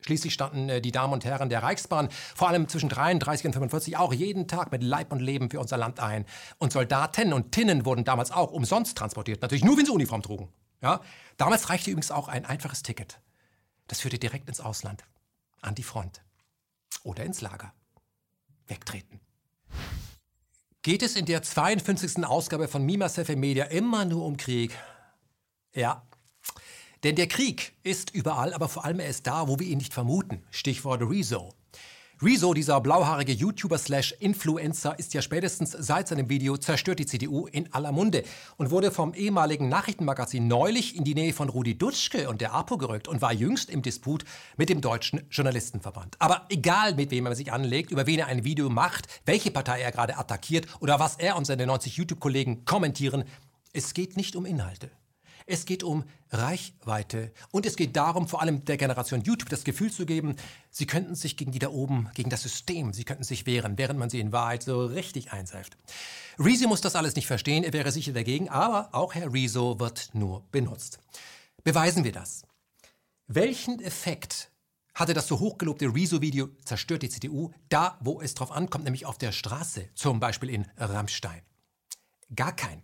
[0.00, 3.96] Schließlich standen äh, die Damen und Herren der Reichsbahn vor allem zwischen 33 und 45
[3.96, 6.26] auch jeden Tag mit Leib und Leben für unser Land ein.
[6.58, 9.42] Und Soldaten und Tinnen wurden damals auch umsonst transportiert.
[9.42, 10.48] Natürlich nur, wenn sie Uniform trugen.
[10.80, 11.00] Ja?
[11.36, 13.20] Damals reichte übrigens auch ein einfaches Ticket.
[13.88, 15.02] Das führte direkt ins Ausland.
[15.66, 16.22] An die Front.
[17.02, 17.72] Oder ins Lager.
[18.66, 19.20] Wegtreten.
[20.82, 22.24] Geht es in der 52.
[22.24, 24.72] Ausgabe von Mima Sefe Media immer nur um Krieg?
[25.74, 26.06] Ja,
[27.02, 29.94] denn der Krieg ist überall, aber vor allem er ist da, wo wir ihn nicht
[29.94, 30.42] vermuten.
[30.50, 31.54] Stichwort Rezo.
[32.22, 37.92] Rezo, dieser blauhaarige YouTuber-Influencer, ist ja spätestens seit seinem Video Zerstört die CDU in aller
[37.92, 38.22] Munde
[38.56, 42.78] und wurde vom ehemaligen Nachrichtenmagazin neulich in die Nähe von Rudi Dutschke und der APO
[42.78, 44.24] gerückt und war jüngst im Disput
[44.56, 46.16] mit dem Deutschen Journalistenverband.
[46.18, 49.82] Aber egal, mit wem er sich anlegt, über wen er ein Video macht, welche Partei
[49.82, 53.24] er gerade attackiert oder was er und seine 90 YouTube-Kollegen kommentieren,
[53.74, 54.90] es geht nicht um Inhalte.
[55.48, 59.92] Es geht um Reichweite und es geht darum, vor allem der Generation YouTube das Gefühl
[59.92, 60.34] zu geben,
[60.70, 63.98] sie könnten sich gegen die da oben, gegen das System, sie könnten sich wehren, während
[64.00, 65.78] man sie in Wahrheit so richtig einseift.
[66.36, 70.10] Rezo muss das alles nicht verstehen, er wäre sicher dagegen, aber auch Herr Rezo wird
[70.14, 70.98] nur benutzt.
[71.62, 72.42] Beweisen wir das.
[73.28, 74.50] Welchen Effekt
[74.94, 79.18] hatte das so hochgelobte Rezo-Video Zerstört die CDU da, wo es drauf ankommt, nämlich auf
[79.18, 81.42] der Straße, zum Beispiel in Rammstein?
[82.34, 82.82] Gar kein.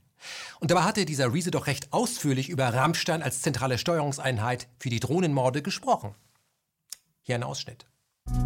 [0.61, 5.01] Und dabei hatte dieser Riese doch recht ausführlich über Rammstein als zentrale Steuerungseinheit für die
[5.01, 6.15] Drohnenmorde gesprochen.
[7.23, 7.86] Hier ein Ausschnitt.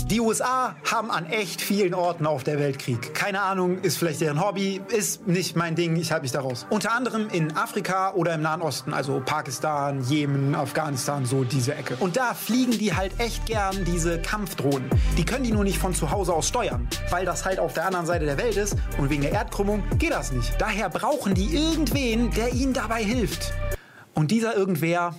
[0.06, 3.12] Die USA haben an echt vielen Orten auf der Welt Krieg.
[3.12, 6.64] Keine Ahnung, ist vielleicht deren Hobby, ist nicht mein Ding, ich halte mich da raus.
[6.70, 11.96] Unter anderem in Afrika oder im Nahen Osten, also Pakistan, Jemen, Afghanistan, so diese Ecke.
[11.98, 14.88] Und da fliegen die halt echt gern diese Kampfdrohnen.
[15.18, 17.86] Die können die nur nicht von zu Hause aus steuern, weil das halt auf der
[17.86, 20.54] anderen Seite der Welt ist und wegen der Erdkrümmung geht das nicht.
[20.60, 23.52] Daher brauchen die irgendwen, der ihnen dabei hilft.
[24.14, 25.16] Und dieser irgendwer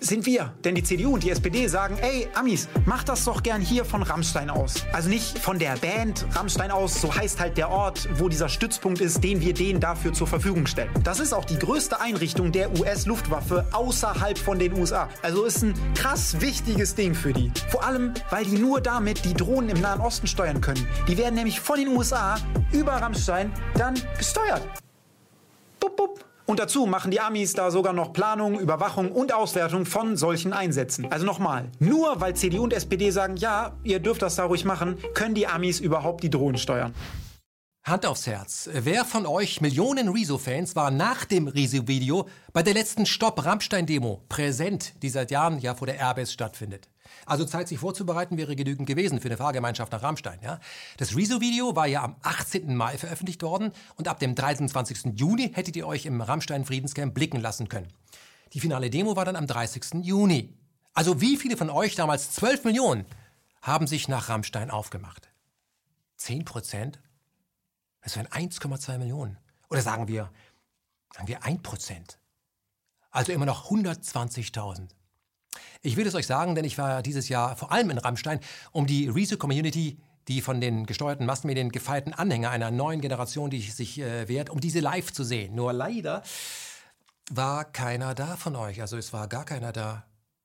[0.00, 0.52] sind wir.
[0.64, 4.02] Denn die CDU und die SPD sagen, ey, Amis, macht das doch gern hier von
[4.02, 4.84] Rammstein aus.
[4.92, 9.00] Also nicht von der Band Rammstein aus, so heißt halt der Ort, wo dieser Stützpunkt
[9.00, 10.90] ist, den wir denen dafür zur Verfügung stellen.
[11.04, 15.08] Das ist auch die größte Einrichtung der US-Luftwaffe außerhalb von den USA.
[15.22, 17.52] Also ist ein krass wichtiges Ding für die.
[17.68, 20.86] Vor allem, weil die nur damit die Drohnen im Nahen Osten steuern können.
[21.06, 22.36] Die werden nämlich von den USA
[22.72, 24.62] über Rammstein dann gesteuert.
[25.78, 26.29] Bup, bup.
[26.50, 31.06] Und dazu machen die Amis da sogar noch Planung, Überwachung und Auswertung von solchen Einsätzen.
[31.08, 34.98] Also nochmal, nur weil CDU und SPD sagen, ja, ihr dürft das da ruhig machen,
[35.14, 36.92] können die Amis überhaupt die Drohnen steuern.
[37.84, 38.68] Hand aufs Herz.
[38.72, 45.08] Wer von euch Millionen Rezo-Fans war nach dem Rezo-Video bei der letzten Stopp-Rammstein-Demo präsent, die
[45.08, 46.88] seit Jahren ja vor der Airbase stattfindet?
[47.26, 50.38] Also Zeit, sich vorzubereiten, wäre genügend gewesen für eine Fahrgemeinschaft nach Rammstein.
[50.42, 50.60] Ja?
[50.96, 52.74] Das Rezo-Video war ja am 18.
[52.76, 55.18] Mai veröffentlicht worden und ab dem 23.
[55.18, 57.88] Juni hättet ihr euch im Rammstein-Friedenscamp blicken lassen können.
[58.52, 60.02] Die finale Demo war dann am 30.
[60.02, 60.56] Juni.
[60.92, 63.06] Also wie viele von euch, damals 12 Millionen,
[63.62, 65.28] haben sich nach Rammstein aufgemacht?
[66.16, 66.98] 10 Prozent?
[68.02, 69.36] Das wären 1,2 Millionen.
[69.68, 70.30] Oder sagen wir,
[71.14, 72.18] sagen wir 1 Prozent.
[73.10, 74.88] Also immer noch 120.000.
[75.82, 78.40] Ich will es euch sagen, denn ich war dieses Jahr vor allem in Rammstein,
[78.72, 79.98] um die Rezo-Community,
[80.28, 84.60] die von den gesteuerten Massenmedien gefeierten Anhänger einer neuen Generation, die sich äh, wehrt, um
[84.60, 85.54] diese live zu sehen.
[85.54, 86.22] Nur leider
[87.30, 88.80] war keiner da von euch.
[88.80, 90.04] Also es war gar keiner da.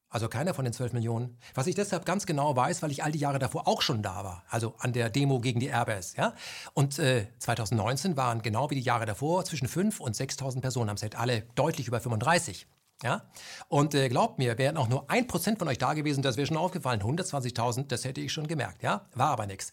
[0.10, 1.38] Also keiner von den 12 Millionen.
[1.56, 4.24] Was ich deshalb ganz genau weiß, weil ich all die Jahre davor auch schon da
[4.24, 4.44] war.
[4.50, 6.16] Also an der Demo gegen die Airbus.
[6.16, 6.34] Ja?
[6.74, 10.96] Und äh, 2019 waren genau wie die Jahre davor zwischen 5.000 und 6.000 Personen am
[10.96, 11.18] Set.
[11.18, 12.66] Alle deutlich über 35.
[13.04, 13.30] Ja?
[13.68, 16.48] Und äh, glaubt mir, wären auch nur ein Prozent von euch da gewesen, das wäre
[16.48, 17.02] schon aufgefallen.
[17.02, 18.84] 120.000, das hätte ich schon gemerkt.
[18.84, 19.08] Ja?
[19.14, 19.72] War aber nichts.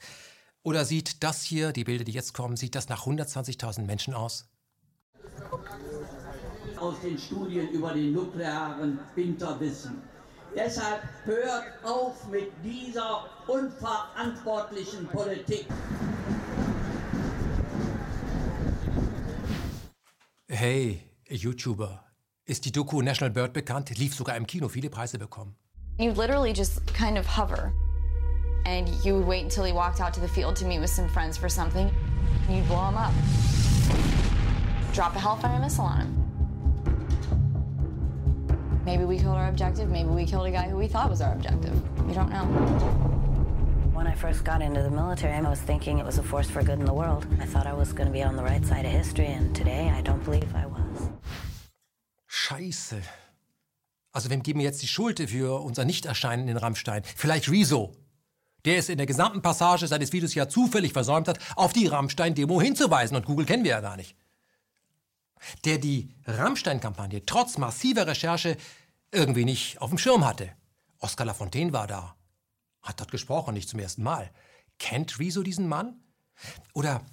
[0.62, 4.48] Oder sieht das hier, die Bilder, die jetzt kommen, sieht das nach 120.000 Menschen aus?
[6.78, 10.02] Aus den Studien über den nuklearen Winter wissen.
[10.54, 15.66] Deshalb hört auf mit dieser unverantwortlichen Politik.
[20.48, 22.01] Hey, YouTuber,
[22.47, 23.97] ist die Doku National Bird bekannt?
[23.98, 25.55] Lief sogar im Kino, viele Preise bekommen.
[25.98, 27.73] You'd literally just kind of hover.
[28.64, 31.09] And you would wait until he walked out to the field to meet with some
[31.09, 31.90] friends for something.
[32.48, 33.12] And you'd blow him up.
[34.93, 36.19] Drop a Hellfire missile on him.
[38.85, 39.89] Maybe we killed our objective.
[39.89, 41.74] Maybe we killed a guy who we thought was our objective.
[42.06, 42.44] We don't know.
[43.93, 46.62] When I first got into the military, I was thinking it was a force for
[46.62, 47.27] good in the world.
[47.40, 49.93] I thought I was going to be on the right side of history, and today
[49.94, 51.11] I don't believe I was.
[52.34, 53.02] Scheiße.
[54.10, 57.04] Also wem geben wir jetzt die Schuld für unser Nichterscheinen in Rammstein?
[57.04, 57.94] Vielleicht Rezo,
[58.64, 62.59] der es in der gesamten Passage seines Videos ja zufällig versäumt hat, auf die Rammstein-Demo
[62.59, 63.18] hinzuweisen.
[63.18, 64.16] Und Google kennen wir ja gar nicht.
[65.66, 68.56] Der die Rammstein-Kampagne trotz massiver Recherche
[69.10, 70.50] irgendwie nicht auf dem Schirm hatte.
[71.00, 72.16] Oskar Lafontaine war da.
[72.80, 74.30] Hat dort gesprochen, nicht zum ersten Mal.
[74.78, 76.00] Kennt Rezo diesen Mann?
[76.72, 77.04] Oder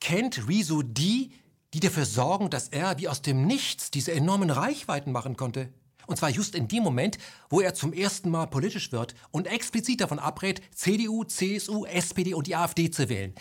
[0.00, 1.32] kennt Rezo die,
[1.74, 5.72] die dafür sorgen, dass er wie aus dem Nichts diese enormen Reichweiten machen konnte.
[6.06, 7.18] Und zwar just in dem Moment,
[7.50, 12.48] wo er zum ersten Mal politisch wird und explizit davon abrät, CDU, CSU, SPD und
[12.48, 13.32] die AfD zu wählen.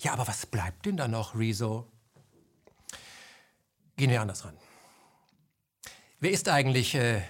[0.00, 1.90] Ja, aber was bleibt denn da noch, Rezo?
[3.96, 4.56] Gehen wir anders ran.
[6.20, 7.22] Wer ist eigentlich äh,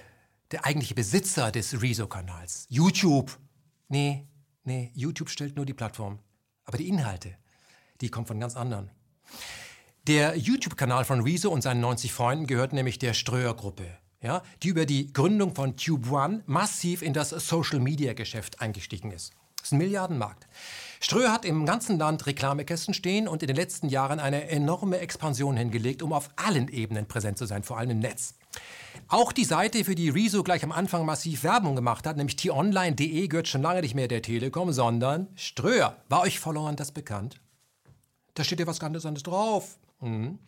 [0.50, 2.66] der eigentliche Besitzer des Rezo-Kanals?
[2.68, 3.38] YouTube.
[3.88, 4.26] Nee,
[4.64, 6.18] nee, YouTube stellt nur die Plattform.
[6.64, 7.36] Aber die Inhalte,
[8.00, 8.90] die kommen von ganz anderen.
[10.08, 13.84] Der YouTube-Kanal von Rezo und seinen 90 Freunden gehört nämlich der Ströer-Gruppe,
[14.22, 19.34] ja, die über die Gründung von Tube One massiv in das Social-Media-Geschäft eingestiegen ist.
[19.58, 20.46] Das ist ein Milliardenmarkt.
[21.00, 25.58] Ströer hat im ganzen Land Reklamekästen stehen und in den letzten Jahren eine enorme Expansion
[25.58, 28.32] hingelegt, um auf allen Ebenen präsent zu sein, vor allem im Netz.
[29.08, 33.28] Auch die Seite, für die Rezo gleich am Anfang massiv Werbung gemacht hat, nämlich t-online.de,
[33.28, 35.98] gehört schon lange nicht mehr der Telekom, sondern Ströer.
[36.08, 37.42] War euch Followern das bekannt?
[38.32, 39.76] Da steht ja was ganz anderes drauf.
[40.00, 40.38] Mhm.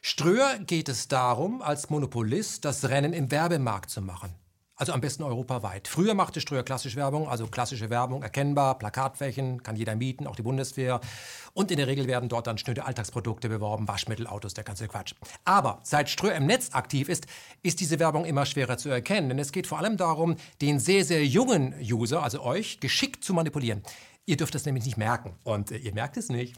[0.00, 4.34] Ströer geht es darum, als Monopolist das Rennen im Werbemarkt zu machen.
[4.74, 5.86] Also am besten europaweit.
[5.86, 10.42] Früher machte Ströer klassische Werbung, also klassische Werbung, erkennbar, Plakatflächen, kann jeder mieten, auch die
[10.42, 11.00] Bundeswehr.
[11.52, 15.14] Und in der Regel werden dort dann schnöde Alltagsprodukte beworben, Waschmittel, Autos, der ganze Quatsch.
[15.44, 17.26] Aber seit Ströer im Netz aktiv ist,
[17.62, 19.28] ist diese Werbung immer schwerer zu erkennen.
[19.28, 23.34] Denn es geht vor allem darum, den sehr, sehr jungen User, also euch, geschickt zu
[23.34, 23.82] manipulieren.
[24.26, 25.36] Ihr dürft das nämlich nicht merken.
[25.44, 26.56] Und äh, ihr merkt es nicht.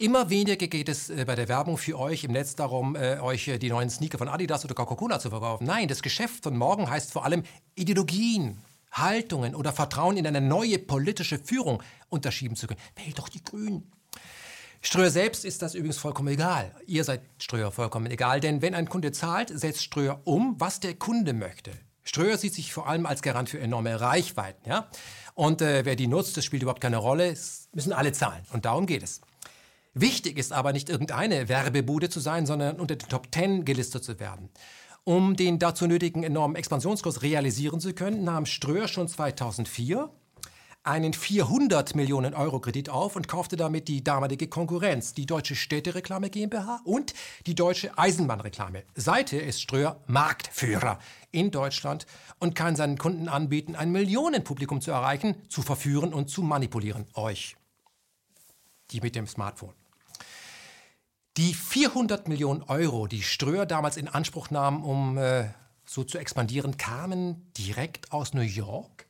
[0.00, 3.48] Immer weniger geht es äh, bei der Werbung für euch im Netz darum, äh, euch
[3.48, 5.66] äh, die neuen Sneaker von Adidas oder Coca-Cola zu verkaufen.
[5.66, 7.42] Nein, das Geschäft von morgen heißt vor allem
[7.74, 8.56] Ideologien,
[8.92, 12.80] Haltungen oder Vertrauen in eine neue politische Führung unterschieben zu können.
[12.96, 13.92] Wählt doch die Grünen.
[14.80, 16.74] Ströer selbst ist das übrigens vollkommen egal.
[16.86, 20.94] Ihr seid Ströer vollkommen egal, denn wenn ein Kunde zahlt, setzt Ströer um, was der
[20.94, 21.72] Kunde möchte.
[22.04, 24.66] Ströer sieht sich vor allem als Garant für enorme Reichweiten.
[24.66, 24.88] Ja?
[25.34, 27.30] Und äh, wer die nutzt, das spielt überhaupt keine Rolle.
[27.30, 28.46] Es müssen alle zahlen.
[28.50, 29.20] Und darum geht es.
[29.94, 34.20] Wichtig ist aber nicht irgendeine Werbebude zu sein, sondern unter den Top Ten gelistet zu
[34.20, 34.50] werden.
[35.04, 40.10] Um den dazu nötigen enormen Expansionskurs realisieren zu können, nahm Ströer schon 2004
[40.82, 46.30] einen 400 Millionen Euro Kredit auf und kaufte damit die damalige Konkurrenz, die Deutsche Städtereklame
[46.30, 47.12] GmbH und
[47.46, 48.84] die Deutsche Eisenbahnreklame.
[48.94, 50.98] Seither ist Ströer Marktführer
[51.32, 52.06] in Deutschland
[52.38, 57.06] und kann seinen Kunden anbieten, ein Millionenpublikum zu erreichen, zu verführen und zu manipulieren.
[57.14, 57.56] Euch.
[58.90, 59.79] Die mit dem Smartphone.
[61.36, 65.48] Die 400 Millionen Euro, die Ströer damals in Anspruch nahm, um äh,
[65.84, 69.06] so zu expandieren, kamen direkt aus New York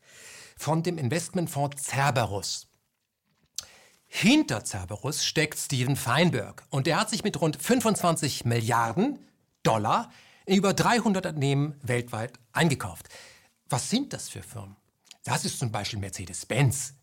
[0.56, 2.66] von dem Investmentfonds Cerberus.
[4.06, 9.18] Hinter Cerberus steckt Steven Feinberg und der hat sich mit rund 25 Milliarden
[9.62, 10.10] Dollar
[10.46, 13.08] in über 300 Unternehmen weltweit eingekauft.
[13.68, 14.76] Was sind das für Firmen?
[15.24, 16.94] Das ist zum Beispiel Mercedes-Benz,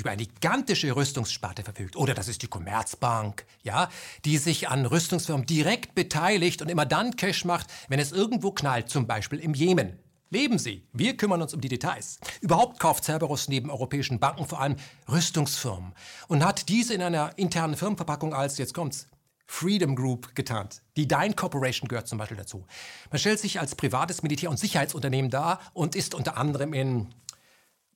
[0.00, 1.96] über eine gigantische Rüstungssparte verfügt.
[1.96, 3.88] Oder das ist die Commerzbank, ja,
[4.24, 8.88] die sich an Rüstungsfirmen direkt beteiligt und immer dann Cash macht, wenn es irgendwo knallt,
[8.88, 9.98] zum Beispiel im Jemen.
[10.32, 10.86] Leben Sie.
[10.92, 12.20] Wir kümmern uns um die Details.
[12.40, 14.76] Überhaupt kauft Cerberus neben europäischen Banken vor allem
[15.10, 15.92] Rüstungsfirmen
[16.28, 19.08] und hat diese in einer internen Firmenverpackung als, jetzt kommt's,
[19.48, 20.82] Freedom Group getarnt.
[20.96, 22.64] Die Dine Corporation gehört zum Beispiel dazu.
[23.10, 27.08] Man stellt sich als privates Militär- und Sicherheitsunternehmen dar und ist unter anderem in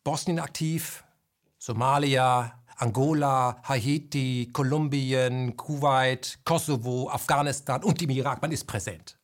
[0.02, 1.03] Bosnien aktiv,
[1.64, 8.42] Somalia, Angola, Haiti, Kolumbien, Kuwait, Kosovo, Afghanistan und im Irak.
[8.42, 9.18] Man ist präsent.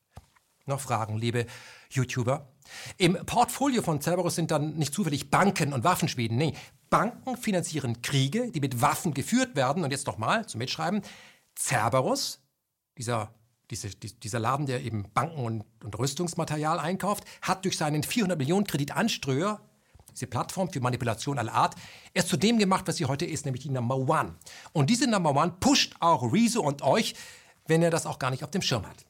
[0.65, 1.45] Noch Fragen, liebe
[1.91, 2.49] YouTuber?
[2.97, 6.39] Im Portfolio von Cerberus sind dann nicht zufällig Banken und Waffenschmieden.
[6.39, 6.55] Nee,
[6.89, 9.85] Banken finanzieren Kriege, die mit Waffen geführt werden.
[9.85, 11.03] Und jetzt nochmal zum Mitschreiben.
[11.59, 12.41] Cerberus,
[12.97, 13.35] dieser,
[13.71, 18.67] diese, dieser Laden, der eben Banken und, und Rüstungsmaterial einkauft, hat durch seinen 400 Millionen
[18.67, 19.61] Kredit Anströer,
[20.13, 21.75] diese Plattform für Manipulation aller Art,
[22.15, 24.35] erst zu dem gemacht, was sie heute ist, nämlich die Number One.
[24.73, 27.15] Und diese Number One pusht auch Rezo und euch,
[27.67, 29.05] wenn er das auch gar nicht auf dem Schirm hat.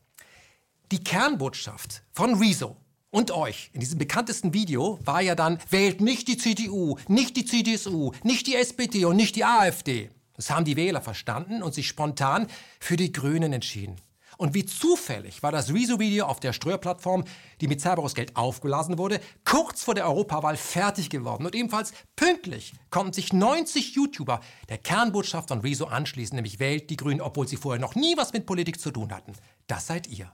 [0.92, 2.76] Die Kernbotschaft von Rezo
[3.10, 7.44] und euch in diesem bekanntesten Video war ja dann, wählt nicht die CDU, nicht die
[7.44, 10.10] CDSU, nicht die SPD und nicht die AfD.
[10.34, 12.46] Das haben die Wähler verstanden und sich spontan
[12.78, 13.96] für die Grünen entschieden.
[14.40, 17.24] Und wie zufällig war das Rezo-Video auf der Ströer-Plattform,
[17.60, 21.44] die mit Cerberus-Geld aufgelassen wurde, kurz vor der Europawahl fertig geworden.
[21.44, 24.40] Und ebenfalls pünktlich konnten sich 90 YouTuber
[24.70, 28.32] der Kernbotschaft von Rezo anschließen, nämlich wählt die Grünen, obwohl sie vorher noch nie was
[28.32, 29.34] mit Politik zu tun hatten.
[29.66, 30.32] Das seid ihr.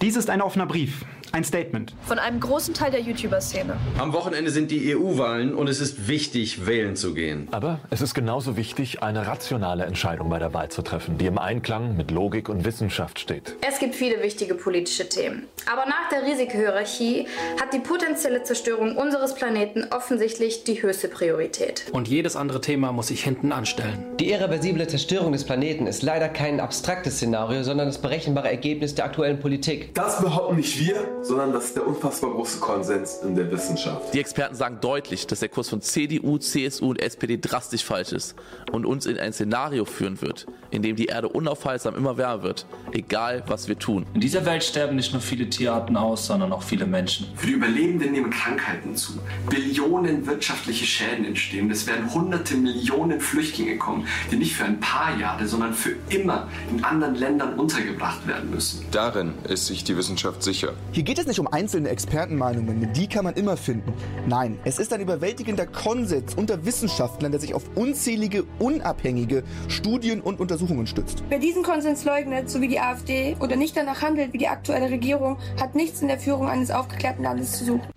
[0.00, 1.92] Dies ist ein offener Brief, ein Statement.
[2.02, 3.76] Von einem großen Teil der YouTuber-Szene.
[3.98, 7.48] Am Wochenende sind die EU-Wahlen und es ist wichtig, wählen zu gehen.
[7.50, 11.36] Aber es ist genauso wichtig, eine rationale Entscheidung bei der Wahl zu treffen, die im
[11.36, 13.56] Einklang mit Logik und Wissenschaft steht.
[13.68, 15.48] Es gibt viele wichtige politische Themen.
[15.70, 17.26] Aber nach der Risikohierarchie
[17.60, 21.86] hat die potenzielle Zerstörung unseres Planeten offensichtlich die höchste Priorität.
[21.90, 24.04] Und jedes andere Thema muss sich hinten anstellen.
[24.20, 29.04] Die irreversible Zerstörung des Planeten ist leider kein abstraktes Szenario, sondern das berechenbare Ergebnis der
[29.04, 29.67] aktuellen Politik.
[29.92, 34.14] Das behaupten nicht wir, sondern das ist der unfassbar große Konsens in der Wissenschaft.
[34.14, 38.34] Die Experten sagen deutlich, dass der Kurs von CDU, CSU und SPD drastisch falsch ist
[38.72, 42.66] und uns in ein Szenario führen wird, in dem die Erde unaufhaltsam immer wärmer wird,
[42.92, 44.06] egal was wir tun.
[44.14, 47.26] In dieser Welt sterben nicht nur viele Tierarten aus, sondern auch viele Menschen.
[47.36, 49.18] Für die Überlebenden nehmen Krankheiten zu.
[49.50, 51.70] Billionen wirtschaftliche Schäden entstehen.
[51.70, 56.48] Es werden hunderte Millionen Flüchtlinge kommen, die nicht für ein paar Jahre, sondern für immer
[56.70, 58.86] in anderen Ländern untergebracht werden müssen.
[58.90, 60.74] Darin ist sich die Wissenschaft sicher.
[60.92, 63.92] Hier geht es nicht um einzelne Expertenmeinungen, die kann man immer finden.
[64.26, 70.40] Nein, es ist ein überwältigender Konsens unter Wissenschaftlern, der sich auf unzählige, unabhängige Studien und
[70.40, 71.22] Untersuchungen stützt.
[71.28, 74.90] Wer diesen Konsens leugnet, so wie die AfD, oder nicht danach handelt wie die aktuelle
[74.90, 77.88] Regierung, hat nichts in der Führung eines aufgeklärten Landes zu suchen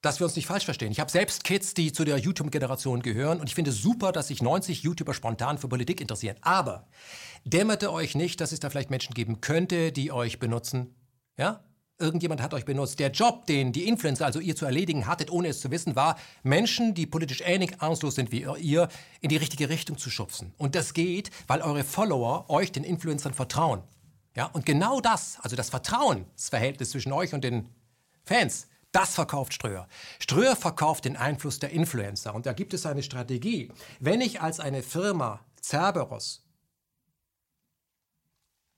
[0.00, 0.92] dass wir uns nicht falsch verstehen.
[0.92, 4.28] Ich habe selbst Kids, die zu der YouTube-Generation gehören und ich finde es super, dass
[4.28, 6.36] sich 90 YouTuber spontan für Politik interessieren.
[6.40, 6.86] Aber
[7.50, 10.94] dämmerte euch nicht, dass es da vielleicht Menschen geben könnte, die euch benutzen?
[11.36, 11.64] Ja?
[12.00, 13.00] Irgendjemand hat euch benutzt.
[13.00, 16.16] Der Job, den die Influencer, also ihr zu erledigen hattet, ohne es zu wissen, war,
[16.44, 18.88] Menschen, die politisch ähnlich angstlos sind wie ihr,
[19.20, 20.54] in die richtige Richtung zu schubsen.
[20.58, 23.82] Und das geht, weil eure Follower euch, den Influencern, vertrauen.
[24.36, 24.46] Ja?
[24.46, 27.68] Und genau das, also das Vertrauensverhältnis zwischen euch und den
[28.24, 29.88] Fans, das verkauft Ströer.
[30.18, 32.34] Ströer verkauft den Einfluss der Influencer.
[32.34, 33.72] Und da gibt es eine Strategie.
[34.00, 36.47] Wenn ich als eine Firma Cerberus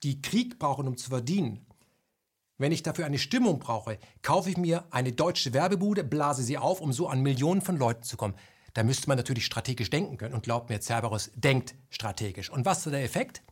[0.03, 1.67] die Krieg brauche, um zu verdienen,
[2.59, 6.83] wenn ich dafür eine Stimmung brauche, kaufe ich mir eine deutsche Werbebude, blase sie auf,
[6.83, 8.35] um so an Millionen von Leuten zu kommen.
[8.75, 10.35] Da müsste man natürlich strategisch denken können.
[10.35, 12.51] Und glaubt mir, Cerberus denkt strategisch.
[12.51, 13.43] Und was ist der Effekt?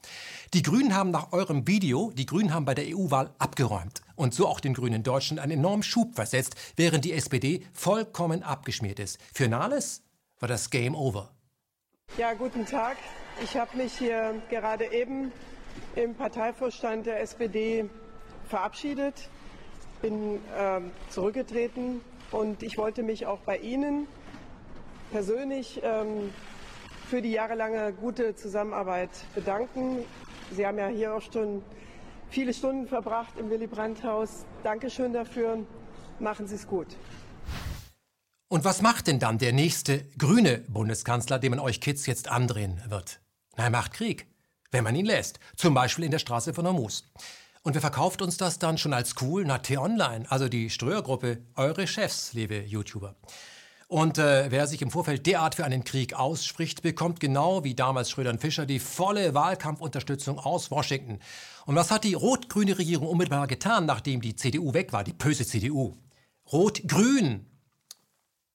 [0.55, 4.03] Die Grünen haben nach eurem Video, die Grünen haben bei der EU-Wahl abgeräumt.
[4.15, 8.43] Und so auch den Grünen in Deutschland einen enormen Schub versetzt, während die SPD vollkommen
[8.43, 9.19] abgeschmiert ist.
[9.33, 10.03] Für Nahles
[10.39, 11.31] war das Game Over.
[12.17, 12.97] Ja, guten Tag.
[13.43, 15.33] Ich habe mich hier gerade eben
[15.97, 17.89] im Parteivorstand der SPD
[18.49, 19.29] verabschiedet,
[20.01, 20.81] bin äh,
[21.11, 22.01] zurückgetreten
[22.31, 24.07] und ich wollte mich auch bei Ihnen
[25.11, 26.33] persönlich ähm,
[27.07, 30.05] für die jahrelange gute Zusammenarbeit bedanken.
[30.55, 31.63] Sie haben ja hier auch schon
[32.31, 34.45] viele Stunden verbracht im Willy Brandt-Haus.
[34.63, 35.65] Dankeschön dafür.
[36.21, 36.89] Machen Sie es gut.
[38.49, 42.83] Und was macht denn dann der nächste grüne Bundeskanzler, dem man euch Kids jetzt andrehen
[42.89, 43.21] wird?
[43.57, 44.27] Er macht Krieg,
[44.71, 45.39] wenn man ihn lässt.
[45.57, 47.05] Zum Beispiel in der Straße von Hormuz.
[47.63, 49.45] Und wer verkauft uns das dann schon als cool?
[49.45, 53.17] Na, T-Online, also die Ströer-Gruppe, eure Chefs, liebe YouTuber.
[53.89, 58.11] Und äh, wer sich im Vorfeld derart für einen Krieg ausspricht, bekommt genau wie damals
[58.11, 61.21] Schröder und Fischer die volle Wahlkampfunterstützung aus Washington.
[61.65, 65.47] Und was hat die rot-grüne Regierung unmittelbar getan, nachdem die CDU weg war, die böse
[65.47, 65.97] CDU?
[66.53, 67.47] Rot-grün.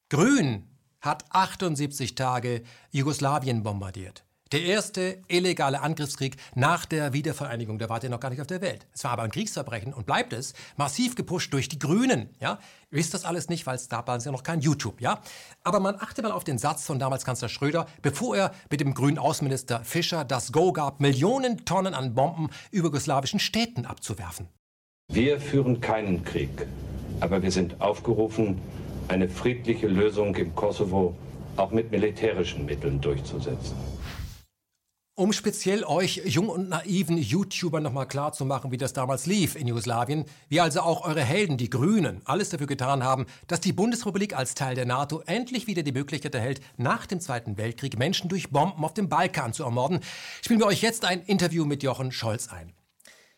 [0.10, 0.68] Grün
[1.02, 4.24] hat 78 Tage Jugoslawien bombardiert.
[4.54, 8.62] Der erste illegale Angriffskrieg nach der Wiedervereinigung, der war ja noch gar nicht auf der
[8.62, 8.86] Welt.
[8.94, 12.30] Es war aber ein Kriegsverbrechen und bleibt es, massiv gepusht durch die Grünen.
[12.40, 12.60] Ja?
[12.92, 15.02] Ihr wisst das alles nicht, weil es da war ja noch kein YouTube.
[15.02, 15.22] Ja?
[15.64, 18.94] Aber man achte mal auf den Satz von damals Kanzler Schröder, bevor er mit dem
[18.94, 24.50] grünen Außenminister Fischer das Go gab, Millionen Tonnen an Bomben über jugoslawischen Städten abzuwerfen.
[25.12, 26.68] Wir führen keinen Krieg,
[27.22, 28.62] aber wir sind aufgerufen,
[29.08, 31.18] eine friedliche Lösung im Kosovo
[31.58, 33.93] auch mit militärischen Mitteln durchzusetzen.
[35.16, 40.26] Um speziell euch jung und naiven YouTubern nochmal klarzumachen, wie das damals lief in Jugoslawien,
[40.50, 44.56] wie also auch eure Helden, die Grünen, alles dafür getan haben, dass die Bundesrepublik als
[44.56, 48.84] Teil der NATO endlich wieder die Möglichkeit erhält, nach dem Zweiten Weltkrieg Menschen durch Bomben
[48.84, 50.00] auf dem Balkan zu ermorden,
[50.42, 52.74] spielen wir euch jetzt ein Interview mit Jochen Scholz ein.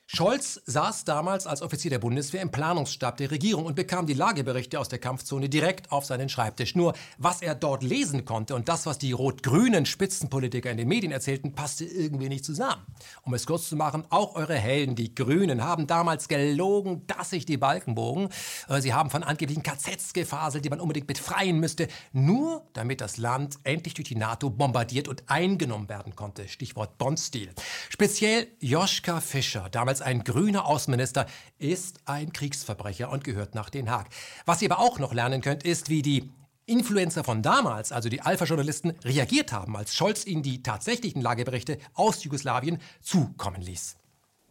[0.07, 4.79] Scholz saß damals als Offizier der Bundeswehr im Planungsstab der Regierung und bekam die Lageberichte
[4.79, 6.75] aus der Kampfzone direkt auf seinen Schreibtisch.
[6.75, 11.11] Nur was er dort lesen konnte und das, was die rot-grünen Spitzenpolitiker in den Medien
[11.11, 12.83] erzählten, passte irgendwie nicht zusammen.
[13.23, 17.47] Um es kurz zu machen, auch eure Helden, die Grünen, haben damals gelogen, dass sich
[17.47, 18.29] die Balken bogen.
[18.69, 23.17] Äh, sie haben von angeblichen KZs gefaselt, die man unbedingt befreien müsste, nur damit das
[23.17, 26.47] Land endlich durch die NATO bombardiert und eingenommen werden konnte.
[26.47, 27.49] Stichwort Bondstil.
[27.89, 31.25] Speziell Joschka Fischer, damals als ein grüner Außenminister,
[31.57, 34.07] ist ein Kriegsverbrecher und gehört nach Den Haag.
[34.45, 36.29] Was ihr aber auch noch lernen könnt, ist, wie die
[36.65, 42.25] Influencer von damals, also die Alpha-Journalisten, reagiert haben, als Scholz ihnen die tatsächlichen Lageberichte aus
[42.25, 43.95] Jugoslawien zukommen ließ.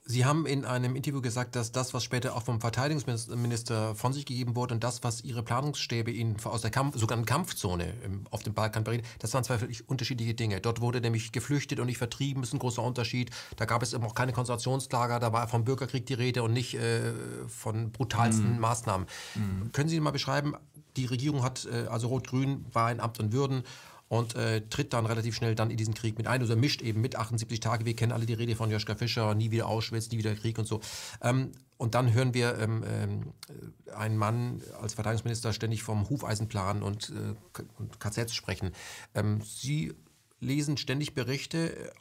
[0.07, 4.27] Sie haben in einem Interview gesagt, dass das, was später auch vom Verteidigungsminister von sich
[4.27, 7.95] gegeben wurde und das, was Ihre Planungsstäbe Ihnen aus der Kampf, sogenannten Kampfzone
[8.31, 10.61] auf dem Balkan berichten, das waren zwei völlig unterschiedliche Dinge.
[10.61, 13.31] Dort wurde nämlich geflüchtet und nicht vertrieben, ist ein großer Unterschied.
[13.57, 16.75] Da gab es eben auch keine Konzentrationslager, da war vom Bürgerkrieg die Rede und nicht
[16.75, 17.15] äh,
[17.49, 18.61] von brutalsten mhm.
[18.61, 19.07] Maßnahmen.
[19.37, 19.73] Mhm.
[19.73, 20.55] Können Sie mal beschreiben,
[20.99, 23.63] die Regierung hat, äh, also Rot-Grün war in Amt und Würden
[24.09, 27.01] und äh, tritt dann relativ schnell dann in diesen Krieg mit ein oder mischt eben
[27.01, 27.85] mit 78 Tage.
[27.85, 30.67] Wir kennen alle die Rede von Joschka Fischer, nie wieder Auschwitz, nie wieder Krieg und
[30.67, 30.81] so.
[31.23, 37.11] Ähm, und dann hören wir ähm, äh, einen Mann als Verteidigungsminister ständig vom Hufeisenplan und,
[37.11, 38.73] äh, und KZs sprechen.
[39.15, 39.95] Ähm, Sie
[40.41, 41.93] lesen ständig Berichte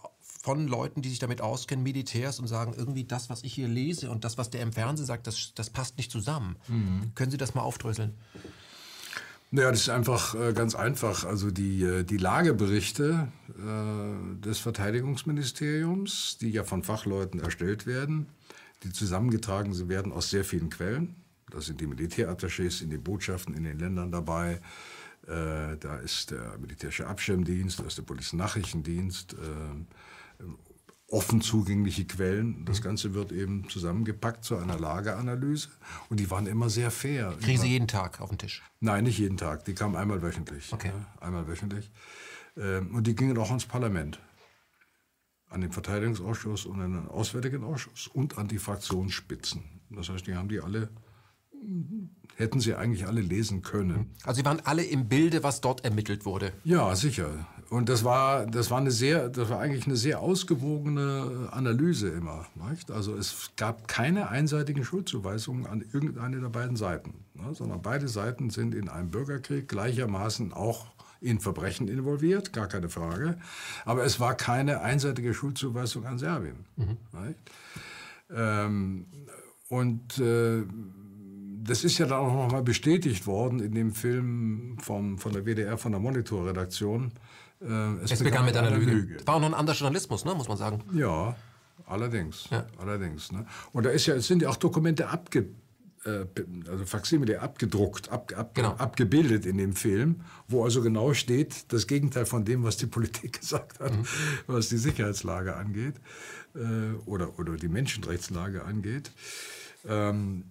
[0.44, 4.12] von Leuten, die sich damit auskennen, Militärs, und sagen, irgendwie das, was ich hier lese
[4.12, 6.58] und das, was der im Fernsehen sagt, das, das passt nicht zusammen.
[6.68, 7.12] Mhm.
[7.16, 8.14] Können Sie das mal aufdröseln?
[9.56, 11.26] Naja, das ist einfach äh, ganz einfach.
[11.26, 18.26] Also die, äh, die Lageberichte äh, des Verteidigungsministeriums, die ja von Fachleuten erstellt werden,
[18.82, 21.14] die zusammengetragen werden aus sehr vielen Quellen.
[21.52, 24.60] Da sind die Militärattachés in den Botschaften in den Ländern dabei.
[25.28, 29.38] Äh, da ist der militärische Abschirmdienst, da ist der Polizeionachrichtendienst, äh,
[31.14, 32.66] offen zugängliche Quellen.
[32.66, 32.84] Das mhm.
[32.84, 35.70] Ganze wird eben zusammengepackt zu einer Lageanalyse.
[36.10, 37.38] Und die waren immer sehr fair.
[37.40, 38.64] Kriegen Sie jeden Tag auf den Tisch?
[38.80, 39.64] Nein, nicht jeden Tag.
[39.66, 40.74] Die kamen einmal wöchentlich.
[40.74, 40.90] Okay.
[40.90, 41.92] Ja, einmal wöchentlich.
[42.58, 44.20] Ähm, und die gingen auch ans Parlament.
[45.50, 49.62] An den Verteidigungsausschuss und an den Auswärtigen Ausschuss und an die Fraktionsspitzen.
[49.92, 50.90] Das heißt, die haben die alle
[52.36, 54.12] hätten sie eigentlich alle lesen können.
[54.24, 56.52] Also sie waren alle im Bilde, was dort ermittelt wurde.
[56.64, 57.48] Ja, sicher.
[57.70, 62.46] Und das war, das war eine sehr, das war eigentlich eine sehr ausgewogene Analyse immer.
[62.70, 62.92] Nicht?
[62.92, 67.54] Also es gab keine einseitigen Schuldzuweisungen an irgendeine der beiden Seiten, ne?
[67.54, 70.86] sondern beide Seiten sind in einem Bürgerkrieg gleichermaßen auch
[71.20, 73.38] in Verbrechen involviert, gar keine Frage.
[73.86, 76.66] Aber es war keine einseitige Schuldzuweisung an Serbien.
[76.76, 76.98] Mhm.
[78.30, 79.06] Ähm,
[79.70, 80.64] und äh,
[81.66, 85.78] das ist ja dann auch nochmal bestätigt worden in dem Film vom, von der WDR,
[85.78, 87.12] von der Monitorredaktion.
[87.62, 87.66] Äh,
[88.04, 88.92] es, es, begann, begann mit, einer, einer Lüge.
[88.92, 89.18] Lüge.
[89.28, 90.84] War auch noch ein anderer Journalismus, ne, muss man sagen.
[90.94, 91.36] Ja,
[91.86, 92.50] allerdings.
[92.50, 92.66] Ja.
[92.78, 93.46] allerdings ne?
[93.72, 95.48] Und da ist ja, es sind ja auch Dokumente abge,
[96.06, 96.26] äh,
[96.70, 98.74] also Faximile abgedruckt, ab, ab, genau.
[98.74, 103.40] abgebildet in dem Film, wo also genau steht, das Gegenteil von dem, was die Politik
[103.40, 104.06] gesagt hat, mhm.
[104.48, 105.96] was die Sicherheitslage angeht
[106.56, 109.12] äh, oder, oder die Menschenrechtslage angeht.
[109.88, 110.44] Ähm,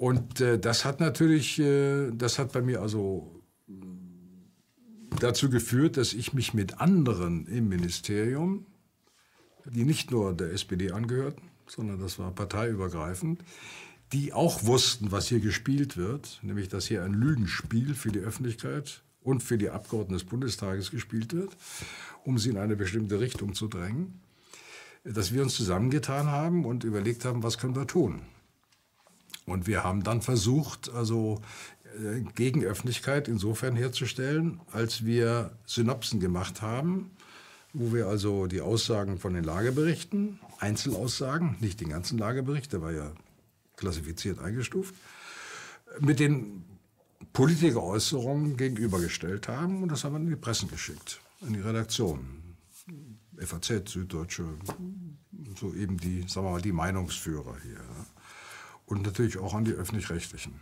[0.00, 3.38] und äh, das hat natürlich, äh, das hat bei mir also
[5.20, 8.64] dazu geführt, dass ich mich mit anderen im Ministerium,
[9.66, 13.44] die nicht nur der SPD angehörten, sondern das war parteiübergreifend,
[14.14, 19.02] die auch wussten, was hier gespielt wird, nämlich dass hier ein Lügenspiel für die Öffentlichkeit
[19.20, 21.54] und für die Abgeordneten des Bundestages gespielt wird,
[22.24, 24.18] um sie in eine bestimmte Richtung zu drängen,
[25.04, 28.22] dass wir uns zusammengetan haben und überlegt haben, was können wir tun.
[29.50, 31.40] Und wir haben dann versucht, also
[31.98, 37.10] äh, Gegenöffentlichkeit insofern herzustellen, als wir Synopsen gemacht haben,
[37.72, 42.92] wo wir also die Aussagen von den Lageberichten, Einzelaussagen, nicht den ganzen Lagebericht, der war
[42.92, 43.10] ja
[43.76, 44.94] klassifiziert eingestuft,
[45.98, 46.64] mit den
[47.32, 49.82] Politikeräußerungen gegenübergestellt haben.
[49.82, 52.20] Und das haben wir in die Pressen geschickt, in die Redaktion.
[53.36, 54.44] FAZ, Süddeutsche,
[55.58, 57.80] so eben die, sagen wir mal, die Meinungsführer hier.
[58.90, 60.60] Und natürlich auch an die Öffentlich-Rechtlichen.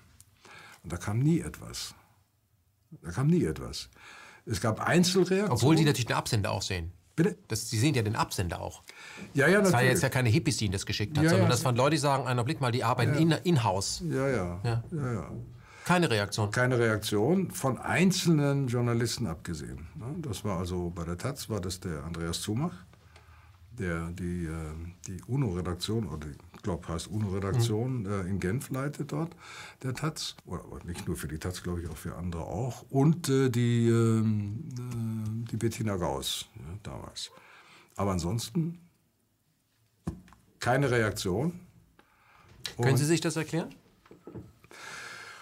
[0.84, 1.94] Und da kam nie etwas.
[3.02, 3.88] Da kam nie etwas.
[4.44, 5.50] Es gab Einzelreaktionen.
[5.50, 6.92] Obwohl die natürlich den Absender auch sehen.
[7.16, 7.38] Bitte?
[7.48, 8.82] Das, Sie sehen ja den Absender auch.
[9.32, 9.64] Ja, ja, natürlich.
[9.64, 11.52] Das war jetzt ja keine Hippies, die ihn das geschickt hat, ja, sondern ja.
[11.52, 13.36] das waren Leute, die sagen, einer Blick mal, die arbeiten ja.
[13.38, 14.02] in-house.
[14.02, 14.84] In ja, ja, ja.
[14.92, 15.30] ja, ja.
[15.86, 16.50] Keine Reaktion.
[16.50, 19.88] Keine Reaktion, von einzelnen Journalisten abgesehen.
[20.20, 22.74] Das war also bei der Taz war das der Andreas Zumach,
[23.72, 24.74] der die, äh,
[25.06, 28.06] die UNO-Redaktion oder die ich glaube, heißt UNO-Redaktion mhm.
[28.06, 29.34] äh, in Genf leitet dort,
[29.84, 30.34] der Taz.
[30.44, 32.84] Oder, nicht nur für die Taz, glaube ich, auch für andere auch.
[32.90, 37.30] Und äh, die, ähm, äh, die Bettina Gauss ja, damals.
[37.94, 38.80] Aber ansonsten
[40.58, 41.60] keine Reaktion.
[42.76, 43.72] Können Sie sich das erklären?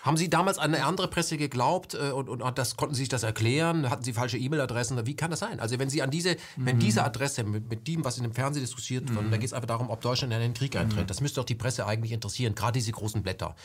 [0.06, 3.08] Haben Sie damals an eine andere Presse geglaubt äh, und, und das, konnten Sie sich
[3.08, 3.90] das erklären?
[3.90, 5.04] Hatten Sie falsche E-Mail-Adressen?
[5.04, 5.58] Wie kann das sein?
[5.58, 6.66] Also wenn Sie an diese, mhm.
[6.66, 9.30] wenn diese Adresse mit, mit dem, was in dem Fernsehen diskutiert wird, mhm.
[9.32, 11.02] da geht es einfach darum, ob Deutschland in einen Krieg eintritt.
[11.02, 11.06] Mhm.
[11.08, 13.56] Das müsste doch die Presse eigentlich interessieren, gerade diese großen Blätter.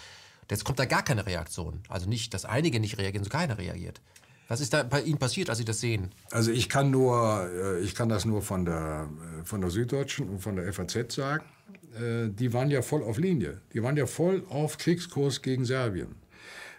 [0.50, 1.82] Jetzt kommt da gar keine Reaktion.
[1.90, 4.02] Also nicht, dass einige nicht reagieren, sondern keiner reagiert.
[4.48, 6.10] Was ist da bei Ihnen passiert, als Sie das sehen?
[6.32, 9.08] Also ich kann nur, äh, ich kann das nur von der,
[9.42, 11.46] äh, von der Süddeutschen und von der FAZ sagen.
[11.94, 13.60] Die waren ja voll auf Linie.
[13.74, 16.21] Die waren ja voll auf Kriegskurs gegen Serbien.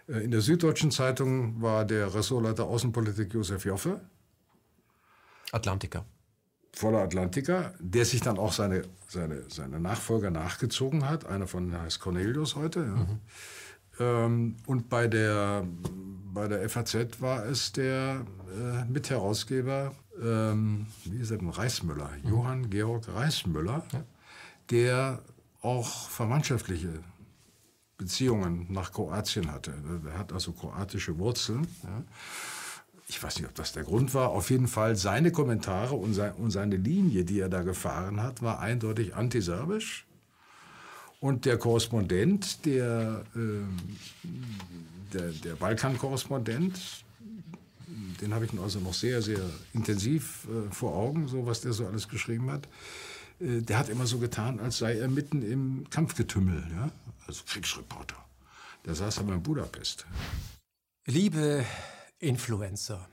[0.07, 4.01] Äh, in der Süddeutschen Zeitung war der Ressortleiter Außenpolitik Josef Joffe.
[5.51, 6.05] Atlantiker.
[6.75, 11.25] Voller Atlantiker, der sich dann auch seine, seine, seine Nachfolger nachgezogen hat.
[11.27, 12.79] Einer von heißt Cornelius heute.
[12.79, 12.85] Ja.
[12.85, 13.19] Mhm.
[13.99, 15.67] Ähm, und bei der,
[16.33, 22.29] bei der FAZ war es der äh, Mitherausgeber, ähm, wie ist er denn, Reismüller, mhm.
[22.29, 24.03] Johann Georg Reismüller, ja.
[24.71, 25.21] der
[25.61, 26.89] auch verwandtschaftliche
[28.03, 29.73] Beziehungen nach Kroatien hatte.
[30.05, 31.65] Er hat also kroatische Wurzeln.
[33.07, 34.29] Ich weiß nicht, ob das der Grund war.
[34.29, 39.15] Auf jeden Fall seine Kommentare und seine Linie, die er da gefahren hat, war eindeutig
[39.15, 40.05] antiserbisch.
[41.21, 44.29] Und der Korrespondent, der, äh,
[45.13, 46.77] der, der Balkan-Korrespondent,
[48.19, 49.39] den habe ich also noch sehr, sehr
[49.73, 52.67] intensiv äh, vor Augen, so was der so alles geschrieben hat.
[53.39, 56.61] Äh, der hat immer so getan, als sei er mitten im Kampfgetümmel.
[56.75, 56.91] Ja?
[57.27, 58.15] Also Kriegsreporter.
[58.85, 60.05] Der saß aber in Budapest.
[61.05, 61.65] Liebe
[62.19, 63.07] Influencer,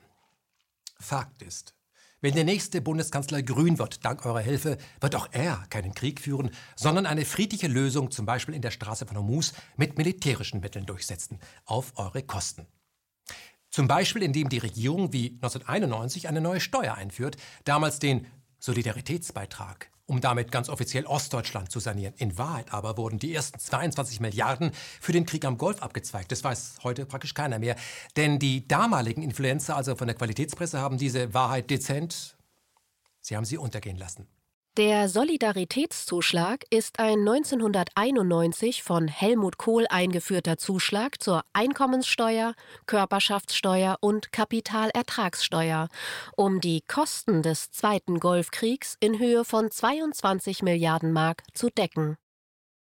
[0.98, 1.74] Fakt ist,
[2.22, 6.50] wenn der nächste Bundeskanzler grün wird, dank eurer Hilfe, wird auch er keinen Krieg führen,
[6.76, 11.38] sondern eine friedliche Lösung, zum Beispiel in der Straße von Hormuz, mit militärischen Mitteln durchsetzen,
[11.64, 12.66] auf eure Kosten.
[13.70, 18.26] Zum Beispiel, indem die Regierung wie 1991 eine neue Steuer einführt, damals den
[18.58, 22.14] Solidaritätsbeitrag um damit ganz offiziell Ostdeutschland zu sanieren.
[22.16, 26.32] In Wahrheit aber wurden die ersten 22 Milliarden für den Krieg am Golf abgezweigt.
[26.32, 27.76] Das weiß heute praktisch keiner mehr.
[28.16, 32.36] Denn die damaligen Influencer, also von der Qualitätspresse, haben diese Wahrheit dezent,
[33.20, 34.26] sie haben sie untergehen lassen.
[34.76, 42.54] Der Solidaritätszuschlag ist ein 1991 von Helmut Kohl eingeführter Zuschlag zur Einkommenssteuer,
[42.86, 45.88] Körperschaftssteuer und Kapitalertragssteuer,
[46.36, 52.16] um die Kosten des Zweiten Golfkriegs in Höhe von 22 Milliarden Mark zu decken.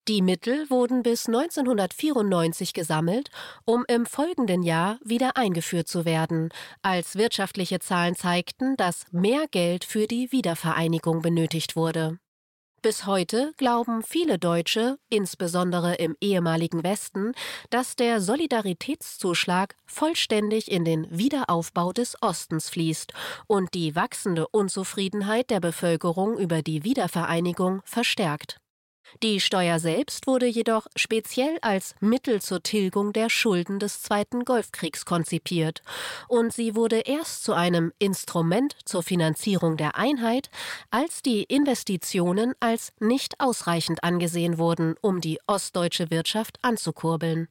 [0.09, 3.29] Die Mittel wurden bis 1994 gesammelt,
[3.63, 6.49] um im folgenden Jahr wieder eingeführt zu werden,
[6.81, 12.17] als wirtschaftliche Zahlen zeigten, dass mehr Geld für die Wiedervereinigung benötigt wurde.
[12.81, 17.33] Bis heute glauben viele Deutsche, insbesondere im ehemaligen Westen,
[17.69, 23.13] dass der Solidaritätszuschlag vollständig in den Wiederaufbau des Ostens fließt
[23.45, 28.59] und die wachsende Unzufriedenheit der Bevölkerung über die Wiedervereinigung verstärkt.
[29.23, 35.05] Die Steuer selbst wurde jedoch speziell als Mittel zur Tilgung der Schulden des Zweiten Golfkriegs
[35.05, 35.81] konzipiert,
[36.27, 40.49] und sie wurde erst zu einem Instrument zur Finanzierung der Einheit,
[40.91, 47.47] als die Investitionen als nicht ausreichend angesehen wurden, um die ostdeutsche Wirtschaft anzukurbeln.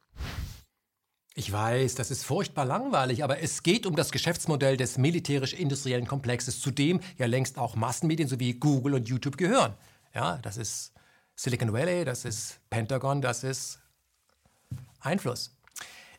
[1.34, 6.60] Ich weiß, das ist furchtbar langweilig, aber es geht um das Geschäftsmodell des militärisch-industriellen Komplexes,
[6.60, 9.74] zu dem ja längst auch Massenmedien sowie Google und YouTube gehören.
[10.12, 10.94] Ja, das ist
[11.40, 13.78] Silicon Valley, das ist Pentagon, das ist
[14.98, 15.56] Einfluss.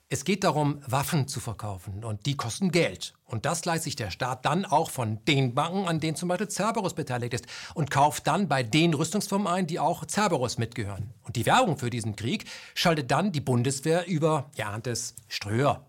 [0.08, 3.14] Es geht darum, Waffen zu verkaufen und die kosten Geld.
[3.26, 6.48] Und das leiht sich der Staat dann auch von den Banken, an denen zum Beispiel
[6.48, 11.14] Cerberus beteiligt ist und kauft dann bei den Rüstungsfirmen ein, die auch Cerberus mitgehören.
[11.24, 15.86] Und die Werbung für diesen Krieg schaltet dann die Bundeswehr über, ja, das Ströer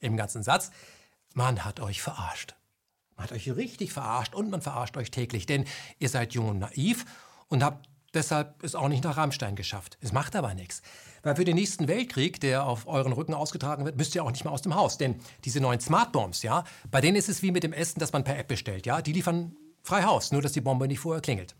[0.00, 0.72] im ganzen Satz.
[1.32, 2.56] Man hat euch verarscht.
[3.14, 5.64] Man hat euch richtig verarscht und man verarscht euch täglich, denn
[6.00, 7.04] ihr seid jung und naiv
[7.46, 9.98] und habt deshalb es auch nicht nach Rammstein geschafft.
[10.00, 10.82] Es macht aber nichts.
[11.22, 14.44] Weil für den nächsten Weltkrieg, der auf euren Rücken ausgetragen wird, müsst ihr auch nicht
[14.44, 14.98] mehr aus dem Haus.
[14.98, 18.24] Denn diese neuen Smartbombs, ja, bei denen ist es wie mit dem Essen, das man
[18.24, 18.86] per App bestellt.
[18.86, 21.54] Ja, die liefern frei Haus, nur dass die Bombe nicht vorher klingelt.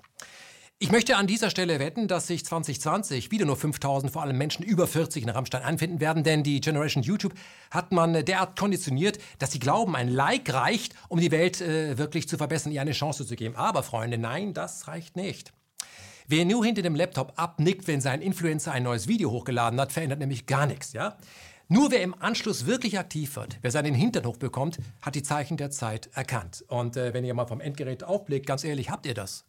[0.80, 4.64] Ich möchte an dieser Stelle wetten, dass sich 2020 wieder nur 5000, vor allem Menschen
[4.64, 7.32] über 40 in Rammstein anfinden werden, denn die Generation YouTube
[7.70, 12.28] hat man derart konditioniert, dass sie glauben, ein Like reicht, um die Welt äh, wirklich
[12.28, 13.54] zu verbessern, ihr eine Chance zu geben.
[13.54, 15.52] Aber Freunde, nein, das reicht nicht.
[16.26, 20.20] Wer nur hinter dem Laptop abnickt, wenn sein Influencer ein neues Video hochgeladen hat, verändert
[20.20, 21.18] nämlich gar nichts, ja?
[21.68, 25.70] Nur wer im Anschluss wirklich aktiv wird, wer seinen Hintern hochbekommt, hat die Zeichen der
[25.70, 26.64] Zeit erkannt.
[26.68, 29.46] Und äh, wenn ihr mal vom Endgerät aufblickt, ganz ehrlich, habt ihr das?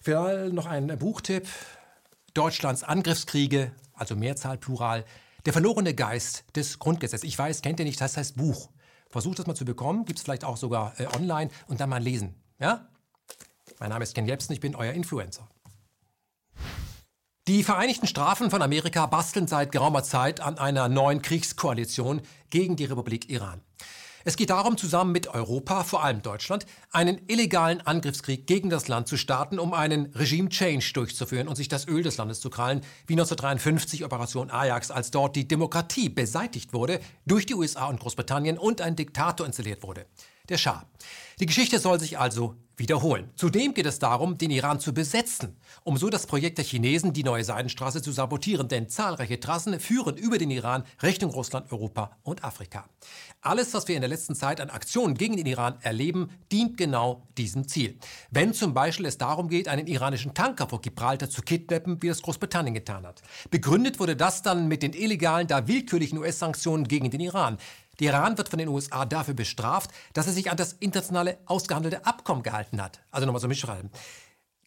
[0.00, 1.48] Vielleicht noch ein Buchtipp.
[2.34, 5.04] Deutschlands Angriffskriege, also Mehrzahl, Plural.
[5.46, 7.26] Der verlorene Geist des Grundgesetzes.
[7.26, 8.70] Ich weiß, kennt ihr nicht, das heißt Buch.
[9.08, 12.02] Versucht das mal zu bekommen, gibt es vielleicht auch sogar äh, online und dann mal
[12.02, 12.34] lesen.
[12.58, 12.88] Ja?
[13.80, 15.48] Mein Name ist Ken Jebsen, ich bin euer Influencer.
[17.46, 22.86] Die Vereinigten Strafen von Amerika basteln seit geraumer Zeit an einer neuen Kriegskoalition gegen die
[22.86, 23.60] Republik Iran.
[24.26, 29.06] Es geht darum, zusammen mit Europa, vor allem Deutschland, einen illegalen Angriffskrieg gegen das Land
[29.06, 33.12] zu starten, um einen Regime-Change durchzuführen und sich das Öl des Landes zu krallen, wie
[33.12, 38.80] 1953 Operation Ajax, als dort die Demokratie beseitigt wurde durch die USA und Großbritannien und
[38.80, 40.06] ein Diktator installiert wurde,
[40.48, 40.86] der Schah.
[41.38, 43.30] Die Geschichte soll sich also wiederholen.
[43.36, 47.24] Zudem geht es darum, den Iran zu besetzen, um so das Projekt der Chinesen, die
[47.24, 48.68] neue Seidenstraße, zu sabotieren.
[48.68, 52.84] Denn zahlreiche Trassen führen über den Iran Richtung Russland, Europa und Afrika.
[53.40, 57.26] Alles, was wir in der letzten Zeit an Aktionen gegen den Iran erleben, dient genau
[57.36, 57.98] diesem Ziel.
[58.30, 62.22] Wenn zum Beispiel es darum geht, einen iranischen Tanker vor Gibraltar zu kidnappen, wie es
[62.22, 63.22] Großbritannien getan hat.
[63.50, 67.58] Begründet wurde das dann mit den illegalen, da willkürlichen US-Sanktionen gegen den Iran.
[68.00, 72.04] Der Iran wird von den USA dafür bestraft, dass er sich an das internationale ausgehandelte
[72.06, 73.00] Abkommen gehalten hat.
[73.10, 73.90] Also nochmal so mitschreiben.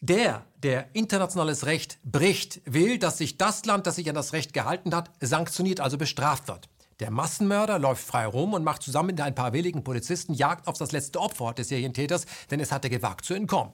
[0.00, 4.52] Der, der internationales Recht bricht, will, dass sich das Land, das sich an das Recht
[4.52, 6.68] gehalten hat, sanktioniert, also bestraft wird.
[7.00, 10.78] Der Massenmörder läuft frei rum und macht zusammen mit ein paar wenigen Polizisten Jagd auf
[10.78, 13.72] das letzte Opfer des Serientäters, denn es hatte gewagt zu entkommen.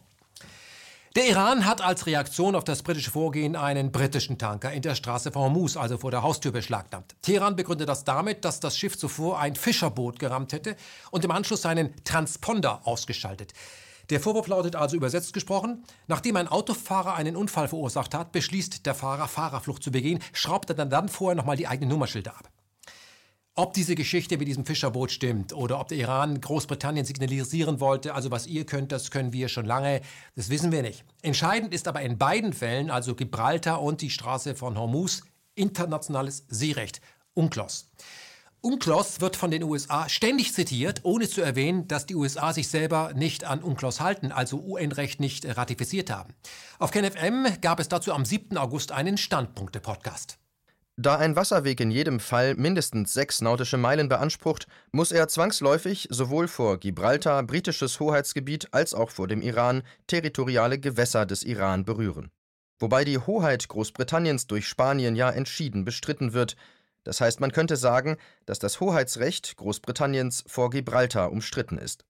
[1.17, 5.31] Der Iran hat als Reaktion auf das britische Vorgehen einen britischen Tanker in der Straße
[5.31, 7.15] von Hormuz, also vor der Haustür, beschlagnahmt.
[7.23, 10.75] Teheran begründet das damit, dass das Schiff zuvor ein Fischerboot gerammt hätte
[11.13, 13.53] und im Anschluss seinen Transponder ausgeschaltet.
[14.11, 18.97] Der Vorwurf lautet also übersetzt gesprochen, nachdem ein Autofahrer einen Unfall verursacht hat, beschließt der
[18.97, 22.51] Fahrer, Fahrerflucht zu begehen, schraubt er dann, dann vorher nochmal die eigenen Nummerschilder ab.
[23.57, 28.33] Ob diese Geschichte mit diesem Fischerboot stimmt oder ob der Iran Großbritannien signalisieren wollte, also
[28.33, 30.01] was ihr könnt, das können wir schon lange,
[30.35, 31.05] das wissen wir nicht.
[31.23, 35.23] Entscheidend ist aber in beiden Fällen, also Gibraltar und die Straße von Hormuz,
[35.55, 37.01] internationales Seerecht,
[37.35, 37.93] UNCLOS.
[38.61, 43.13] UNCLOS wird von den USA ständig zitiert, ohne zu erwähnen, dass die USA sich selber
[43.15, 46.35] nicht an UNCLOS halten, also UN-Recht nicht ratifiziert haben.
[46.81, 48.59] Auf KenFM gab es dazu am 7.
[48.59, 50.39] August einen Standpunkte-Podcast.
[50.97, 56.47] Da ein Wasserweg in jedem Fall mindestens sechs nautische Meilen beansprucht, muss er zwangsläufig sowohl
[56.47, 62.31] vor Gibraltar, britisches Hoheitsgebiet, als auch vor dem Iran territoriale Gewässer des Iran berühren.
[62.79, 66.55] Wobei die Hoheit Großbritanniens durch Spanien ja entschieden bestritten wird.
[67.03, 68.17] Das heißt, man könnte sagen,
[68.47, 72.05] dass das Hoheitsrecht Großbritanniens vor Gibraltar umstritten ist.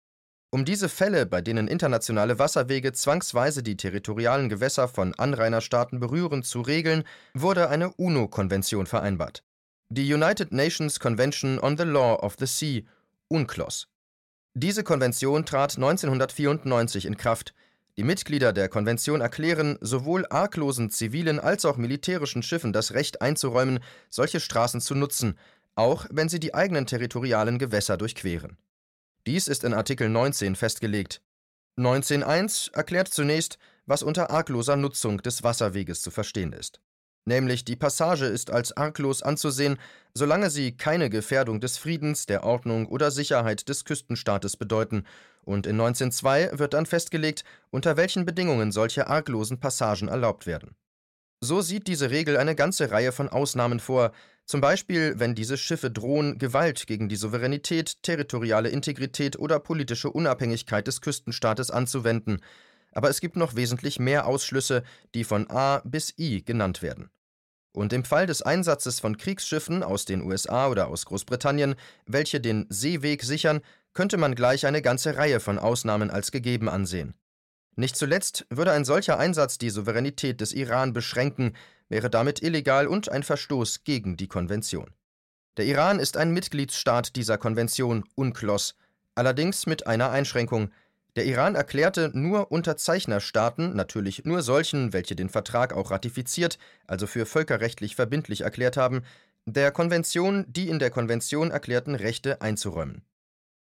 [0.54, 6.60] Um diese Fälle, bei denen internationale Wasserwege zwangsweise die territorialen Gewässer von Anrainerstaaten berühren, zu
[6.60, 7.02] regeln,
[7.34, 9.42] wurde eine UNO-Konvention vereinbart.
[9.88, 12.82] Die United Nations Convention on the Law of the Sea,
[13.26, 13.88] UNCLOS.
[14.54, 17.52] Diese Konvention trat 1994 in Kraft.
[17.96, 23.80] Die Mitglieder der Konvention erklären sowohl arglosen zivilen als auch militärischen Schiffen das Recht einzuräumen,
[24.08, 25.36] solche Straßen zu nutzen,
[25.74, 28.56] auch wenn sie die eigenen territorialen Gewässer durchqueren.
[29.26, 31.22] Dies ist in Artikel 19 festgelegt.
[31.78, 36.80] 19.1 erklärt zunächst, was unter argloser Nutzung des Wasserweges zu verstehen ist.
[37.26, 39.78] Nämlich die Passage ist als arglos anzusehen,
[40.12, 45.04] solange sie keine Gefährdung des Friedens, der Ordnung oder Sicherheit des Küstenstaates bedeuten
[45.42, 50.76] und in 19.2 wird dann festgelegt, unter welchen Bedingungen solche arglosen Passagen erlaubt werden.
[51.40, 54.12] So sieht diese Regel eine ganze Reihe von Ausnahmen vor,
[54.46, 60.86] zum Beispiel wenn diese Schiffe drohen, Gewalt gegen die Souveränität, territoriale Integrität oder politische Unabhängigkeit
[60.86, 62.40] des Küstenstaates anzuwenden,
[62.92, 64.82] aber es gibt noch wesentlich mehr Ausschlüsse,
[65.14, 67.10] die von A bis I genannt werden.
[67.72, 71.74] Und im Fall des Einsatzes von Kriegsschiffen aus den USA oder aus Großbritannien,
[72.06, 73.62] welche den Seeweg sichern,
[73.94, 77.14] könnte man gleich eine ganze Reihe von Ausnahmen als gegeben ansehen.
[77.76, 81.56] Nicht zuletzt würde ein solcher Einsatz die Souveränität des Iran beschränken,
[81.88, 84.90] wäre damit illegal und ein Verstoß gegen die Konvention.
[85.56, 88.76] Der Iran ist ein Mitgliedsstaat dieser Konvention, UNCLOS,
[89.14, 90.70] allerdings mit einer Einschränkung.
[91.16, 97.24] Der Iran erklärte nur Unterzeichnerstaaten, natürlich nur solchen, welche den Vertrag auch ratifiziert, also für
[97.24, 99.02] völkerrechtlich verbindlich erklärt haben,
[99.46, 103.02] der Konvention die in der Konvention erklärten Rechte einzuräumen.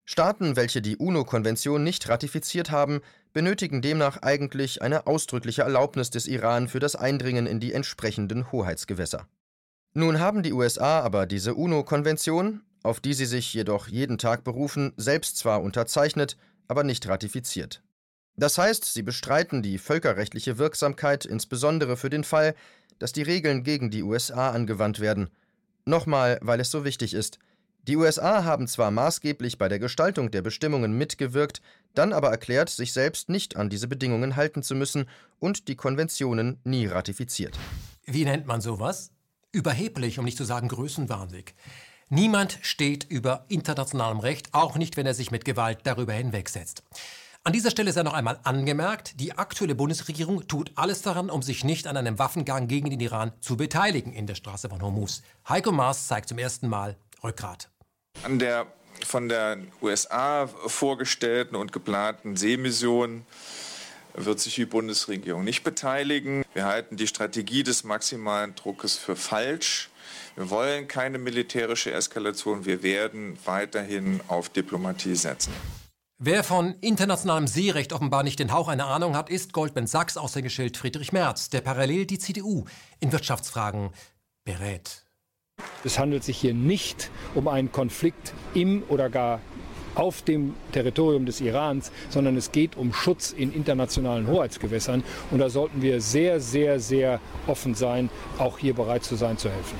[0.04, 3.00] Staaten, welche die UNO-Konvention nicht ratifiziert haben,
[3.34, 9.28] benötigen demnach eigentlich eine ausdrückliche Erlaubnis des Iran für das Eindringen in die entsprechenden Hoheitsgewässer.
[9.92, 14.92] Nun haben die USA aber diese UNO-Konvention, auf die sie sich jedoch jeden Tag berufen,
[14.96, 16.36] selbst zwar unterzeichnet,
[16.68, 17.82] aber nicht ratifiziert.
[18.36, 22.54] Das heißt, sie bestreiten die völkerrechtliche Wirksamkeit insbesondere für den Fall,
[22.98, 25.28] dass die Regeln gegen die USA angewandt werden.
[25.84, 27.38] Nochmal, weil es so wichtig ist–
[27.86, 31.60] die USA haben zwar maßgeblich bei der Gestaltung der Bestimmungen mitgewirkt,
[31.94, 35.06] dann aber erklärt, sich selbst nicht an diese Bedingungen halten zu müssen
[35.38, 37.58] und die Konventionen nie ratifiziert.
[38.06, 39.10] Wie nennt man sowas?
[39.52, 41.54] Überheblich, um nicht zu sagen größenwahnsinnig.
[42.08, 46.82] Niemand steht über internationalem Recht, auch nicht, wenn er sich mit Gewalt darüber hinwegsetzt.
[47.44, 51.64] An dieser Stelle sei noch einmal angemerkt, die aktuelle Bundesregierung tut alles daran, um sich
[51.64, 55.22] nicht an einem Waffengang gegen den Iran zu beteiligen in der Straße von Hormuz.
[55.46, 57.68] Heiko Maas zeigt zum ersten Mal Rückgrat.
[58.22, 58.66] An der
[59.04, 63.26] von der USA vorgestellten und geplanten Seemission
[64.14, 66.44] wird sich die Bundesregierung nicht beteiligen.
[66.54, 69.90] Wir halten die Strategie des maximalen Druckes für falsch.
[70.36, 72.64] Wir wollen keine militärische Eskalation.
[72.64, 75.52] Wir werden weiterhin auf Diplomatie setzen.
[76.18, 80.76] Wer von internationalem Seerecht offenbar nicht den Hauch einer Ahnung hat, ist Goldman Sachs Aushängeschild
[80.76, 82.66] Friedrich Merz, der parallel die CDU
[83.00, 83.90] in Wirtschaftsfragen
[84.44, 85.03] berät.
[85.84, 89.40] Es handelt sich hier nicht um einen Konflikt im oder gar
[89.94, 95.04] auf dem Territorium des Irans, sondern es geht um Schutz in internationalen Hoheitsgewässern.
[95.30, 99.50] Und da sollten wir sehr, sehr, sehr offen sein, auch hier bereit zu sein, zu
[99.50, 99.76] helfen.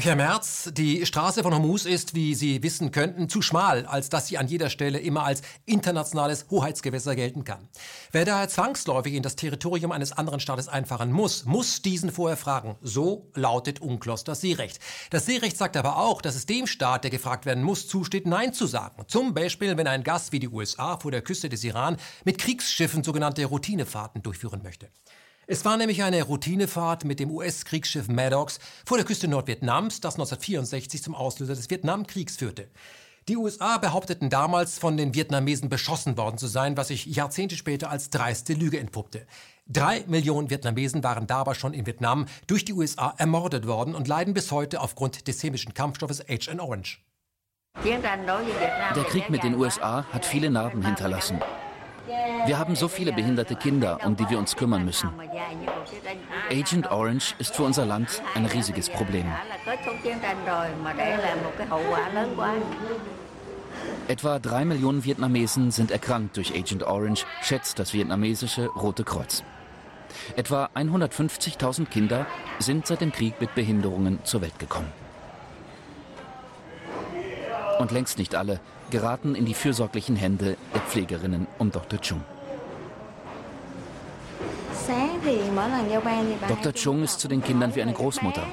[0.00, 4.28] Herr Merz, die Straße von Hormuz ist, wie Sie wissen könnten, zu schmal, als dass
[4.28, 7.68] sie an jeder Stelle immer als internationales Hoheitsgewässer gelten kann.
[8.12, 12.76] Wer daher zwangsläufig in das Territorium eines anderen Staates einfahren muss, muss diesen vorher fragen.
[12.80, 14.78] So lautet UNCLOS das Seerecht.
[15.10, 18.52] Das Seerecht sagt aber auch, dass es dem Staat, der gefragt werden muss, zusteht, Nein
[18.52, 19.02] zu sagen.
[19.08, 23.02] Zum Beispiel, wenn ein Gast wie die USA vor der Küste des Iran mit Kriegsschiffen
[23.02, 24.90] sogenannte Routinefahrten durchführen möchte.
[25.50, 31.02] Es war nämlich eine Routinefahrt mit dem US-Kriegsschiff Maddox vor der Küste Nordvietnams, das 1964
[31.02, 32.68] zum Auslöser des Vietnamkriegs führte.
[33.28, 37.88] Die USA behaupteten damals, von den Vietnamesen beschossen worden zu sein, was sich Jahrzehnte später
[37.88, 39.26] als dreiste Lüge entpuppte.
[39.66, 44.34] Drei Millionen Vietnamesen waren dabei schon in Vietnam durch die USA ermordet worden und leiden
[44.34, 46.98] bis heute aufgrund des chemischen Kampfstoffes Agent Orange.
[47.82, 51.40] Der Krieg mit den USA hat viele Narben hinterlassen.
[52.46, 55.10] Wir haben so viele behinderte Kinder, um die wir uns kümmern müssen.
[56.50, 59.26] Agent Orange ist für unser Land ein riesiges Problem.
[64.08, 69.44] Etwa drei Millionen Vietnamesen sind erkrankt durch Agent Orange, schätzt das vietnamesische Rote Kreuz.
[70.36, 72.26] Etwa 150.000 Kinder
[72.58, 74.90] sind seit dem Krieg mit Behinderungen zur Welt gekommen.
[77.78, 78.60] Und längst nicht alle
[78.90, 82.00] geraten in die fürsorglichen Hände der Pflegerinnen um Dr.
[82.00, 82.22] Chung.
[86.48, 86.72] Dr.
[86.72, 88.44] Chung ist zu den Kindern wie eine Großmutter.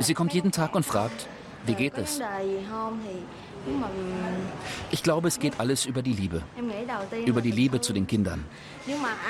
[0.00, 1.28] Sie kommt jeden Tag und fragt,
[1.66, 2.20] wie geht es?
[4.90, 6.42] Ich glaube, es geht alles über die Liebe.
[7.26, 8.44] Über die Liebe zu den Kindern.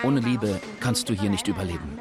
[0.05, 1.99] Ohne Liebe kannst du hier nicht überleben.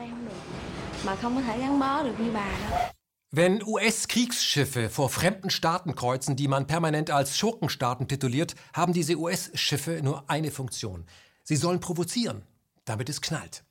[3.31, 9.99] Wenn US-Kriegsschiffe vor fremden Staaten kreuzen, die man permanent als Schurkenstaaten tituliert, haben diese US-Schiffe
[10.01, 11.05] nur eine Funktion.
[11.43, 12.41] Sie sollen provozieren.
[12.85, 13.63] damit es knallt.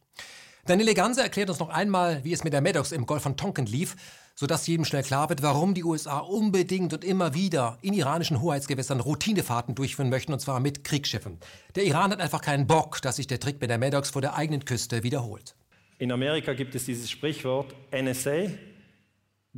[0.66, 3.66] Daniele Ganse erklärt uns noch einmal, wie es mit der Maddox im Golf von Tonkin
[3.66, 3.96] lief,
[4.36, 9.00] sodass jedem schnell klar wird, warum die USA unbedingt und immer wieder in iranischen Hoheitsgewässern
[9.00, 11.38] Routinefahrten durchführen möchten, und zwar mit Kriegsschiffen.
[11.74, 14.36] Der Iran hat einfach keinen Bock, dass sich der Trick mit der Maddox vor der
[14.36, 15.56] eigenen Küste wiederholt.
[15.98, 18.50] In Amerika gibt es dieses Sprichwort NSA,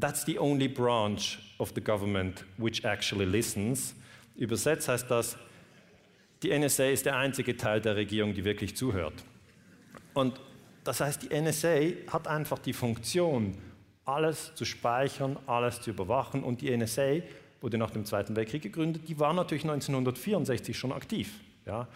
[0.01, 3.95] that's the only branch of the government which actually listens.
[4.37, 5.37] Übersetzt heißt das,
[6.43, 9.25] die NSA ist der einzige Teil der Regierung, die wirklich zuhört.
[10.15, 10.41] Und
[10.85, 13.57] das heißt, die NSA hat einfach die Funktion,
[14.07, 16.43] alles zu speichern, alles zu überwachen.
[16.43, 17.19] Und die NSA
[17.61, 21.41] wurde nach dem Zweiten Weltkrieg gegründet, die war natürlich 1964 schon aktiv.
[21.67, 21.87] Ja.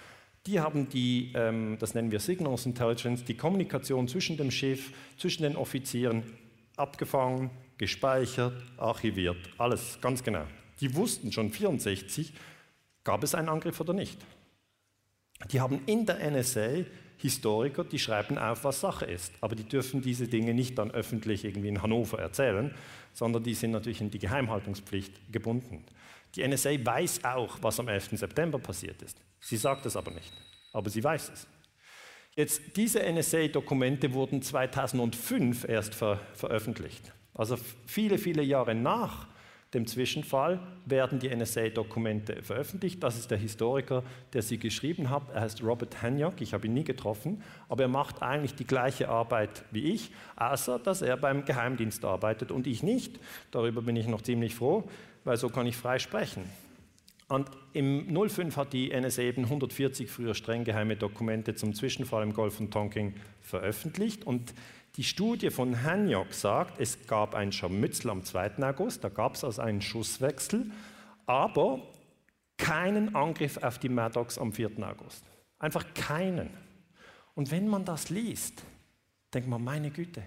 [0.46, 5.42] Die haben die, ähm, das nennen wir Signals Intelligence, die Kommunikation zwischen dem Schiff, zwischen
[5.42, 6.22] den Offizieren
[6.76, 10.44] abgefangen, gespeichert, archiviert, alles ganz genau.
[10.80, 12.32] Die wussten schon 1964,
[13.04, 14.18] gab es einen Angriff oder nicht.
[15.50, 16.84] Die haben in der NSA
[17.16, 19.32] Historiker, die schreiben auf, was Sache ist.
[19.40, 22.74] Aber die dürfen diese Dinge nicht dann öffentlich irgendwie in Hannover erzählen,
[23.14, 25.84] sondern die sind natürlich in die Geheimhaltungspflicht gebunden.
[26.34, 28.10] Die NSA weiß auch, was am 11.
[28.18, 29.16] September passiert ist.
[29.40, 30.32] Sie sagt es aber nicht,
[30.72, 31.46] aber sie weiß es.
[32.36, 37.13] Jetzt, diese NSA-Dokumente wurden 2005 erst ver veröffentlicht.
[37.34, 37.56] Also
[37.86, 39.26] viele, viele Jahre nach
[39.74, 43.02] dem Zwischenfall werden die NSA-Dokumente veröffentlicht.
[43.02, 45.30] Das ist der Historiker, der sie geschrieben hat.
[45.34, 46.40] Er heißt Robert Hanyok.
[46.40, 50.78] Ich habe ihn nie getroffen, aber er macht eigentlich die gleiche Arbeit wie ich, außer
[50.78, 53.18] dass er beim Geheimdienst arbeitet und ich nicht.
[53.50, 54.84] Darüber bin ich noch ziemlich froh,
[55.24, 56.44] weil so kann ich frei sprechen.
[57.26, 62.34] Und im 05 hat die NSA eben 140 früher streng geheime Dokumente zum Zwischenfall im
[62.34, 64.54] Golf von Tonkin veröffentlicht und
[64.96, 68.62] die Studie von Hanyok sagt, es gab ein Scharmützel am 2.
[68.62, 70.70] August, da gab es also einen Schusswechsel,
[71.26, 71.82] aber
[72.56, 74.70] keinen Angriff auf die Maddox am 4.
[74.82, 75.24] August.
[75.58, 76.50] Einfach keinen.
[77.34, 78.62] Und wenn man das liest,
[79.32, 80.22] denkt man, meine Güte,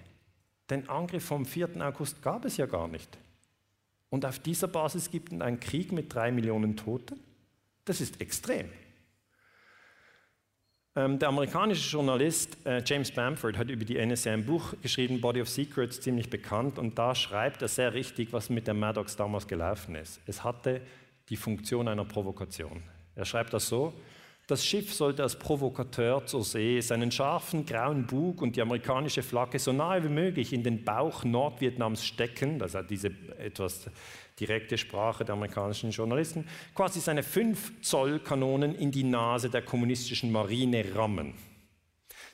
[0.69, 1.81] den Angriff vom 4.
[1.81, 3.18] August gab es ja gar nicht.
[4.10, 7.19] Und auf dieser Basis gibt es einen Krieg mit drei Millionen Toten?
[7.85, 8.69] Das ist extrem.
[10.98, 15.44] Ähm, der amerikanische Journalist äh, James Bamford hat über die NSA ein Buch geschrieben, Body
[15.44, 19.48] of Secrets, ziemlich bekannt, und da schreibt er sehr richtig, was mit der Maddox damals
[19.48, 20.19] gelaufen ist.
[20.26, 20.82] Es hatte
[21.30, 22.82] die Funktion einer Provokation.
[23.14, 23.94] Er schreibt das so,
[24.48, 29.60] das Schiff sollte als Provokateur zur See seinen scharfen grauen Bug und die amerikanische Flagge
[29.60, 33.88] so nahe wie möglich in den Bauch Nordvietnams stecken, das hat diese etwas
[34.39, 36.45] direkte Sprache der amerikanischen Journalisten,
[36.76, 41.34] quasi seine 5 Zoll Kanonen in die Nase der kommunistischen Marine rammen.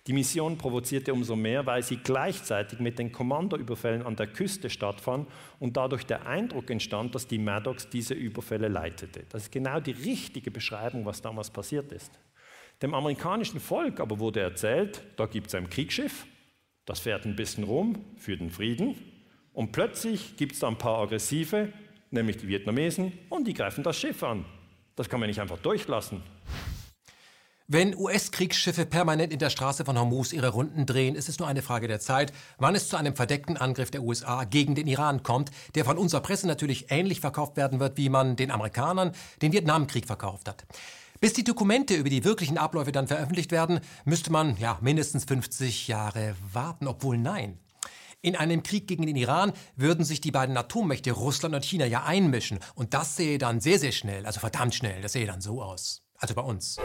[0.05, 5.29] Die Mission provozierte umso mehr, weil sie gleichzeitig mit den Kommandoüberfällen an der Küste stattfand
[5.59, 9.23] und dadurch der Eindruck entstand, dass die Maddox diese Überfälle leitete.
[9.29, 12.19] Das ist genau die richtige Beschreibung, was damals passiert ist.
[12.81, 16.25] Dem amerikanischen Volk aber wurde erzählt, da gibt es ein Kriegsschiff,
[16.85, 18.95] das fährt ein bisschen rum für den Frieden
[19.53, 21.71] und plötzlich gibt es da ein paar Aggressive,
[22.13, 24.45] nämlich die Vietnamesen, und die greifen das Schiff an.
[24.95, 26.21] Das kann man nicht einfach durchlassen.
[27.67, 31.61] Wenn US-Kriegsschiffe permanent in der Straße von Hormuz ihre Runden drehen, ist es nur eine
[31.61, 35.49] Frage der Zeit, wann es zu einem verdeckten Angriff der USA gegen den Iran kommt,
[35.73, 40.05] der von unserer Presse natürlich ähnlich verkauft werden wird, wie man den Amerikanern den Vietnamkrieg
[40.05, 40.65] verkauft hat.
[41.21, 45.87] Bis die Dokumente über die wirklichen Abläufe dann veröffentlicht werden, müsste man ja mindestens 50
[45.87, 47.59] Jahre warten, obwohl nein.
[48.25, 52.05] In einem Krieg gegen den Iran würden sich die beiden Atommächte Russland und China ja
[52.05, 52.59] einmischen.
[52.73, 56.03] Und das sähe dann sehr, sehr schnell, also verdammt schnell, das sähe dann so aus.
[56.15, 56.77] Also bei uns.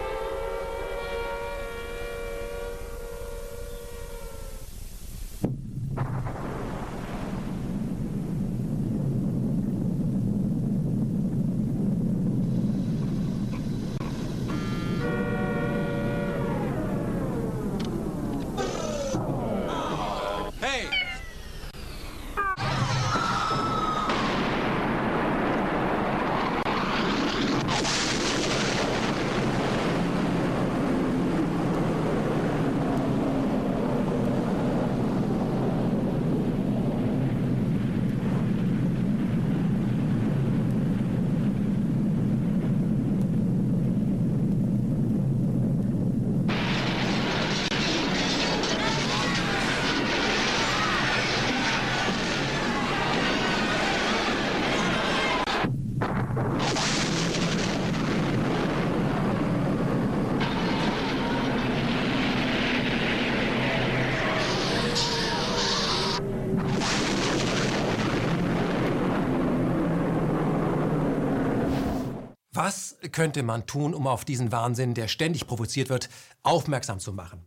[73.19, 76.09] Könnte man tun, um auf diesen Wahnsinn, der ständig provoziert wird,
[76.45, 77.45] aufmerksam zu machen?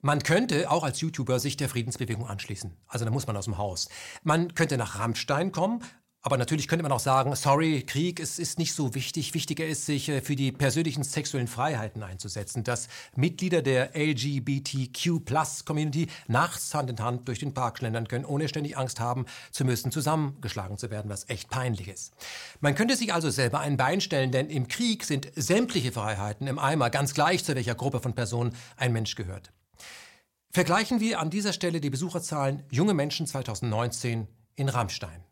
[0.00, 2.76] Man könnte auch als YouTuber sich der Friedensbewegung anschließen.
[2.88, 3.88] Also da muss man aus dem Haus.
[4.24, 5.84] Man könnte nach Rammstein kommen,
[6.24, 9.34] aber natürlich könnte man auch sagen, sorry, Krieg, es ist nicht so wichtig.
[9.34, 12.86] Wichtiger ist, sich äh, für die persönlichen sexuellen Freiheiten einzusetzen, dass
[13.16, 19.00] Mitglieder der LGBTQ-Plus-Community nachts Hand in Hand durch den Park schlendern können, ohne ständig Angst
[19.00, 22.12] haben zu müssen, zusammengeschlagen zu werden, was echt peinlich ist.
[22.60, 26.60] Man könnte sich also selber ein Bein stellen, denn im Krieg sind sämtliche Freiheiten im
[26.60, 29.50] Eimer, ganz gleich zu welcher Gruppe von Personen ein Mensch gehört.
[30.52, 35.24] Vergleichen wir an dieser Stelle die Besucherzahlen junge Menschen 2019 in Rammstein.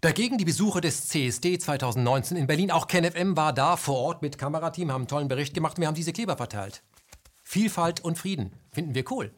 [0.00, 2.70] Dagegen die Besucher des CSD 2019 in Berlin.
[2.70, 5.78] Auch KenFM war da vor Ort mit Kamerateam, haben einen tollen Bericht gemacht.
[5.78, 6.82] Wir haben diese Kleber verteilt.
[7.42, 9.32] Vielfalt und Frieden finden wir cool.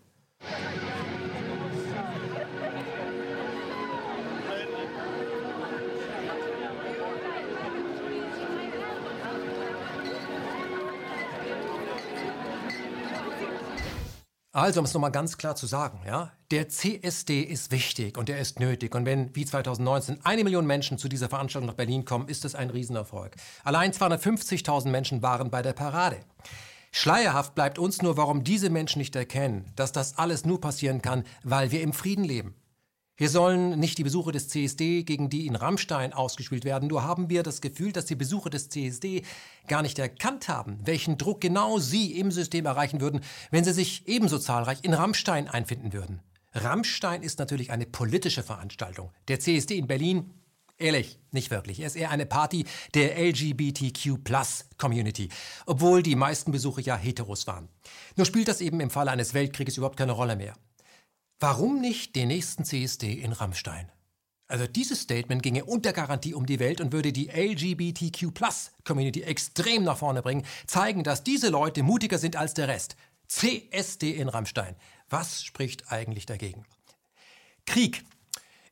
[14.53, 18.41] Also, um es nochmal ganz klar zu sagen, ja, der CSD ist wichtig und er
[18.41, 18.97] ist nötig.
[18.97, 22.57] Und wenn, wie 2019, eine Million Menschen zu dieser Veranstaltung nach Berlin kommen, ist das
[22.57, 23.37] ein Riesenerfolg.
[23.63, 26.17] Allein 250.000 Menschen waren bei der Parade.
[26.91, 31.23] Schleierhaft bleibt uns nur, warum diese Menschen nicht erkennen, dass das alles nur passieren kann,
[31.45, 32.57] weil wir im Frieden leben.
[33.21, 37.29] Hier sollen nicht die Besucher des CSD gegen die in Rammstein ausgespielt werden, nur haben
[37.29, 39.25] wir das Gefühl, dass die Besucher des CSD
[39.69, 43.21] gar nicht erkannt haben, welchen Druck genau sie im System erreichen würden,
[43.51, 46.23] wenn sie sich ebenso zahlreich in Rammstein einfinden würden.
[46.55, 49.11] Rammstein ist natürlich eine politische Veranstaltung.
[49.29, 50.33] Der CSD in Berlin
[50.79, 51.81] Ehrlich, nicht wirklich.
[51.81, 52.65] Er ist eher eine Party
[52.95, 55.29] der LGBTQ-Plus-Community,
[55.67, 57.69] obwohl die meisten Besucher ja heteros waren.
[58.17, 60.55] Nur spielt das eben im Falle eines Weltkrieges überhaupt keine Rolle mehr.
[61.43, 63.91] Warum nicht den nächsten CSD in Rammstein?
[64.47, 69.97] Also dieses Statement ginge unter Garantie um die Welt und würde die LGBTQ-Plus-Community extrem nach
[69.97, 72.97] vorne bringen, zeigen, dass diese Leute mutiger sind als der Rest.
[73.27, 74.77] CSD in Rammstein.
[75.09, 76.67] Was spricht eigentlich dagegen?
[77.65, 78.05] Krieg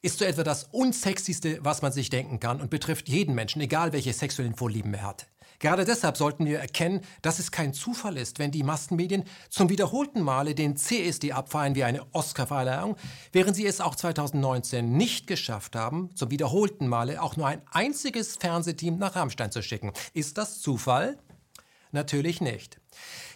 [0.03, 3.95] ist so etwa das unsexyste, was man sich denken kann und betrifft jeden Menschen, egal
[3.95, 5.27] welche sexuellen Vorlieben er hat.
[5.61, 10.23] Gerade deshalb sollten wir erkennen, dass es kein Zufall ist, wenn die Massenmedien zum wiederholten
[10.23, 12.97] Male den CSD abfeiern wie eine Oscarverleihung,
[13.33, 18.37] während sie es auch 2019 nicht geschafft haben, zum wiederholten Male auch nur ein einziges
[18.37, 19.93] Fernsehteam nach Rammstein zu schicken.
[20.15, 21.19] Ist das Zufall?
[21.91, 22.81] Natürlich nicht.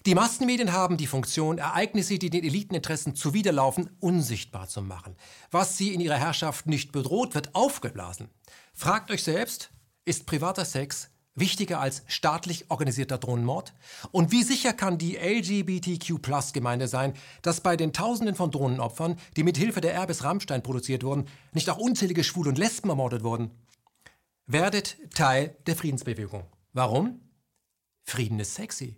[0.05, 5.17] Die Massenmedien haben die Funktion, Ereignisse, die den Eliteninteressen zuwiderlaufen, unsichtbar zu machen.
[5.51, 8.29] Was sie in ihrer Herrschaft nicht bedroht, wird aufgeblasen.
[8.75, 9.71] Fragt euch selbst,
[10.05, 13.73] ist privater Sex wichtiger als staatlich organisierter Drohnenmord?
[14.11, 19.57] Und wie sicher kann die LGBTQ-Plus-Gemeinde sein, dass bei den Tausenden von Drohnenopfern, die mit
[19.57, 23.51] Hilfe der Erbes Rammstein produziert wurden, nicht auch unzählige Schwule und Lesben ermordet wurden?
[24.47, 26.45] Werdet Teil der Friedensbewegung.
[26.73, 27.21] Warum?
[28.05, 28.97] Frieden ist sexy.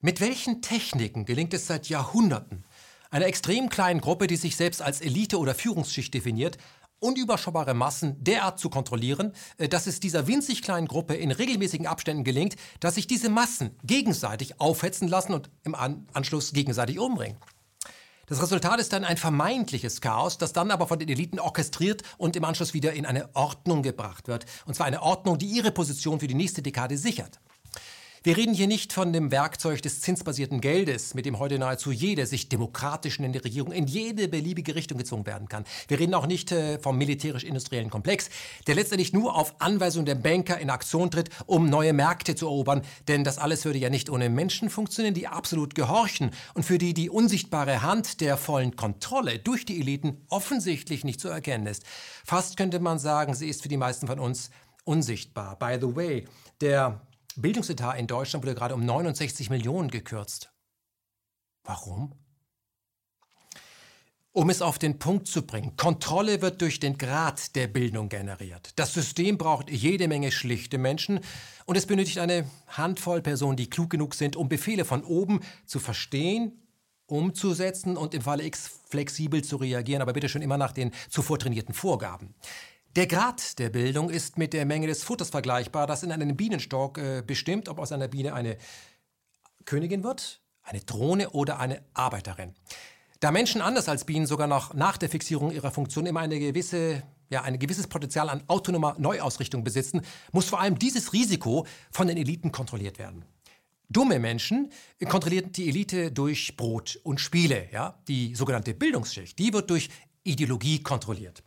[0.00, 2.64] Mit welchen Techniken gelingt es seit Jahrhunderten,
[3.10, 6.58] einer extrem kleinen Gruppe, die sich selbst als Elite oder Führungsschicht definiert,
[7.00, 12.24] unüberschaubare Massen derart zu kontrollieren, äh, dass es dieser winzig kleinen Gruppe in regelmäßigen Abständen
[12.24, 17.38] gelingt, dass sich diese Massen gegenseitig aufhetzen lassen und im Anschluss gegenseitig umbringen.
[18.26, 22.36] Das Resultat ist dann ein vermeintliches Chaos, das dann aber von den Eliten orchestriert und
[22.36, 24.44] im Anschluss wieder in eine Ordnung gebracht wird.
[24.66, 27.40] Und zwar eine Ordnung, die ihre Position für die nächste Dekade sichert.
[28.24, 32.26] Wir reden hier nicht von dem Werkzeug des zinsbasierten Geldes, mit dem heute nahezu jede
[32.26, 35.64] sich demokratisch nennende Regierung in jede beliebige Richtung gezwungen werden kann.
[35.86, 38.28] Wir reden auch nicht äh, vom militärisch-industriellen Komplex,
[38.66, 42.82] der letztendlich nur auf Anweisung der Banker in Aktion tritt, um neue Märkte zu erobern.
[43.06, 46.94] Denn das alles würde ja nicht ohne Menschen funktionieren, die absolut gehorchen und für die
[46.94, 51.84] die unsichtbare Hand der vollen Kontrolle durch die Eliten offensichtlich nicht zu erkennen ist.
[52.24, 54.50] Fast könnte man sagen, sie ist für die meisten von uns
[54.84, 55.56] unsichtbar.
[55.56, 56.26] By the way,
[56.60, 57.00] der
[57.40, 60.52] Bildungsetat in Deutschland wurde gerade um 69 Millionen gekürzt.
[61.64, 62.14] Warum?
[64.32, 68.72] Um es auf den Punkt zu bringen, Kontrolle wird durch den Grad der Bildung generiert.
[68.76, 71.20] Das System braucht jede Menge schlichte Menschen
[71.64, 75.80] und es benötigt eine Handvoll Personen, die klug genug sind, um Befehle von oben zu
[75.80, 76.62] verstehen,
[77.06, 81.38] umzusetzen und im Falle X flexibel zu reagieren, aber bitte schon immer nach den zuvor
[81.38, 82.34] trainierten Vorgaben.
[82.98, 86.98] Der Grad der Bildung ist mit der Menge des Futters vergleichbar, das in einem Bienenstock
[86.98, 88.58] äh, bestimmt, ob aus einer Biene eine
[89.66, 92.54] Königin wird, eine Drohne oder eine Arbeiterin.
[93.20, 97.04] Da Menschen anders als Bienen sogar noch nach der Fixierung ihrer Funktion immer eine gewisse,
[97.30, 100.02] ja, ein gewisses Potenzial an autonomer Neuausrichtung besitzen,
[100.32, 103.24] muss vor allem dieses Risiko von den Eliten kontrolliert werden.
[103.88, 104.72] Dumme Menschen
[105.08, 107.68] kontrolliert die Elite durch Brot und Spiele.
[107.70, 108.02] Ja?
[108.08, 109.88] Die sogenannte Bildungsschicht, die wird durch
[110.24, 111.44] Ideologie kontrolliert.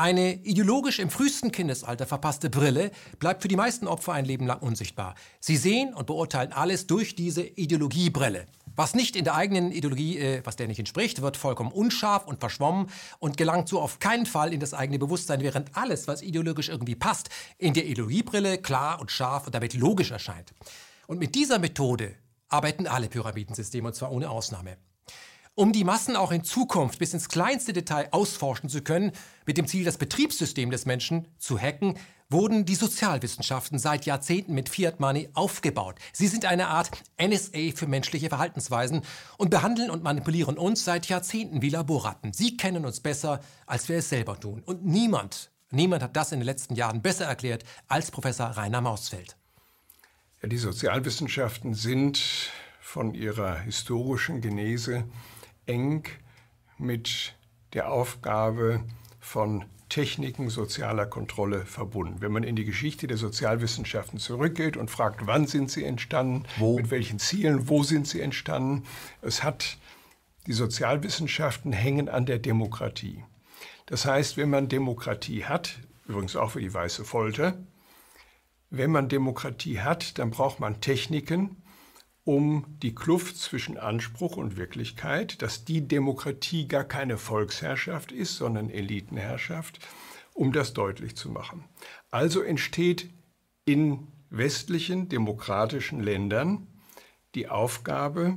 [0.00, 4.60] Eine ideologisch im frühesten Kindesalter verpasste Brille bleibt für die meisten Opfer ein Leben lang
[4.60, 5.14] unsichtbar.
[5.40, 8.46] Sie sehen und beurteilen alles durch diese Ideologiebrille.
[8.74, 12.40] Was nicht in der eigenen Ideologie, äh, was der nicht entspricht, wird vollkommen unscharf und
[12.40, 12.86] verschwommen
[13.18, 16.94] und gelangt so auf keinen Fall in das eigene Bewusstsein, während alles, was ideologisch irgendwie
[16.94, 17.28] passt,
[17.58, 20.54] in der Ideologiebrille klar und scharf und damit logisch erscheint.
[21.08, 22.14] Und mit dieser Methode
[22.48, 24.78] arbeiten alle Pyramidensysteme, und zwar ohne Ausnahme.
[25.60, 29.12] Um die Massen auch in Zukunft bis ins kleinste Detail ausforschen zu können,
[29.44, 31.98] mit dem Ziel, das Betriebssystem des Menschen zu hacken,
[32.30, 35.96] wurden die Sozialwissenschaften seit Jahrzehnten mit Fiat Money aufgebaut.
[36.14, 36.90] Sie sind eine Art
[37.22, 39.02] NSA für menschliche Verhaltensweisen
[39.36, 42.32] und behandeln und manipulieren uns seit Jahrzehnten wie Laborratten.
[42.32, 44.62] Sie kennen uns besser, als wir es selber tun.
[44.64, 49.36] Und niemand, niemand hat das in den letzten Jahren besser erklärt als Professor Rainer Mausfeld.
[50.40, 52.18] Ja, die Sozialwissenschaften sind
[52.80, 55.04] von ihrer historischen Genese
[55.70, 56.04] eng
[56.78, 57.34] mit
[57.72, 58.82] der Aufgabe
[59.20, 62.20] von Techniken sozialer Kontrolle verbunden.
[62.20, 66.76] Wenn man in die Geschichte der Sozialwissenschaften zurückgeht und fragt, wann sind sie entstanden, wo?
[66.76, 68.84] mit welchen Zielen, wo sind sie entstanden,
[69.22, 69.78] es hat
[70.46, 73.24] die Sozialwissenschaften hängen an der Demokratie.
[73.86, 77.58] Das heißt, wenn man Demokratie hat, übrigens auch für die weiße Folter,
[78.70, 81.56] wenn man Demokratie hat, dann braucht man Techniken,
[82.30, 88.70] um die Kluft zwischen Anspruch und Wirklichkeit, dass die Demokratie gar keine Volksherrschaft ist, sondern
[88.70, 89.80] Elitenherrschaft,
[90.32, 91.64] um das deutlich zu machen.
[92.12, 93.10] Also entsteht
[93.64, 96.68] in westlichen demokratischen Ländern
[97.34, 98.36] die Aufgabe,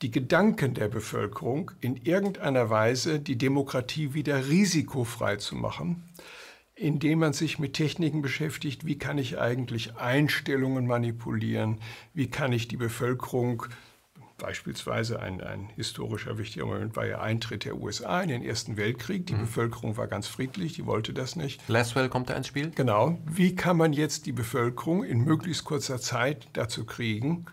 [0.00, 6.08] die Gedanken der Bevölkerung in irgendeiner Weise die Demokratie wieder risikofrei zu machen,
[6.76, 11.78] indem man sich mit Techniken beschäftigt, wie kann ich eigentlich Einstellungen manipulieren,
[12.12, 13.64] wie kann ich die Bevölkerung,
[14.36, 19.26] beispielsweise ein, ein historischer wichtiger Moment war ja Eintritt der USA in den Ersten Weltkrieg,
[19.26, 19.40] die mhm.
[19.40, 21.62] Bevölkerung war ganz friedlich, die wollte das nicht.
[21.68, 22.70] Laswell kommt da ins Spiel?
[22.74, 23.18] Genau.
[23.24, 27.46] Wie kann man jetzt die Bevölkerung in möglichst kurzer Zeit dazu kriegen,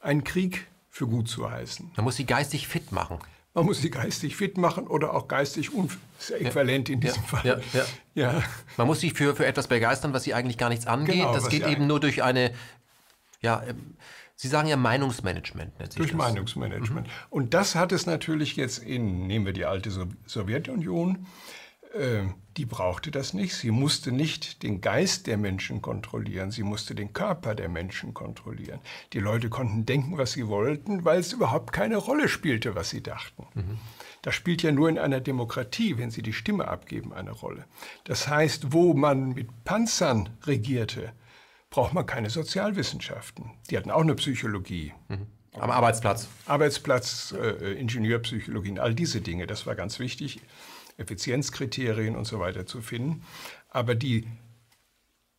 [0.00, 1.92] einen Krieg für gut zu heißen?
[1.96, 3.18] Man muss sie geistig fit machen.
[3.54, 5.70] Man muss sie geistig fit machen oder auch geistig
[6.38, 6.94] äquivalent ja.
[6.94, 7.28] in diesem ja.
[7.28, 7.62] Fall.
[7.72, 7.84] Ja.
[8.14, 8.42] ja.
[8.76, 11.16] Man muss sie für, für etwas begeistern, was sie eigentlich gar nichts angeht.
[11.16, 12.52] Genau, das geht eben nur durch eine,
[13.40, 13.96] ja, ähm,
[14.40, 15.74] Sie sagen ja Meinungsmanagement.
[15.96, 16.16] Durch das.
[16.16, 17.08] Meinungsmanagement.
[17.08, 17.12] Mhm.
[17.28, 19.90] Und das hat es natürlich jetzt in, nehmen wir die alte
[20.24, 21.26] Sowjetunion,
[22.56, 23.54] die brauchte das nicht.
[23.54, 28.80] Sie musste nicht den Geist der Menschen kontrollieren, sie musste den Körper der Menschen kontrollieren.
[29.12, 33.02] Die Leute konnten denken, was sie wollten, weil es überhaupt keine Rolle spielte, was sie
[33.02, 33.46] dachten.
[33.54, 33.78] Mhm.
[34.22, 37.64] Das spielt ja nur in einer Demokratie, wenn sie die Stimme abgeben, eine Rolle.
[38.04, 41.12] Das heißt, wo man mit Panzern regierte,
[41.70, 43.52] braucht man keine Sozialwissenschaften.
[43.70, 44.92] Die hatten auch eine Psychologie.
[45.08, 45.26] Mhm.
[45.58, 46.28] Am Arbeitsplatz.
[46.46, 50.40] Arbeitsplatz, äh, Ingenieurpsychologie, all diese Dinge, das war ganz wichtig.
[51.00, 53.24] Effizienzkriterien und so weiter zu finden.
[53.68, 54.28] Aber die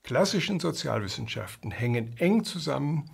[0.03, 3.09] klassischen Sozialwissenschaften hängen eng zusammen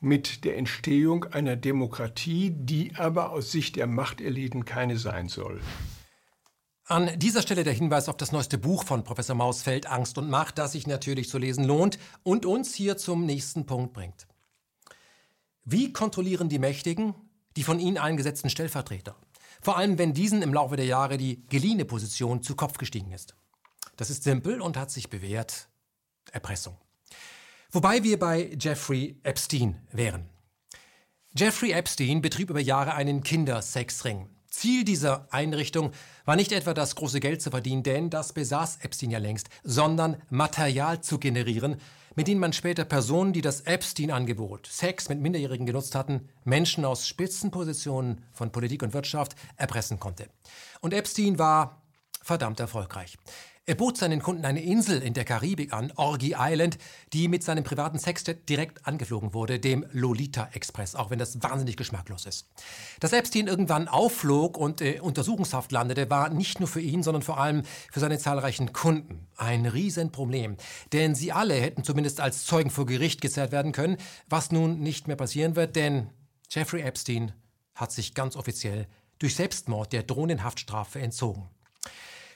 [0.00, 5.60] mit der Entstehung einer Demokratie, die aber aus Sicht der Machteliten keine sein soll.
[6.86, 10.58] An dieser Stelle der Hinweis auf das neueste Buch von Professor Mausfeld, Angst und Macht,
[10.58, 14.26] das sich natürlich zu lesen lohnt und uns hier zum nächsten Punkt bringt.
[15.64, 17.14] Wie kontrollieren die Mächtigen
[17.56, 19.16] die von ihnen eingesetzten Stellvertreter?
[19.64, 23.34] Vor allem, wenn diesen im Laufe der Jahre die geliehene Position zu Kopf gestiegen ist.
[23.96, 25.68] Das ist simpel und hat sich bewährt.
[26.32, 26.76] Erpressung.
[27.70, 30.28] Wobei wir bei Jeffrey Epstein wären.
[31.34, 34.28] Jeffrey Epstein betrieb über Jahre einen Kindersexring.
[34.48, 35.92] Ziel dieser Einrichtung
[36.26, 40.22] war nicht etwa das große Geld zu verdienen, denn das besaß Epstein ja längst, sondern
[40.28, 41.80] Material zu generieren,
[42.14, 47.06] mit denen man später Personen, die das Epstein-Angebot Sex mit Minderjährigen genutzt hatten, Menschen aus
[47.06, 50.28] Spitzenpositionen von Politik und Wirtschaft erpressen konnte.
[50.80, 51.82] Und Epstein war
[52.22, 53.18] verdammt erfolgreich.
[53.66, 56.76] Er bot seinen Kunden eine Insel in der Karibik an, Orgy Island,
[57.14, 61.78] die mit seinem privaten Sextet direkt angeflogen wurde, dem Lolita Express, auch wenn das wahnsinnig
[61.78, 62.46] geschmacklos ist.
[63.00, 67.40] Dass Epstein irgendwann aufflog und äh, Untersuchungshaft landete, war nicht nur für ihn, sondern vor
[67.40, 70.58] allem für seine zahlreichen Kunden ein Riesenproblem.
[70.92, 73.96] Denn sie alle hätten zumindest als Zeugen vor Gericht gezerrt werden können,
[74.28, 76.10] was nun nicht mehr passieren wird, denn
[76.50, 77.32] Jeffrey Epstein
[77.74, 78.88] hat sich ganz offiziell
[79.20, 81.48] durch Selbstmord der drohenden Haftstrafe entzogen.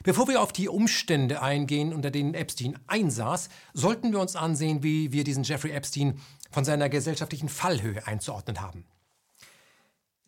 [0.03, 5.11] Bevor wir auf die Umstände eingehen, unter denen Epstein einsaß, sollten wir uns ansehen, wie
[5.11, 6.19] wir diesen Jeffrey Epstein
[6.51, 8.85] von seiner gesellschaftlichen Fallhöhe einzuordnen haben.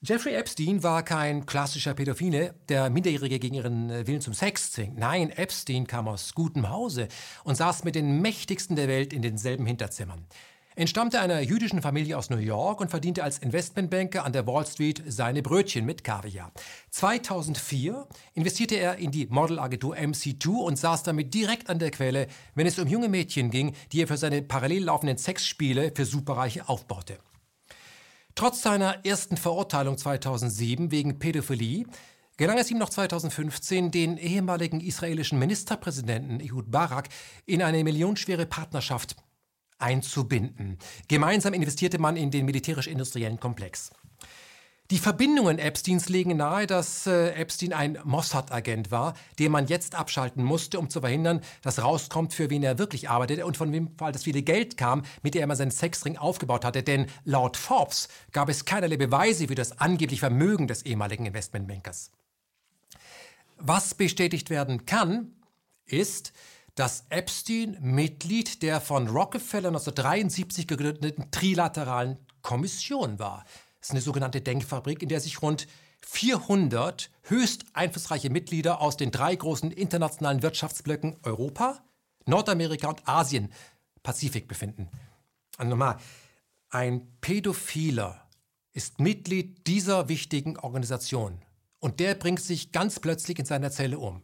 [0.03, 4.97] Jeffrey Epstein war kein klassischer Pädophile, der Minderjährige gegen ihren äh, Willen zum Sex zwingt.
[4.97, 7.07] Nein, Epstein kam aus gutem Hause
[7.43, 10.25] und saß mit den mächtigsten der Welt in denselben Hinterzimmern.
[10.75, 15.03] Entstammte einer jüdischen Familie aus New York und verdiente als Investmentbanker an der Wall Street
[15.07, 16.51] seine Brötchen mit Kaviar.
[16.91, 22.67] 2004 investierte er in die Modelagentur MC2 und saß damit direkt an der Quelle, wenn
[22.67, 27.17] es um junge Mädchen ging, die er für seine parallel laufenden Sexspiele für Superreiche aufbaute.
[28.35, 31.85] Trotz seiner ersten Verurteilung 2007 wegen Pädophilie
[32.37, 37.09] gelang es ihm noch 2015, den ehemaligen israelischen Ministerpräsidenten Ehud Barak
[37.45, 39.15] in eine millionenschwere Partnerschaft
[39.81, 40.77] einzubinden.
[41.07, 43.91] Gemeinsam investierte man in den militärisch-industriellen Komplex.
[44.91, 50.43] Die Verbindungen Epsteins legen nahe, dass äh, Epstein ein Mossad-Agent war, den man jetzt abschalten
[50.43, 54.25] musste, um zu verhindern, dass rauskommt, für wen er wirklich arbeitete und von wem das
[54.25, 56.83] viele Geld kam, mit dem er seinen Sexring aufgebaut hatte.
[56.83, 62.11] Denn laut Forbes gab es keinerlei Beweise für das angeblich Vermögen des ehemaligen Investmentbankers.
[63.55, 65.31] Was bestätigt werden kann,
[65.85, 66.33] ist,
[66.75, 73.43] dass Epstein Mitglied der von Rockefeller 1973 gegründeten Trilateralen Kommission war.
[73.79, 75.67] Das ist eine sogenannte Denkfabrik, in der sich rund
[76.05, 81.83] 400 höchst einflussreiche Mitglieder aus den drei großen internationalen Wirtschaftsblöcken Europa,
[82.25, 83.51] Nordamerika und Asien,
[84.03, 84.89] Pazifik befinden.
[85.57, 85.97] Also nochmal,
[86.69, 88.27] ein Pädophiler
[88.73, 91.41] ist Mitglied dieser wichtigen Organisation
[91.79, 94.23] und der bringt sich ganz plötzlich in seiner Zelle um.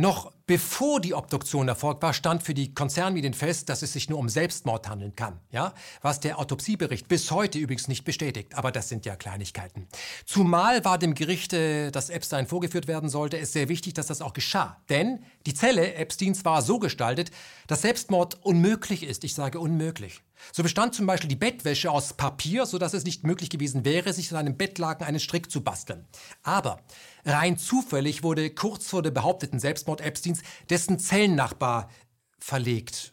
[0.00, 4.20] Noch bevor die Obduktion erfolgt war, stand für die Konzernmedien fest, dass es sich nur
[4.20, 5.40] um Selbstmord handeln kann.
[5.50, 5.74] Ja?
[6.02, 8.54] Was der Autopsiebericht bis heute übrigens nicht bestätigt.
[8.54, 9.88] Aber das sind ja Kleinigkeiten.
[10.24, 14.22] Zumal war dem Gericht, äh, das Epstein vorgeführt werden sollte, es sehr wichtig, dass das
[14.22, 14.80] auch geschah.
[14.88, 17.32] Denn die Zelle Epsteins war so gestaltet,
[17.66, 19.24] dass Selbstmord unmöglich ist.
[19.24, 20.22] Ich sage unmöglich.
[20.52, 24.30] So bestand zum Beispiel die Bettwäsche aus Papier, sodass es nicht möglich gewesen wäre, sich
[24.30, 26.06] in einem Bettlaken einen Strick zu basteln.
[26.42, 26.80] Aber
[27.24, 31.90] rein zufällig wurde kurz vor dem behaupteten Selbstmord Epsteins dessen Zellennachbar
[32.38, 33.12] verlegt.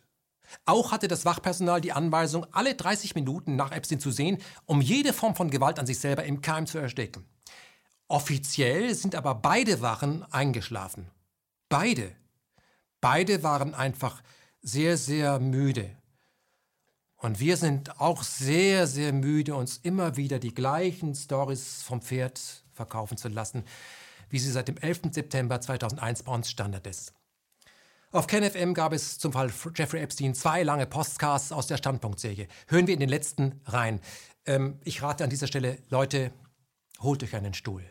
[0.65, 5.11] Auch hatte das Wachpersonal die Anweisung, alle 30 Minuten nach Epstein zu sehen, um jede
[5.11, 7.26] Form von Gewalt an sich selber im Keim zu ersticken.
[8.07, 11.10] Offiziell sind aber beide Wachen eingeschlafen.
[11.69, 12.15] Beide.
[13.02, 14.22] Beide waren einfach
[14.61, 15.95] sehr, sehr müde.
[17.26, 22.39] Und wir sind auch sehr, sehr müde, uns immer wieder die gleichen Stories vom Pferd
[22.72, 23.64] verkaufen zu lassen,
[24.30, 25.10] wie sie seit dem 11.
[25.10, 27.15] September 2001 bei uns Standard ist.
[28.11, 32.47] Auf KenFM gab es zum Fall Jeffrey Epstein zwei lange Postcasts aus der Standpunktserie.
[32.68, 34.02] Hören wir in den letzten rein.
[34.45, 36.31] Ähm, ich rate an dieser Stelle, Leute,
[36.99, 37.81] holt euch einen Stuhl.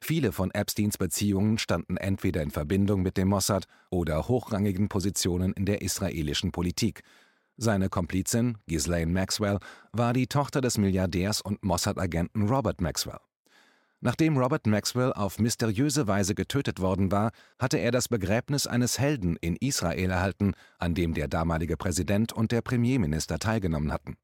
[0.00, 5.66] Viele von Epsteins Beziehungen standen entweder in Verbindung mit dem Mossad oder hochrangigen Positionen in
[5.66, 7.02] der israelischen Politik–
[7.56, 9.58] seine Komplizin, Ghislaine Maxwell,
[9.92, 13.20] war die Tochter des Milliardärs und Mossad-Agenten Robert Maxwell.
[14.00, 19.36] Nachdem Robert Maxwell auf mysteriöse Weise getötet worden war, hatte er das Begräbnis eines Helden
[19.40, 24.16] in Israel erhalten, an dem der damalige Präsident und der Premierminister teilgenommen hatten.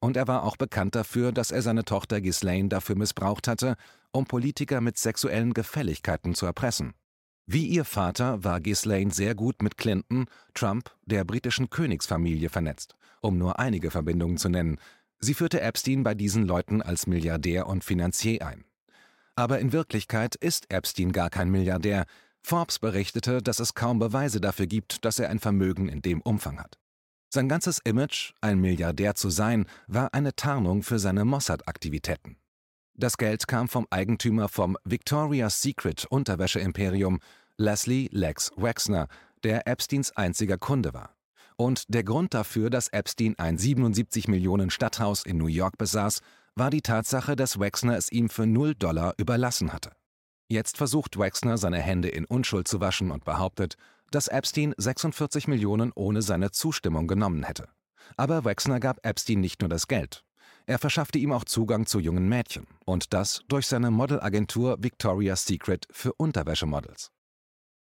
[0.00, 3.76] Und er war auch bekannt dafür, dass er seine Tochter Ghislaine dafür missbraucht hatte,
[4.10, 6.92] um Politiker mit sexuellen Gefälligkeiten zu erpressen.
[7.46, 13.36] Wie ihr Vater war Ghislaine sehr gut mit Clinton, Trump, der britischen Königsfamilie vernetzt, um
[13.36, 14.78] nur einige Verbindungen zu nennen.
[15.18, 18.64] Sie führte Epstein bei diesen Leuten als Milliardär und Finanzier ein.
[19.34, 22.06] Aber in Wirklichkeit ist Epstein gar kein Milliardär.
[22.42, 26.60] Forbes berichtete, dass es kaum Beweise dafür gibt, dass er ein Vermögen in dem Umfang
[26.60, 26.78] hat.
[27.28, 32.36] Sein ganzes Image, ein Milliardär zu sein, war eine Tarnung für seine Mossad-Aktivitäten.
[33.02, 37.18] Das Geld kam vom Eigentümer vom Victoria's Secret Unterwäscheimperium,
[37.56, 39.08] Leslie Lex Wexner,
[39.42, 41.16] der Epsteins einziger Kunde war.
[41.56, 46.20] Und der Grund dafür, dass Epstein ein 77 Millionen Stadthaus in New York besaß,
[46.54, 49.90] war die Tatsache, dass Wexner es ihm für 0 Dollar überlassen hatte.
[50.48, 53.74] Jetzt versucht Wexner, seine Hände in Unschuld zu waschen und behauptet,
[54.12, 57.68] dass Epstein 46 Millionen ohne seine Zustimmung genommen hätte.
[58.16, 60.24] Aber Wexner gab Epstein nicht nur das Geld.
[60.66, 65.86] Er verschaffte ihm auch Zugang zu jungen Mädchen und das durch seine Modelagentur Victoria's Secret
[65.90, 67.10] für Unterwäschemodels.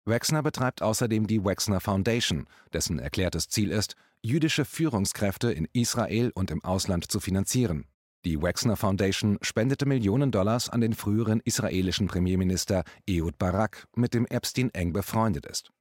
[0.05, 6.49] Wexner betreibt außerdem die Wexner Foundation, dessen erklärtes Ziel ist, jüdische Führungskräfte in Israel und
[6.49, 7.85] im Ausland zu finanzieren.
[8.25, 14.25] Die Wexner Foundation spendete Millionen Dollars an den früheren israelischen Premierminister Ehud Barak, mit dem
[14.27, 15.71] Epstein eng befreundet ist.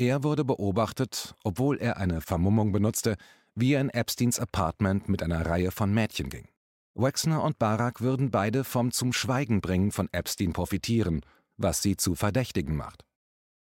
[0.00, 3.16] Er wurde beobachtet, obwohl er eine Vermummung benutzte,
[3.60, 6.48] wie er in Epsteins Apartment mit einer Reihe von Mädchen ging.
[6.94, 11.22] Wexner und Barak würden beide vom zum Schweigen bringen von Epstein profitieren,
[11.56, 13.04] was sie zu Verdächtigen macht.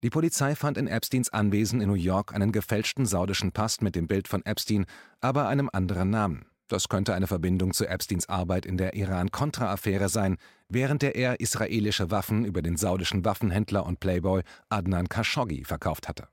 [0.03, 4.07] Die Polizei fand in Epsteins Anwesen in New York einen gefälschten saudischen Pass mit dem
[4.07, 4.85] Bild von Epstein,
[5.21, 6.45] aber einem anderen Namen.
[6.67, 10.37] Das könnte eine Verbindung zu Epsteins Arbeit in der Iran-Contra-Affäre sein,
[10.67, 16.27] während der er israelische Waffen über den saudischen Waffenhändler und Playboy Adnan Khashoggi verkauft hatte.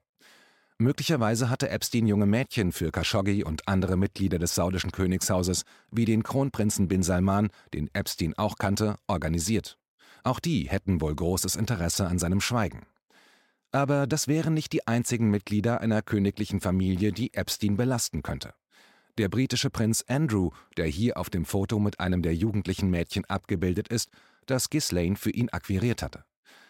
[0.78, 6.24] Möglicherweise hatte Epstein junge Mädchen für Khashoggi und andere Mitglieder des saudischen Königshauses, wie den
[6.24, 9.78] Kronprinzen bin Salman, den Epstein auch kannte, organisiert.
[10.24, 12.86] Auch die hätten wohl großes Interesse an seinem Schweigen.
[13.70, 18.54] Aber das wären nicht die einzigen Mitglieder einer königlichen Familie, die Epstein belasten könnte.
[19.16, 23.86] Der britische Prinz Andrew, der hier auf dem Foto mit einem der jugendlichen Mädchen abgebildet
[23.86, 24.10] ist,
[24.46, 26.24] das Ghislaine für ihn akquiriert hatte.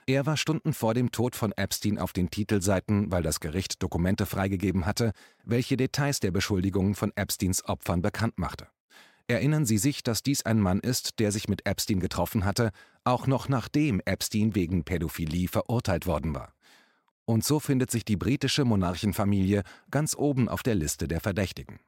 [0.06, 4.26] Er war Stunden vor dem Tod von Epstein auf den Titelseiten, weil das Gericht Dokumente
[4.26, 5.12] freigegeben hatte,
[5.44, 8.68] welche Details der Beschuldigungen von Epsteins Opfern bekannt machte.
[9.28, 12.70] Erinnern Sie sich, dass dies ein Mann ist, der sich mit Epstein getroffen hatte,
[13.05, 16.52] auch noch nachdem Epstein wegen Pädophilie verurteilt worden war.
[17.24, 21.81] Und so findet sich die britische Monarchenfamilie ganz oben auf der Liste der Verdächtigen.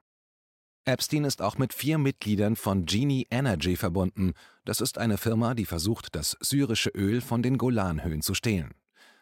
[0.89, 4.35] Epstein ist auch mit vier Mitgliedern von Genie Energy verbunden.
[4.65, 8.71] Das ist eine Firma, die versucht, das syrische Öl von den Golanhöhen zu stehlen.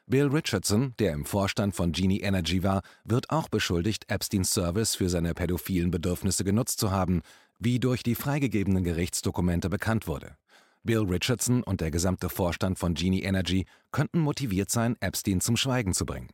[0.07, 5.09] Bill Richardson, der im Vorstand von Genie Energy war, wird auch beschuldigt, Epsteins Service für
[5.09, 7.23] seine pädophilen Bedürfnisse genutzt zu haben,
[7.59, 10.37] wie durch die freigegebenen Gerichtsdokumente bekannt wurde.
[10.83, 15.95] Bill Richardson und der gesamte Vorstand von Genie Energy könnten motiviert sein, Epstein zum Schweigen
[15.95, 16.29] zu bringen.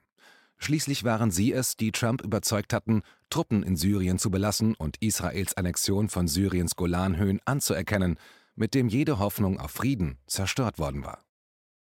[0.63, 5.57] Schließlich waren sie es, die Trump überzeugt hatten, Truppen in Syrien zu belassen und Israels
[5.57, 8.19] Annexion von Syriens Golanhöhen anzuerkennen,
[8.57, 11.25] mit dem jede Hoffnung auf Frieden zerstört worden war.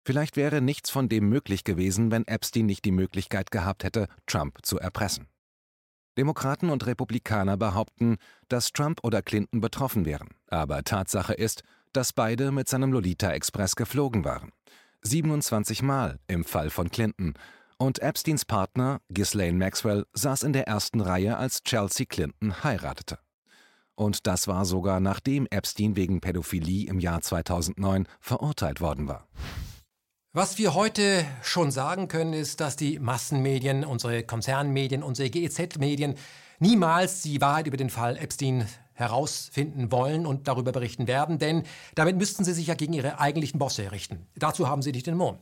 [0.06, 4.60] Vielleicht wäre nichts von dem möglich gewesen, wenn Epstein nicht die Möglichkeit gehabt hätte, Trump
[4.64, 5.27] zu erpressen.
[6.18, 8.18] Demokraten und Republikaner behaupten,
[8.48, 13.76] dass Trump oder Clinton betroffen wären, aber Tatsache ist, dass beide mit seinem Lolita Express
[13.76, 14.52] geflogen waren.
[15.02, 17.34] 27 Mal im Fall von Clinton
[17.81, 23.17] und Epsteins Partner, Ghislaine Maxwell, saß in der ersten Reihe, als Chelsea Clinton heiratete.
[23.95, 29.27] Und das war sogar nachdem Epstein wegen Pädophilie im Jahr 2009 verurteilt worden war.
[30.31, 36.15] Was wir heute schon sagen können, ist, dass die Massenmedien, unsere Konzernmedien, unsere GEZ-Medien
[36.59, 41.63] niemals die Wahrheit über den Fall Epstein herausfinden wollen und darüber berichten werden, denn
[41.95, 44.27] damit müssten sie sich ja gegen ihre eigentlichen Bosse richten.
[44.35, 45.39] Dazu haben sie nicht den Mumm.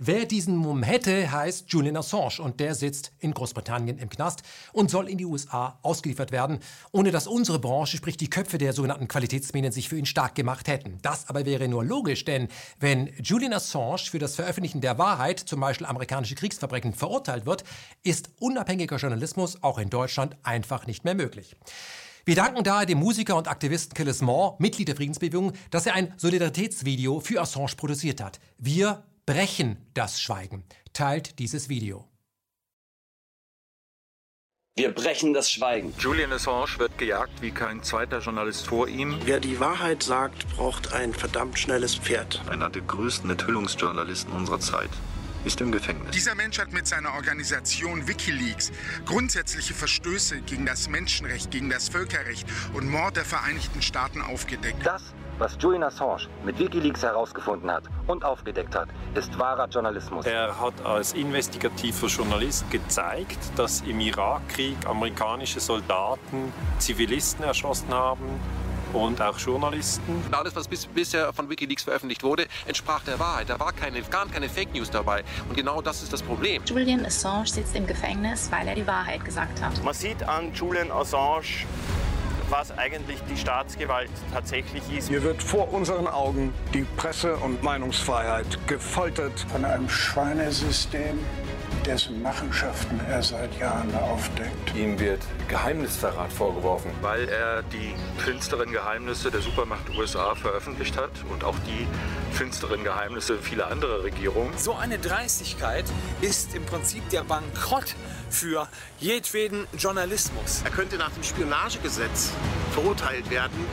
[0.00, 4.92] Wer diesen Mumm hätte, heißt Julian Assange und der sitzt in Großbritannien im Knast und
[4.92, 6.60] soll in die USA ausgeliefert werden,
[6.92, 10.68] ohne dass unsere Branche, sprich die Köpfe der sogenannten Qualitätsmedien, sich für ihn stark gemacht
[10.68, 10.98] hätten.
[11.02, 12.46] Das aber wäre nur logisch, denn
[12.78, 17.64] wenn Julian Assange für das Veröffentlichen der Wahrheit, zum Beispiel amerikanische Kriegsverbrechen, verurteilt wird,
[18.04, 21.56] ist unabhängiger Journalismus auch in Deutschland einfach nicht mehr möglich.
[22.24, 26.12] Wir danken daher dem Musiker und Aktivisten Killis Moore, Mitglied der Friedensbewegung, dass er ein
[26.18, 28.38] Solidaritätsvideo für Assange produziert hat.
[28.58, 30.64] Wir brechen das Schweigen.
[30.94, 32.08] Teilt dieses Video.
[34.74, 35.92] Wir brechen das Schweigen.
[35.98, 39.20] Julian Assange wird gejagt wie kein zweiter Journalist vor ihm.
[39.26, 42.40] Wer die Wahrheit sagt, braucht ein verdammt schnelles Pferd.
[42.48, 44.88] Einer der größten Enthüllungsjournalisten unserer Zeit
[45.44, 46.10] ist im Gefängnis.
[46.12, 48.72] Dieser Mensch hat mit seiner Organisation Wikileaks
[49.04, 54.86] grundsätzliche Verstöße gegen das Menschenrecht, gegen das Völkerrecht und Mord der Vereinigten Staaten aufgedeckt.
[54.86, 55.02] Das
[55.38, 60.26] was Julian Assange mit Wikileaks herausgefunden hat und aufgedeckt hat, ist wahrer Journalismus.
[60.26, 68.40] Er hat als investigativer Journalist gezeigt, dass im Irakkrieg amerikanische Soldaten Zivilisten erschossen haben,
[68.92, 70.22] und auch Journalisten.
[70.30, 73.50] Alles, was bis, bisher von Wikileaks veröffentlicht wurde, entsprach der Wahrheit.
[73.50, 75.24] Da war keine, gar keine Fake News dabei.
[75.48, 76.62] Und genau das ist das Problem.
[76.64, 79.82] Julian Assange sitzt im Gefängnis, weil er die Wahrheit gesagt hat.
[79.84, 81.66] Man sieht an Julian Assange,
[82.50, 85.08] was eigentlich die Staatsgewalt tatsächlich ist.
[85.08, 89.46] Hier wird vor unseren Augen die Presse- und Meinungsfreiheit gefoltert.
[89.50, 91.18] Von einem Schweinesystem,
[91.84, 94.74] dessen Machenschaften er seit Jahren aufdeckt.
[94.74, 96.90] Ihm wird Geheimnisverrat vorgeworfen.
[97.00, 101.86] Weil er die finsteren Geheimnisse der Supermacht USA veröffentlicht hat und auch die
[102.34, 104.52] finsteren Geheimnisse vieler anderer Regierungen.
[104.56, 105.84] So eine Dreistigkeit
[106.20, 107.94] ist im Prinzip der Bankrott
[108.30, 110.62] für jedweden Journalismus.
[110.64, 112.30] Er könnte nach dem Spionagegesetz
[112.72, 113.64] verurteilt werden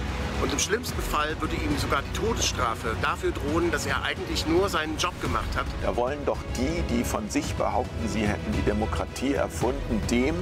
[0.42, 4.70] und im schlimmsten Fall würde ihm sogar die Todesstrafe dafür drohen, dass er eigentlich nur
[4.70, 5.66] seinen Job gemacht hat.
[5.82, 10.36] Da wollen doch die, die von sich behaupten, sie hätten die Demokratie erfunden, dem,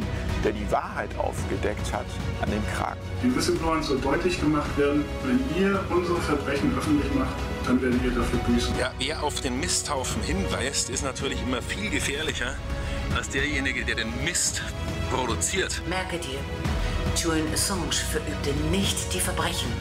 [0.43, 2.05] der die Wahrheit aufgedeckt hat,
[2.41, 2.99] an den Kragen.
[3.21, 7.35] Den Whistleblowern soll deutlich gemacht werden, wenn ihr unsere Verbrechen öffentlich macht,
[7.65, 8.77] dann werden wir dafür büßen.
[8.79, 12.55] Ja, wer auf den Misthaufen hinweist, ist natürlich immer viel gefährlicher
[13.15, 14.61] als derjenige, der den Mist
[15.11, 15.81] produziert.
[15.87, 16.39] Merke dir,
[17.15, 19.71] Julian Assange verübte nicht die Verbrechen.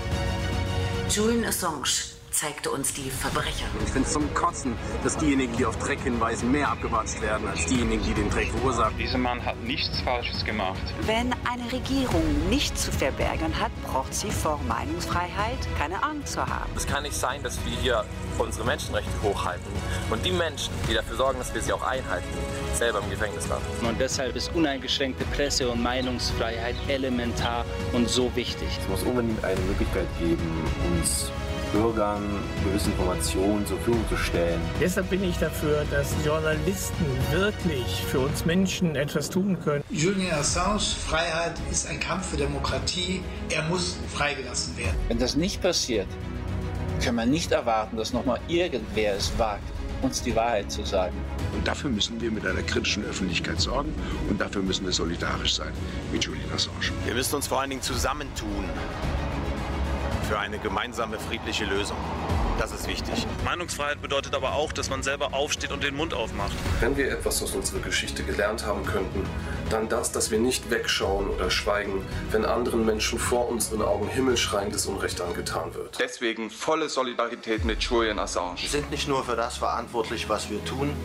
[1.08, 3.66] Julian Assange zeigte uns die Verbrecher.
[3.84, 7.66] Ich finde es zum Kotzen, dass diejenigen, die auf Dreck hinweisen, mehr abgewatscht werden als
[7.66, 8.96] diejenigen, die den Dreck verursachen.
[8.98, 10.80] Dieser Mann hat nichts Falsches gemacht.
[11.02, 16.70] Wenn eine Regierung nichts zu verbergen hat, braucht sie vor Meinungsfreiheit keine Angst zu haben.
[16.74, 18.04] Es kann nicht sein, dass wir hier
[18.38, 19.70] unsere Menschenrechte hochhalten
[20.10, 22.26] und die Menschen, die dafür sorgen, dass wir sie auch einhalten,
[22.74, 23.86] selber im Gefängnis landen.
[23.86, 28.68] Und deshalb ist uneingeschränkte Presse- und Meinungsfreiheit elementar und so wichtig.
[28.80, 30.64] Es muss unbedingt eine Möglichkeit geben,
[30.96, 31.30] uns
[31.72, 32.22] Bürgern
[32.64, 34.60] gewisse Informationen zur Verfügung zu stellen.
[34.80, 39.82] Deshalb bin ich dafür, dass Journalisten wirklich für uns Menschen etwas tun können.
[39.90, 43.22] Julian Assange, Freiheit ist ein Kampf für Demokratie.
[43.50, 44.96] Er muss freigelassen werden.
[45.08, 46.06] Wenn das nicht passiert,
[47.04, 49.64] kann man nicht erwarten, dass noch mal irgendwer es wagt,
[50.02, 51.16] uns die Wahrheit zu sagen.
[51.54, 53.92] Und dafür müssen wir mit einer kritischen Öffentlichkeit sorgen
[54.28, 55.72] und dafür müssen wir solidarisch sein
[56.12, 56.92] mit Julian Assange.
[57.04, 58.64] Wir müssen uns vor allen Dingen zusammentun
[60.32, 61.98] für eine gemeinsame friedliche Lösung.
[62.58, 63.26] Das ist wichtig.
[63.44, 66.54] Meinungsfreiheit bedeutet aber auch, dass man selber aufsteht und den Mund aufmacht.
[66.80, 69.26] Wenn wir etwas aus unserer Geschichte gelernt haben könnten,
[69.68, 74.86] dann das, dass wir nicht wegschauen oder schweigen, wenn anderen Menschen vor unseren Augen himmelschreiendes
[74.86, 75.98] Unrecht angetan wird.
[76.00, 78.58] Deswegen volle Solidarität mit Julian Assange.
[78.58, 80.96] Wir sind nicht nur für das verantwortlich, was wir tun,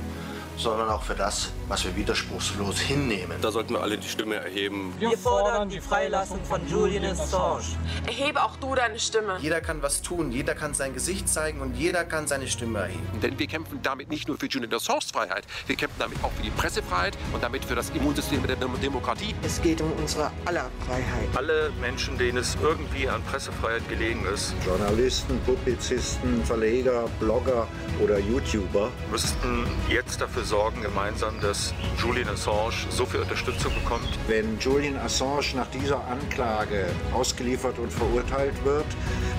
[0.58, 3.38] sondern auch für das, was wir widerspruchslos hinnehmen.
[3.42, 4.94] Da sollten wir alle die Stimme erheben.
[5.00, 7.64] Wir fordern die Freilassung von Julian Assange.
[8.06, 9.38] Erhebe auch du deine Stimme.
[9.40, 13.20] Jeder kann was tun, jeder kann sein Gesicht zeigen und jeder kann seine Stimme erheben.
[13.22, 16.44] Denn wir kämpfen damit nicht nur für Julian Assange's Freiheit, wir kämpfen damit auch für
[16.44, 19.36] die Pressefreiheit und damit für das Immunsystem der Demokratie.
[19.44, 21.28] Es geht um unsere aller Freiheit.
[21.36, 27.68] Alle Menschen, denen es irgendwie an Pressefreiheit gelegen ist, Journalisten, Publizisten, Verleger, Blogger
[28.02, 34.08] oder YouTuber, müssten jetzt dafür sorgen gemeinsam, dass Julian Assange so viel Unterstützung bekommt.
[34.28, 38.86] Wenn Julian Assange nach dieser Anklage ausgeliefert und verurteilt wird,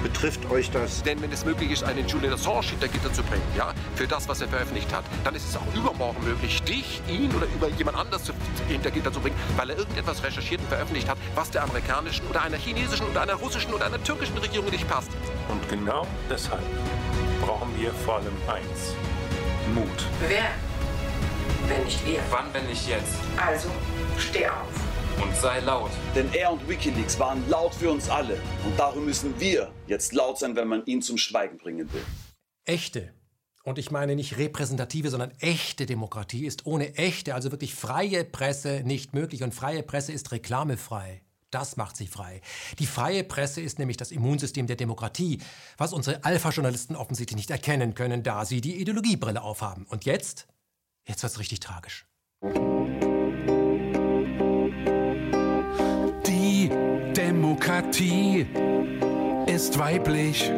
[0.03, 1.03] betrifft euch das.
[1.03, 4.28] Denn wenn es möglich ist, einen Julian Assange hinter Gitter zu bringen, ja, für das,
[4.28, 7.97] was er veröffentlicht hat, dann ist es auch übermorgen möglich, dich, ihn oder über jemand
[7.97, 8.35] anders zu,
[8.69, 12.43] hinter Gitter zu bringen, weil er irgendetwas recherchiert und veröffentlicht hat, was der amerikanischen oder
[12.43, 15.11] einer chinesischen oder einer russischen oder einer türkischen Regierung nicht passt.
[15.49, 16.62] Und genau deshalb
[17.41, 18.95] brauchen wir vor allem eins.
[19.75, 20.07] Mut.
[20.28, 20.68] Wer?
[21.67, 22.20] Wenn nicht wir.
[22.31, 23.15] Wann, wenn nicht jetzt?
[23.37, 23.69] Also,
[24.19, 25.23] steh auf.
[25.23, 25.91] Und sei laut.
[26.15, 28.39] Denn er und Wikileaks waren laut für uns alle.
[28.65, 32.05] Und darum müssen wir jetzt laut sein, wenn man ihn zum Schweigen bringen will.
[32.65, 33.12] Echte,
[33.65, 38.83] und ich meine nicht repräsentative, sondern echte Demokratie ist ohne echte, also wirklich freie Presse
[38.85, 39.43] nicht möglich.
[39.43, 41.20] Und freie Presse ist reklamefrei.
[41.51, 42.41] Das macht sie frei.
[42.78, 45.41] Die freie Presse ist nämlich das Immunsystem der Demokratie,
[45.77, 49.85] was unsere Alpha-Journalisten offensichtlich nicht erkennen können, da sie die Ideologiebrille aufhaben.
[49.87, 50.47] Und jetzt?
[51.09, 52.07] Jetzt wird's richtig tragisch.
[56.27, 56.70] Die
[57.17, 58.47] Demokratie
[59.47, 60.53] ist weiblich.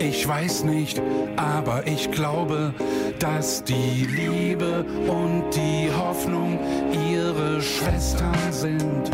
[0.00, 1.00] Ich weiß nicht,
[1.36, 2.74] aber ich glaube,
[3.20, 6.58] dass die Liebe und die Hoffnung
[7.08, 9.10] ihre Schwestern sind.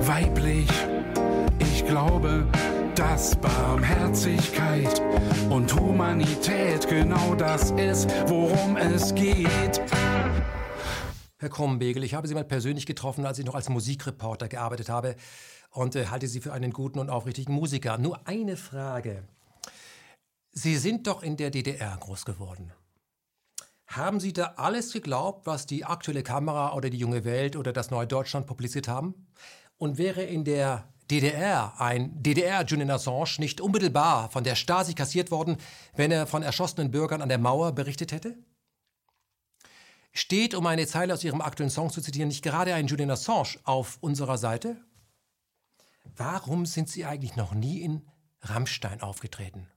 [0.00, 0.68] Weiblich,
[1.58, 2.46] ich glaube,
[3.00, 5.00] dass Barmherzigkeit
[5.48, 9.80] und Humanität genau das ist, worum es geht.
[11.38, 15.16] Herr Krummbegel, ich habe Sie mal persönlich getroffen, als ich noch als Musikreporter gearbeitet habe
[15.70, 17.96] und äh, halte Sie für einen guten und aufrichtigen Musiker.
[17.96, 19.26] Nur eine Frage.
[20.52, 22.70] Sie sind doch in der DDR groß geworden.
[23.86, 27.90] Haben Sie da alles geglaubt, was die aktuelle Kamera oder die junge Welt oder das
[27.90, 29.26] Neue Deutschland publiziert haben?
[29.78, 35.56] Und wäre in der DDR ein DDR-Julian Assange nicht unmittelbar von der Stasi kassiert worden,
[35.94, 38.38] wenn er von erschossenen Bürgern an der Mauer berichtet hätte?
[40.12, 43.58] Steht, um eine Zeile aus Ihrem aktuellen Song zu zitieren, nicht gerade ein Julian Assange
[43.64, 44.76] auf unserer Seite?
[46.16, 48.06] Warum sind Sie eigentlich noch nie in
[48.42, 49.68] Rammstein aufgetreten?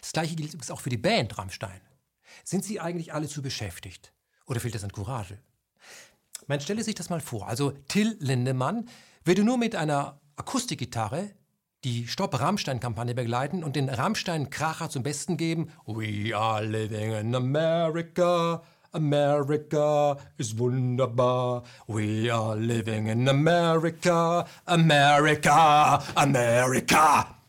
[0.00, 1.80] Das gleiche gilt übrigens auch für die Band Rammstein.
[2.44, 4.12] Sind Sie eigentlich alle zu beschäftigt?
[4.46, 5.38] Oder fehlt es an Courage?
[6.46, 7.48] Man stelle sich das mal vor.
[7.48, 8.88] Also Till Lindemann
[9.24, 11.30] würde nur mit einer Akustikgitarre
[11.84, 15.70] die Stopp Rammstein-Kampagne begleiten und den Rammstein-Kracher zum Besten geben.
[15.86, 18.62] We are living in America.
[18.92, 21.62] America is wunderbar.
[21.86, 24.46] We are living in America.
[24.66, 27.39] America, America.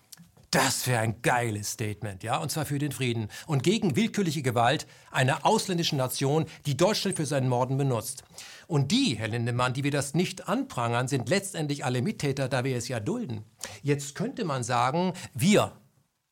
[0.51, 4.85] Das wäre ein geiles Statement, ja, und zwar für den Frieden und gegen willkürliche Gewalt
[5.09, 8.25] einer ausländischen Nation, die Deutschland für seinen Morden benutzt.
[8.67, 12.75] Und die, Herr Lindemann, die wir das nicht anprangern, sind letztendlich alle Mittäter, da wir
[12.75, 13.45] es ja dulden.
[13.81, 15.71] Jetzt könnte man sagen, wir,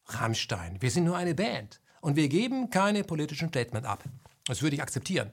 [0.07, 4.03] Rammstein, wir sind nur eine Band und wir geben keine politischen Statement ab.
[4.47, 5.31] Das würde ich akzeptieren.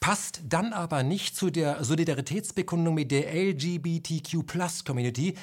[0.00, 5.34] Passt dann aber nicht zu der Solidaritätsbekundung mit der LGBTQ-Plus-Community,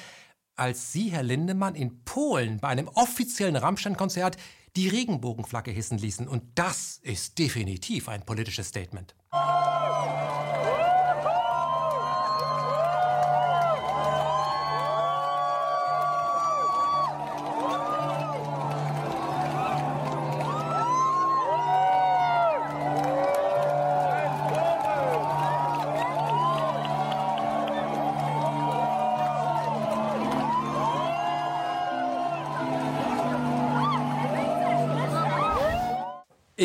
[0.56, 4.36] als Sie, Herr Lindemann, in Polen bei einem offiziellen Rammstein-Konzert
[4.76, 6.28] die Regenbogenflagge hissen ließen.
[6.28, 9.14] Und das ist definitiv ein politisches Statement.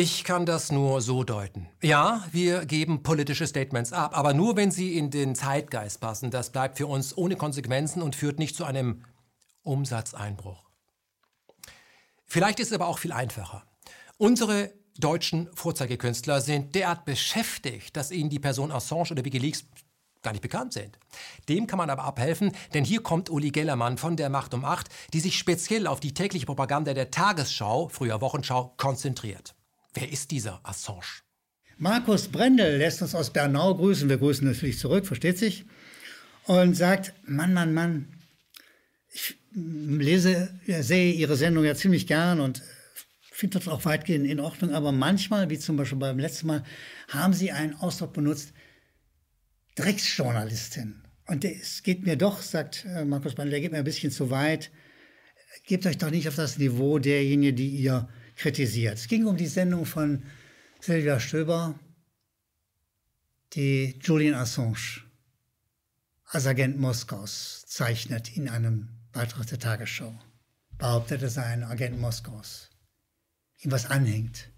[0.02, 1.68] Ich kann das nur so deuten.
[1.80, 6.32] Ja, wir geben politische Statements ab, aber nur wenn sie in den Zeitgeist passen.
[6.32, 9.04] Das bleibt für uns ohne Konsequenzen und führt nicht zu einem
[9.62, 10.68] Umsatzeinbruch.
[12.26, 13.62] Vielleicht ist es aber auch viel einfacher.
[14.18, 19.66] Unsere deutschen Vorzeigekünstler sind derart beschäftigt, dass ihnen die Person Assange oder Wikileaks
[20.22, 20.98] gar nicht bekannt sind.
[21.48, 24.88] Dem kann man aber abhelfen, denn hier kommt Uli Gellermann von der Macht um Acht,
[25.12, 29.54] die sich speziell auf die tägliche Propaganda der Tagesschau, früher Wochenschau, konzentriert.
[29.94, 31.22] Wer ist dieser Assange?
[31.78, 34.08] Markus Brendel lässt uns aus Bernau grüßen.
[34.08, 35.64] Wir grüßen natürlich zurück, versteht sich.
[36.44, 38.08] Und sagt, Mann, Mann, Mann,
[39.10, 42.62] ich lese, sehe Ihre Sendung ja ziemlich gern und
[43.20, 44.72] finde das auch weitgehend in Ordnung.
[44.72, 46.64] Aber manchmal, wie zum Beispiel beim letzten Mal,
[47.08, 48.52] haben Sie einen Ausdruck benutzt,
[49.76, 51.02] Drecksjournalistin.
[51.26, 54.30] Und es geht mir doch, sagt äh, Markus Brendel, der geht mir ein bisschen zu
[54.30, 54.70] weit.
[55.66, 58.08] Gebt euch doch nicht auf das Niveau derjenigen, die ihr
[58.42, 58.98] kritisiert.
[58.98, 60.24] Es ging um die Sendung von
[60.80, 61.78] Silvia Stöber,
[63.52, 65.02] die Julian Assange
[66.26, 70.18] als Agent Moskaus zeichnet in einem Beitrag der Tagesschau.
[70.76, 72.68] Behauptet, er sei ein Agent Moskaus.
[73.60, 74.48] Ihm was anhängt.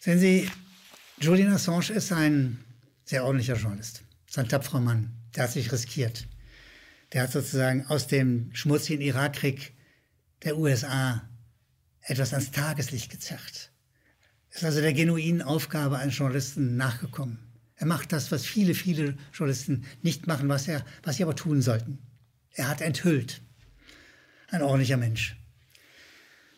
[0.00, 0.50] Sehen Sie,
[1.20, 2.64] Julian Assange ist ein
[3.04, 4.02] sehr ordentlicher Journalist.
[4.26, 5.14] Ist ein tapferer Mann.
[5.36, 6.26] Der hat sich riskiert.
[7.12, 9.72] Der hat sozusagen aus dem schmutzigen Irakkrieg
[10.42, 11.29] der USA
[12.10, 13.70] etwas ans Tageslicht gezerrt.
[14.50, 17.38] Ist also der genuinen Aufgabe eines Journalisten nachgekommen.
[17.76, 21.62] Er macht das, was viele, viele Journalisten nicht machen, was, er, was sie aber tun
[21.62, 21.98] sollten.
[22.52, 23.40] Er hat enthüllt.
[24.48, 25.36] Ein ordentlicher Mensch.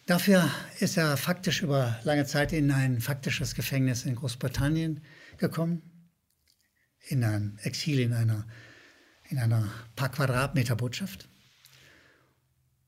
[0.07, 0.51] Dafür
[0.81, 5.05] ist er faktisch über lange Zeit in ein faktisches Gefängnis in Großbritannien
[5.37, 5.83] gekommen,
[7.09, 8.47] in ein Exil in einer,
[9.29, 11.29] in einer paar Quadratmeter Botschaft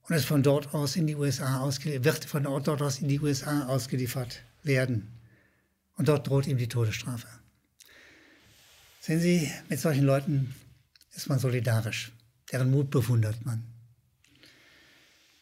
[0.09, 3.67] und ist von dort aus in die USA wird von dort aus in die USA
[3.67, 5.19] ausgeliefert werden.
[5.97, 7.29] Und dort droht ihm die Todesstrafe.
[9.01, 10.55] Sehen Sie, mit solchen Leuten
[11.15, 12.13] ist man solidarisch.
[12.53, 13.65] Deren Mut bewundert man.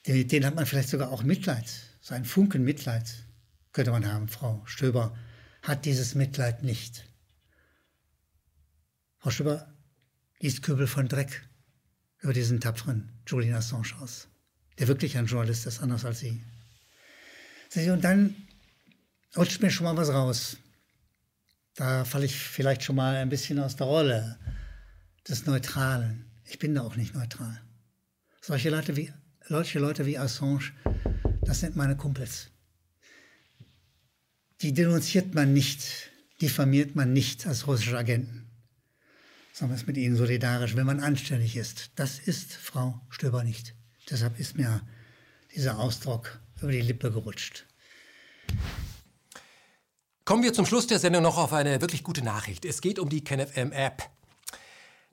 [0.07, 1.69] Den, den hat man vielleicht sogar auch Mitleid.
[2.01, 3.25] So ein Funken Mitleid
[3.73, 4.29] könnte man haben.
[4.29, 5.17] Frau Stöber
[5.63, 7.05] hat dieses Mitleid nicht.
[9.19, 9.73] Frau Stöber
[10.41, 11.49] liest Kübel von Dreck
[12.19, 14.29] über diesen tapferen Julian Assange aus
[14.83, 16.43] der wirklich ein Journalist ist, anders als Sie.
[17.89, 18.35] Und dann
[19.37, 20.57] rutscht mir schon mal was raus.
[21.77, 24.41] Da falle ich vielleicht schon mal ein bisschen aus der Rolle
[25.29, 26.29] des Neutralen.
[26.47, 27.63] Ich bin da auch nicht neutral.
[28.41, 29.13] Solche Leute wie,
[29.47, 30.73] solche Leute wie Assange,
[31.43, 32.51] das sind meine Kumpels.
[34.63, 38.51] Die denunziert man nicht, diffamiert man nicht als russische Agenten,
[39.53, 41.93] sondern ist mit ihnen solidarisch, wenn man anständig ist.
[41.95, 43.77] Das ist Frau Stöber nicht.
[44.11, 44.81] Deshalb ist mir
[45.55, 47.67] dieser Ausdruck über die Lippe gerutscht.
[50.25, 52.65] Kommen wir zum Schluss der Sendung noch auf eine wirklich gute Nachricht.
[52.65, 54.09] Es geht um die KenFM-App.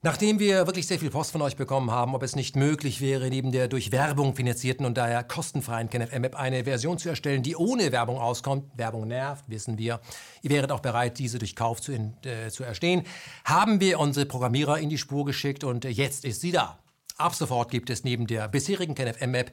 [0.01, 3.27] Nachdem wir wirklich sehr viel Post von euch bekommen haben, ob es nicht möglich wäre,
[3.27, 7.91] neben der durch Werbung finanzierten und daher kostenfreien KenFM-App eine Version zu erstellen, die ohne
[7.91, 9.99] Werbung auskommt, Werbung nervt, wissen wir,
[10.41, 13.03] ihr wäret auch bereit, diese durch Kauf zu, äh, zu erstehen,
[13.43, 16.79] haben wir unsere Programmierer in die Spur geschickt und jetzt ist sie da.
[17.19, 19.51] Ab sofort gibt es neben der bisherigen KenFM-App,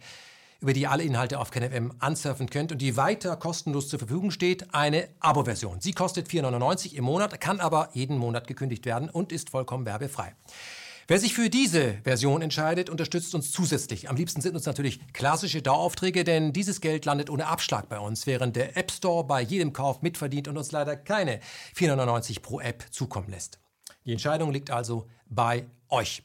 [0.60, 4.30] über die ihr alle Inhalte auf KenFM ansurfen könnt und die weiter kostenlos zur Verfügung
[4.30, 5.80] steht, eine Abo-Version.
[5.80, 10.36] Sie kostet 4,99 im Monat, kann aber jeden Monat gekündigt werden und ist vollkommen werbefrei.
[11.08, 14.08] Wer sich für diese Version entscheidet, unterstützt uns zusätzlich.
[14.08, 18.28] Am liebsten sind uns natürlich klassische Daueraufträge, denn dieses Geld landet ohne Abschlag bei uns,
[18.28, 21.40] während der App Store bei jedem Kauf mitverdient und uns leider keine
[21.74, 23.58] 4,99 pro App zukommen lässt.
[24.04, 26.22] Die Entscheidung liegt also bei euch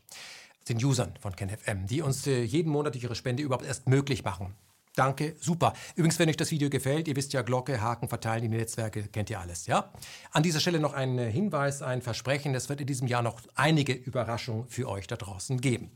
[0.70, 4.56] den Usern von KenFM, die uns äh, jeden Monat ihre Spende überhaupt erst möglich machen.
[4.96, 5.74] Danke, super.
[5.96, 9.30] Übrigens, wenn euch das Video gefällt, ihr wisst ja, Glocke, Haken, verteilen die Netzwerke, kennt
[9.30, 9.94] ihr alles, ja?
[10.32, 13.42] An dieser Stelle noch ein äh, Hinweis, ein Versprechen, es wird in diesem Jahr noch
[13.56, 15.92] einige Überraschungen für euch da draußen geben.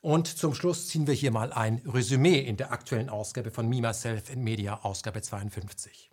[0.00, 3.80] Und zum Schluss ziehen wir hier mal ein Resümee in der aktuellen Ausgabe von Me,
[3.80, 6.10] Myself in Media, Ausgabe 52.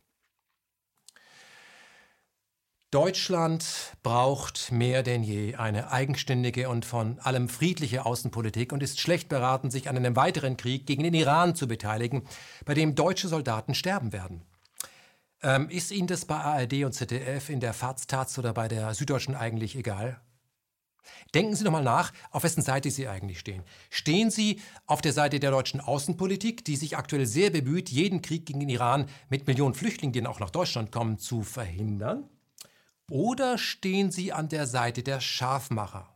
[2.93, 3.65] Deutschland
[4.03, 9.71] braucht mehr denn je eine eigenständige und von allem friedliche Außenpolitik und ist schlecht beraten,
[9.71, 12.27] sich an einem weiteren Krieg gegen den Iran zu beteiligen,
[12.65, 14.43] bei dem deutsche Soldaten sterben werden.
[15.41, 19.33] Ähm, ist Ihnen das bei ARD und ZDF, in der FAZ, oder bei der Süddeutschen
[19.33, 20.21] eigentlich egal?
[21.33, 23.63] Denken Sie doch mal nach, auf wessen Seite Sie eigentlich stehen.
[23.89, 28.45] Stehen Sie auf der Seite der deutschen Außenpolitik, die sich aktuell sehr bemüht, jeden Krieg
[28.45, 32.29] gegen den Iran mit Millionen Flüchtlingen, die dann auch nach Deutschland kommen, zu verhindern?
[33.09, 36.09] Oder stehen Sie an der Seite der Scharfmacher?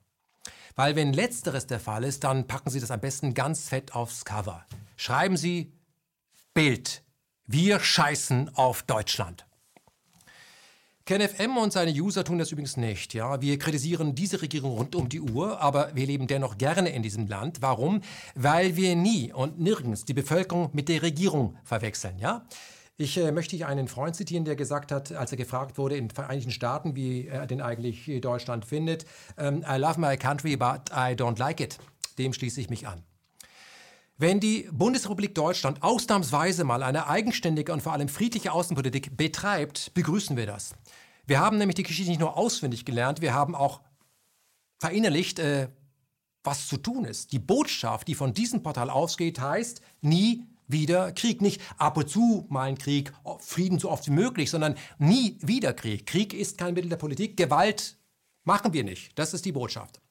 [0.76, 4.26] Weil wenn letzteres der Fall ist, dann packen Sie das am besten ganz fett aufs
[4.26, 4.66] Cover.
[4.96, 5.74] Schreiben Sie
[6.54, 7.04] Bild.
[7.46, 9.46] Wir scheißen auf Deutschland.
[11.06, 13.14] KenFM und seine User tun das übrigens nicht.
[13.14, 13.42] Ja?
[13.42, 17.28] Wir kritisieren diese Regierung rund um die Uhr, aber wir leben dennoch gerne in diesem
[17.28, 17.62] Land.
[17.62, 18.02] Warum?
[18.36, 22.20] Weil wir nie und nirgends die Bevölkerung mit der Regierung verwechseln.
[22.20, 22.46] Ja?
[23.00, 26.08] Ich äh, möchte hier einen Freund zitieren, der gesagt hat, als er gefragt wurde in
[26.08, 29.06] den Vereinigten Staaten, wie er denn eigentlich Deutschland findet,
[29.38, 31.78] ähm, I love my country, but I don't like it.
[32.18, 33.04] Dem schließe ich mich an.
[34.18, 40.36] Wenn die Bundesrepublik Deutschland ausnahmsweise mal eine eigenständige und vor allem friedliche Außenpolitik betreibt, begrüßen
[40.36, 40.74] wir das.
[41.28, 43.82] Wir haben nämlich die Geschichte nicht nur auswendig gelernt, wir haben auch
[44.80, 45.68] verinnerlicht, äh,
[46.44, 47.32] was zu tun ist.
[47.32, 51.42] Die Botschaft, die von diesem Portal ausgeht, heißt nie wieder Krieg.
[51.42, 55.74] Nicht ab und zu mal ein Krieg, Frieden so oft wie möglich, sondern nie wieder
[55.74, 56.06] Krieg.
[56.06, 57.38] Krieg ist kein Mittel der Politik.
[57.38, 57.98] Gewalt
[58.44, 59.18] machen wir nicht.
[59.18, 60.02] Das ist die Botschaft.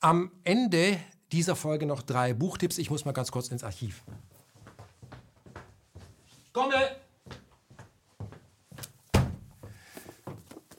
[0.00, 0.98] Am Ende
[1.32, 2.78] dieser Folge noch drei Buchtipps.
[2.78, 4.04] Ich muss mal ganz kurz ins Archiv.
[6.52, 6.96] Komme!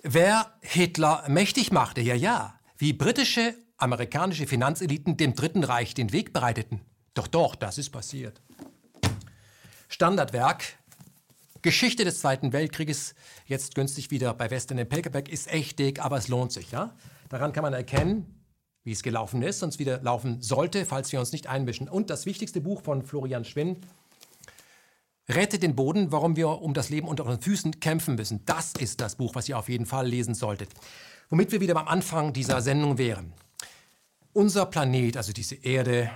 [0.07, 6.32] Wer Hitler mächtig machte, ja, ja, wie britische, amerikanische Finanzeliten dem Dritten Reich den Weg
[6.32, 6.82] bereiteten.
[7.15, 8.40] Doch, doch, das ist passiert.
[9.88, 10.64] Standardwerk.
[11.61, 13.15] Geschichte des Zweiten Weltkrieges,
[13.47, 16.72] jetzt günstig wieder bei Western im Paperback, ist echt dick, aber es lohnt sich.
[16.72, 16.95] Ja?
[17.30, 18.43] Daran kann man erkennen,
[18.83, 21.89] wie es gelaufen ist und es wieder laufen sollte, falls wir uns nicht einmischen.
[21.89, 23.77] Und das wichtigste Buch von Florian Schwinn,
[25.27, 28.45] Rette den Boden, warum wir um das Leben unter unseren Füßen kämpfen müssen.
[28.45, 30.69] Das ist das Buch, was ihr auf jeden Fall lesen solltet.
[31.30, 33.33] Womit wir wieder beim Anfang dieser Sendung wären.
[34.33, 36.11] Unser Planet, also diese Erde,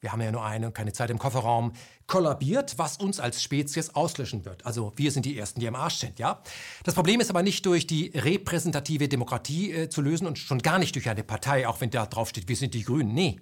[0.00, 1.72] wir haben ja nur eine und keine Zeit im Kofferraum,
[2.06, 4.64] kollabiert, was uns als Spezies auslöschen wird.
[4.64, 6.40] Also wir sind die Ersten, die am Arsch sind, ja?
[6.84, 10.78] Das Problem ist aber nicht durch die repräsentative Demokratie äh, zu lösen und schon gar
[10.78, 13.12] nicht durch eine Partei, auch wenn da drauf steht, wir sind die Grünen.
[13.12, 13.40] Nee.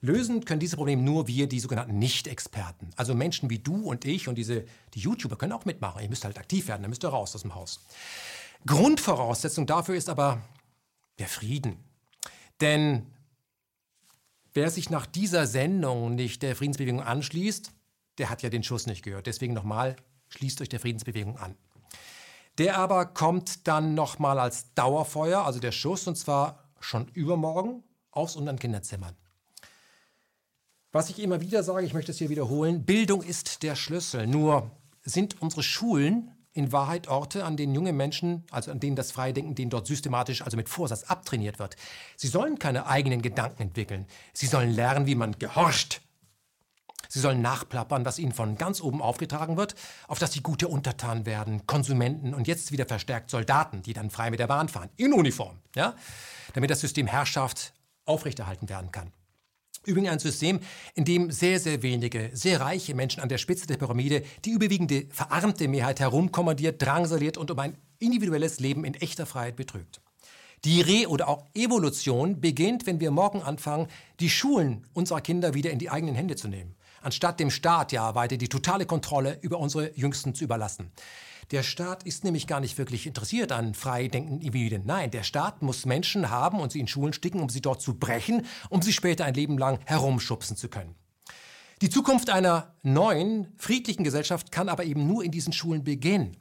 [0.00, 2.90] Lösen können diese Probleme nur wir, die sogenannten Nicht-Experten.
[2.96, 6.02] Also Menschen wie du und ich und diese, die YouTuber können auch mitmachen.
[6.02, 7.80] Ihr müsst halt aktiv werden, dann müsst ihr raus aus dem Haus.
[8.66, 10.42] Grundvoraussetzung dafür ist aber
[11.18, 11.76] der Frieden.
[12.60, 13.06] Denn
[14.54, 17.72] Wer sich nach dieser Sendung nicht der Friedensbewegung anschließt,
[18.18, 19.26] der hat ja den Schuss nicht gehört.
[19.26, 19.96] Deswegen nochmal,
[20.28, 21.56] schließt euch der Friedensbewegung an.
[22.58, 28.36] Der aber kommt dann nochmal als Dauerfeuer, also der Schuss, und zwar schon übermorgen aufs
[28.36, 29.16] und an Kinderzimmern.
[30.90, 34.26] Was ich immer wieder sage, ich möchte es hier wiederholen, Bildung ist der Schlüssel.
[34.26, 34.70] Nur
[35.02, 39.54] sind unsere Schulen in Wahrheit Orte, an denen junge Menschen, also an denen das Freidenken,
[39.54, 41.76] denen dort systematisch, also mit Vorsatz abtrainiert wird.
[42.16, 44.06] Sie sollen keine eigenen Gedanken entwickeln.
[44.32, 46.02] Sie sollen lernen, wie man gehorcht.
[47.08, 49.74] Sie sollen nachplappern, was ihnen von ganz oben aufgetragen wird,
[50.08, 54.30] auf dass sie gute Untertanen werden, Konsumenten und jetzt wieder verstärkt Soldaten, die dann frei
[54.30, 55.94] mit der Bahn fahren, in Uniform, ja?
[56.54, 57.74] damit das System Herrschaft
[58.06, 59.12] aufrechterhalten werden kann.
[59.84, 60.60] Übrigens ein System,
[60.94, 65.06] in dem sehr, sehr wenige, sehr reiche Menschen an der Spitze der Pyramide die überwiegende
[65.10, 70.00] verarmte Mehrheit herumkommandiert, drangsaliert und um ein individuelles Leben in echter Freiheit betrügt.
[70.64, 73.88] Die Re- oder auch Evolution beginnt, wenn wir morgen anfangen,
[74.20, 78.14] die Schulen unserer Kinder wieder in die eigenen Hände zu nehmen, anstatt dem Staat ja
[78.14, 80.92] weiter die totale Kontrolle über unsere Jüngsten zu überlassen.
[81.50, 84.82] Der Staat ist nämlich gar nicht wirklich interessiert an frei denkenden Individuen.
[84.86, 87.94] Nein, der Staat muss Menschen haben und sie in Schulen sticken, um sie dort zu
[87.98, 90.94] brechen, um sie später ein Leben lang herumschubsen zu können.
[91.82, 96.36] Die Zukunft einer neuen, friedlichen Gesellschaft kann aber eben nur in diesen Schulen beginnen.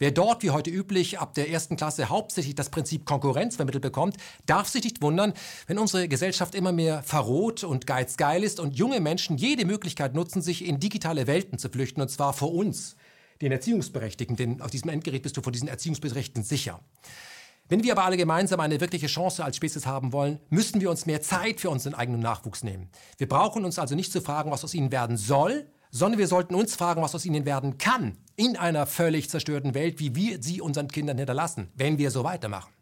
[0.00, 4.16] Wer dort, wie heute üblich, ab der ersten Klasse hauptsächlich das Prinzip Konkurrenz vermittelt bekommt,
[4.46, 5.34] darf sich nicht wundern,
[5.66, 10.40] wenn unsere Gesellschaft immer mehr verroht und geizgeil ist und junge Menschen jede Möglichkeit nutzen,
[10.40, 12.96] sich in digitale Welten zu flüchten, und zwar vor uns,
[13.40, 16.80] den Erziehungsberechtigten, denn auf diesem Endgerät bist du vor diesen Erziehungsberechtigten sicher.
[17.68, 21.06] Wenn wir aber alle gemeinsam eine wirkliche Chance als Spezies haben wollen, müssen wir uns
[21.06, 22.90] mehr Zeit für unseren eigenen Nachwuchs nehmen.
[23.16, 26.54] Wir brauchen uns also nicht zu fragen, was aus ihnen werden soll, sondern wir sollten
[26.54, 30.60] uns fragen, was aus ihnen werden kann, in einer völlig zerstörten Welt, wie wir sie
[30.60, 32.72] unseren Kindern hinterlassen, wenn wir so weitermachen.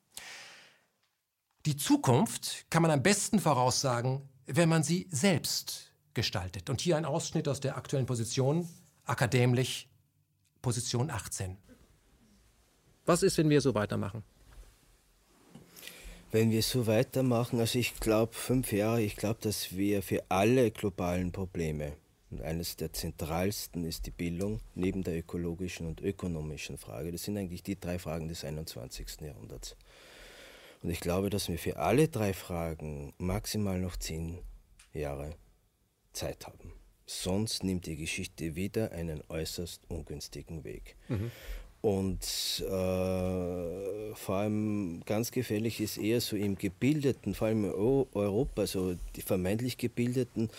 [1.67, 6.71] Die Zukunft kann man am besten voraussagen, wenn man sie selbst gestaltet.
[6.71, 8.67] Und hier ein Ausschnitt aus der aktuellen Position,
[9.05, 9.88] akademisch
[10.69, 11.57] Position 18.
[13.07, 14.23] Was ist, wenn wir so weitermachen?
[16.31, 20.71] Wenn wir so weitermachen, also ich glaube, fünf Jahre, ich glaube, dass wir für alle
[20.71, 21.95] globalen Probleme,
[22.31, 27.39] und eines der zentralsten ist die Bildung, neben der ökologischen und ökonomischen Frage, das sind
[27.39, 29.23] eigentlich die drei Fragen des 21.
[29.23, 29.75] Jahrhunderts.
[30.83, 34.39] Und ich glaube, dass wir für alle drei Fragen maximal noch zehn
[34.93, 35.35] Jahre
[36.13, 36.78] Zeit haben.
[37.11, 40.95] Sonst nimmt die Geschichte wieder einen äußerst ungünstigen Weg.
[41.09, 41.31] Mhm.
[41.81, 48.67] Und äh, vor allem ganz gefährlich ist eher so im gebildeten, vor allem in Europa,
[48.67, 50.51] so die vermeintlich gebildeten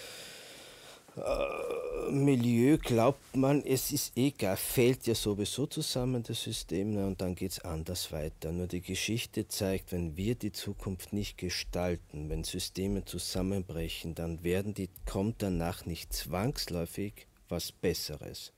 [1.18, 7.22] äh, Milieu glaubt man, es ist egal, fällt ja sowieso zusammen das System ne, und
[7.22, 8.52] dann geht es anders weiter.
[8.52, 14.74] Nur die Geschichte zeigt, wenn wir die Zukunft nicht gestalten, wenn Systeme zusammenbrechen, dann werden
[14.74, 18.54] die, kommt danach nicht zwangsläufig was Besseres.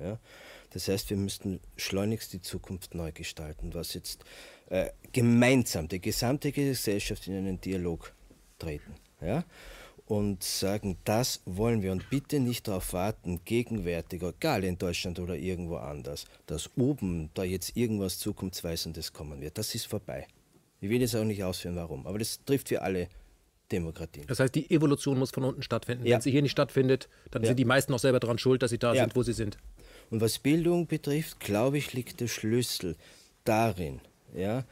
[0.00, 0.18] Ja?
[0.70, 4.24] Das heißt, wir müssten schleunigst die Zukunft neu gestalten, was jetzt
[4.70, 8.14] äh, gemeinsam die gesamte Gesellschaft in einen Dialog
[8.58, 8.94] treten.
[9.20, 9.44] Ja?
[10.08, 15.36] Und sagen, das wollen wir und bitte nicht darauf warten, gegenwärtig, egal in Deutschland oder
[15.36, 19.58] irgendwo anders, dass oben da jetzt irgendwas Zukunftsweisendes kommen wird.
[19.58, 20.26] Das ist vorbei.
[20.80, 23.08] Ich will jetzt auch nicht ausführen, warum, aber das trifft für alle
[23.70, 24.26] Demokratien.
[24.26, 26.06] Das heißt, die Evolution muss von unten stattfinden.
[26.06, 26.14] Ja.
[26.14, 27.48] Wenn sie hier nicht stattfindet, dann ja.
[27.48, 29.02] sind die meisten auch selber daran schuld, dass sie da ja.
[29.02, 29.58] sind, wo sie sind.
[30.08, 32.96] Und was Bildung betrifft, glaube ich, liegt der Schlüssel
[33.44, 34.00] darin,
[34.34, 34.64] ja,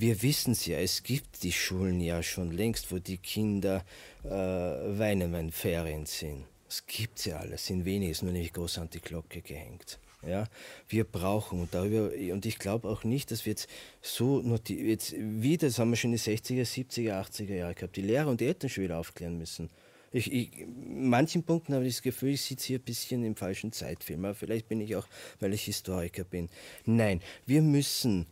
[0.00, 3.84] wir wissen es ja, es gibt die Schulen ja schon längst, wo die Kinder
[4.24, 6.44] äh, weinen, wenn Ferien sind.
[6.68, 9.98] Es gibt ja alles, in wenig ist nur nicht groß an die Glocke gehängt.
[10.26, 10.48] Ja,
[10.88, 13.68] wir brauchen und darüber und ich glaube auch nicht, dass wir jetzt
[14.02, 18.02] so jetzt wieder, das haben wir schon in die 60er, 70er, 80er Jahre gehabt, die
[18.02, 19.70] Lehrer und die Eltern schon wieder aufklären müssen.
[20.10, 23.36] Ich, ich, in manchen Punkten habe ich das Gefühl, ich sitze hier ein bisschen im
[23.36, 24.24] falschen Zeitfilm.
[24.24, 25.06] Aber vielleicht bin ich auch,
[25.38, 26.48] weil ich Historiker bin.
[26.86, 28.26] Nein, wir müssen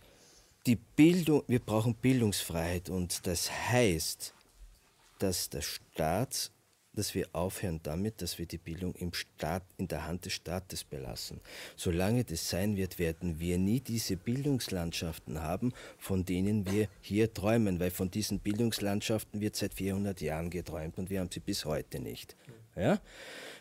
[0.67, 4.35] die Bildung, wir brauchen Bildungsfreiheit und das heißt,
[5.19, 6.51] dass der Staat
[6.97, 10.83] dass wir aufhören damit, dass wir die Bildung im Staat, in der Hand des Staates
[10.83, 11.41] belassen.
[11.77, 17.79] Solange das sein wird, werden wir nie diese Bildungslandschaften haben, von denen wir hier träumen,
[17.79, 22.01] weil von diesen Bildungslandschaften wird seit 400 Jahren geträumt und wir haben sie bis heute
[22.01, 22.35] nicht.
[22.77, 23.01] Ja?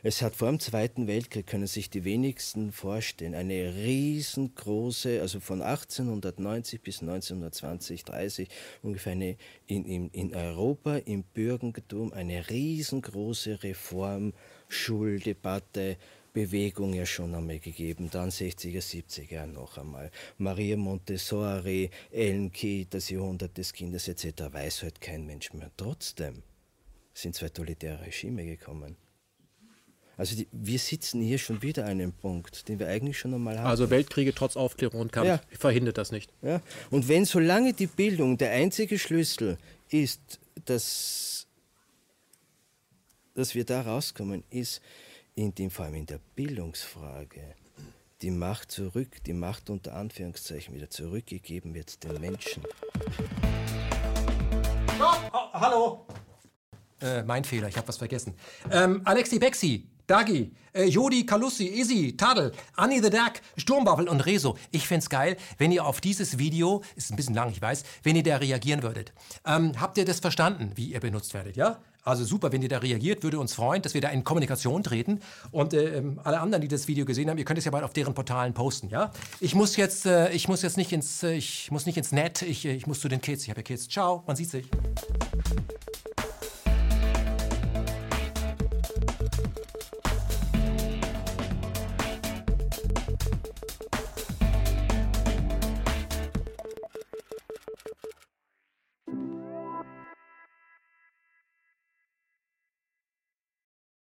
[0.04, 5.64] Es hat vor dem Zweiten Weltkrieg, können sich die wenigsten vorstellen, eine riesengroße, also von
[5.64, 8.50] 1890 bis 1920, 30
[8.84, 9.36] ungefähr eine,
[9.66, 14.34] in, in, in Europa im Bürgertum eine riesengroße Reform,
[14.68, 15.98] Schuldebatte,
[16.34, 20.12] Bewegung ja schon einmal gegeben, dann 60er, 70er noch einmal.
[20.38, 24.52] Maria Montessori, Ellen Key, das Jahrhundert des Kindes etc.
[24.52, 25.72] weiß heute kein Mensch mehr.
[25.78, 26.44] Trotzdem
[27.14, 28.98] sind zwei totalitäre Regime gekommen.
[30.18, 33.60] Also die, wir sitzen hier schon wieder an einem Punkt, den wir eigentlich schon einmal
[33.60, 33.68] haben.
[33.68, 35.42] Also Weltkriege trotz Aufklärung und Kampf ja.
[35.52, 36.32] verhindert das nicht.
[36.42, 36.62] Ja.
[36.90, 39.58] Und wenn solange die Bildung der einzige Schlüssel
[39.90, 41.48] ist, dass,
[43.34, 44.82] dass wir da rauskommen, ist
[45.36, 47.56] in dem, vor allem in der Bildungsfrage
[48.22, 52.64] die Macht zurück, die Macht unter Anführungszeichen wieder zurückgegeben wird den Menschen.
[54.98, 56.08] Oh, hallo!
[57.02, 58.34] Äh, mein Fehler, ich habe was vergessen.
[58.72, 64.56] Ähm, Alexi Bexi, Dagi, äh, Jodi, Kalussi, Isi, Tadel, Annie the Duck, Sturmwaffel und Rezo.
[64.72, 68.16] Ich find's geil, wenn ihr auf dieses Video, ist ein bisschen lang, ich weiß, wenn
[68.16, 69.14] ihr da reagieren würdet.
[69.46, 71.80] Ähm, habt ihr das verstanden, wie ihr benutzt werdet, ja?
[72.04, 75.22] Also super, wenn ihr da reagiert, würde uns freuen, dass wir da in Kommunikation treten.
[75.50, 77.84] Und äh, ähm, alle anderen, die das Video gesehen haben, ihr könnt es ja bald
[77.84, 79.12] auf deren Portalen posten, ja?
[79.40, 82.44] Ich muss jetzt, äh, ich muss jetzt nicht ins, äh, ich muss nicht ins Net,
[82.44, 83.42] ich, äh, ich muss zu den Kids.
[83.42, 83.90] Ich habe ja Kids.
[83.90, 84.68] Ciao, man sieht sich.